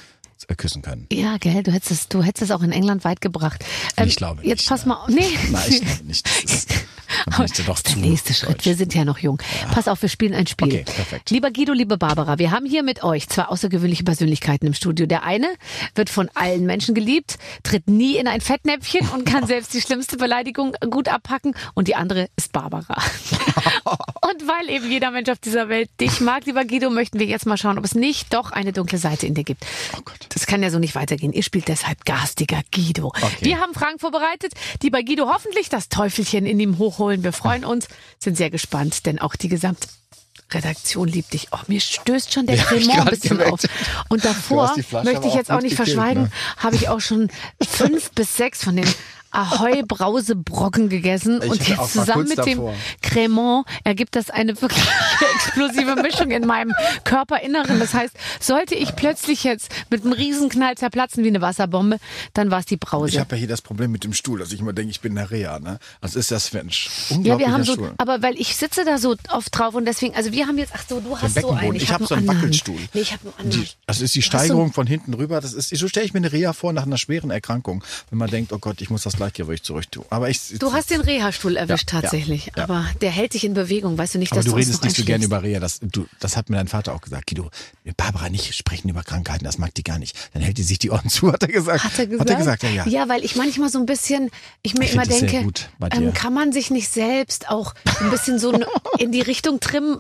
küssen 0.56 0.82
können. 0.82 1.08
Ja, 1.12 1.38
gell, 1.38 1.64
du 1.64 1.72
hättest 1.72 1.92
es, 1.92 2.08
du 2.10 2.24
hättest 2.24 2.44
es 2.44 2.52
auch 2.52 2.62
in 2.62 2.72
England 2.72 3.04
weit 3.04 3.22
gebracht. 3.22 3.64
Ähm, 3.98 4.08
Ich 4.08 4.16
glaube 4.16 4.42
Jetzt 4.44 4.60
nicht, 4.62 4.70
pass 4.70 4.86
ne. 4.86 4.90
mal, 4.90 5.06
nee. 5.10 5.22
Nein, 5.52 5.64
ich 5.70 5.82
glaube 5.82 6.04
nicht. 6.06 6.26
Das 6.44 6.54
ist, 6.54 6.70
ich 7.46 7.52
dir 7.54 7.64
doch 7.64 7.80
der 7.80 7.96
nächste 7.98 8.34
Schritt. 8.34 8.62
deutsch. 8.62 8.66
Wir 8.66 8.76
sind 8.76 8.94
ja 8.94 9.06
noch 9.06 9.20
jung. 9.20 9.42
Pass 9.74 9.88
auf, 9.88 10.02
wir 10.02 10.10
spielen 10.10 10.34
ein 10.34 10.48
Spiel. 10.48 10.68
Okay, 10.68 10.84
perfekt. 10.84 11.30
Lieber 11.30 11.52
Guido, 11.52 11.74
liebe 11.74 11.98
Barbara, 11.98 12.38
wir 12.40 12.52
haben 12.52 12.66
hier 12.66 12.84
mit 12.84 13.04
euch 13.04 13.28
zwei 13.30 13.46
außergewöhnliche 13.46 14.04
Persönlichkeiten 14.04 14.68
im 14.68 14.74
Studio. 14.74 15.06
Der 15.06 15.24
eine 15.24 15.48
wird 15.96 16.10
von 16.10 16.30
allen 16.34 16.66
Menschen 16.66 16.96
geliebt, 16.96 17.38
tritt 17.64 17.90
nie 17.90 18.18
in 18.18 18.28
ein 18.28 18.42
Fettnäpfchen 18.42 19.08
und 19.10 19.26
kann 19.26 19.48
selbst 19.52 19.74
die 19.74 19.82
schlimmste 19.82 20.18
Beleidigung 20.18 20.76
gut 20.90 21.08
abpacken. 21.08 21.56
Und 21.74 21.88
die 21.88 21.96
andere 21.96 22.30
ist 22.36 22.52
Barbara. 22.52 22.96
und 23.84 24.48
weil 24.48 24.70
eben 24.70 24.90
jeder 24.90 25.12
Mensch 25.12 25.30
auf 25.30 25.40
dieser 25.40 25.70
Welt 25.70 25.90
dich 26.00 26.22
mag, 26.22 26.46
lieber 26.46 26.66
Guido, 26.66 26.90
möchten 26.90 27.20
wir 27.20 27.26
jetzt 27.26 27.46
mal 27.46 27.58
schauen, 27.58 27.78
ob 27.78 27.86
es 27.86 27.96
nicht 27.96 28.34
doch 28.34 28.52
eine 28.52 28.74
dunkle 28.74 28.98
Seite 28.98 29.28
in 29.28 29.34
dir 29.34 29.44
gibt. 29.44 29.66
Oh 29.98 30.02
Gott. 30.04 30.28
Das 30.30 30.46
kann 30.46 30.64
ja 30.64 30.70
so 30.70 30.80
nicht 30.80 30.96
weitergehen. 30.96 31.34
Ihr 31.34 31.44
spielt 31.44 31.68
deshalb 31.68 32.06
garstiger 32.06 32.62
Guido. 32.74 33.12
Wir 33.42 33.60
haben 33.60 33.74
Fragen 33.74 34.00
vorbereitet, 34.00 34.54
die 34.82 34.90
bei 34.90 35.02
Guido 35.02 35.28
hoffentlich 35.28 35.70
das 35.70 35.90
Teufelchen 35.90 36.46
in 36.46 36.60
ihm 36.60 36.78
hochholen. 36.78 37.11
Wir 37.24 37.34
freuen 37.34 37.66
uns, 37.66 37.88
sind 38.20 38.38
sehr 38.38 38.50
gespannt, 38.50 39.06
denn 39.06 39.20
auch 39.20 39.36
die 39.36 39.50
gesamte 39.50 39.88
Redaktion 40.52 41.08
liebt 41.08 41.34
dich. 41.34 41.48
Oh, 41.52 41.58
mir 41.68 41.80
stößt 41.80 42.34
schon 42.34 42.46
der 42.46 42.58
Ja, 42.58 42.64
Cremant 42.64 43.00
ein 43.00 43.06
bisschen 43.06 43.38
gemerkt. 43.38 43.54
auf. 43.54 43.60
Und 44.10 44.26
davor, 44.26 44.76
möchte 45.04 45.28
ich 45.28 45.34
jetzt 45.34 45.52
auch 45.52 45.62
nicht 45.62 45.78
gekillt, 45.78 45.96
verschweigen, 45.96 46.24
ne? 46.24 46.32
habe 46.58 46.76
ich 46.76 46.90
auch 46.90 47.00
schon 47.00 47.30
fünf 47.70 48.12
bis 48.12 48.36
sechs 48.36 48.64
von 48.64 48.76
den 48.76 48.88
Ahoi 49.32 49.84
Brausebrocken 49.84 50.90
gegessen 50.90 51.42
Ich 51.44 51.50
und 51.50 51.68
jetzt 51.68 51.94
zusammen 51.94 52.28
mit 52.28 52.38
dem 52.38 52.58
davor. 52.58 52.74
Cremant 53.02 53.66
ergibt 53.84 54.16
das 54.16 54.30
eine 54.30 54.62
wirklich 54.62 54.84
explosive 55.36 55.96
Mischung 56.02 56.32
in 56.32 56.46
meinem 56.46 56.74
Körperinneren. 57.04 57.80
Das 57.80 57.94
heißt, 57.94 58.16
sollte 58.40 58.76
ich 58.76 58.96
plötzlich 58.96 59.44
jetzt 59.44 59.72
mit 59.90 60.04
einem 60.04 60.14
Riesenknall 60.14 60.76
zerplatzen 60.76 61.24
wie 61.24 61.30
eine 61.30 61.42
Wasserbombe, 61.42 61.98
dann 62.34 62.52
war 62.52 62.60
es 62.60 62.66
die 62.66 62.78
Brause. 62.78 63.10
Ich 63.10 63.20
habe 63.20 63.36
ja 63.36 63.40
hier 63.40 63.48
das 63.48 63.62
Problem 63.62 63.92
mit 63.92 64.04
dem 64.04 64.14
Stuhl, 64.14 64.40
dass 64.40 64.52
ich 64.52 64.60
immer 64.60 64.74
denke, 64.74 64.92
ich 64.92 65.02
bin 65.02 65.18
eine 65.18 65.32
Reha. 65.32 65.60
Ne? 65.60 65.80
Also 66.02 66.20
ist 66.20 66.32
das 66.32 66.52
Mensch. 66.54 66.90
ja, 67.10 67.16
Unglaublicher 67.16 67.48
wir 67.50 67.54
haben 67.54 67.64
so, 67.64 67.74
Stuhl. 67.74 67.94
aber 67.98 68.22
weil 68.22 68.40
ich 68.40 68.56
sitze 68.56 68.84
da 68.86 68.98
so 68.98 69.16
oft 69.30 69.58
drauf 69.58 69.76
und 69.76 69.86
deswegen, 69.86 70.16
also 70.16 70.32
wir 70.32 70.48
haben 70.48 70.58
jetzt, 70.58 70.74
ach 70.76 70.84
so, 70.88 71.00
du 71.00 71.18
hast 71.18 71.40
so 71.40 71.52
einen. 71.52 71.76
Ich, 71.76 71.90
hab 71.90 71.96
habe 71.96 72.06
so 72.06 72.16
einen 72.16 72.28
anderen. 72.30 72.44
Wackelstuhl. 72.44 72.80
Nee, 72.94 73.02
ich 73.02 73.14
habe 73.14 73.24
einen 73.24 73.34
anderen. 73.48 73.64
Die, 73.64 73.70
das 73.88 74.02
ist 74.02 74.16
die 74.16 74.22
hast 74.22 74.32
so 74.32 74.38
Steigerung 74.38 74.74
von 74.74 74.88
hinten 74.88 75.14
rüber. 75.14 75.40
Das 75.42 75.54
ist, 75.54 75.70
so 75.70 75.88
stelle 75.88 76.06
ich 76.06 76.14
mir 76.14 76.20
eine 76.20 76.32
Reha 76.32 76.54
vor 76.54 76.74
nach 76.74 76.86
einer 76.86 76.98
schweren 76.98 77.32
Erkrankung, 77.32 77.84
wenn 78.10 78.20
man 78.20 78.30
denkt, 78.30 78.52
oh 78.54 78.60
Gott, 78.60 78.82
ich 78.82 78.90
muss 78.90 79.04
das 79.04 79.21
Gleichgewicht 79.22 79.66
zurück 79.66 79.92
tun. 79.92 80.06
Aber 80.10 80.30
ich, 80.30 80.40
Du 80.60 80.74
hast 80.74 80.90
den 80.90 81.02
Reha-Stuhl 81.02 81.56
erwischt 81.58 81.92
Ja, 81.92 81.98
ja, 81.98 82.02
tatsächlich, 82.02 82.52
ja. 82.56 82.64
aber 82.64 82.86
der 83.02 83.12
hält 83.12 83.34
dich 83.34 83.44
in 83.44 83.54
Bewegung, 83.54 83.98
weißt 83.98 84.16
du 84.16 84.20
nicht, 84.20 84.32
aber 84.32 84.42
dass 84.42 84.52
du 84.52 84.58
redest 84.58 84.84
nicht 84.84 84.96
so 84.96 85.04
gerne 85.04 85.24
über 85.26 85.44
Reha. 85.44 85.60
Das, 85.60 85.80
du, 85.82 86.08
das 86.20 86.36
hat 86.38 86.50
mir 86.50 86.58
dein 86.58 86.68
Vater 86.68 86.94
auch 86.94 87.02
gesagt. 87.02 87.28
Guido, 87.28 87.50
Barbara 87.98 88.30
nicht 88.30 88.56
sprechen 88.56 88.90
über 88.90 89.04
Krankheiten, 89.04 89.44
das 89.44 89.58
mag 89.58 89.74
die 89.76 89.84
gar 89.84 90.00
nicht. 90.00 90.18
Dann 90.34 90.42
hält 90.42 90.58
die 90.58 90.64
sich 90.64 90.80
die 90.80 90.90
Ohren 90.92 91.10
zu, 91.10 91.32
hat 91.32 91.44
er 91.44 91.50
gesagt. 91.50 91.84
Hat 91.84 91.98
er 92.00 92.08
gesagt? 92.08 92.22
Hat 92.22 92.30
er 92.30 92.36
gesagt, 92.38 92.64
ja, 92.64 92.70
ja. 92.70 92.88
Ja, 92.88 93.10
weil 93.10 93.24
ich 93.24 93.36
manchmal 93.36 93.70
so 93.70 93.80
ein 93.80 93.86
bisschen, 93.86 94.30
ich 94.64 94.74
mir 94.76 94.86
Ich 94.86 94.94
immer 94.94 95.04
denke, 95.06 95.46
ähm, 95.92 96.14
kann 96.14 96.34
man 96.34 96.52
sich 96.52 96.72
nicht 96.72 96.90
selbst 96.90 97.50
auch 97.50 97.74
ein 98.00 98.10
bisschen 98.10 98.40
so 98.40 98.60
in 98.98 99.12
die 99.12 99.22
Richtung 99.22 99.60
trimmen, 99.60 99.98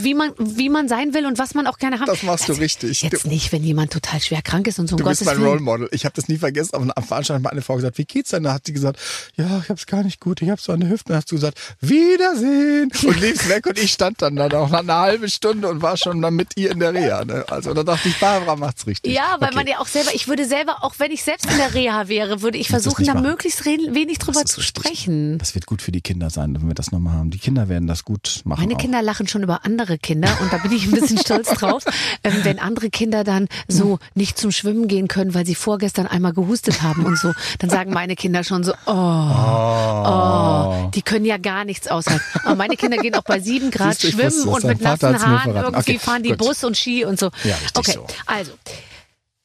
wie 0.00 0.14
man, 0.14 0.32
wie 0.38 0.68
man 0.68 0.88
sein 0.88 1.14
will 1.14 1.26
und 1.26 1.38
was 1.38 1.54
man 1.54 1.66
auch 1.66 1.78
gerne 1.78 1.98
haben 2.00 2.06
Das 2.06 2.22
machst 2.22 2.48
du 2.48 2.52
richtig. 2.54 3.02
Jetzt 3.02 3.24
Du- 3.24 3.28
nicht, 3.28 3.52
wenn 3.52 3.62
jemand 3.62 3.92
total 3.92 4.20
schwer 4.20 4.42
krank 4.42 4.66
ist 4.66 4.78
und 4.78 4.88
so 4.88 4.96
um 4.96 5.02
Du 5.02 5.08
bist 5.08 5.20
Gottes 5.24 5.38
mein 5.38 5.46
Role. 5.46 5.60
Model. 5.60 5.88
Ich 5.92 6.04
habe 6.04 6.14
das 6.14 6.28
nie 6.28 6.38
vergessen. 6.38 6.74
Aber 6.74 6.90
am 6.96 7.04
Veranstaltung 7.04 7.44
hat 7.44 7.52
meine 7.52 7.62
Frau 7.62 7.76
gesagt, 7.76 7.98
wie 7.98 8.04
geht's 8.04 8.30
denn? 8.30 8.42
Da 8.44 8.52
hat 8.62 8.66
sie 8.66 8.72
gesagt, 8.72 8.98
ja, 9.36 9.58
ich 9.62 9.68
hab's 9.68 9.86
gar 9.86 10.04
nicht 10.04 10.20
gut. 10.20 10.40
Ich 10.40 10.48
hab 10.50 10.60
so 10.60 10.70
eine 10.72 10.88
Hüfte. 10.88 11.08
Dann 11.08 11.16
hast 11.18 11.30
du 11.32 11.34
gesagt, 11.34 11.58
Wiedersehen. 11.80 12.90
Und 13.04 13.20
liefst 13.20 13.48
weg. 13.48 13.66
Und 13.66 13.78
ich 13.78 13.92
stand 13.92 14.22
dann 14.22 14.36
da 14.36 14.48
noch 14.48 14.72
eine 14.72 14.94
halbe 14.94 15.28
Stunde 15.28 15.68
und 15.68 15.82
war 15.82 15.96
schon 15.96 16.20
dann 16.22 16.34
mit 16.34 16.56
ihr 16.56 16.70
in 16.70 16.78
der 16.80 16.94
Reha. 16.94 17.24
Ne? 17.24 17.44
Also 17.48 17.74
da 17.74 17.82
dachte 17.82 18.08
ich, 18.08 18.18
Barbara 18.20 18.56
macht's 18.56 18.86
richtig. 18.86 19.12
Ja, 19.12 19.36
weil 19.40 19.48
Okay. 19.52 19.56
man 19.56 19.66
ja 19.66 19.78
auch 19.80 19.86
selber, 19.86 20.10
ich 20.14 20.28
würde 20.28 20.46
selber, 20.46 20.82
auch 20.82 20.94
wenn 20.98 21.10
ich 21.10 21.22
selbst 21.22 21.50
in 21.50 21.56
der 21.58 21.74
Reha 21.74 22.08
wäre, 22.08 22.40
würde 22.40 22.56
ich 22.56 22.68
versuchen, 22.68 23.04
da 23.04 23.14
machen. 23.14 23.26
möglichst 23.26 23.64
wenig 23.66 24.18
drüber 24.18 24.44
zu 24.46 24.60
richtig. 24.60 24.64
sprechen. 24.82 25.36
Das 25.38 25.54
wird 25.54 25.66
gut 25.66 25.82
für 25.82 25.92
die 25.92 26.00
Kinder 26.00 26.30
sein, 26.30 26.54
wenn 26.54 26.68
wir 26.68 26.74
das 26.74 26.90
nochmal 26.92 27.14
haben. 27.14 27.30
Die 27.30 27.38
Kinder 27.38 27.68
werden 27.68 27.86
das 27.86 28.04
gut 28.04 28.40
machen. 28.44 28.60
Meine 28.62 28.74
auch. 28.74 28.78
Kinder 28.78 29.02
lachen 29.02 29.26
schon 29.28 29.42
über 29.42 29.64
andere 29.66 29.98
Kinder 29.98 30.34
und 30.40 30.52
da 30.52 30.58
bin 30.58 30.72
ich 30.72 30.86
ein 30.86 30.92
bisschen 30.92 31.18
stolz 31.18 31.48
drauf, 31.54 31.84
ähm, 32.24 32.32
wenn 32.44 32.58
andere 32.58 32.88
Kinder 32.90 33.24
dann 33.24 33.48
so 33.68 33.98
nicht 34.14 34.38
zum 34.38 34.52
Schwimmen 34.52 34.88
gehen 34.88 35.08
können, 35.08 35.34
weil 35.34 35.44
sie 35.44 35.54
vorgestern 35.54 36.06
einmal 36.06 36.32
gehustet 36.32 36.82
haben 36.82 37.04
und 37.04 37.18
so, 37.18 37.32
dann 37.58 37.68
sagen 37.68 37.92
meine 37.92 38.16
Kinder 38.16 38.44
schon 38.44 38.51
so, 38.62 38.72
oh, 38.86 38.92
oh, 38.92 40.90
die 40.94 41.02
können 41.02 41.24
ja 41.24 41.38
gar 41.38 41.64
nichts 41.64 41.88
aushalten. 41.88 42.22
Aber 42.44 42.54
meine 42.54 42.76
Kinder 42.76 42.98
gehen 42.98 43.14
auch 43.14 43.24
bei 43.24 43.40
sieben 43.40 43.70
Grad 43.70 43.98
Siehst 43.98 44.14
schwimmen 44.14 44.48
und 44.48 44.64
mit 44.64 44.80
nassen 44.80 45.18
Haaren 45.20 45.56
irgendwie 45.56 45.78
Okay, 45.78 45.98
fahren 45.98 46.22
die 46.22 46.30
gut. 46.30 46.38
Bus 46.38 46.64
und 46.64 46.76
Ski 46.76 47.04
und 47.04 47.18
so. 47.18 47.30
Ja, 47.44 47.56
okay, 47.74 47.92
so. 47.94 48.06
also 48.26 48.52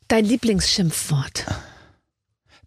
dein 0.07 0.25
Lieblingsschimpfwort. 0.25 1.45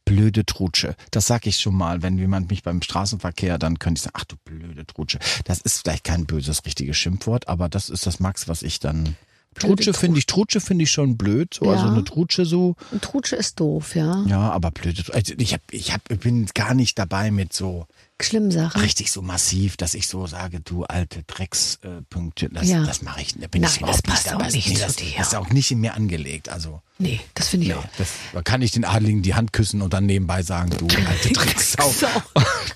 blöde 0.05 0.45
Trutsche. 0.45 0.97
Das 1.11 1.27
sag 1.27 1.47
ich 1.47 1.59
schon 1.59 1.75
mal, 1.77 2.03
wenn 2.03 2.19
jemand 2.19 2.51
mich 2.51 2.63
beim 2.63 2.83
Straßenverkehr, 2.83 3.59
dann 3.59 3.79
könnte 3.79 3.99
ich 3.99 4.03
sagen, 4.03 4.17
ach 4.19 4.25
du 4.25 4.37
blöde 4.45 4.85
Trutsche. 4.87 5.19
Das 5.45 5.61
ist 5.61 5.83
vielleicht 5.83 6.05
kein 6.05 6.27
böses, 6.27 6.65
richtiges 6.65 6.97
Schimpfwort, 6.97 7.49
aber 7.49 7.69
das 7.69 7.89
ist 7.91 8.07
das 8.07 8.19
Max, 8.21 8.49
was 8.49 8.63
ich 8.63 8.81
dann. 8.81 9.17
Trutsche 9.59 9.93
finde 9.93 10.19
ich, 10.19 10.27
Trutsche 10.27 10.61
finde 10.61 10.85
ich 10.85 10.91
schon 10.93 11.17
blöd, 11.17 11.55
so, 11.55 11.69
also 11.69 11.87
Ja. 11.87 11.93
eine 11.93 12.05
Trutsche 12.05 12.45
so. 12.47 12.77
Ein 12.93 13.01
Trutsche 13.01 13.35
ist 13.37 13.59
doof, 13.59 13.97
ja. 13.97 14.25
Ja, 14.27 14.51
aber 14.53 14.71
blöde. 14.71 15.03
Also 15.13 15.35
ich 15.37 15.53
hab, 15.53 15.61
ich 15.73 15.93
hab, 15.93 16.09
ich 16.11 16.21
bin 16.21 16.47
gar 16.55 16.73
nicht 16.75 16.99
dabei 16.99 17.31
mit 17.33 17.53
so 17.53 17.87
Schlimm 18.23 18.51
Sachen. 18.53 18.81
richtig 18.81 19.11
so 19.11 19.23
massiv, 19.23 19.77
dass 19.77 19.95
ich 19.95 20.07
so 20.07 20.27
sage, 20.29 20.61
du 20.61 20.85
alte 20.85 21.25
Dreckspünktchen. 21.25 22.05
Pünktchen. 22.09 22.51
das, 22.55 22.69
Ja. 22.69 22.85
das 22.85 23.03
mache 23.03 23.23
ich. 23.23 23.35
Da 23.39 23.49
bin 23.49 23.63
Nein, 23.63 23.71
ich 23.75 23.79
überhaupt 23.79 23.97
das 23.97 24.03
passt 24.03 24.25
nicht 24.27 24.35
auch 24.35 24.39
dabei. 24.39 24.53
nicht 24.53 24.69
nee, 24.69 24.75
zu 24.75 24.81
das, 24.83 24.97
dir. 24.97 25.07
das 25.19 25.27
ist 25.29 25.35
auch 25.35 25.51
nicht 25.51 25.71
in 25.73 25.81
mir 25.81 25.95
angelegt. 25.95 26.49
Also 26.49 26.81
Nee, 26.99 27.19
das 27.35 27.49
finde 27.49 27.67
ich 27.67 27.73
nee, 27.73 27.79
auch. 27.79 27.85
das, 27.99 28.09
da 28.33 28.43
kann 28.43 28.63
ich 28.63 28.71
den 28.73 28.85
Adligen 28.85 29.23
die 29.23 29.35
Hand 29.35 29.53
küssen 29.53 29.83
und 29.83 29.93
dann 29.95 30.07
nebenbei 30.07 30.43
sagen, 30.43 30.71
du 30.71 30.87
alte 31.09 31.33
Drecksau. 31.33 31.93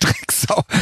Drecksau. 0.01 0.65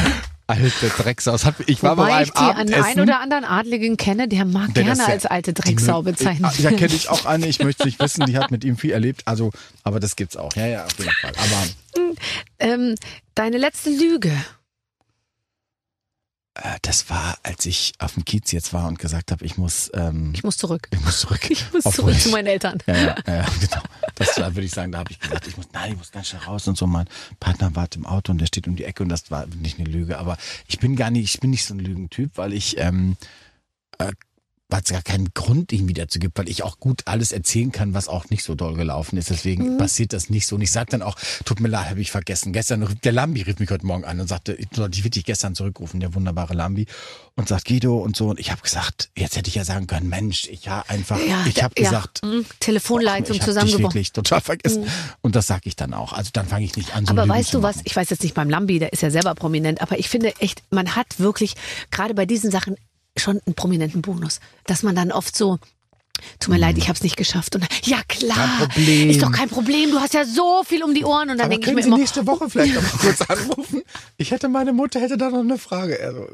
Alte 0.45 0.89
Drecksau. 0.89 1.37
Ich 1.67 1.81
war 1.83 1.97
Wobei 1.97 2.09
bei 2.09 2.23
ich 2.23 2.35
einem 2.35 2.35
die 2.35 2.37
an 2.37 2.49
Abendessen. 2.57 2.83
einen 2.83 2.99
oder 3.01 3.19
anderen 3.21 3.45
Adligen 3.45 3.97
kenne, 3.97 4.27
der 4.27 4.43
mag 4.45 4.73
der 4.73 4.83
gerne 4.83 5.01
ja- 5.01 5.07
als 5.07 5.25
alte 5.25 5.53
die 5.53 5.61
Drecksau 5.61 6.01
bezeichnet 6.01 6.51
Da 6.61 6.69
kenne 6.71 6.93
ich 6.93 7.07
auch 7.09 7.25
eine, 7.25 7.47
ich 7.47 7.59
möchte 7.59 7.85
nicht 7.85 7.99
wissen, 7.99 8.25
die 8.25 8.37
hat 8.37 8.51
mit 8.51 8.63
ihm 8.65 8.77
viel 8.77 8.91
erlebt. 8.91 9.21
Also, 9.25 9.51
aber 9.83 9.99
das 10.01 10.15
gibt's 10.17 10.35
auch. 10.35 10.53
Ja, 10.55 10.65
ja, 10.67 10.85
auf 10.85 10.97
jeden 10.99 11.11
Fall. 11.11 11.31
Aber 11.37 12.13
ähm, 12.59 12.95
deine 13.35 13.57
letzte 13.57 13.89
Lüge. 13.89 14.31
Äh, 16.55 16.77
Das 16.81 17.09
war, 17.09 17.37
als 17.43 17.65
ich 17.65 17.93
auf 17.99 18.13
dem 18.13 18.25
Kiez 18.25 18.51
jetzt 18.51 18.73
war 18.73 18.87
und 18.87 18.99
gesagt 18.99 19.31
habe, 19.31 19.43
ich 19.45 19.57
muss, 19.57 19.89
ähm, 19.95 20.31
Ich 20.35 20.43
muss 20.43 20.57
zurück. 20.57 20.87
ich 20.91 20.99
muss 21.01 21.21
zurück. 21.21 21.49
Ich 21.49 21.65
muss 21.73 21.83
zurück 21.83 22.13
ich- 22.15 22.23
zu 22.23 22.29
meinen 22.29 22.47
Eltern. 22.47 22.77
Ja, 22.85 22.93
ja, 22.95 23.15
ja, 23.27 23.35
ja, 23.37 23.45
genau. 23.59 23.81
Das 24.15 24.37
war, 24.39 24.55
würde 24.55 24.65
ich 24.65 24.71
sagen, 24.71 24.91
da 24.91 24.99
habe 24.99 25.11
ich 25.11 25.19
gesagt, 25.19 25.47
ich 25.47 25.57
muss, 25.57 25.67
nein, 25.73 25.93
ich 25.93 25.97
muss 25.97 26.11
ganz 26.11 26.27
schnell 26.27 26.43
raus 26.43 26.67
und 26.67 26.77
so. 26.77 26.85
Mein 26.87 27.07
Partner 27.39 27.75
wartet 27.75 27.97
im 27.97 28.05
Auto 28.05 28.31
und 28.31 28.39
der 28.39 28.47
steht 28.47 28.67
um 28.67 28.75
die 28.75 28.83
Ecke 28.83 29.03
und 29.03 29.09
das 29.09 29.31
war 29.31 29.45
nicht 29.47 29.79
eine 29.79 29.89
Lüge. 29.89 30.17
Aber 30.17 30.37
ich 30.67 30.79
bin 30.79 30.95
gar 30.95 31.09
nicht, 31.09 31.33
ich 31.33 31.39
bin 31.39 31.49
nicht 31.49 31.65
so 31.65 31.73
ein 31.73 31.79
Lügentyp, 31.79 32.31
weil 32.35 32.53
ich, 32.53 32.77
ähm, 32.77 33.17
äh, 33.97 34.11
weil 34.69 34.81
es 34.81 34.89
gar 34.89 35.03
keinen 35.03 35.33
Grund 35.33 35.71
irgendwie 35.71 35.93
dazu 35.93 36.19
gibt, 36.19 36.37
weil 36.37 36.49
ich 36.49 36.63
auch 36.63 36.79
gut 36.79 37.03
alles 37.05 37.31
erzählen 37.31 37.71
kann, 37.71 37.93
was 37.93 38.07
auch 38.07 38.29
nicht 38.29 38.43
so 38.43 38.55
doll 38.55 38.73
gelaufen 38.73 39.17
ist. 39.17 39.29
Deswegen 39.29 39.77
passiert 39.77 40.13
das 40.13 40.29
nicht 40.29 40.47
so. 40.47 40.55
Und 40.55 40.61
ich 40.61 40.71
sage 40.71 40.87
dann 40.89 41.03
auch, 41.03 41.15
tut 41.45 41.59
mir 41.59 41.67
leid, 41.67 41.91
habe 41.91 42.01
ich 42.01 42.09
vergessen. 42.09 42.53
Gestern, 42.53 42.87
der 43.03 43.11
Lambi 43.11 43.43
rief 43.43 43.59
mich 43.59 43.69
heute 43.69 43.85
Morgen 43.85 44.03
an 44.03 44.19
und 44.19 44.27
sagte, 44.27 44.53
ich 44.53 44.67
sollte 44.73 44.97
ich 44.97 45.03
wirklich 45.03 45.25
gestern 45.25 45.53
zurückrufen, 45.53 45.99
der 45.99 46.15
wunderbare 46.15 46.53
Lambi. 46.53 46.87
Und 47.35 47.47
sagt 47.47 47.65
Guido 47.65 47.97
und 47.97 48.15
so. 48.15 48.29
Und 48.29 48.39
ich 48.39 48.51
habe 48.51 48.61
gesagt, 48.61 49.09
jetzt 49.17 49.35
hätte 49.35 49.49
ich 49.49 49.55
ja 49.55 49.63
sagen 49.63 49.87
können, 49.87 50.09
Mensch, 50.09 50.47
ich 50.49 50.67
habe 50.67 50.89
einfach, 50.89 51.19
ich 51.19 51.63
habe 51.63 51.73
ja, 51.77 51.89
gesagt, 51.89 52.23
mm, 52.23 52.41
Telefonleitung 52.59 53.35
ich 53.35 53.41
hab 53.41 53.45
dich 53.47 53.55
zusammengebrochen. 53.55 53.83
wirklich 53.83 54.11
total 54.11 54.41
vergessen. 54.41 54.85
Und 55.21 55.35
das 55.35 55.47
sage 55.47 55.63
ich 55.65 55.75
dann 55.75 55.93
auch. 55.93 56.13
Also 56.13 56.29
dann 56.33 56.47
fange 56.47 56.65
ich 56.65 56.75
nicht 56.75 56.95
an, 56.95 57.05
so 57.05 57.11
Aber 57.11 57.27
weißt 57.27 57.49
zu 57.49 57.57
du 57.57 57.63
was? 57.63 57.77
Ich 57.83 57.95
weiß 57.95 58.09
jetzt 58.09 58.23
nicht 58.23 58.33
beim 58.35 58.49
Lambi, 58.49 58.79
der 58.79 58.93
ist 58.93 59.01
ja 59.01 59.11
selber 59.11 59.35
prominent, 59.35 59.81
aber 59.81 59.99
ich 59.99 60.09
finde 60.09 60.33
echt, 60.39 60.63
man 60.71 60.95
hat 60.95 61.19
wirklich 61.19 61.55
gerade 61.91 62.13
bei 62.13 62.25
diesen 62.25 62.51
Sachen 62.51 62.75
schon 63.17 63.39
einen 63.45 63.55
prominenten 63.55 64.01
Bonus, 64.01 64.39
dass 64.65 64.83
man 64.83 64.95
dann 64.95 65.11
oft 65.11 65.35
so 65.35 65.59
Tut 66.39 66.53
mir 66.53 66.59
leid, 66.59 66.77
ich 66.77 66.87
habe 66.87 66.95
es 66.95 67.03
nicht 67.03 67.17
geschafft. 67.17 67.55
Und 67.55 67.65
ja 67.83 68.01
klar, 68.07 68.69
ist 68.77 69.21
doch 69.21 69.31
kein 69.31 69.49
Problem. 69.49 69.91
Du 69.91 69.99
hast 69.99 70.13
ja 70.13 70.25
so 70.25 70.63
viel 70.65 70.83
um 70.83 70.93
die 70.93 71.03
Ohren 71.03 71.29
und 71.29 71.37
dann 71.37 71.49
denke 71.49 71.61
ich 71.61 71.65
können 71.65 71.75
mir 71.75 71.81
Sie 71.81 71.87
immer, 71.87 71.97
nächste 71.97 72.27
Woche 72.27 72.49
vielleicht 72.49 72.75
noch 72.75 72.81
mal 72.81 72.99
kurz 72.99 73.21
anrufen? 73.21 73.81
Ich 74.17 74.31
hätte 74.31 74.47
meine 74.47 74.73
Mutter 74.73 74.99
hätte 74.99 75.17
da 75.17 75.29
noch 75.29 75.39
eine 75.39 75.57
Frage. 75.57 75.99
Also, 76.01 76.27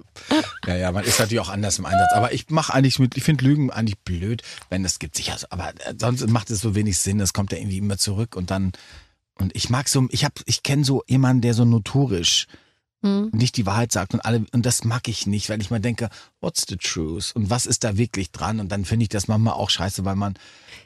ja, 0.67 0.75
ja, 0.75 0.91
man 0.91 1.03
ist 1.05 1.19
natürlich 1.19 1.39
auch 1.39 1.49
anders 1.49 1.80
im 1.80 1.86
Einsatz. 1.86 2.11
Aber 2.13 2.34
ich 2.34 2.49
mache 2.49 2.73
eigentlich 2.73 2.99
mit, 2.99 3.17
ich 3.17 3.23
finde 3.23 3.45
Lügen 3.45 3.71
eigentlich 3.71 3.97
blöd, 3.99 4.43
wenn 4.69 4.86
es 4.86 4.99
gibt 4.99 5.15
sicher. 5.15 5.38
Aber 5.49 5.69
äh, 5.69 5.93
sonst 5.97 6.27
macht 6.30 6.49
es 6.51 6.61
so 6.61 6.75
wenig 6.75 6.97
Sinn. 6.97 7.19
Es 7.19 7.34
kommt 7.34 7.51
ja 7.51 7.57
irgendwie 7.57 7.77
immer 7.77 7.97
zurück 7.97 8.36
und 8.36 8.51
dann 8.51 8.73
und 9.36 9.55
ich 9.55 9.69
mag 9.69 9.88
so, 9.88 10.05
ich 10.11 10.25
habe, 10.25 10.36
ich 10.45 10.63
kenne 10.63 10.84
so 10.84 11.03
jemanden, 11.07 11.41
der 11.41 11.53
so 11.53 11.63
notorisch 11.63 12.47
Hm. 13.01 13.30
nicht 13.32 13.55
die 13.55 13.65
Wahrheit 13.65 13.93
sagt 13.93 14.13
und 14.13 14.19
alle 14.19 14.45
und 14.51 14.65
das 14.65 14.84
mag 14.84 15.07
ich 15.07 15.25
nicht, 15.25 15.49
weil 15.49 15.61
ich 15.61 15.71
mal 15.71 15.80
denke, 15.80 16.09
what's 16.42 16.66
the 16.68 16.78
truth 16.78 17.32
und 17.36 17.50
was 17.50 17.66
ist 17.66 17.84
da 17.84 17.98
wirklich 17.98 18.32
dran 18.32 18.60
und 18.60 18.72
dann 18.72 18.86
finde 18.86 19.04
ich 19.04 19.10
das 19.10 19.28
manchmal 19.28 19.54
auch 19.56 19.70
scheiße, 19.70 20.06
weil 20.06 20.16
man 20.16 20.36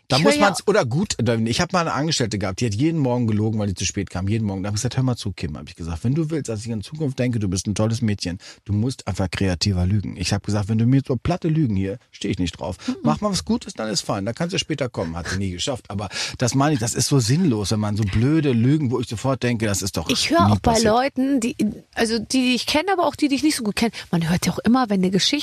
da 0.09 0.17
Ich 0.17 0.23
muss 0.23 0.37
man 0.37 0.51
ja- 0.53 0.59
oder 0.67 0.85
gut, 0.85 1.15
ich 1.45 1.61
habe 1.61 1.69
mal 1.73 1.81
eine 1.81 1.93
Angestellte 1.93 2.37
gehabt, 2.37 2.59
die 2.59 2.65
hat 2.65 2.73
jeden 2.73 2.99
Morgen 2.99 3.25
gelogen, 3.25 3.57
weil 3.59 3.67
die 3.67 3.73
zu 3.73 3.85
spät 3.85 4.09
kam, 4.09 4.27
jeden 4.27 4.45
Morgen. 4.45 4.61
Da 4.61 4.67
habe 4.67 4.75
ich 4.75 4.81
gesagt, 4.81 4.97
hör 4.97 5.03
mal 5.03 5.15
zu, 5.15 5.31
Kim, 5.31 5.57
habe 5.57 5.69
ich 5.69 5.75
gesagt, 5.75 6.03
wenn 6.03 6.13
du 6.13 6.29
willst, 6.29 6.49
dass 6.49 6.59
ich 6.59 6.67
in 6.67 6.81
Zukunft 6.81 7.17
denke, 7.19 7.39
du 7.39 7.47
bist 7.47 7.67
ein 7.67 7.75
tolles 7.75 8.01
Mädchen, 8.01 8.37
du 8.65 8.73
musst 8.73 9.07
einfach 9.07 9.31
kreativer 9.31 9.85
lügen. 9.85 10.17
Ich 10.17 10.33
habe 10.33 10.45
gesagt, 10.45 10.67
wenn 10.67 10.77
du 10.77 10.85
mir 10.85 11.01
so 11.07 11.15
platte 11.15 11.47
Lügen 11.47 11.75
hier, 11.77 11.99
stehe 12.11 12.31
ich 12.31 12.37
nicht 12.39 12.59
drauf. 12.59 12.75
Mach 13.03 13.21
mal 13.21 13.31
was 13.31 13.45
Gutes, 13.45 13.73
dann 13.75 13.87
ist 13.89 14.01
fein, 14.01 14.25
dann 14.25 14.35
kannst 14.35 14.53
du 14.53 14.59
später 14.59 14.89
kommen. 14.89 15.15
Hat 15.15 15.29
sie 15.29 15.37
nie 15.37 15.51
geschafft, 15.51 15.85
aber 15.89 16.09
das 16.37 16.53
meine 16.53 16.73
ich, 16.73 16.79
das 16.81 16.95
ist 16.95 17.07
so 17.07 17.19
sinnlos, 17.19 17.71
wenn 17.71 17.79
man 17.79 17.95
so 17.95 18.03
blöde 18.03 18.51
Lügen, 18.51 18.91
wo 18.91 18.99
ich 18.99 19.07
sofort 19.07 19.41
denke, 19.41 19.65
das 19.67 19.81
ist 19.81 19.95
doch 19.95 20.09
Ich 20.09 20.29
höre 20.29 20.47
auch 20.51 20.59
bei 20.59 20.73
passiert. 20.73 20.85
Leuten, 20.93 21.39
die, 21.39 21.55
also 21.95 22.19
die, 22.19 22.25
die 22.41 22.55
ich 22.55 22.65
kenne, 22.65 22.91
aber 22.91 23.05
auch 23.07 23.15
die, 23.15 23.29
die 23.29 23.35
ich 23.35 23.43
nicht 23.43 23.55
so 23.55 23.63
gut 23.63 23.77
kenne. 23.77 23.91
Man 24.11 24.29
hört 24.29 24.45
ja 24.45 24.51
auch 24.51 24.59
immer, 24.59 24.89
wenn 24.89 24.99
eine 25.01 25.11
Geschichte 25.11 25.42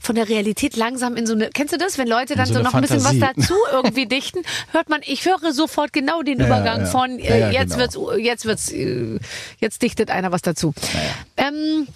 von 0.00 0.14
der 0.14 0.28
Realität 0.28 0.76
langsam 0.76 1.16
in 1.16 1.26
so 1.26 1.34
eine, 1.34 1.50
kennst 1.50 1.72
du 1.72 1.78
das? 1.78 1.98
Wenn 1.98 2.08
Leute 2.08 2.36
dann 2.36 2.46
so 2.46 2.54
so, 2.54 2.60
noch 2.60 2.74
ein 2.74 2.82
bisschen 2.82 3.04
was 3.04 3.16
Fantasie. 3.16 3.48
dazu 3.48 3.54
irgendwie 3.72 4.06
dichten, 4.06 4.40
hört 4.72 4.88
man, 4.88 5.00
ich 5.04 5.24
höre 5.24 5.52
sofort 5.52 5.92
genau 5.92 6.22
den 6.22 6.40
Ja, 6.40 6.46
Übergang 6.46 6.80
ja. 6.80 6.86
von, 6.86 7.18
äh, 7.18 7.50
jetzt 7.50 7.76
genau. 7.76 7.78
wird's, 7.78 8.24
jetzt 8.24 8.44
wird's, 8.44 8.72
äh, 8.72 9.18
jetzt 9.58 9.82
dichtet 9.82 10.10
einer 10.10 10.32
was 10.32 10.42
dazu. 10.42 10.74
Ähm, 11.36 11.88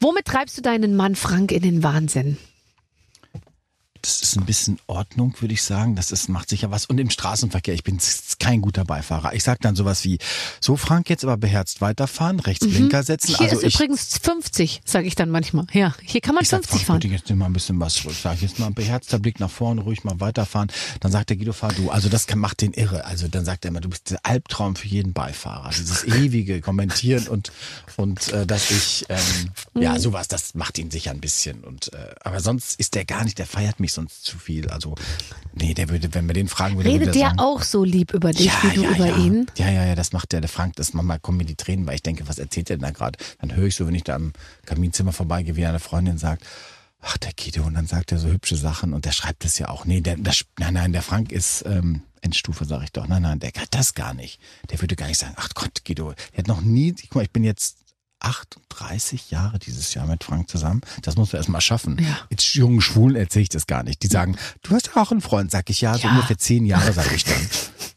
womit 0.00 0.26
treibst 0.26 0.58
du 0.58 0.62
deinen 0.62 0.96
Mann 0.96 1.14
Frank 1.14 1.52
in 1.52 1.62
den 1.62 1.82
Wahnsinn? 1.82 2.36
Das 4.06 4.22
ist 4.22 4.36
ein 4.36 4.44
bisschen 4.46 4.78
Ordnung, 4.86 5.34
würde 5.40 5.54
ich 5.54 5.62
sagen. 5.62 5.96
Das 5.96 6.12
ist, 6.12 6.28
macht 6.28 6.48
sicher 6.48 6.70
was. 6.70 6.86
Und 6.86 6.98
im 6.98 7.10
Straßenverkehr, 7.10 7.74
ich 7.74 7.84
bin 7.84 7.98
kein 8.38 8.60
guter 8.62 8.84
Beifahrer. 8.84 9.34
Ich 9.34 9.42
sag 9.42 9.60
dann 9.60 9.74
sowas 9.76 10.04
wie, 10.04 10.18
so 10.60 10.76
Frank, 10.76 11.10
jetzt 11.10 11.24
aber 11.24 11.36
beherzt 11.36 11.80
weiterfahren, 11.80 12.40
rechts 12.40 12.66
Blinker 12.66 13.02
setzen. 13.02 13.32
Mhm. 13.32 13.36
Hier 13.38 13.50
also 13.50 13.60
ist 13.60 13.66
ich, 13.66 13.74
übrigens 13.74 14.18
50, 14.22 14.82
sage 14.84 15.06
ich 15.06 15.14
dann 15.14 15.30
manchmal. 15.30 15.66
Ja, 15.72 15.94
hier 16.02 16.20
kann 16.20 16.34
man 16.34 16.42
ich 16.44 16.48
sag, 16.48 16.58
50 16.58 16.70
Frank, 16.70 16.86
fahren. 16.86 17.00
bitte 17.00 17.14
jetzt 17.14 17.30
mal 17.36 17.46
ein 17.46 17.52
bisschen 17.52 17.80
was. 17.80 17.96
Ich 18.04 18.18
sag 18.18 18.40
jetzt 18.40 18.58
mal 18.58 18.66
ein 18.66 18.74
beherzter 18.74 19.18
Blick 19.18 19.40
nach 19.40 19.50
vorne, 19.50 19.80
ruhig 19.80 20.04
mal 20.04 20.20
weiterfahren. 20.20 20.70
Dann 21.00 21.10
sagt 21.12 21.30
der 21.30 21.36
Guido, 21.36 21.52
fahr 21.52 21.72
du. 21.72 21.90
Also 21.90 22.08
das 22.08 22.26
kann, 22.26 22.38
macht 22.38 22.60
den 22.62 22.72
irre. 22.72 23.04
Also 23.04 23.28
dann 23.28 23.44
sagt 23.44 23.64
er 23.64 23.70
immer, 23.70 23.80
du 23.80 23.88
bist 23.88 24.10
der 24.10 24.20
Albtraum 24.24 24.76
für 24.76 24.86
jeden 24.88 25.12
Beifahrer. 25.12 25.70
Dieses 25.70 26.04
ewige 26.06 26.60
Kommentieren 26.60 27.26
und, 27.28 27.50
und 27.96 28.28
äh, 28.32 28.46
dass 28.46 28.70
ich, 28.70 29.04
ähm, 29.08 29.16
Mhm. 29.74 29.82
ja, 29.82 29.98
sowas, 29.98 30.28
das 30.28 30.54
macht 30.54 30.78
ihn 30.78 30.90
sicher 30.90 31.10
ein 31.10 31.20
bisschen. 31.20 31.64
Und 31.64 31.92
äh, 31.92 32.14
aber 32.20 32.40
sonst 32.40 32.78
ist 32.78 32.94
der 32.94 33.04
gar 33.04 33.24
nicht, 33.24 33.38
der 33.38 33.46
feiert 33.46 33.80
mich 33.80 33.92
sonst 33.96 34.24
zu 34.24 34.38
viel. 34.38 34.68
Also, 34.70 34.94
nee, 35.52 35.74
der 35.74 35.88
würde, 35.88 36.14
wenn 36.14 36.26
wir 36.26 36.34
den 36.34 36.48
fragen, 36.48 36.76
würde 36.76 36.88
Redet 36.88 37.08
würde 37.08 37.18
der 37.18 37.28
sagen, 37.30 37.38
auch 37.40 37.62
so 37.62 37.82
lieb 37.82 38.14
über 38.14 38.32
dich, 38.32 38.52
wie 38.62 38.74
du 38.74 38.84
über 38.84 39.06
ja. 39.06 39.16
ihn? 39.16 39.46
Ja, 39.56 39.68
ja, 39.68 39.84
ja, 39.84 39.94
das 39.94 40.12
macht 40.12 40.32
der, 40.32 40.40
der 40.40 40.48
Frank. 40.48 40.76
Das 40.76 40.94
manchmal 40.94 41.18
kommen 41.18 41.38
mir 41.38 41.44
die 41.44 41.56
Tränen, 41.56 41.86
weil 41.86 41.96
ich 41.96 42.02
denke, 42.02 42.28
was 42.28 42.38
erzählt 42.38 42.68
der 42.68 42.76
denn 42.76 42.84
da 42.84 42.90
gerade? 42.92 43.18
Dann 43.40 43.54
höre 43.54 43.66
ich 43.66 43.74
so, 43.74 43.86
wenn 43.86 43.94
ich 43.94 44.04
da 44.04 44.14
am 44.14 44.32
Kaminzimmer 44.64 45.12
vorbeigehe, 45.12 45.56
wie 45.56 45.66
eine 45.66 45.80
Freundin 45.80 46.18
sagt, 46.18 46.44
ach, 47.00 47.16
der 47.18 47.32
Guido, 47.32 47.64
und 47.64 47.74
dann 47.74 47.86
sagt 47.86 48.12
er 48.12 48.18
so 48.18 48.28
hübsche 48.28 48.56
Sachen 48.56 48.92
und 48.92 49.04
der 49.04 49.12
schreibt 49.12 49.44
es 49.44 49.58
ja 49.58 49.68
auch. 49.68 49.84
Nee, 49.84 50.00
der, 50.00 50.16
das, 50.16 50.44
nein, 50.58 50.74
nein, 50.74 50.92
der 50.92 51.02
Frank 51.02 51.32
ist 51.32 51.64
ähm, 51.66 52.02
Endstufe, 52.20 52.64
sage 52.64 52.84
ich 52.84 52.92
doch. 52.92 53.06
Nein, 53.06 53.22
nein, 53.22 53.38
der 53.38 53.52
kann 53.52 53.66
das 53.70 53.94
gar 53.94 54.14
nicht. 54.14 54.40
Der 54.70 54.80
würde 54.80 54.96
gar 54.96 55.06
nicht 55.06 55.18
sagen, 55.18 55.34
ach 55.36 55.50
Gott, 55.54 55.84
Guido, 55.84 56.14
der 56.32 56.38
hat 56.38 56.48
noch 56.48 56.60
nie, 56.60 56.92
guck 56.92 57.16
mal, 57.16 57.22
ich 57.22 57.30
bin 57.30 57.44
jetzt 57.44 57.78
38 58.20 59.30
Jahre 59.30 59.58
dieses 59.58 59.94
Jahr 59.94 60.06
mit 60.06 60.24
Frank 60.24 60.48
zusammen. 60.48 60.80
Das 61.02 61.16
musst 61.16 61.32
du 61.32 61.36
erst 61.36 61.48
mal 61.48 61.60
schaffen. 61.60 61.98
Ja. 62.00 62.18
Jetzt 62.30 62.54
jungen 62.54 62.80
Schwulen 62.80 63.16
erzähle 63.16 63.44
ich 63.44 63.48
das 63.48 63.66
gar 63.66 63.82
nicht. 63.82 64.02
Die 64.02 64.06
sagen, 64.08 64.36
du 64.62 64.74
hast 64.74 64.90
ja 64.94 65.02
auch 65.02 65.10
einen 65.10 65.20
Freund, 65.20 65.50
sag 65.50 65.68
ich 65.70 65.80
ja, 65.80 65.94
so 65.94 66.06
Ja. 66.06 66.10
ungefähr 66.14 66.38
zehn 66.38 66.64
Jahre, 66.66 66.92
sage 66.92 67.14
ich 67.14 67.24
dann. 67.24 67.34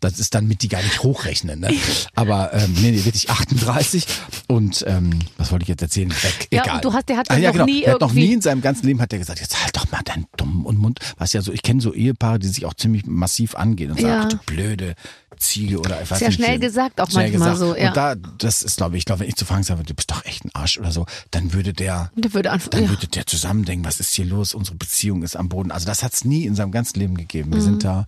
Das 0.01 0.17
ist 0.19 0.33
dann 0.33 0.47
mit 0.47 0.61
die 0.61 0.69
gar 0.69 0.81
nicht 0.81 1.03
hochrechnen. 1.03 1.59
Ne? 1.59 1.73
Aber 2.15 2.53
ähm, 2.53 2.73
nee, 2.79 2.91
nee, 2.91 3.03
wirklich 3.03 3.29
38 3.29 4.05
und 4.47 4.83
ähm, 4.87 5.19
was 5.37 5.51
wollte 5.51 5.63
ich 5.63 5.69
jetzt 5.69 5.81
erzählen? 5.81 6.09
Weg. 6.11 6.47
Ja, 6.51 6.63
Egal. 6.63 6.81
du 6.81 6.93
hast- 6.93 7.09
der 7.09 7.17
hat 7.17 7.29
ah, 7.31 7.37
ja, 7.37 7.49
noch 7.49 7.53
genau. 7.53 7.65
nie 7.65 7.81
der 7.81 7.93
hat 7.93 8.01
noch 8.01 8.13
nie 8.13 8.31
in 8.33 8.41
seinem 8.41 8.61
ganzen 8.61 8.85
Leben 8.87 9.01
hat 9.01 9.11
er 9.11 9.19
gesagt, 9.19 9.39
jetzt 9.41 9.61
halt 9.61 9.75
doch 9.75 9.91
mal 9.91 10.01
deinen 10.03 10.25
dummen 10.37 10.65
und 10.65 10.77
Mund. 10.77 10.99
Was 11.17 11.33
ja 11.33 11.41
so, 11.41 11.51
ich 11.51 11.63
kenne 11.63 11.81
so 11.81 11.93
Ehepaare, 11.93 12.39
die 12.39 12.47
sich 12.47 12.65
auch 12.65 12.73
ziemlich 12.75 13.05
massiv 13.07 13.55
angehen 13.55 13.91
und 13.91 13.99
sagen, 13.99 14.13
Ja. 14.13 14.23
ach 14.23 14.29
du 14.29 14.37
blöde 14.45 14.95
Ziege 15.39 15.79
oder 15.79 15.99
weiß 16.07 16.19
Sehr 16.19 16.27
nicht. 16.29 16.37
schnell 16.37 16.59
gesagt 16.59 16.99
auch 17.01 17.09
schnell 17.09 17.29
manchmal 17.31 17.51
gesagt. 17.53 17.71
so, 17.71 17.75
ja. 17.75 17.87
Und 17.89 17.97
da, 17.97 18.15
das 18.15 18.61
ist, 18.61 18.77
glaube 18.77 18.95
ich, 18.95 18.99
ich 19.01 19.05
glaube, 19.05 19.21
wenn 19.21 19.29
ich 19.29 19.35
zu 19.35 19.45
Frank 19.45 19.65
sage, 19.65 19.83
du 19.83 19.93
bist 19.93 20.11
doch 20.11 20.23
echt 20.25 20.45
ein 20.45 20.51
Arsch 20.53 20.77
oder 20.77 20.91
so, 20.91 21.05
dann 21.31 21.53
würde 21.53 21.73
der, 21.73 22.11
Der 22.15 22.33
würde 22.33 22.51
einfach, 22.51 22.69
dann 22.69 22.83
ja. 22.83 22.89
würde 22.89 23.07
der 23.07 23.25
zusammendenken, 23.25 23.85
was 23.85 23.99
ist 23.99 24.13
hier 24.13 24.25
los? 24.25 24.53
Unsere 24.53 24.75
Beziehung 24.75 25.23
ist 25.23 25.35
am 25.35 25.49
Boden. 25.49 25.71
Also 25.71 25.85
das 25.85 26.03
hat's 26.03 26.25
nie 26.25 26.45
in 26.45 26.55
seinem 26.55 26.71
ganzen 26.71 26.99
Leben 26.99 27.15
gegeben. 27.17 27.53
Wir 27.53 27.61
sind 27.61 27.83
da. 27.83 27.99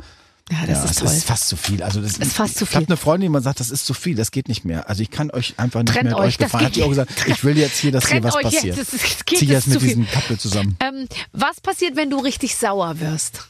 Mhm. 0.49 0.55
ja, 0.57 0.65
das 0.67 0.69
ja, 0.79 0.83
ist 0.83 0.91
es 0.91 0.97
toll. 0.97 1.07
ist 1.07 1.23
fast 1.23 1.47
zu 1.47 1.55
viel. 1.55 1.81
Also 1.83 2.01
das 2.01 2.17
Ist 2.17 2.33
fast 2.33 2.57
zu 2.57 2.65
Ich 2.65 2.71
habe 2.75 2.85
viel. 2.85 2.91
eine 2.93 2.97
Freundin, 2.97 3.27
die 3.27 3.31
man 3.31 3.43
sagt, 3.43 3.61
das 3.61 3.69
ist 3.71 3.85
zu 3.85 3.93
viel, 3.93 4.15
das 4.15 4.31
geht 4.31 4.49
nicht 4.49 4.65
mehr. 4.65 4.89
Also 4.89 5.01
ich 5.01 5.09
kann 5.09 5.31
euch 5.31 5.53
einfach 5.57 5.81
nicht 5.83 5.93
Trennt 5.93 6.09
mehr 6.09 6.17
euch, 6.17 6.25
euch 6.27 6.37
das. 6.37 6.53
Hat 6.53 6.75
die 6.75 6.83
auch 6.83 6.89
gesagt, 6.89 7.11
ich 7.27 7.43
will 7.45 7.57
jetzt 7.57 7.77
hier, 7.77 7.93
dass 7.93 8.03
hier 8.07 8.19
Trennt 8.21 8.25
was 8.25 8.35
euch 8.35 8.43
jetzt, 8.43 8.55
passiert. 8.55 8.77
das 8.77 8.93
ist- 8.93 9.03
es 9.05 9.25
geht, 9.25 9.39
Zieh 9.39 9.45
das 9.45 9.53
jetzt 9.53 9.67
ist 9.67 9.73
mit 9.73 9.81
viel. 9.83 9.89
diesem 9.89 10.07
Couple 10.09 10.37
zusammen. 10.37 10.77
Ähm, 10.81 11.07
was 11.31 11.61
passiert, 11.61 11.95
wenn 11.95 12.09
du 12.09 12.19
richtig 12.19 12.57
sauer 12.57 12.99
wirst? 12.99 13.47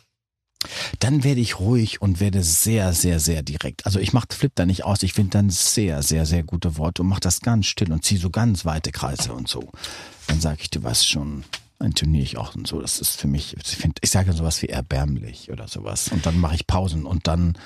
Dann 1.00 1.24
werde 1.24 1.42
ich 1.42 1.60
ruhig 1.60 2.02
und 2.02 2.20
werde 2.20 2.44
sehr, 2.44 2.94
sehr, 2.94 3.20
sehr 3.20 3.44
direkt. 3.44 3.86
Also 3.86 4.00
ich 4.00 4.14
mache 4.14 4.28
Flip 4.32 4.52
da 4.54 4.66
nicht 4.66 4.86
aus. 4.86 5.04
Ich 5.04 5.14
finde 5.14 5.32
dann 5.32 5.50
sehr, 5.50 6.02
sehr, 6.04 6.26
sehr 6.26 6.44
gute 6.44 6.78
Worte 6.78 7.02
und 7.02 7.10
mache 7.10 7.22
das 7.22 7.42
ganz 7.42 7.66
still 7.66 7.92
und 7.92 8.04
ziehe 8.04 8.20
so 8.20 8.30
ganz 8.30 8.66
weite 8.66 8.92
Kreise 8.92 9.34
und 9.34 9.48
so. 9.48 9.72
Dann 10.28 10.40
sage 10.40 10.60
ich, 10.62 10.70
du 10.70 10.82
weißt 10.84 11.10
schon, 11.10 11.44
dann 11.80 11.94
turniere 11.94 12.24
ich 12.24 12.38
auch 12.38 12.56
und 12.56 12.68
so. 12.68 12.82
Das 12.82 13.00
ist 13.00 13.20
für 13.20 13.28
mich, 13.28 13.56
ich, 13.58 13.90
ich 14.02 14.12
sage 14.12 14.34
sowas 14.34 14.62
wie 14.62 14.68
erbärmlich 14.68 15.52
oder 15.52 15.68
sowas. 15.68 16.10
Und 16.10 16.26
dann 16.26 16.40
mache 16.40 16.56
ich 16.56 16.68
Pausen 16.68 17.06
und 17.06 17.28
dann 17.28 17.58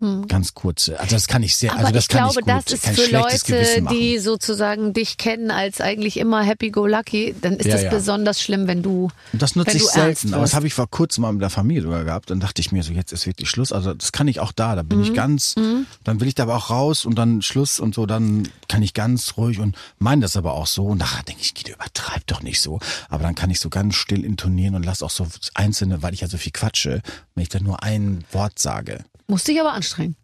Hm. 0.00 0.28
ganz 0.28 0.54
kurze. 0.54 1.00
Also 1.00 1.16
das 1.16 1.26
kann 1.26 1.42
ich 1.42 1.56
sehr, 1.56 1.72
Aber 1.72 1.80
also 1.80 1.92
das 1.92 2.04
ich 2.04 2.08
kann 2.08 2.30
glaube, 2.30 2.40
ich 2.40 2.46
gut. 2.46 2.54
das 2.66 2.72
ist 2.72 2.82
Kein 2.84 2.94
für 2.94 3.10
Leute, 3.10 3.88
die 3.90 4.18
sozusagen 4.18 4.92
dich 4.92 5.16
kennen 5.16 5.50
als 5.50 5.80
eigentlich 5.80 6.18
immer 6.18 6.40
happy-go-lucky, 6.42 7.34
dann 7.40 7.54
ist 7.54 7.66
Ja, 7.66 7.72
das 7.72 7.82
ja. 7.82 7.90
besonders 7.90 8.40
schlimm, 8.40 8.68
wenn 8.68 8.82
du. 8.82 9.08
Und 9.32 9.42
das 9.42 9.56
nutze 9.56 9.76
ich 9.76 9.84
selten, 9.88 10.34
aber 10.34 10.42
das 10.42 10.54
habe 10.54 10.68
ich 10.68 10.74
vor 10.74 10.88
kurzem 10.88 11.22
mal 11.22 11.32
mit 11.32 11.42
der 11.42 11.50
Familie 11.50 11.82
sogar 11.82 12.04
gehabt. 12.04 12.30
Dann 12.30 12.38
dachte 12.38 12.60
ich 12.60 12.70
mir 12.70 12.84
so, 12.84 12.92
jetzt 12.92 13.10
ist 13.12 13.26
wirklich 13.26 13.50
Schluss. 13.50 13.72
Also 13.72 13.92
das 13.92 14.12
kann 14.12 14.28
ich 14.28 14.38
auch 14.38 14.52
da, 14.52 14.76
da 14.76 14.84
Mhm. 14.84 14.88
bin 14.88 15.02
ich 15.02 15.14
ganz, 15.14 15.56
dann 16.04 16.20
will 16.20 16.28
ich 16.28 16.36
da 16.36 16.44
aber 16.44 16.54
auch 16.54 16.70
raus 16.70 17.04
und 17.04 17.16
dann 17.16 17.42
Schluss 17.42 17.80
und 17.80 17.94
so, 17.96 18.06
dann 18.06 18.48
kann 18.68 18.82
ich 18.82 18.94
ganz 18.94 19.34
ruhig 19.36 19.58
und 19.58 19.76
meine 19.98 20.22
das 20.22 20.36
aber 20.36 20.52
auch 20.54 20.68
so. 20.68 20.86
Und 20.86 20.98
nachher 20.98 21.24
denke 21.24 21.42
ich, 21.42 21.54
Guido, 21.54 21.72
übertreib 21.74 22.24
doch 22.28 22.42
nicht 22.44 22.60
so. 22.60 22.78
Aber 23.08 23.24
dann 23.24 23.34
kann 23.34 23.50
ich 23.50 23.58
so 23.58 23.68
ganz 23.68 23.96
still 23.96 24.24
intonieren 24.24 24.76
und 24.76 24.84
lass 24.84 25.02
auch 25.02 25.10
so 25.10 25.26
einzelne, 25.54 26.02
weil 26.04 26.14
ich 26.14 26.20
ja 26.20 26.28
so 26.28 26.38
viel 26.38 26.52
quatsche, 26.52 27.02
wenn 27.34 27.42
ich 27.42 27.48
dann 27.48 27.64
nur 27.64 27.82
ein 27.82 28.22
Wort 28.30 28.60
sage. 28.60 29.04
Musst 29.28 29.46
dich 29.46 29.60
aber 29.60 29.74
anstrengen. 29.74 30.16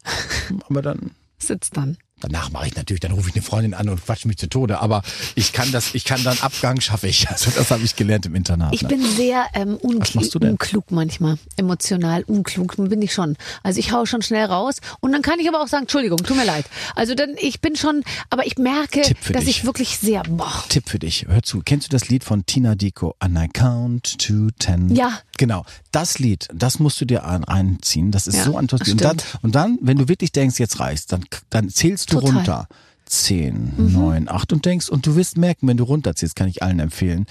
Aber 0.67 0.81
dann, 0.81 1.11
Sitzt 1.37 1.77
dann. 1.77 1.97
Danach 2.21 2.49
mache 2.49 2.67
ich 2.67 2.75
natürlich, 2.75 3.01
dann 3.01 3.11
rufe 3.11 3.29
ich 3.29 3.35
eine 3.35 3.41
Freundin 3.43 3.73
an 3.73 3.89
und 3.89 4.03
quatsch 4.05 4.23
mich 4.23 4.37
zu 4.37 4.47
Tode. 4.47 4.79
Aber 4.79 5.03
ich 5.35 5.51
kann 5.51 5.71
das, 5.73 5.93
ich 5.93 6.05
kann 6.05 6.23
dann 6.23 6.37
Abgang 6.39 6.79
schaffe 6.81 7.07
ich. 7.07 7.27
Also 7.35 7.51
das 7.51 7.69
habe 7.69 7.83
ich 7.83 7.97
gelernt 7.97 8.25
im 8.25 8.35
Internat. 8.35 8.73
Ich 8.73 8.83
ne? 8.83 8.87
bin 8.87 9.03
sehr 9.03 9.45
ähm, 9.53 9.75
unklug 9.75 10.89
manchmal, 10.91 11.37
emotional 11.57 12.23
unklug 12.23 12.77
bin 12.77 13.01
ich 13.01 13.13
schon. 13.13 13.35
Also 13.61 13.79
ich 13.79 13.91
hau 13.91 14.05
schon 14.05 14.21
schnell 14.21 14.45
raus 14.45 14.77
und 15.01 15.11
dann 15.11 15.21
kann 15.21 15.39
ich 15.39 15.49
aber 15.49 15.61
auch 15.61 15.67
sagen, 15.67 15.83
Entschuldigung, 15.83 16.17
tut 16.19 16.37
mir 16.37 16.45
leid. 16.45 16.65
Also 16.95 17.13
dann 17.13 17.31
ich 17.37 17.59
bin 17.59 17.75
schon, 17.75 18.03
aber 18.29 18.45
ich 18.45 18.57
merke, 18.57 19.01
dass 19.01 19.43
dich. 19.43 19.57
ich 19.59 19.65
wirklich 19.65 19.97
sehr 19.97 20.23
boah, 20.23 20.63
Tipp 20.69 20.87
für 20.87 20.99
dich. 20.99 21.25
Hör 21.27 21.43
zu. 21.43 21.61
Kennst 21.65 21.87
du 21.87 21.91
das 21.91 22.07
Lied 22.07 22.23
von 22.23 22.45
Tina 22.45 22.75
Dico? 22.75 23.15
And 23.19 23.37
I 23.37 23.49
count 23.49 24.17
to 24.19 24.49
ten. 24.57 24.95
Ja. 24.95 25.19
Genau. 25.37 25.65
Das 25.91 26.19
Lied, 26.19 26.47
das 26.53 26.79
musst 26.79 26.99
du 27.01 27.05
dir 27.05 27.25
ein, 27.25 27.43
einziehen. 27.43 28.11
Das 28.11 28.27
ist 28.27 28.35
Ja, 28.35 28.43
so 28.45 28.57
antostisch. 28.57 28.91
Und 28.91 29.01
dann, 29.01 29.17
und 29.41 29.55
dann, 29.55 29.77
wenn 29.81 29.97
du 29.97 30.07
wirklich 30.07 30.31
denkst, 30.31 30.59
jetzt 30.59 30.79
reicht's, 30.79 31.07
dann, 31.07 31.25
dann 31.49 31.69
zählst 31.69 32.04
du 32.11 32.19
Total. 32.19 32.31
Mhm. 32.31 32.37
runter. 32.37 32.67
Zehn, 33.07 33.73
neun, 33.77 34.27
acht 34.27 34.51
und 34.51 34.65
denkst, 34.65 34.89
und 34.89 35.05
du 35.05 35.15
wirst 35.15 35.37
merken, 35.37 35.67
wenn 35.67 35.77
du 35.77 35.83
runterzählst, 35.83 36.35
kann 36.35 36.47
ich 36.47 36.63
allen 36.63 36.79
empfehlen. 36.79 37.27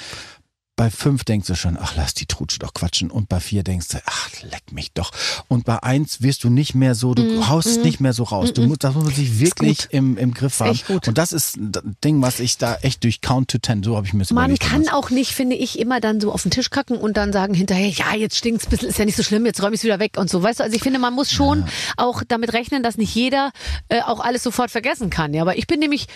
Bei 0.77 0.91
fünf 0.91 1.23
denkst 1.23 1.47
du 1.47 1.55
schon, 1.55 1.79
ach, 1.81 1.95
lass 1.97 2.15
die 2.15 2.27
Trutsche 2.27 2.59
doch 2.59 2.75
quatschen. 2.75 3.11
Und 3.11 3.29
bei 3.29 3.39
vier 3.39 3.63
denkst 3.63 3.89
du, 3.89 3.99
ach, 4.07 4.31
leck 4.43 4.73
mich 4.73 4.93
doch. 4.93 5.13
Und 5.47 5.65
bei 5.65 5.81
eins 5.83 6.21
wirst 6.21 6.43
du 6.43 6.51
nicht 6.51 6.75
mehr 6.75 6.97
so, 6.97 7.15
du 7.15 7.47
haust 7.47 7.69
es 7.69 7.79
nicht 7.79 8.01
mehr 8.01 8.13
so 8.13 8.25
raus. 8.25 8.53
Du 8.53 8.63
musst, 8.63 8.83
das 8.83 8.95
muss 8.95 9.05
man 9.05 9.15
sich 9.15 9.39
wirklich 9.39 9.87
im, 9.91 10.17
im 10.19 10.35
Griff 10.35 10.59
haben. 10.59 10.79
Und 11.07 11.17
das 11.17 11.33
ist 11.33 11.57
ein 11.57 11.97
Ding, 12.03 12.23
was 12.23 12.41
ich 12.41 12.59
da 12.59 12.75
echt 12.83 13.05
durch 13.05 13.21
Count 13.21 13.51
to 13.51 13.59
Ten, 13.59 13.85
so 13.85 13.97
habe 13.97 14.07
ich 14.07 14.15
mir 14.15 14.25
Man 14.33 14.59
kann 14.59 14.85
damals. 14.85 14.93
auch 14.93 15.11
nicht, 15.11 15.33
finde 15.33 15.55
ich, 15.55 15.79
immer 15.79 16.01
dann 16.01 16.21
so 16.21 16.33
auf 16.33 16.43
den 16.43 16.51
Tisch 16.51 16.71
kacken 16.71 16.97
und 16.97 17.17
dann 17.17 17.33
sagen 17.33 17.55
hinterher, 17.55 17.89
ja, 17.89 18.15
jetzt 18.17 18.37
stinkt's 18.37 18.67
ein 18.67 18.71
bisschen, 18.71 18.89
ist 18.89 18.99
ja 18.99 19.05
nicht 19.05 19.17
so 19.17 19.23
schlimm, 19.23 19.47
jetzt 19.47 19.63
räume 19.63 19.75
ich's 19.75 19.85
wieder 19.85 20.01
weg 20.01 20.17
und 20.17 20.29
so. 20.29 20.43
Weißt 20.43 20.59
du, 20.59 20.65
also 20.65 20.75
ich 20.75 20.83
finde, 20.83 20.99
man 20.99 21.15
muss 21.15 21.31
schon 21.31 21.65
auch 21.97 22.23
damit 22.27 22.53
rechnen, 22.53 22.83
dass 22.83 22.97
nicht 22.97 23.15
jeder 23.15 23.53
äh, 23.89 24.01
auch 24.03 24.19
alles 24.19 24.43
sofort 24.43 24.73
vergessen 24.73 25.09
kann. 25.09 25.35
Ja, 25.35 25.43
aber 25.43 25.57
ich 25.57 25.69
bin 25.69 25.79
nämlich 25.79 26.09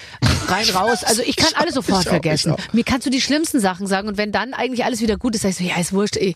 rein 0.48 0.68
raus. 0.70 1.04
Also 1.04 1.22
ich 1.22 1.36
kann 1.36 1.52
alles 1.54 1.74
sofort 1.74 2.02
ich 2.02 2.09
auch, 2.09 2.11
vergessen. 2.11 2.54
ich 2.59 2.64
auch. 2.68 2.72
Mir 2.72 2.82
kannst 2.84 3.06
du 3.06 3.11
die 3.11 3.20
schlimmsten 3.20 3.61
Sachen 3.61 3.86
sagen 3.86 4.09
und 4.09 4.16
wenn 4.16 4.32
dann 4.32 4.47
eigentlich 4.55 4.84
alles 4.84 5.01
wieder 5.01 5.16
gut 5.16 5.34
ist, 5.34 5.42
sagst 5.42 5.61
du, 5.61 5.64
ja, 5.64 5.76
ist 5.76 5.92
wurscht, 5.92 6.16
ey, 6.16 6.34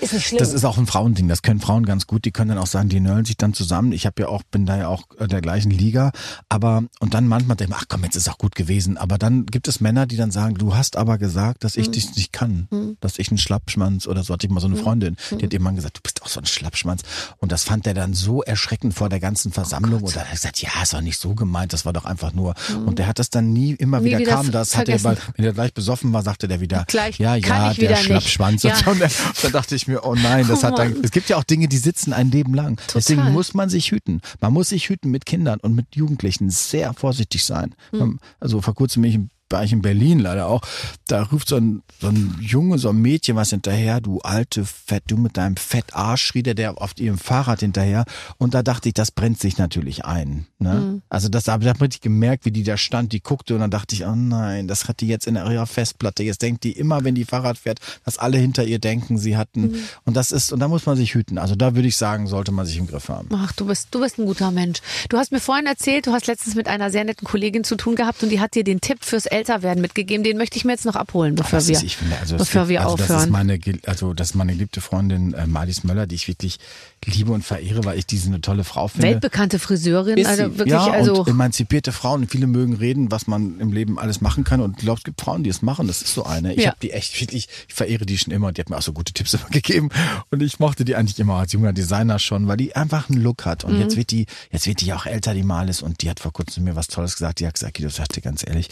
ist 0.00 0.12
nicht 0.12 0.26
schlimm. 0.26 0.38
Das 0.38 0.52
ist 0.52 0.64
auch 0.64 0.78
ein 0.78 0.86
Frauending, 0.86 1.28
das 1.28 1.42
können 1.42 1.60
Frauen 1.60 1.84
ganz 1.86 2.06
gut, 2.06 2.24
die 2.24 2.30
können 2.32 2.50
dann 2.50 2.58
auch 2.58 2.66
sagen, 2.66 2.88
die 2.88 3.00
nörgeln 3.00 3.24
sich 3.24 3.36
dann 3.36 3.54
zusammen. 3.54 3.92
Ich 3.92 4.06
habe 4.06 4.22
ja 4.22 4.28
auch, 4.28 4.42
bin 4.44 4.66
da 4.66 4.76
ja 4.76 4.88
auch 4.88 5.04
äh, 5.18 5.26
der 5.28 5.40
gleichen 5.40 5.70
Liga, 5.70 6.12
aber 6.48 6.84
und 7.00 7.14
dann 7.14 7.28
manchmal 7.28 7.56
denke 7.56 7.74
ich, 7.74 7.78
ach 7.80 7.86
komm, 7.88 8.04
jetzt 8.04 8.16
ist 8.16 8.28
auch 8.28 8.38
gut 8.38 8.54
gewesen. 8.54 8.96
Aber 8.98 9.18
dann 9.18 9.46
gibt 9.46 9.68
es 9.68 9.80
Männer, 9.80 10.06
die 10.06 10.16
dann 10.16 10.30
sagen, 10.30 10.54
du 10.56 10.74
hast 10.76 10.96
aber 10.96 11.18
gesagt, 11.18 11.64
dass 11.64 11.76
Mhm. 11.76 11.82
ich 11.82 11.90
dich 11.90 12.16
nicht 12.16 12.32
kann, 12.32 12.68
dass 13.00 13.18
ich 13.18 13.30
ein 13.30 13.38
Schlappschwanz 13.38 14.06
oder 14.06 14.22
so 14.22 14.32
hatte 14.34 14.46
ich 14.46 14.52
mal 14.52 14.60
so 14.60 14.66
eine 14.66 14.76
Freundin, 14.76 15.16
die 15.30 15.44
hat 15.44 15.52
irgendwann 15.52 15.76
gesagt, 15.76 15.98
du 15.98 16.00
bist 16.02 16.22
auch 16.22 16.28
so 16.28 16.40
ein 16.40 16.46
Schlappschwanz. 16.46 17.02
Und 17.38 17.52
das 17.52 17.62
fand 17.64 17.86
der 17.86 17.94
dann 17.94 18.14
so 18.14 18.42
erschreckend 18.42 18.94
vor 18.94 19.08
der 19.08 19.20
ganzen 19.20 19.52
Versammlung. 19.52 20.02
und 20.02 20.14
dann 20.16 20.22
hat 20.22 20.30
er 20.30 20.34
gesagt, 20.34 20.62
ja, 20.62 20.70
ist 20.82 20.94
auch 20.94 21.00
nicht 21.00 21.18
so 21.18 21.34
gemeint, 21.34 21.72
das 21.72 21.84
war 21.84 21.92
doch 21.92 22.04
einfach 22.04 22.32
nur. 22.32 22.54
Und 22.86 22.98
der 22.98 23.06
hat 23.06 23.18
das 23.18 23.30
dann 23.30 23.52
nie, 23.52 23.72
immer 23.72 23.98
Mhm. 23.98 24.04
Nie 24.04 24.10
wieder, 24.10 24.18
wieder 24.20 24.32
kam 24.32 24.50
das, 24.50 24.76
hat 24.76 24.88
er, 24.88 25.02
weil, 25.04 25.16
wenn 25.36 25.44
er 25.44 25.52
gleich 25.52 25.72
besoffen 25.74 26.12
war, 26.12 26.22
sagte 26.22 26.48
der 26.48 26.60
wieder, 26.60 26.84
Gleich 26.88 27.18
ja, 27.18 27.35
kann 27.40 27.62
ja, 27.62 27.70
ich 27.70 27.78
der 27.78 27.88
wieder 27.88 27.96
nicht. 27.96 28.06
Schlappschwanz. 28.06 28.62
Ja. 28.62 28.74
Und 28.86 29.00
dann, 29.00 29.10
dann 29.42 29.52
dachte 29.52 29.74
ich 29.74 29.86
mir, 29.86 30.04
oh 30.04 30.14
nein, 30.14 30.46
das 30.48 30.60
Oh 30.60 30.68
hat 30.68 30.78
dann, 30.78 30.96
es 31.02 31.10
gibt 31.10 31.28
ja 31.28 31.36
auch 31.36 31.44
Dinge, 31.44 31.68
die 31.68 31.78
sitzen 31.78 32.12
ein 32.12 32.30
Leben 32.30 32.54
lang. 32.54 32.80
Deswegen 32.94 33.20
Total. 33.20 33.32
muss 33.32 33.54
man 33.54 33.68
sich 33.68 33.90
hüten. 33.90 34.20
Man 34.40 34.52
muss 34.52 34.70
sich 34.70 34.88
hüten 34.88 35.10
mit 35.10 35.26
Kindern 35.26 35.60
und 35.60 35.74
mit 35.74 35.94
Jugendlichen. 35.94 36.50
Sehr 36.50 36.94
vorsichtig 36.94 37.44
sein. 37.44 37.74
Hm. 37.90 38.20
Also 38.40 38.60
vor 38.60 38.74
kurzem 38.74 39.02
bin 39.02 39.10
ich 39.10 39.35
in 39.56 39.60
war 39.60 39.64
ich 39.64 39.72
in 39.72 39.82
Berlin 39.82 40.18
leider 40.18 40.48
auch, 40.48 40.60
da 41.08 41.22
ruft 41.22 41.48
so 41.48 41.56
ein, 41.56 41.82
so 42.00 42.08
ein 42.08 42.36
Junge, 42.40 42.78
so 42.78 42.90
ein 42.90 43.00
Mädchen 43.00 43.36
was 43.36 43.50
hinterher, 43.50 44.00
du 44.00 44.20
alte 44.20 44.64
Fett, 44.64 45.04
du 45.06 45.16
mit 45.16 45.36
deinem 45.36 45.56
Fettarsch, 45.56 46.22
schrie 46.22 46.42
der, 46.42 46.54
der 46.54 46.80
auf 46.80 46.92
ihrem 46.98 47.18
Fahrrad 47.18 47.60
hinterher. 47.60 48.04
Und 48.38 48.54
da 48.54 48.62
dachte 48.62 48.88
ich, 48.88 48.94
das 48.94 49.10
brennt 49.10 49.40
sich 49.40 49.56
natürlich 49.56 50.04
ein. 50.04 50.46
Ne? 50.58 50.72
Hm. 50.72 51.02
Also 51.08 51.28
das 51.28 51.48
habe 51.48 51.64
ich 51.88 52.00
gemerkt, 52.00 52.44
wie 52.44 52.50
die 52.50 52.64
da 52.64 52.76
stand, 52.76 53.12
die 53.12 53.20
guckte 53.20 53.54
und 53.54 53.60
dann 53.60 53.70
dachte 53.70 53.94
ich, 53.94 54.04
oh 54.04 54.14
nein, 54.14 54.68
das 54.68 54.88
hat 54.88 55.00
die 55.00 55.08
jetzt 55.08 55.26
in 55.26 55.36
ihrer 55.36 55.66
Festplatte. 55.66 56.22
Jetzt 56.22 56.42
denkt 56.42 56.64
die 56.64 56.72
immer, 56.72 57.04
wenn 57.04 57.14
die 57.14 57.24
Fahrrad 57.24 57.56
fährt, 57.56 57.80
dass 58.04 58.18
alle 58.18 58.38
hinter 58.38 58.64
ihr 58.64 58.78
denken, 58.78 59.16
sie 59.16 59.36
hatten. 59.36 59.62
Mhm. 59.62 59.82
Und 60.04 60.16
das 60.16 60.32
ist, 60.32 60.52
und 60.52 60.60
da 60.60 60.68
muss 60.68 60.86
man 60.86 60.96
sich 60.96 61.14
hüten. 61.14 61.38
Also 61.38 61.54
da 61.54 61.74
würde 61.74 61.88
ich 61.88 61.96
sagen, 61.96 62.26
sollte 62.26 62.52
man 62.52 62.66
sich 62.66 62.76
im 62.76 62.86
Griff 62.86 63.08
haben. 63.08 63.28
Ach, 63.32 63.52
du 63.52 63.66
bist, 63.66 63.88
du 63.92 64.00
bist 64.00 64.18
ein 64.18 64.26
guter 64.26 64.50
Mensch. 64.50 64.80
Du 65.08 65.16
hast 65.16 65.32
mir 65.32 65.40
vorhin 65.40 65.66
erzählt, 65.66 66.06
du 66.06 66.12
hast 66.12 66.26
letztens 66.26 66.54
mit 66.54 66.68
einer 66.68 66.90
sehr 66.90 67.04
netten 67.04 67.26
Kollegin 67.26 67.64
zu 67.64 67.76
tun 67.76 67.94
gehabt 67.94 68.22
und 68.22 68.30
die 68.30 68.40
hat 68.40 68.54
dir 68.54 68.64
den 68.64 68.80
Tipp 68.80 69.04
fürs 69.04 69.26
Älterwerden 69.48 69.80
mitgegeben. 69.80 70.24
Den 70.24 70.36
möchte 70.38 70.56
ich 70.56 70.64
mir 70.64 70.72
jetzt 70.72 70.84
noch 70.84 70.96
abholen, 70.96 71.34
bevor 71.34 71.64
wir, 71.66 71.74
ist, 71.76 71.82
ich 71.82 71.96
finde, 71.96 72.16
also 72.18 72.36
das 72.36 72.48
bevor 72.48 72.62
gibt- 72.62 72.70
wir 72.70 72.80
also 72.82 72.96
Das 72.96 73.06
ist 73.06 73.12
aufhören. 73.14 73.30
meine, 73.30 73.58
also 73.86 74.12
das 74.14 74.30
ist 74.30 74.34
meine 74.34 74.52
geliebte 74.52 74.80
Freundin 74.80 75.34
äh, 75.34 75.46
Marlies 75.46 75.84
Möller, 75.84 76.06
die 76.06 76.14
ich 76.16 76.28
wirklich 76.28 76.58
liebe 77.04 77.30
und 77.32 77.44
verehre, 77.44 77.84
weil 77.84 77.98
ich 77.98 78.06
diese 78.06 78.26
eine 78.28 78.40
tolle 78.40 78.64
Frau 78.64 78.88
finde. 78.88 79.06
Weltbekannte 79.08 79.58
Friseurin, 79.60 80.18
Ist 80.18 80.26
also 80.26 80.44
sie. 80.50 80.58
wirklich, 80.58 80.72
ja, 80.72 80.90
also 80.90 81.20
und 81.20 81.28
emanzipierte 81.28 81.92
Frauen. 81.92 82.22
Und 82.22 82.30
Viele 82.30 82.46
mögen 82.48 82.74
reden, 82.74 83.10
was 83.12 83.26
man 83.28 83.60
im 83.60 83.72
Leben 83.72 83.98
alles 83.98 84.20
machen 84.20 84.42
kann. 84.44 84.60
Und 84.60 84.72
ich 84.72 84.78
glaube, 84.78 84.98
es 84.98 85.04
gibt 85.04 85.20
Frauen, 85.20 85.44
die 85.44 85.50
es 85.50 85.62
machen. 85.62 85.86
Das 85.86 86.02
ist 86.02 86.12
so 86.14 86.24
eine. 86.24 86.54
Ich 86.54 86.62
Ja. 86.64 86.70
habe 86.70 86.78
die 86.82 86.90
echt 86.90 87.20
wirklich, 87.20 87.48
ich 87.68 87.74
verehre 87.74 88.04
die 88.06 88.18
schon 88.18 88.32
immer. 88.32 88.48
Und 88.48 88.56
die 88.56 88.60
hat 88.62 88.70
mir 88.70 88.76
auch 88.76 88.82
so 88.82 88.92
gute 88.92 89.12
Tipps 89.12 89.34
immer 89.34 89.48
gegeben. 89.50 89.90
Und 90.30 90.42
ich 90.42 90.58
mochte 90.58 90.84
die 90.84 90.96
eigentlich 90.96 91.18
immer 91.20 91.34
als 91.36 91.52
junger 91.52 91.72
Designer 91.72 92.18
schon, 92.18 92.48
weil 92.48 92.56
die 92.56 92.74
einfach 92.74 93.08
einen 93.08 93.22
Look 93.22 93.44
hat. 93.44 93.62
Und 93.64 93.74
Mhm. 93.74 93.80
jetzt 93.82 93.96
wird 93.96 94.10
die, 94.10 94.26
jetzt 94.50 94.66
wird 94.66 94.80
die 94.80 94.92
auch 94.92 95.06
älter, 95.06 95.34
die 95.34 95.44
Malis. 95.44 95.82
Und 95.82 96.02
die 96.02 96.10
hat 96.10 96.18
vor 96.18 96.32
kurzem 96.32 96.64
mir 96.64 96.74
was 96.74 96.88
Tolles 96.88 97.12
gesagt. 97.14 97.38
Die 97.40 97.46
hat 97.46 97.54
gesagt, 97.54 97.76
Guido, 97.76 97.90
sagte 97.90 98.20
ganz 98.20 98.44
ehrlich, 98.46 98.68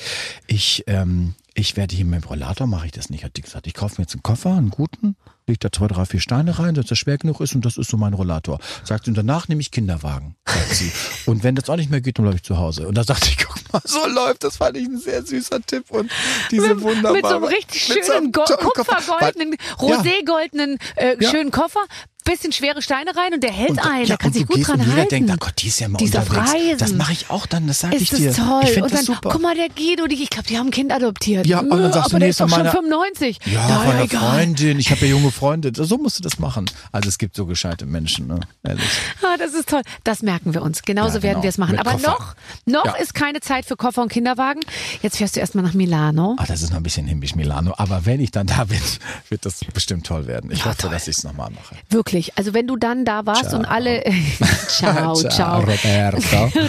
ich, 0.55 0.85
ähm, 0.87 1.35
ich 1.55 1.77
werde 1.77 1.95
hier 1.95 2.05
mit 2.05 2.23
dem 2.23 2.29
Rollator, 2.29 2.67
mache 2.67 2.87
ich 2.87 2.93
das 2.93 3.11
nicht, 3.11 3.25
hat 3.25 3.37
die 3.37 3.43
gesagt. 3.43 3.67
Ich 3.67 3.75
kaufe 3.75 3.95
mir 3.99 4.05
jetzt 4.05 4.15
einen 4.15 4.23
Koffer, 4.23 4.51
einen 4.57 4.71
guten, 4.71 5.17
leg 5.47 5.61
da 5.61 5.71
zwei, 5.71 5.89
drei, 5.89 6.05
vier 6.05 6.21
Steine 6.21 6.59
rein, 6.59 6.75
dass 6.75 6.87
der 6.87 6.95
schwer 6.95 7.19
genug 7.19 7.41
ist 7.41 7.55
und 7.55 7.65
das 7.65 7.77
ist 7.77 7.91
so 7.91 7.97
mein 7.97 8.15
Rollator. 8.15 8.59
Sagt 8.85 9.05
sie, 9.05 9.11
und 9.11 9.17
danach 9.19 9.49
nehme 9.49 9.61
ich 9.61 9.71
Kinderwagen, 9.71 10.37
sagt 10.47 10.75
sie. 10.75 10.91
Und 11.27 11.43
wenn 11.43 11.55
das 11.55 11.69
auch 11.71 11.77
nicht 11.77 11.91
mehr 11.91 12.01
geht, 12.01 12.19
dann 12.19 12.25
bleibe 12.25 12.37
ich 12.37 12.43
zu 12.45 12.59
Hause. 12.59 12.87
Und 12.87 12.97
da 12.97 13.03
dachte 13.05 13.29
ich, 13.29 13.39
guck 13.39 13.73
mal, 13.73 13.81
so 13.85 14.07
läuft, 14.07 14.45
das 14.45 14.59
fand 14.59 14.77
ich 14.77 14.87
ein 14.87 14.99
sehr 14.99 15.25
süßer 15.25 15.61
Tipp 15.63 15.91
und 15.91 16.11
diese 16.51 16.81
wunderbare. 16.83 17.15
mit 17.15 17.25
so 17.27 17.35
einem 17.37 17.45
richtig 17.45 17.89
mit 17.89 18.05
so 18.05 18.13
einem 18.13 18.23
schönen 18.25 18.33
Koffer. 18.33 18.57
kupfergoldenen, 18.59 19.53
ja. 19.53 19.75
roségoldenen 19.79 20.79
äh, 20.97 21.17
Ja. 21.19 21.31
schönen 21.31 21.51
Koffer, 21.51 21.81
bisschen 22.25 22.53
schwere 22.53 22.81
Steine 22.83 23.15
rein 23.17 23.35
und 23.35 23.43
der 23.43 23.53
hält 23.53 23.71
Und, 23.71 23.79
ein, 23.81 24.01
ja, 24.03 24.07
da 24.09 24.17
kann 24.17 24.33
sich 24.33 24.47
du 24.47 24.55
gut 24.55 24.67
dran 24.67 24.81
und 24.81 24.87
jeder 24.87 24.97
halten. 24.97 25.11
denkt, 25.11 25.31
oh 25.33 25.37
Gott, 25.39 25.55
die 25.59 25.69
ist 25.69 25.81
ja 25.81 25.89
mal 25.89 25.99
Die 25.99 26.05
ist 26.07 26.15
unterwegs. 26.17 26.53
Reisen. 26.53 26.79
Das 26.79 26.93
mache 26.95 27.13
ich 27.13 27.31
auch 27.31 27.47
dann, 27.47 27.67
das 27.67 27.81
sage 27.81 27.97
ich 27.97 28.11
ist 28.13 28.19
dir. 28.19 28.29
das 28.29 28.37
toll. 28.37 28.61
Ich 28.65 28.71
finde 28.71 28.85
und 28.85 28.93
das 28.93 29.05
dann, 29.05 29.15
super. 29.17 29.29
guck 29.31 29.43
mal, 29.43 29.55
der 29.55 29.69
Guido, 29.69 30.07
die, 30.07 30.23
ich 30.23 30.31
glaube, 30.31 30.49
die 30.49 30.59
haben 30.59 30.69
ein 30.69 30.71
Kind 30.71 30.91
adoptiert. 30.93 31.47
Ja, 31.47 31.61
und 31.61 31.71
dann 31.71 31.93
sagst 31.93 32.13
du, 32.13 32.17
aber 32.17 32.19
nee, 32.19 32.19
der 32.21 32.29
ist 32.31 32.37
ist 32.37 32.41
doch 32.41 32.49
von 32.49 32.57
schon 32.57 32.67
meiner- 32.67 32.73
95. 32.73 33.39
Ja, 33.47 33.67
Na, 33.69 33.79
von 33.81 33.99
egal. 34.01 34.21
Freundin, 34.21 34.79
ich 34.79 34.91
habe 34.91 35.01
ja 35.03 35.07
junge 35.09 35.31
Freunde. 35.31 35.71
So 35.75 35.99
musst 35.99 36.19
du 36.19 36.23
das 36.23 36.39
machen. 36.39 36.65
Also 36.93 37.09
es 37.09 37.19
gibt 37.19 37.37
so 37.37 37.47
gescheite 37.47 37.85
Menschen, 37.87 38.27
ne? 38.27 38.41
Ehrlich. 38.63 38.85
Ah, 39.23 39.37
das 39.39 39.53
ist 39.55 39.69
toll. 39.69 39.83
Das 40.05 40.23
merken 40.23 40.55
wir 40.55 40.63
uns. 40.63 40.83
Genauso 40.83 41.19
Ja, 41.19 41.23
werden 41.25 41.33
genau. 41.35 41.43
wir 41.43 41.51
es 41.51 41.59
machen. 41.59 41.73
Mit 41.73 41.81
Aber 41.81 41.93
Koffer. 41.93 42.09
noch, 42.09 42.35
noch 42.67 42.85
Ja. 42.87 42.93
ist 43.03 43.15
keine 43.15 43.41
Zeit 43.41 43.67
für 43.67 43.77
Koffer 43.77 44.01
und 44.03 44.09
Kinderwagen. 44.11 44.61
Jetzt 45.03 45.19
fährst 45.19 45.37
du 45.37 45.41
erstmal 45.41 45.65
nach 45.65 45.75
Milano. 45.75 46.37
Ah, 46.39 46.45
das 46.47 46.63
ist 46.63 46.71
noch 46.71 46.79
ein 46.79 46.83
bisschen 46.83 47.07
himmisch 47.07 47.35
Milano. 47.35 47.75
Aber 47.77 48.07
wenn 48.07 48.21
ich 48.21 48.31
dann 48.31 48.47
da 48.47 48.65
bin, 48.65 48.81
wird 49.29 49.45
das 49.45 49.61
bestimmt 49.75 50.07
toll 50.07 50.27
werden. 50.27 50.51
Ich 50.51 50.61
Ja, 50.61 50.67
hoffe, 50.67 50.79
toll. 50.79 50.91
dass 50.91 51.07
ich 51.09 51.19
es 51.19 51.25
nochmal 51.25 51.51
mache. 51.51 51.77
Wirklich. 51.91 52.14
Also 52.37 52.55
wenn 52.55 52.67
du 52.67 52.77
dann 52.77 53.05
da 53.05 53.27
warst 53.27 53.51
Ciao. 53.51 53.59
und 53.59 53.65
alle. 53.65 54.03
ciao, 54.69 55.15
ciao. 55.15 55.61
Roberto. 55.61 56.19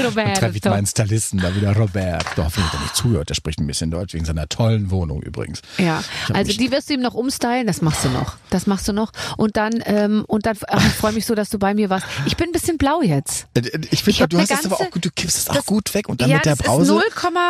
Roberto. 0.04 0.14
Dann 0.16 0.34
treffe 0.34 0.58
ich 0.58 0.64
meinen 0.66 0.86
Stylisten 0.88 1.40
da 1.40 1.56
wieder, 1.56 1.76
Roberto. 1.76 2.44
Hoffentlich 2.44 2.66
hat 2.74 2.80
er 2.80 2.82
nicht 2.84 2.96
zugehört. 2.96 3.30
Der 3.30 3.36
spricht 3.36 3.60
ein 3.60 3.68
bisschen 3.68 3.92
Deutsch, 3.92 4.14
wegen 4.14 4.26
seiner 4.26 4.48
tollen 4.50 4.92
Wohnung 4.92 5.22
übrigens. 5.22 5.62
Ja, 5.78 6.04
also 6.34 6.52
die 6.54 6.72
wirst 6.72 6.90
du 6.90 6.94
ihm 6.96 7.02
noch 7.02 7.14
umstylen, 7.14 7.68
das 7.68 7.82
machst 7.82 8.04
du 8.06 8.10
noch. 8.10 8.36
Das 8.50 8.68
machst 8.68 8.88
du 8.88 8.94
noch. 8.94 9.12
Und 9.38 9.58
dann, 9.58 9.82
ähm, 9.86 10.24
und 10.28 10.46
dann, 10.46 10.58
ach, 10.68 10.86
ich 10.86 10.94
freue 10.94 11.14
mich 11.14 11.26
so, 11.26 11.36
dass 11.36 11.50
du 11.50 11.60
bei 11.60 11.74
mir 11.74 11.90
warst. 11.90 12.06
Ich 12.26 12.38
bin 12.38 12.50
ein 12.50 12.52
bisschen 12.52 12.78
blau 12.78 13.02
jetzt. 13.02 13.48
Äh, 13.54 13.62
Ich 13.92 14.04
finde, 14.04 14.12
Ich 14.12 14.22
hab 14.22 14.30
du 14.30 14.38
hast 14.40 14.52
das 14.52 14.60
aber 14.66 14.70
ganze- 14.70 14.84
auch 14.86 14.92
gut, 14.92 15.06
du 15.06 15.10
kippst 15.12 15.38
es 15.38 15.50
auch 15.50 15.66
gut 15.66 15.94
weg 15.94 16.10
und 16.10 16.22
dann 16.22 16.30
ja, 16.30 16.38
mit 16.38 16.46
der 16.46 16.56
Brause. 16.56 16.84
ist 16.84 16.88
0, 16.90 17.04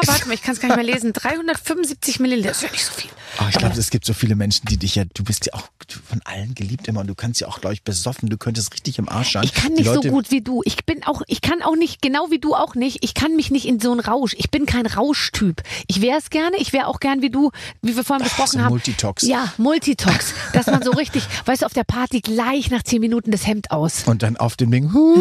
warte 0.08 0.28
mal, 0.28 0.34
ich 0.34 0.42
kann 0.44 0.54
es 0.56 0.60
gar 0.60 0.68
nicht 0.70 0.78
mehr 0.86 0.86
lesen. 0.96 1.14
375 1.14 2.20
Milliliter, 2.20 2.50
das 2.50 2.58
ist 2.58 2.64
ja 2.64 2.72
nicht 2.72 2.86
so 2.86 2.94
viel. 2.94 3.10
Ah, 3.38 3.48
ich 3.50 3.58
glaube, 3.58 3.78
es 3.78 3.90
gibt 3.90 4.06
so 4.06 4.14
viele 4.14 4.36
Menschen, 4.36 4.66
die 4.68 4.78
dich 4.78 4.96
ja, 4.96 5.04
du 5.14 5.24
bist 5.24 5.46
ja 5.46 5.54
auch 5.54 5.68
von 6.08 6.22
allen 6.24 6.56
geliebt 6.56 6.88
immer 6.88 7.02
und 7.02 7.08
du 7.08 7.16
kannst 7.16 7.42
ja 7.42 7.48
auch, 7.48 7.60
glaube 7.62 7.74
ich, 7.74 7.84
besoffen, 7.86 8.30
du 8.30 8.38
könntest 8.38 8.74
richtig 8.74 8.98
im 9.00 9.08
Arsch 9.08 9.34
sein. 9.34 9.44
Ich 9.44 9.54
kann 9.54 9.74
nicht 9.74 9.86
so 9.86 10.02
gut 10.02 10.32
wie 10.32 10.42
du. 10.42 10.62
Ich 10.66 10.86
bin 10.86 11.04
auch, 11.06 11.22
ich 11.28 11.42
kann 11.42 11.62
auch 11.62 11.76
nicht, 11.76 12.02
genau 12.02 12.30
wie 12.32 12.40
du 12.40 12.54
auch 12.56 12.76
nicht. 12.76 12.98
Ich 13.02 13.14
kann 13.14 13.36
mich 13.36 13.52
nicht 13.52 13.66
in 13.68 13.80
so 13.80 13.92
einen 13.92 14.00
Rausch. 14.02 14.36
Ich 14.38 14.52
bin 14.52 14.66
kein 14.66 14.86
Rauschtyp. 14.86 15.62
Ich 15.88 16.02
wäre 16.02 16.18
es 16.18 16.30
gerne. 16.30 16.58
Ich 16.58 16.74
wäre 16.74 16.88
auch 16.88 17.00
gern 17.00 17.22
wie 17.22 17.30
du, 17.30 17.52
wie 17.82 17.96
wir 17.96 18.04
vorhin 18.04 18.24
besprochen 18.26 18.58
so 18.58 18.60
haben. 18.60 18.70
Multitox. 18.72 19.24
Ja, 19.24 19.54
Multitox. 19.58 20.34
Dass 20.54 20.66
man 20.68 20.82
so 20.84 20.92
richtig, 20.92 21.24
weißt 21.46 21.62
du, 21.62 21.66
auf 21.66 21.74
der 21.74 21.84
Party 21.84 22.22
gleich 22.22 22.70
nach 22.72 22.84
zehn 22.84 23.00
Minuten 23.02 23.32
das 23.32 23.46
Hemd 23.48 23.72
aus. 23.72 24.04
Und 24.06 24.24
dann 24.24 24.36
auf 24.38 24.56
dem 24.58 24.72
Ding, 24.72 24.92
huhu. 24.94 25.16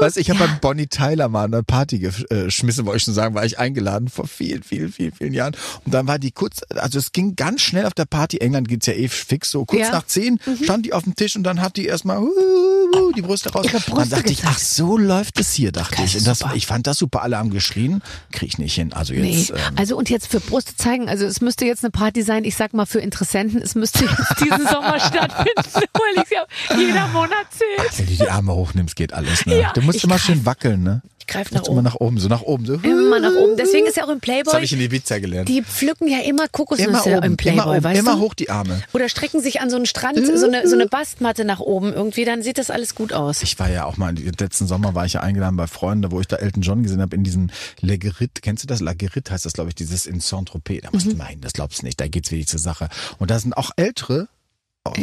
weißt 0.00 0.16
du, 0.16 0.20
ich 0.20 0.30
habe 0.30 0.38
bei 0.38 0.46
Bonnie 0.60 0.86
Tyler 0.86 1.28
mal 1.28 1.44
eine 1.44 1.62
Party 1.62 1.98
geschmissen, 1.98 2.86
wollte 2.86 2.98
ich 2.98 3.02
schon 3.04 3.14
sagen, 3.14 3.34
war 3.34 3.44
ich 3.44 3.58
eingeladen 3.58 4.08
vor 4.08 4.26
vielen, 4.26 4.62
vielen, 4.62 4.92
vielen, 4.92 5.12
vielen 5.12 5.34
Jahren. 5.34 5.56
Und 5.84 5.92
dann 5.92 6.06
war 6.06 6.18
die 6.18 6.30
kurz, 6.30 6.60
also 6.70 6.98
es 6.98 7.12
ging 7.12 7.34
ganz 7.36 7.60
schnell 7.62 7.86
auf 7.86 7.94
der 7.94 8.04
Party, 8.04 8.38
England 8.38 8.68
geht's 8.68 8.86
ja 8.86 8.92
eh 8.92 9.08
fix, 9.08 9.50
so 9.50 9.64
kurz 9.64 9.80
Ja. 9.80 9.88
Mhm. 9.88 9.92
nach 9.92 10.06
zehn 10.06 10.40
stand 10.62 10.86
die 10.86 10.92
auf 10.92 11.04
dem 11.04 11.14
Tisch 11.16 11.34
und 11.36 11.42
dann 11.42 11.60
hat 11.60 11.76
die 11.76 11.87
erstmal 11.88 12.18
huhu, 12.18 13.12
die 13.16 13.22
Brüste 13.22 13.50
raus. 13.52 13.64
Ihre 13.66 13.80
dann 13.80 13.94
Brüste 13.94 14.16
dachte 14.16 14.30
ich, 14.30 14.38
gezeigt. 14.38 14.54
ach 14.56 14.58
so 14.58 14.96
läuft 14.96 15.40
es 15.40 15.52
hier, 15.52 15.72
dachte 15.72 15.96
Geil, 15.96 16.04
ich. 16.06 16.16
Und 16.16 16.26
das, 16.26 16.38
super. 16.40 16.52
ich 16.54 16.66
fand 16.66 16.86
das 16.86 16.98
super, 16.98 17.22
alle 17.22 17.36
haben 17.38 17.50
geschrien, 17.50 18.02
krieg 18.32 18.48
ich 18.48 18.58
nicht 18.58 18.74
hin. 18.74 18.92
Also 18.92 19.14
Nee, 19.14 19.38
jetzt, 19.38 19.50
ähm, 19.50 19.56
also 19.76 19.96
und 19.96 20.10
jetzt 20.10 20.28
für 20.28 20.40
Brüste 20.40 20.76
zeigen, 20.76 21.08
also 21.08 21.24
es 21.26 21.40
müsste 21.40 21.64
jetzt 21.64 21.84
eine 21.84 21.90
Party 21.90 22.22
sein, 22.22 22.44
ich 22.44 22.56
sag 22.56 22.74
mal 22.74 22.86
für 22.86 23.00
Interessenten, 23.00 23.60
es 23.60 23.74
müsste 23.74 24.04
jetzt 24.04 24.40
diesen 24.40 24.66
Sommer 24.72 25.00
stattfinden, 25.00 25.54
weil 25.74 26.24
ich 26.24 26.30
ja 26.30 26.44
jeder 26.76 27.08
Monat 27.08 27.46
zählt. 27.50 27.98
wenn 27.98 28.06
du 28.06 28.24
die 28.24 28.30
Arme 28.30 28.54
hochnimmst, 28.54 28.94
geht 28.96 29.12
alles. 29.12 29.46
Ne? 29.46 29.60
Ja, 29.60 29.72
du 29.72 29.82
musst 29.82 29.98
ich 29.98 30.04
immer 30.04 30.18
schön 30.18 30.44
wackeln, 30.46 30.82
ne? 30.82 31.02
Greife 31.28 31.54
nach 31.54 31.60
Jetzt 31.60 31.68
immer 31.68 31.76
oben. 31.78 31.84
nach 31.84 31.94
oben, 31.96 32.18
so 32.18 32.28
nach 32.28 32.42
oben. 32.42 32.66
So. 32.66 32.74
Immer 32.74 33.20
nach 33.20 33.34
oben. 33.36 33.56
Deswegen 33.56 33.86
ist 33.86 33.96
ja 33.96 34.04
auch 34.04 34.08
im 34.08 34.20
Das 34.20 34.28
habe 34.28 34.42
Playboy, 34.42 34.64
ich 34.64 34.72
in 34.72 34.80
Ibiza 34.80 35.18
gelernt. 35.18 35.48
die 35.48 35.62
pflücken 35.62 36.08
ja 36.08 36.18
immer 36.18 36.28
Immer 36.28 36.48
Kokosnüsse 36.48 37.16
oben, 37.16 37.22
im 37.24 37.36
Playboy, 37.36 37.62
immer, 37.62 37.72
oben, 37.76 37.84
weißt 37.84 38.00
immer 38.00 38.14
du? 38.14 38.20
hoch 38.20 38.34
die 38.34 38.50
Arme. 38.50 38.82
Oder 38.92 39.08
strecken 39.08 39.40
sich 39.40 39.60
an 39.60 39.70
so 39.70 39.76
einen 39.76 39.86
Strand, 39.86 40.18
so 40.24 40.46
eine, 40.46 40.66
so 40.68 40.74
eine 40.74 40.86
Bastmatte 40.86 41.44
nach 41.44 41.60
oben 41.60 41.92
irgendwie, 41.92 42.24
dann 42.24 42.42
sieht 42.42 42.58
das 42.58 42.70
alles 42.70 42.94
gut 42.94 43.12
aus. 43.12 43.42
Ich 43.42 43.58
war 43.58 43.70
ja 43.70 43.84
auch 43.84 43.96
mal, 43.96 44.14
letzten 44.14 44.66
Sommer 44.66 44.94
war 44.94 45.04
ich 45.06 45.14
ja 45.14 45.20
eingeladen 45.20 45.56
bei 45.56 45.66
Freunden, 45.66 46.10
wo 46.10 46.20
ich 46.20 46.26
da 46.28 46.36
Elton 46.36 46.62
John 46.62 46.82
gesehen 46.82 47.00
habe, 47.00 47.14
in 47.14 47.24
diesem 47.24 47.50
Legerit. 47.80 48.42
Kennst 48.42 48.62
du 48.62 48.66
das? 48.66 48.80
Lagerit 48.80 49.30
heißt 49.30 49.44
das, 49.46 49.52
glaube 49.52 49.70
ich, 49.70 49.74
dieses 49.74 50.06
in 50.06 50.20
Saint-Tropez. 50.20 50.82
Da 50.82 50.90
musst 50.92 51.06
Mhm. 51.06 51.10
du 51.10 51.16
mal 51.16 51.24
hin, 51.26 51.40
das 51.40 51.52
glaubst 51.52 51.82
du 51.82 51.86
nicht. 51.86 52.00
Da 52.00 52.08
geht's 52.08 52.30
wirklich 52.30 52.48
zur 52.48 52.60
Sache. 52.60 52.88
Und 53.18 53.30
da 53.30 53.38
sind 53.38 53.56
auch 53.56 53.70
ältere 53.76 54.28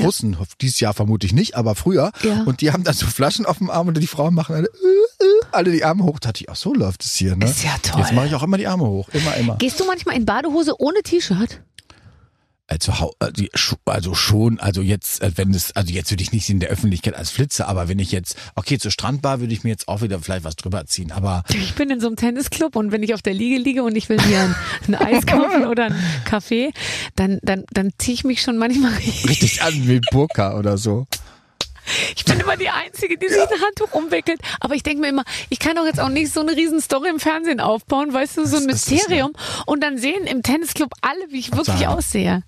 Russen, 0.03 0.35
dieses 0.61 0.79
Jahr 0.79 0.93
vermutlich 0.95 1.31
nicht, 1.31 1.55
aber 1.55 1.75
früher. 1.75 2.11
Ja. 2.23 2.41
Und 2.45 2.61
die 2.61 2.71
haben 2.71 2.83
dann 2.83 2.95
so 2.95 3.05
Flaschen 3.05 3.45
auf 3.45 3.59
dem 3.59 3.69
Arm 3.69 3.87
und 3.87 3.95
die 3.99 4.07
Frauen 4.07 4.33
machen 4.33 4.55
alle, 4.55 4.67
äh, 4.67 4.69
äh, 4.69 5.04
alle 5.55 5.71
die 5.71 5.83
Arme 5.83 6.03
hoch. 6.03 6.19
Da 6.19 6.29
dachte 6.29 6.43
ich, 6.43 6.49
ach 6.49 6.55
so 6.55 6.73
läuft 6.73 7.03
es 7.03 7.15
hier, 7.15 7.35
ne? 7.35 7.45
Ist 7.45 7.63
ja 7.63 7.75
toll. 7.81 8.01
Jetzt 8.01 8.13
mache 8.13 8.27
ich 8.27 8.35
auch 8.35 8.43
immer 8.43 8.57
die 8.57 8.67
Arme 8.67 8.85
hoch. 8.85 9.09
Immer, 9.13 9.35
immer. 9.37 9.55
Gehst 9.57 9.79
du 9.79 9.85
manchmal 9.85 10.15
in 10.15 10.25
Badehose 10.25 10.79
ohne 10.79 11.01
T-Shirt? 11.03 11.61
Also, 12.67 12.91
Schu- 13.53 13.75
also 13.85 14.15
schon, 14.15 14.59
also 14.59 14.81
jetzt, 14.81 15.21
äh, 15.21 15.31
wenn 15.35 15.53
es, 15.53 15.75
also 15.75 15.93
jetzt 15.93 16.09
würde 16.09 16.23
ich 16.23 16.31
nicht 16.31 16.49
in 16.49 16.59
der 16.59 16.69
Öffentlichkeit 16.69 17.13
als 17.13 17.29
Flitze, 17.29 17.67
aber 17.67 17.87
wenn 17.89 17.99
ich 17.99 18.11
jetzt, 18.11 18.35
okay, 18.55 18.79
zur 18.79 18.89
Strandbar 18.89 19.39
würde 19.39 19.53
ich 19.53 19.63
mir 19.63 19.69
jetzt 19.69 19.87
auch 19.87 20.01
wieder 20.01 20.17
vielleicht 20.19 20.45
was 20.45 20.55
drüber 20.55 20.83
ziehen, 20.87 21.11
aber 21.11 21.43
Ich 21.53 21.75
bin 21.75 21.91
in 21.91 21.99
so 21.99 22.07
einem 22.07 22.15
Tennisclub 22.15 22.75
und 22.75 22.91
wenn 22.91 23.03
ich 23.03 23.13
auf 23.13 23.21
der 23.21 23.35
Liege 23.35 23.57
liege 23.59 23.83
und 23.83 23.95
ich 23.95 24.09
will 24.09 24.17
mir 24.27 24.39
ein, 24.39 24.55
ein 24.87 24.95
Eis 24.95 25.27
kaufen 25.27 25.65
oder 25.67 25.85
einen 25.85 26.03
Kaffee, 26.25 26.71
dann, 27.15 27.37
dann, 27.43 27.65
dann 27.71 27.91
ziehe 27.99 28.15
ich 28.15 28.23
mich 28.23 28.41
schon 28.41 28.57
manchmal 28.57 28.93
richtig 28.93 29.61
an 29.61 29.87
wie 29.87 30.01
Burka 30.09 30.57
oder 30.57 30.79
so. 30.79 31.05
Ich 32.15 32.25
bin 32.25 32.39
immer 32.39 32.57
die 32.57 32.69
Einzige, 32.69 33.17
die 33.17 33.27
sich 33.27 33.41
ein 33.41 33.61
Handtuch 33.61 33.93
umwickelt. 33.93 34.39
Aber 34.59 34.75
ich 34.75 34.83
denke 34.83 35.01
mir 35.01 35.09
immer, 35.09 35.23
ich 35.49 35.59
kann 35.59 35.75
doch 35.75 35.85
jetzt 35.85 35.99
auch 35.99 36.09
nicht 36.09 36.31
so 36.33 36.41
eine 36.41 36.55
riesen 36.55 36.81
Story 36.81 37.09
im 37.09 37.19
Fernsehen 37.19 37.59
aufbauen, 37.59 38.13
weißt 38.13 38.37
du, 38.37 38.45
so 38.45 38.57
ein 38.57 38.67
Das 38.67 38.89
Mysterium. 38.89 39.33
Und 39.65 39.83
dann 39.83 39.97
sehen 39.97 40.25
im 40.25 40.43
Tennisclub 40.43 40.91
alle, 41.01 41.19
wie 41.29 41.39
ich 41.39 41.55
wirklich 41.55 41.87
aussehe. 41.87 42.43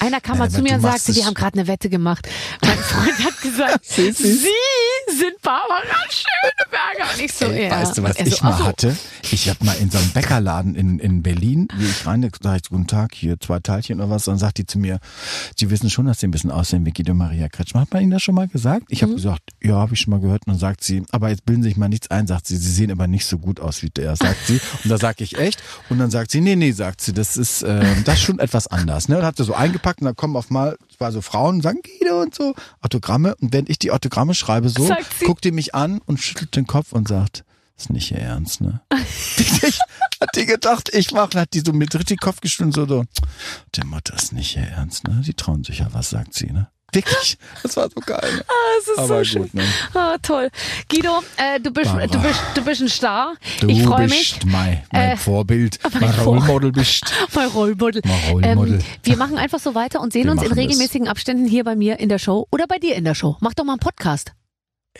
Einer 0.00 0.20
kam 0.20 0.38
mal 0.38 0.50
zu 0.50 0.62
mir 0.62 0.74
und 0.74 0.80
sagte, 0.82 1.12
die 1.12 1.20
es- 1.20 1.26
haben 1.26 1.34
gerade 1.34 1.58
eine 1.58 1.68
Wette 1.68 1.88
gemacht. 1.88 2.28
Mein 2.62 2.78
Freund 2.78 3.24
hat 3.24 3.40
gesagt, 3.42 3.84
Sie 3.84 4.10
sind 4.12 5.40
Barbara 5.42 5.82
Schöneberger. 6.08 7.14
Und 7.14 7.20
ich 7.24 7.32
so, 7.32 7.46
Ey, 7.46 7.64
ja. 7.64 7.70
Weißt 7.70 7.98
du, 7.98 8.02
was 8.02 8.16
Und 8.16 8.18
er 8.18 8.26
so, 8.30 8.36
ich 8.36 8.42
mal 8.42 8.52
ach 8.52 8.58
so. 8.58 8.64
hatte? 8.66 8.96
Ich 9.30 9.48
habe 9.48 9.64
mal 9.64 9.72
in 9.74 9.90
so 9.90 9.98
einem 9.98 10.10
Bäckerladen 10.10 10.74
in, 10.74 10.98
in 10.98 11.22
Berlin, 11.22 11.68
wie 11.76 11.86
ich 11.86 12.06
rein, 12.06 12.28
sag 12.42 12.56
ich, 12.62 12.68
guten 12.68 12.86
Tag, 12.86 13.14
hier 13.14 13.38
zwei 13.40 13.58
Teilchen 13.60 14.00
oder 14.00 14.10
was, 14.10 14.24
dann 14.24 14.38
sagt 14.38 14.58
die 14.58 14.66
zu 14.66 14.78
mir, 14.78 14.98
Sie 15.56 15.70
wissen 15.70 15.90
schon, 15.90 16.06
dass 16.06 16.20
Sie 16.20 16.26
ein 16.26 16.30
bisschen 16.30 16.50
aussehen 16.50 16.84
wie 16.86 16.92
Guido 16.92 17.14
Maria 17.14 17.48
Kretschmer. 17.48 17.80
Hat 17.82 17.92
man 17.92 18.02
Ihnen 18.02 18.10
das 18.12 18.22
schon 18.22 18.34
mal 18.34 18.48
gesagt? 18.48 18.84
Ich 18.88 19.00
Mhm. 19.02 19.06
habe 19.06 19.14
gesagt, 19.16 19.42
ja, 19.62 19.74
habe 19.74 19.94
ich 19.94 20.00
schon 20.00 20.10
mal 20.12 20.20
gehört. 20.20 20.46
Und 20.46 20.52
dann 20.54 20.58
sagt 20.60 20.84
sie, 20.84 21.02
aber 21.10 21.28
jetzt 21.30 21.44
bilden 21.46 21.62
Sie 21.62 21.70
sich 21.70 21.76
mal 21.78 21.88
nichts 21.88 22.10
ein, 22.10 22.26
sagt 22.26 22.46
sie, 22.46 22.56
Sie 22.56 22.70
sehen 22.72 22.90
aber 22.90 23.06
nicht 23.06 23.26
so 23.26 23.38
gut 23.38 23.60
aus 23.60 23.82
wie 23.82 23.90
der, 23.90 24.16
sagt 24.16 24.46
sie. 24.46 24.60
Und 24.84 24.90
da 24.90 24.98
sage 24.98 25.24
ich 25.24 25.36
echt. 25.38 25.62
Und 25.88 25.98
dann 25.98 26.10
sagt 26.10 26.30
sie, 26.30 26.40
nee, 26.40 26.56
nee, 26.56 26.72
sagt 26.72 27.00
sie, 27.00 27.12
das 27.12 27.36
ist, 27.36 27.62
äh, 27.62 27.84
das 28.04 28.16
ist 28.16 28.22
schon 28.22 28.38
etwas 28.38 28.66
anders. 28.66 29.08
Ne? 29.08 29.18
Und 29.18 29.24
hat 29.24 29.36
sie 29.36 29.44
so 29.44 29.54
eingepackt 29.68 30.00
und 30.00 30.06
dann 30.06 30.16
kommen 30.16 30.36
auf 30.36 30.50
mal, 30.50 30.76
es 30.90 30.98
war 31.00 31.12
so 31.12 31.20
Frauen 31.20 31.56
und 31.56 31.62
sagen, 31.62 31.80
Guido 31.82 32.22
und 32.22 32.34
so, 32.34 32.54
Autogramme. 32.80 33.36
Und 33.36 33.52
wenn 33.52 33.66
ich 33.68 33.78
die 33.78 33.90
Autogramme 33.90 34.34
schreibe, 34.34 34.68
so, 34.68 34.90
guckt 35.24 35.44
die 35.44 35.52
mich 35.52 35.74
an 35.74 36.00
und 36.06 36.20
schüttelt 36.20 36.56
den 36.56 36.66
Kopf 36.66 36.92
und 36.92 37.08
sagt, 37.08 37.44
ist 37.76 37.90
nicht 37.90 38.10
ihr 38.10 38.18
Ernst, 38.18 38.60
ne? 38.60 38.80
ich, 39.36 39.78
hat 40.20 40.30
die 40.34 40.46
gedacht, 40.46 40.90
ich 40.92 41.12
mache, 41.12 41.40
hat 41.40 41.54
die 41.54 41.60
so 41.60 41.72
mit 41.72 41.94
richtig 41.94 42.20
Kopf 42.20 42.40
geschüttelt 42.40 42.76
und 42.76 42.88
so, 42.88 42.96
so, 42.96 43.04
der 43.76 43.86
Mutter 43.86 44.14
ist 44.14 44.32
nicht 44.32 44.56
ihr 44.56 44.62
Ernst, 44.62 45.06
ne? 45.06 45.22
Die 45.24 45.34
trauen 45.34 45.62
sich 45.62 45.78
ja 45.78 45.88
was, 45.92 46.10
sagt 46.10 46.34
sie, 46.34 46.50
ne? 46.50 46.68
Wirklich, 46.92 47.36
das 47.62 47.76
war 47.76 47.88
so 47.90 48.00
geil. 48.04 48.20
Ne? 48.34 48.42
Das 48.78 48.88
ist 48.88 48.98
Aber 48.98 49.18
so 49.18 49.24
schön. 49.24 49.42
gut, 49.42 49.54
ne? 49.54 49.64
Ah, 49.94 50.16
toll. 50.22 50.48
Guido, 50.90 51.22
äh, 51.36 51.60
du, 51.60 51.70
bist, 51.70 51.90
du, 51.92 52.18
bist, 52.22 52.40
du 52.54 52.62
bist 52.64 52.80
ein 52.80 52.88
Star. 52.88 53.34
Du 53.60 53.68
ich 53.68 53.82
freue 53.82 54.08
mich. 54.08 54.38
mein, 54.46 54.82
mein 54.90 55.10
Äh, 55.12 55.16
Vorbild, 55.18 55.78
mein 56.00 56.10
Rollmodel 56.10 56.72
bist. 56.72 57.04
Mein 57.34 57.48
Rollmodel. 57.48 58.00
Mein 58.04 58.32
Rollmodel. 58.32 58.74
Ähm, 58.74 58.84
wir 59.02 59.16
machen 59.18 59.36
einfach 59.36 59.58
so 59.60 59.74
weiter 59.74 60.00
und 60.00 60.12
sehen 60.14 60.24
Wir 60.24 60.32
uns 60.32 60.42
in 60.42 60.48
machen 60.48 60.56
das. 60.56 60.64
regelmäßigen 60.64 61.08
Abständen 61.08 61.46
hier 61.46 61.64
bei 61.64 61.76
mir 61.76 61.98
in 62.00 62.08
der 62.08 62.18
Show 62.18 62.46
oder 62.50 62.66
bei 62.66 62.78
dir 62.78 62.96
in 62.96 63.04
der 63.04 63.14
Show. 63.14 63.36
Mach 63.40 63.52
doch 63.54 63.64
mal 63.64 63.72
einen 63.74 63.80
Podcast. 63.80 64.32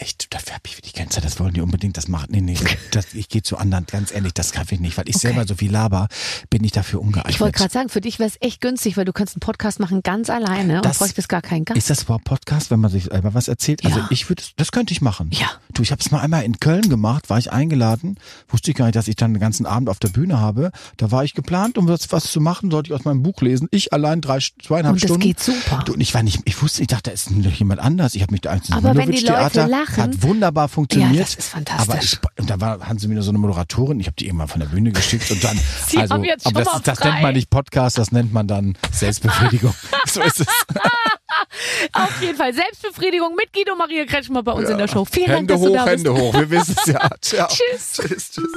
Echt, 0.01 0.33
dafür 0.33 0.55
hab 0.55 0.67
ich 0.67 0.81
die 0.81 0.93
ganze 0.93 1.17
Zeit, 1.17 1.25
das 1.25 1.41
wollen 1.41 1.55
die 1.55 1.61
unbedingt, 1.61 1.97
das 1.97 2.07
machen. 2.07 2.29
Nee, 2.31 2.41
nee, 2.41 2.57
das, 2.93 3.15
ich 3.15 3.29
gehe 3.29 3.43
zu 3.43 3.57
anderen, 3.59 3.85
ganz 3.87 4.13
ehrlich, 4.13 4.33
das 4.33 4.53
kann 4.53 4.65
ich 4.71 4.79
nicht, 4.79 4.97
weil 4.97 5.09
ich 5.09 5.17
Okay. 5.17 5.27
selber 5.29 5.45
so 5.47 5.57
viel 5.57 5.73
laber, 5.73 6.07
bin 6.51 6.63
ich 6.63 6.71
dafür 6.71 7.01
ungeeignet. 7.01 7.35
Ich 7.35 7.41
wollte 7.41 7.59
gerade 7.59 7.73
sagen, 7.73 7.89
für 7.89 8.01
dich 8.01 8.21
wäre 8.21 8.29
es 8.29 8.37
echt 8.41 8.61
günstig, 8.61 8.97
weil 8.97 9.05
du 9.05 9.13
könntest 9.13 9.37
einen 9.37 9.41
Podcast 9.41 9.81
machen 9.81 10.03
ganz 10.05 10.31
alleine 10.31 10.77
und 10.77 10.85
Das- 10.85 10.99
bräuchtest 10.99 11.29
gar 11.29 11.43
keinen 11.43 11.65
Gast. 11.65 11.77
Ist 11.77 11.91
das 11.91 12.05
überhaupt 12.05 12.25
Podcast, 12.25 12.71
wenn 12.71 12.79
man 12.79 12.91
sich 12.93 13.05
selber 13.05 13.35
was 13.35 13.49
erzählt? 13.49 13.85
Also 13.85 13.99
Ja. 13.99 14.07
ich 14.11 14.29
würde, 14.29 14.43
das 14.57 14.71
könnte 14.71 14.93
ich 14.93 15.01
machen. 15.01 15.31
Ja. 15.33 15.49
Du, 15.75 15.83
ich 15.83 15.91
habe 15.91 16.01
es 16.01 16.11
mal 16.13 16.21
einmal 16.21 16.45
in 16.45 16.61
Köln 16.61 16.89
gemacht, 16.89 17.29
war 17.29 17.39
ich 17.39 17.51
eingeladen, 17.53 18.19
wusste 18.49 18.71
ich 18.71 18.77
gar 18.77 18.85
nicht, 18.87 18.95
dass 18.97 19.09
ich 19.09 19.17
dann 19.17 19.35
den 19.35 19.41
ganzen 19.41 19.67
Abend 19.67 19.89
auf 19.89 19.99
der 19.99 20.09
Bühne 20.09 20.39
habe. 20.41 20.71
Da 20.97 21.11
war 21.11 21.25
ich 21.25 21.35
geplant, 21.35 21.77
um 21.77 21.89
was, 21.89 22.13
was 22.13 22.31
zu 22.31 22.41
machen, 22.41 22.71
sollte 22.71 22.91
ich 22.91 22.95
aus 22.95 23.05
meinem 23.05 23.23
Buch 23.25 23.41
lesen. 23.41 23.67
Ich 23.73 23.93
allein 23.93 24.21
drei, 24.21 24.39
zweieinhalb 24.39 24.95
Und 24.95 25.03
das 25.03 25.09
Stunden. 25.09 25.23
geht 25.27 25.41
super. 25.41 25.83
Du, 25.85 25.95
und 25.95 26.01
ich 26.01 26.15
war 26.15 26.23
nicht, 26.23 26.41
ich 26.45 26.63
wusste, 26.63 26.83
ich 26.83 26.87
dachte, 26.89 27.05
da 27.05 27.11
ist 27.11 27.31
noch 27.33 27.51
jemand 27.53 27.81
anders. 27.81 28.15
Ich 28.15 28.23
habe 28.23 28.31
mich 28.33 28.43
da 28.43 28.51
eins 28.51 28.71
Aber 28.71 28.95
wenn 28.95 29.11
die 29.11 29.19
Leute 29.19 29.27
Theater 29.27 29.67
lachen- 29.69 29.88
hat 29.97 30.23
wunderbar 30.23 30.69
funktioniert. 30.69 31.15
Ja, 31.15 31.21
das 31.23 31.35
ist 31.35 31.49
fantastisch. 31.49 31.89
Aber 31.89 32.03
ich, 32.03 32.41
und 32.41 32.51
da 32.51 32.61
war, 32.61 32.81
hatten 32.81 32.99
sie 32.99 33.09
mir 33.09 33.23
so 33.23 33.31
eine 33.31 33.39
Moderatorin, 33.39 34.01
ich 34.01 34.07
habe 34.07 34.17
die 34.17 34.27
irgendwann 34.27 34.49
von 34.49 34.61
der 34.61 34.69
Bühne 34.69 34.93
geschickt 34.93 35.31
und 35.31 35.43
dann, 35.43 35.59
Sie 35.87 35.99
also, 35.99 36.15
haben 36.15 36.25
jetzt 36.25 36.47
aber 36.47 36.63
das, 36.63 36.83
das 36.83 37.01
nennt 37.01 37.23
man 37.23 37.35
nicht 37.35 37.51
Podcast, 37.51 37.99
das 37.99 38.13
nennt 38.13 38.33
man 38.33 38.47
dann 38.47 38.77
Selbstbefriedigung. 38.93 39.75
so 40.07 40.23
ist 40.23 40.41
es. 40.41 40.47
Auf 41.93 42.21
jeden 42.21 42.37
Fall 42.37 42.53
Selbstbefriedigung 42.53 43.35
mit 43.35 43.53
Guido 43.53 43.75
Maria 43.75 44.05
Kretschmer 44.05 44.43
bei 44.43 44.53
uns 44.53 44.69
in 44.69 44.79
der 44.79 44.89
Show. 44.89 45.05
Vielen 45.05 45.27
Hände 45.31 45.55
Dank, 45.55 45.61
dass 45.61 45.61
hoch, 45.61 45.67
du 45.67 45.73
da 45.73 45.87
Hände 45.87 46.13
bist. 46.13 46.23
hoch. 46.23 46.35
Wir 46.35 46.51
wissen 46.51 46.77
es 46.79 46.87
ja. 46.87 47.11
Ciao. 47.21 47.49
Tschüss. 47.49 47.93
Tschüss, 47.95 48.31
tschüss. 48.33 48.53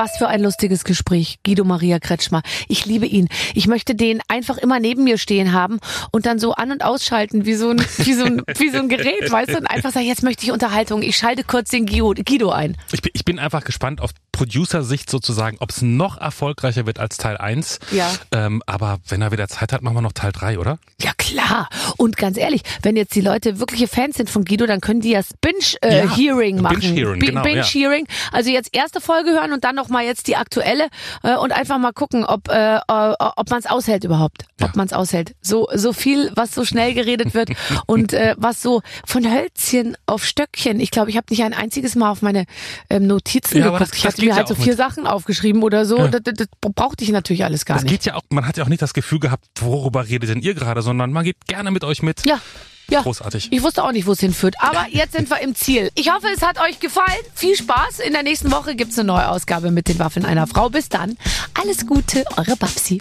Was 0.00 0.16
für 0.16 0.28
ein 0.28 0.40
lustiges 0.40 0.84
Gespräch, 0.84 1.40
Guido 1.44 1.62
Maria 1.62 1.98
Kretschmer. 1.98 2.40
Ich 2.68 2.86
liebe 2.86 3.04
ihn. 3.04 3.28
Ich 3.54 3.66
möchte 3.66 3.94
den 3.94 4.22
einfach 4.28 4.56
immer 4.56 4.80
neben 4.80 5.04
mir 5.04 5.18
stehen 5.18 5.52
haben 5.52 5.78
und 6.10 6.24
dann 6.24 6.38
so 6.38 6.54
an- 6.54 6.72
und 6.72 6.82
ausschalten, 6.82 7.44
wie 7.44 7.52
so 7.52 7.68
ein, 7.68 7.80
wie 7.98 8.14
so 8.14 8.24
ein, 8.24 8.42
wie 8.56 8.70
so 8.70 8.78
ein 8.78 8.88
Gerät, 8.88 9.30
weißt 9.30 9.50
du, 9.50 9.58
und 9.58 9.66
einfach 9.66 9.92
sagen, 9.92 10.06
jetzt 10.06 10.22
möchte 10.22 10.46
ich 10.46 10.52
Unterhaltung. 10.52 11.02
Ich 11.02 11.18
schalte 11.18 11.44
kurz 11.44 11.68
den 11.68 11.84
Guido, 11.84 12.48
ein. 12.48 12.78
Ich 12.90 13.02
bin, 13.02 13.10
ich 13.12 13.26
bin 13.26 13.38
einfach 13.38 13.62
gespannt 13.62 14.00
auf 14.00 14.12
Producer-Sicht 14.44 15.10
sozusagen, 15.10 15.58
ob 15.60 15.68
es 15.68 15.82
noch 15.82 16.16
erfolgreicher 16.18 16.86
wird 16.86 16.98
als 16.98 17.18
Teil 17.18 17.36
1. 17.36 17.78
Ja. 17.92 18.10
Ähm, 18.32 18.62
aber 18.64 18.98
wenn 19.06 19.20
er 19.20 19.32
wieder 19.32 19.48
Zeit 19.48 19.70
hat, 19.72 19.82
machen 19.82 19.96
wir 19.96 20.00
noch 20.00 20.12
Teil 20.12 20.32
3, 20.32 20.58
oder? 20.58 20.78
Ja, 20.98 21.12
klar. 21.18 21.68
Und 21.98 22.16
ganz 22.16 22.38
ehrlich, 22.38 22.62
wenn 22.82 22.96
jetzt 22.96 23.14
die 23.14 23.20
Leute 23.20 23.58
wirkliche 23.60 23.86
Fans 23.86 24.16
sind 24.16 24.30
von 24.30 24.46
Guido, 24.46 24.64
dann 24.64 24.80
können 24.80 25.02
die 25.02 25.12
das 25.12 25.28
Ja, 25.30 25.36
Binge-Hearing 25.42 26.62
machen. 26.62 26.80
Binge-Hearing, 26.80 27.18
Bi- 27.20 27.26
genau, 27.26 27.40
ja. 27.44 27.52
Binge-Hearing. 27.52 28.06
Also 28.32 28.48
jetzt 28.50 28.70
erste 28.74 29.02
Folge 29.02 29.30
hören 29.32 29.52
und 29.52 29.62
dann 29.62 29.74
noch 29.76 29.88
mal 29.90 30.04
jetzt 30.04 30.26
die 30.26 30.36
aktuelle 30.36 30.88
äh, 31.22 31.36
und 31.36 31.52
einfach 31.52 31.76
mal 31.78 31.92
gucken, 31.92 32.24
ob, 32.24 32.48
äh, 32.48 32.76
äh, 32.76 32.80
ob 33.18 33.50
man 33.50 33.58
es 33.58 33.66
aushält 33.66 34.04
überhaupt. 34.04 34.44
Ob 34.62 34.68
Ja. 34.68 34.72
man 34.74 34.86
es 34.86 34.94
aushält. 34.94 35.34
So, 35.42 35.68
so 35.74 35.92
viel, 35.92 36.32
was 36.34 36.54
so 36.54 36.64
schnell 36.64 36.94
geredet 36.94 37.34
wird 37.34 37.50
und 37.86 38.14
äh, 38.14 38.34
was 38.38 38.62
so 38.62 38.80
von 39.06 39.30
Hölzchen 39.30 39.98
auf 40.06 40.24
Stöckchen. 40.24 40.80
Ich 40.80 40.90
glaube, 40.90 41.10
ich 41.10 41.16
habe 41.18 41.26
nicht 41.28 41.42
ein 41.42 41.52
einziges 41.52 41.94
Mal 41.94 42.10
auf 42.10 42.22
meine 42.22 42.46
ähm, 42.88 43.06
Notizen 43.06 43.58
Ja, 43.58 43.66
aber 43.66 43.78
geguckt. 43.78 43.90
das- 43.92 43.98
ich 43.98 44.02
das 44.04 44.14
hatte 44.14 44.22
mir 44.34 44.40
ja 44.40 44.46
halt 44.46 44.48
so 44.48 44.54
auch 44.54 44.64
vier 44.64 44.76
Sachen 44.76 45.06
aufgeschrieben 45.06 45.62
oder 45.62 45.84
so. 45.84 45.98
Ja. 45.98 46.08
Das, 46.08 46.22
das, 46.24 46.34
das 46.34 46.48
brauchte 46.74 47.04
ich 47.04 47.10
natürlich 47.10 47.44
alles 47.44 47.64
gar 47.64 47.74
Das 47.76 47.84
nicht. 47.84 47.92
geht 47.92 48.04
ja 48.04 48.14
auch, 48.16 48.22
man 48.30 48.46
hat 48.46 48.56
ja 48.56 48.64
auch 48.64 48.68
nicht 48.68 48.82
das 48.82 48.94
Gefühl 48.94 49.20
gehabt, 49.20 49.44
worüber 49.60 50.06
redet 50.08 50.30
denn 50.30 50.40
ihr 50.40 50.54
gerade, 50.54 50.82
sondern 50.82 51.12
man 51.12 51.24
geht 51.24 51.36
gerne 51.46 51.70
mit 51.70 51.84
euch 51.84 52.02
mit. 52.02 52.24
Ja. 52.26 52.40
Ja. 52.88 53.02
Großartig. 53.02 53.52
Ich 53.52 53.62
wusste 53.62 53.84
auch 53.84 53.92
nicht, 53.92 54.06
wo 54.08 54.12
es 54.12 54.18
hinführt. 54.20 54.56
Aber 54.58 54.86
jetzt 54.90 55.12
sind 55.12 55.30
wir 55.30 55.40
im 55.40 55.54
Ziel. 55.54 55.90
Ich 55.94 56.12
hoffe, 56.12 56.26
es 56.34 56.42
hat 56.42 56.58
euch 56.60 56.80
gefallen. 56.80 57.06
Viel 57.34 57.54
Spaß. 57.54 58.00
In 58.00 58.12
der 58.14 58.24
nächsten 58.24 58.50
Woche 58.50 58.74
gibt's 58.74 58.98
eine 58.98 59.06
neue 59.06 59.28
Ausgabe 59.28 59.70
mit 59.70 59.86
den 59.86 60.00
Waffeln 60.00 60.26
einer 60.26 60.48
Frau. 60.48 60.70
Bis 60.70 60.88
dann. 60.88 61.16
Alles 61.62 61.86
Gute, 61.86 62.24
eure 62.36 62.56
Babsi. 62.56 62.98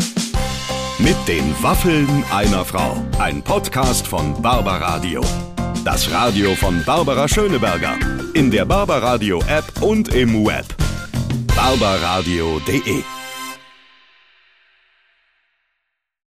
Mit 0.99 1.15
den 1.27 1.55
Waffeln 1.63 2.23
einer 2.31 2.63
Frau. 2.65 3.03
Ein 3.17 3.41
Podcast 3.41 4.05
von 4.05 4.39
Barbaradio. 4.43 5.21
Das 5.83 6.11
Radio 6.11 6.53
von 6.53 6.83
Barbara 6.85 7.27
Schöneberger. 7.27 7.97
In 8.35 8.51
der 8.51 8.65
Barbaradio 8.65 9.41
App 9.47 9.81
und 9.81 10.09
im 10.09 10.45
Web. 10.45 10.65
barbaradio.de 11.59 13.18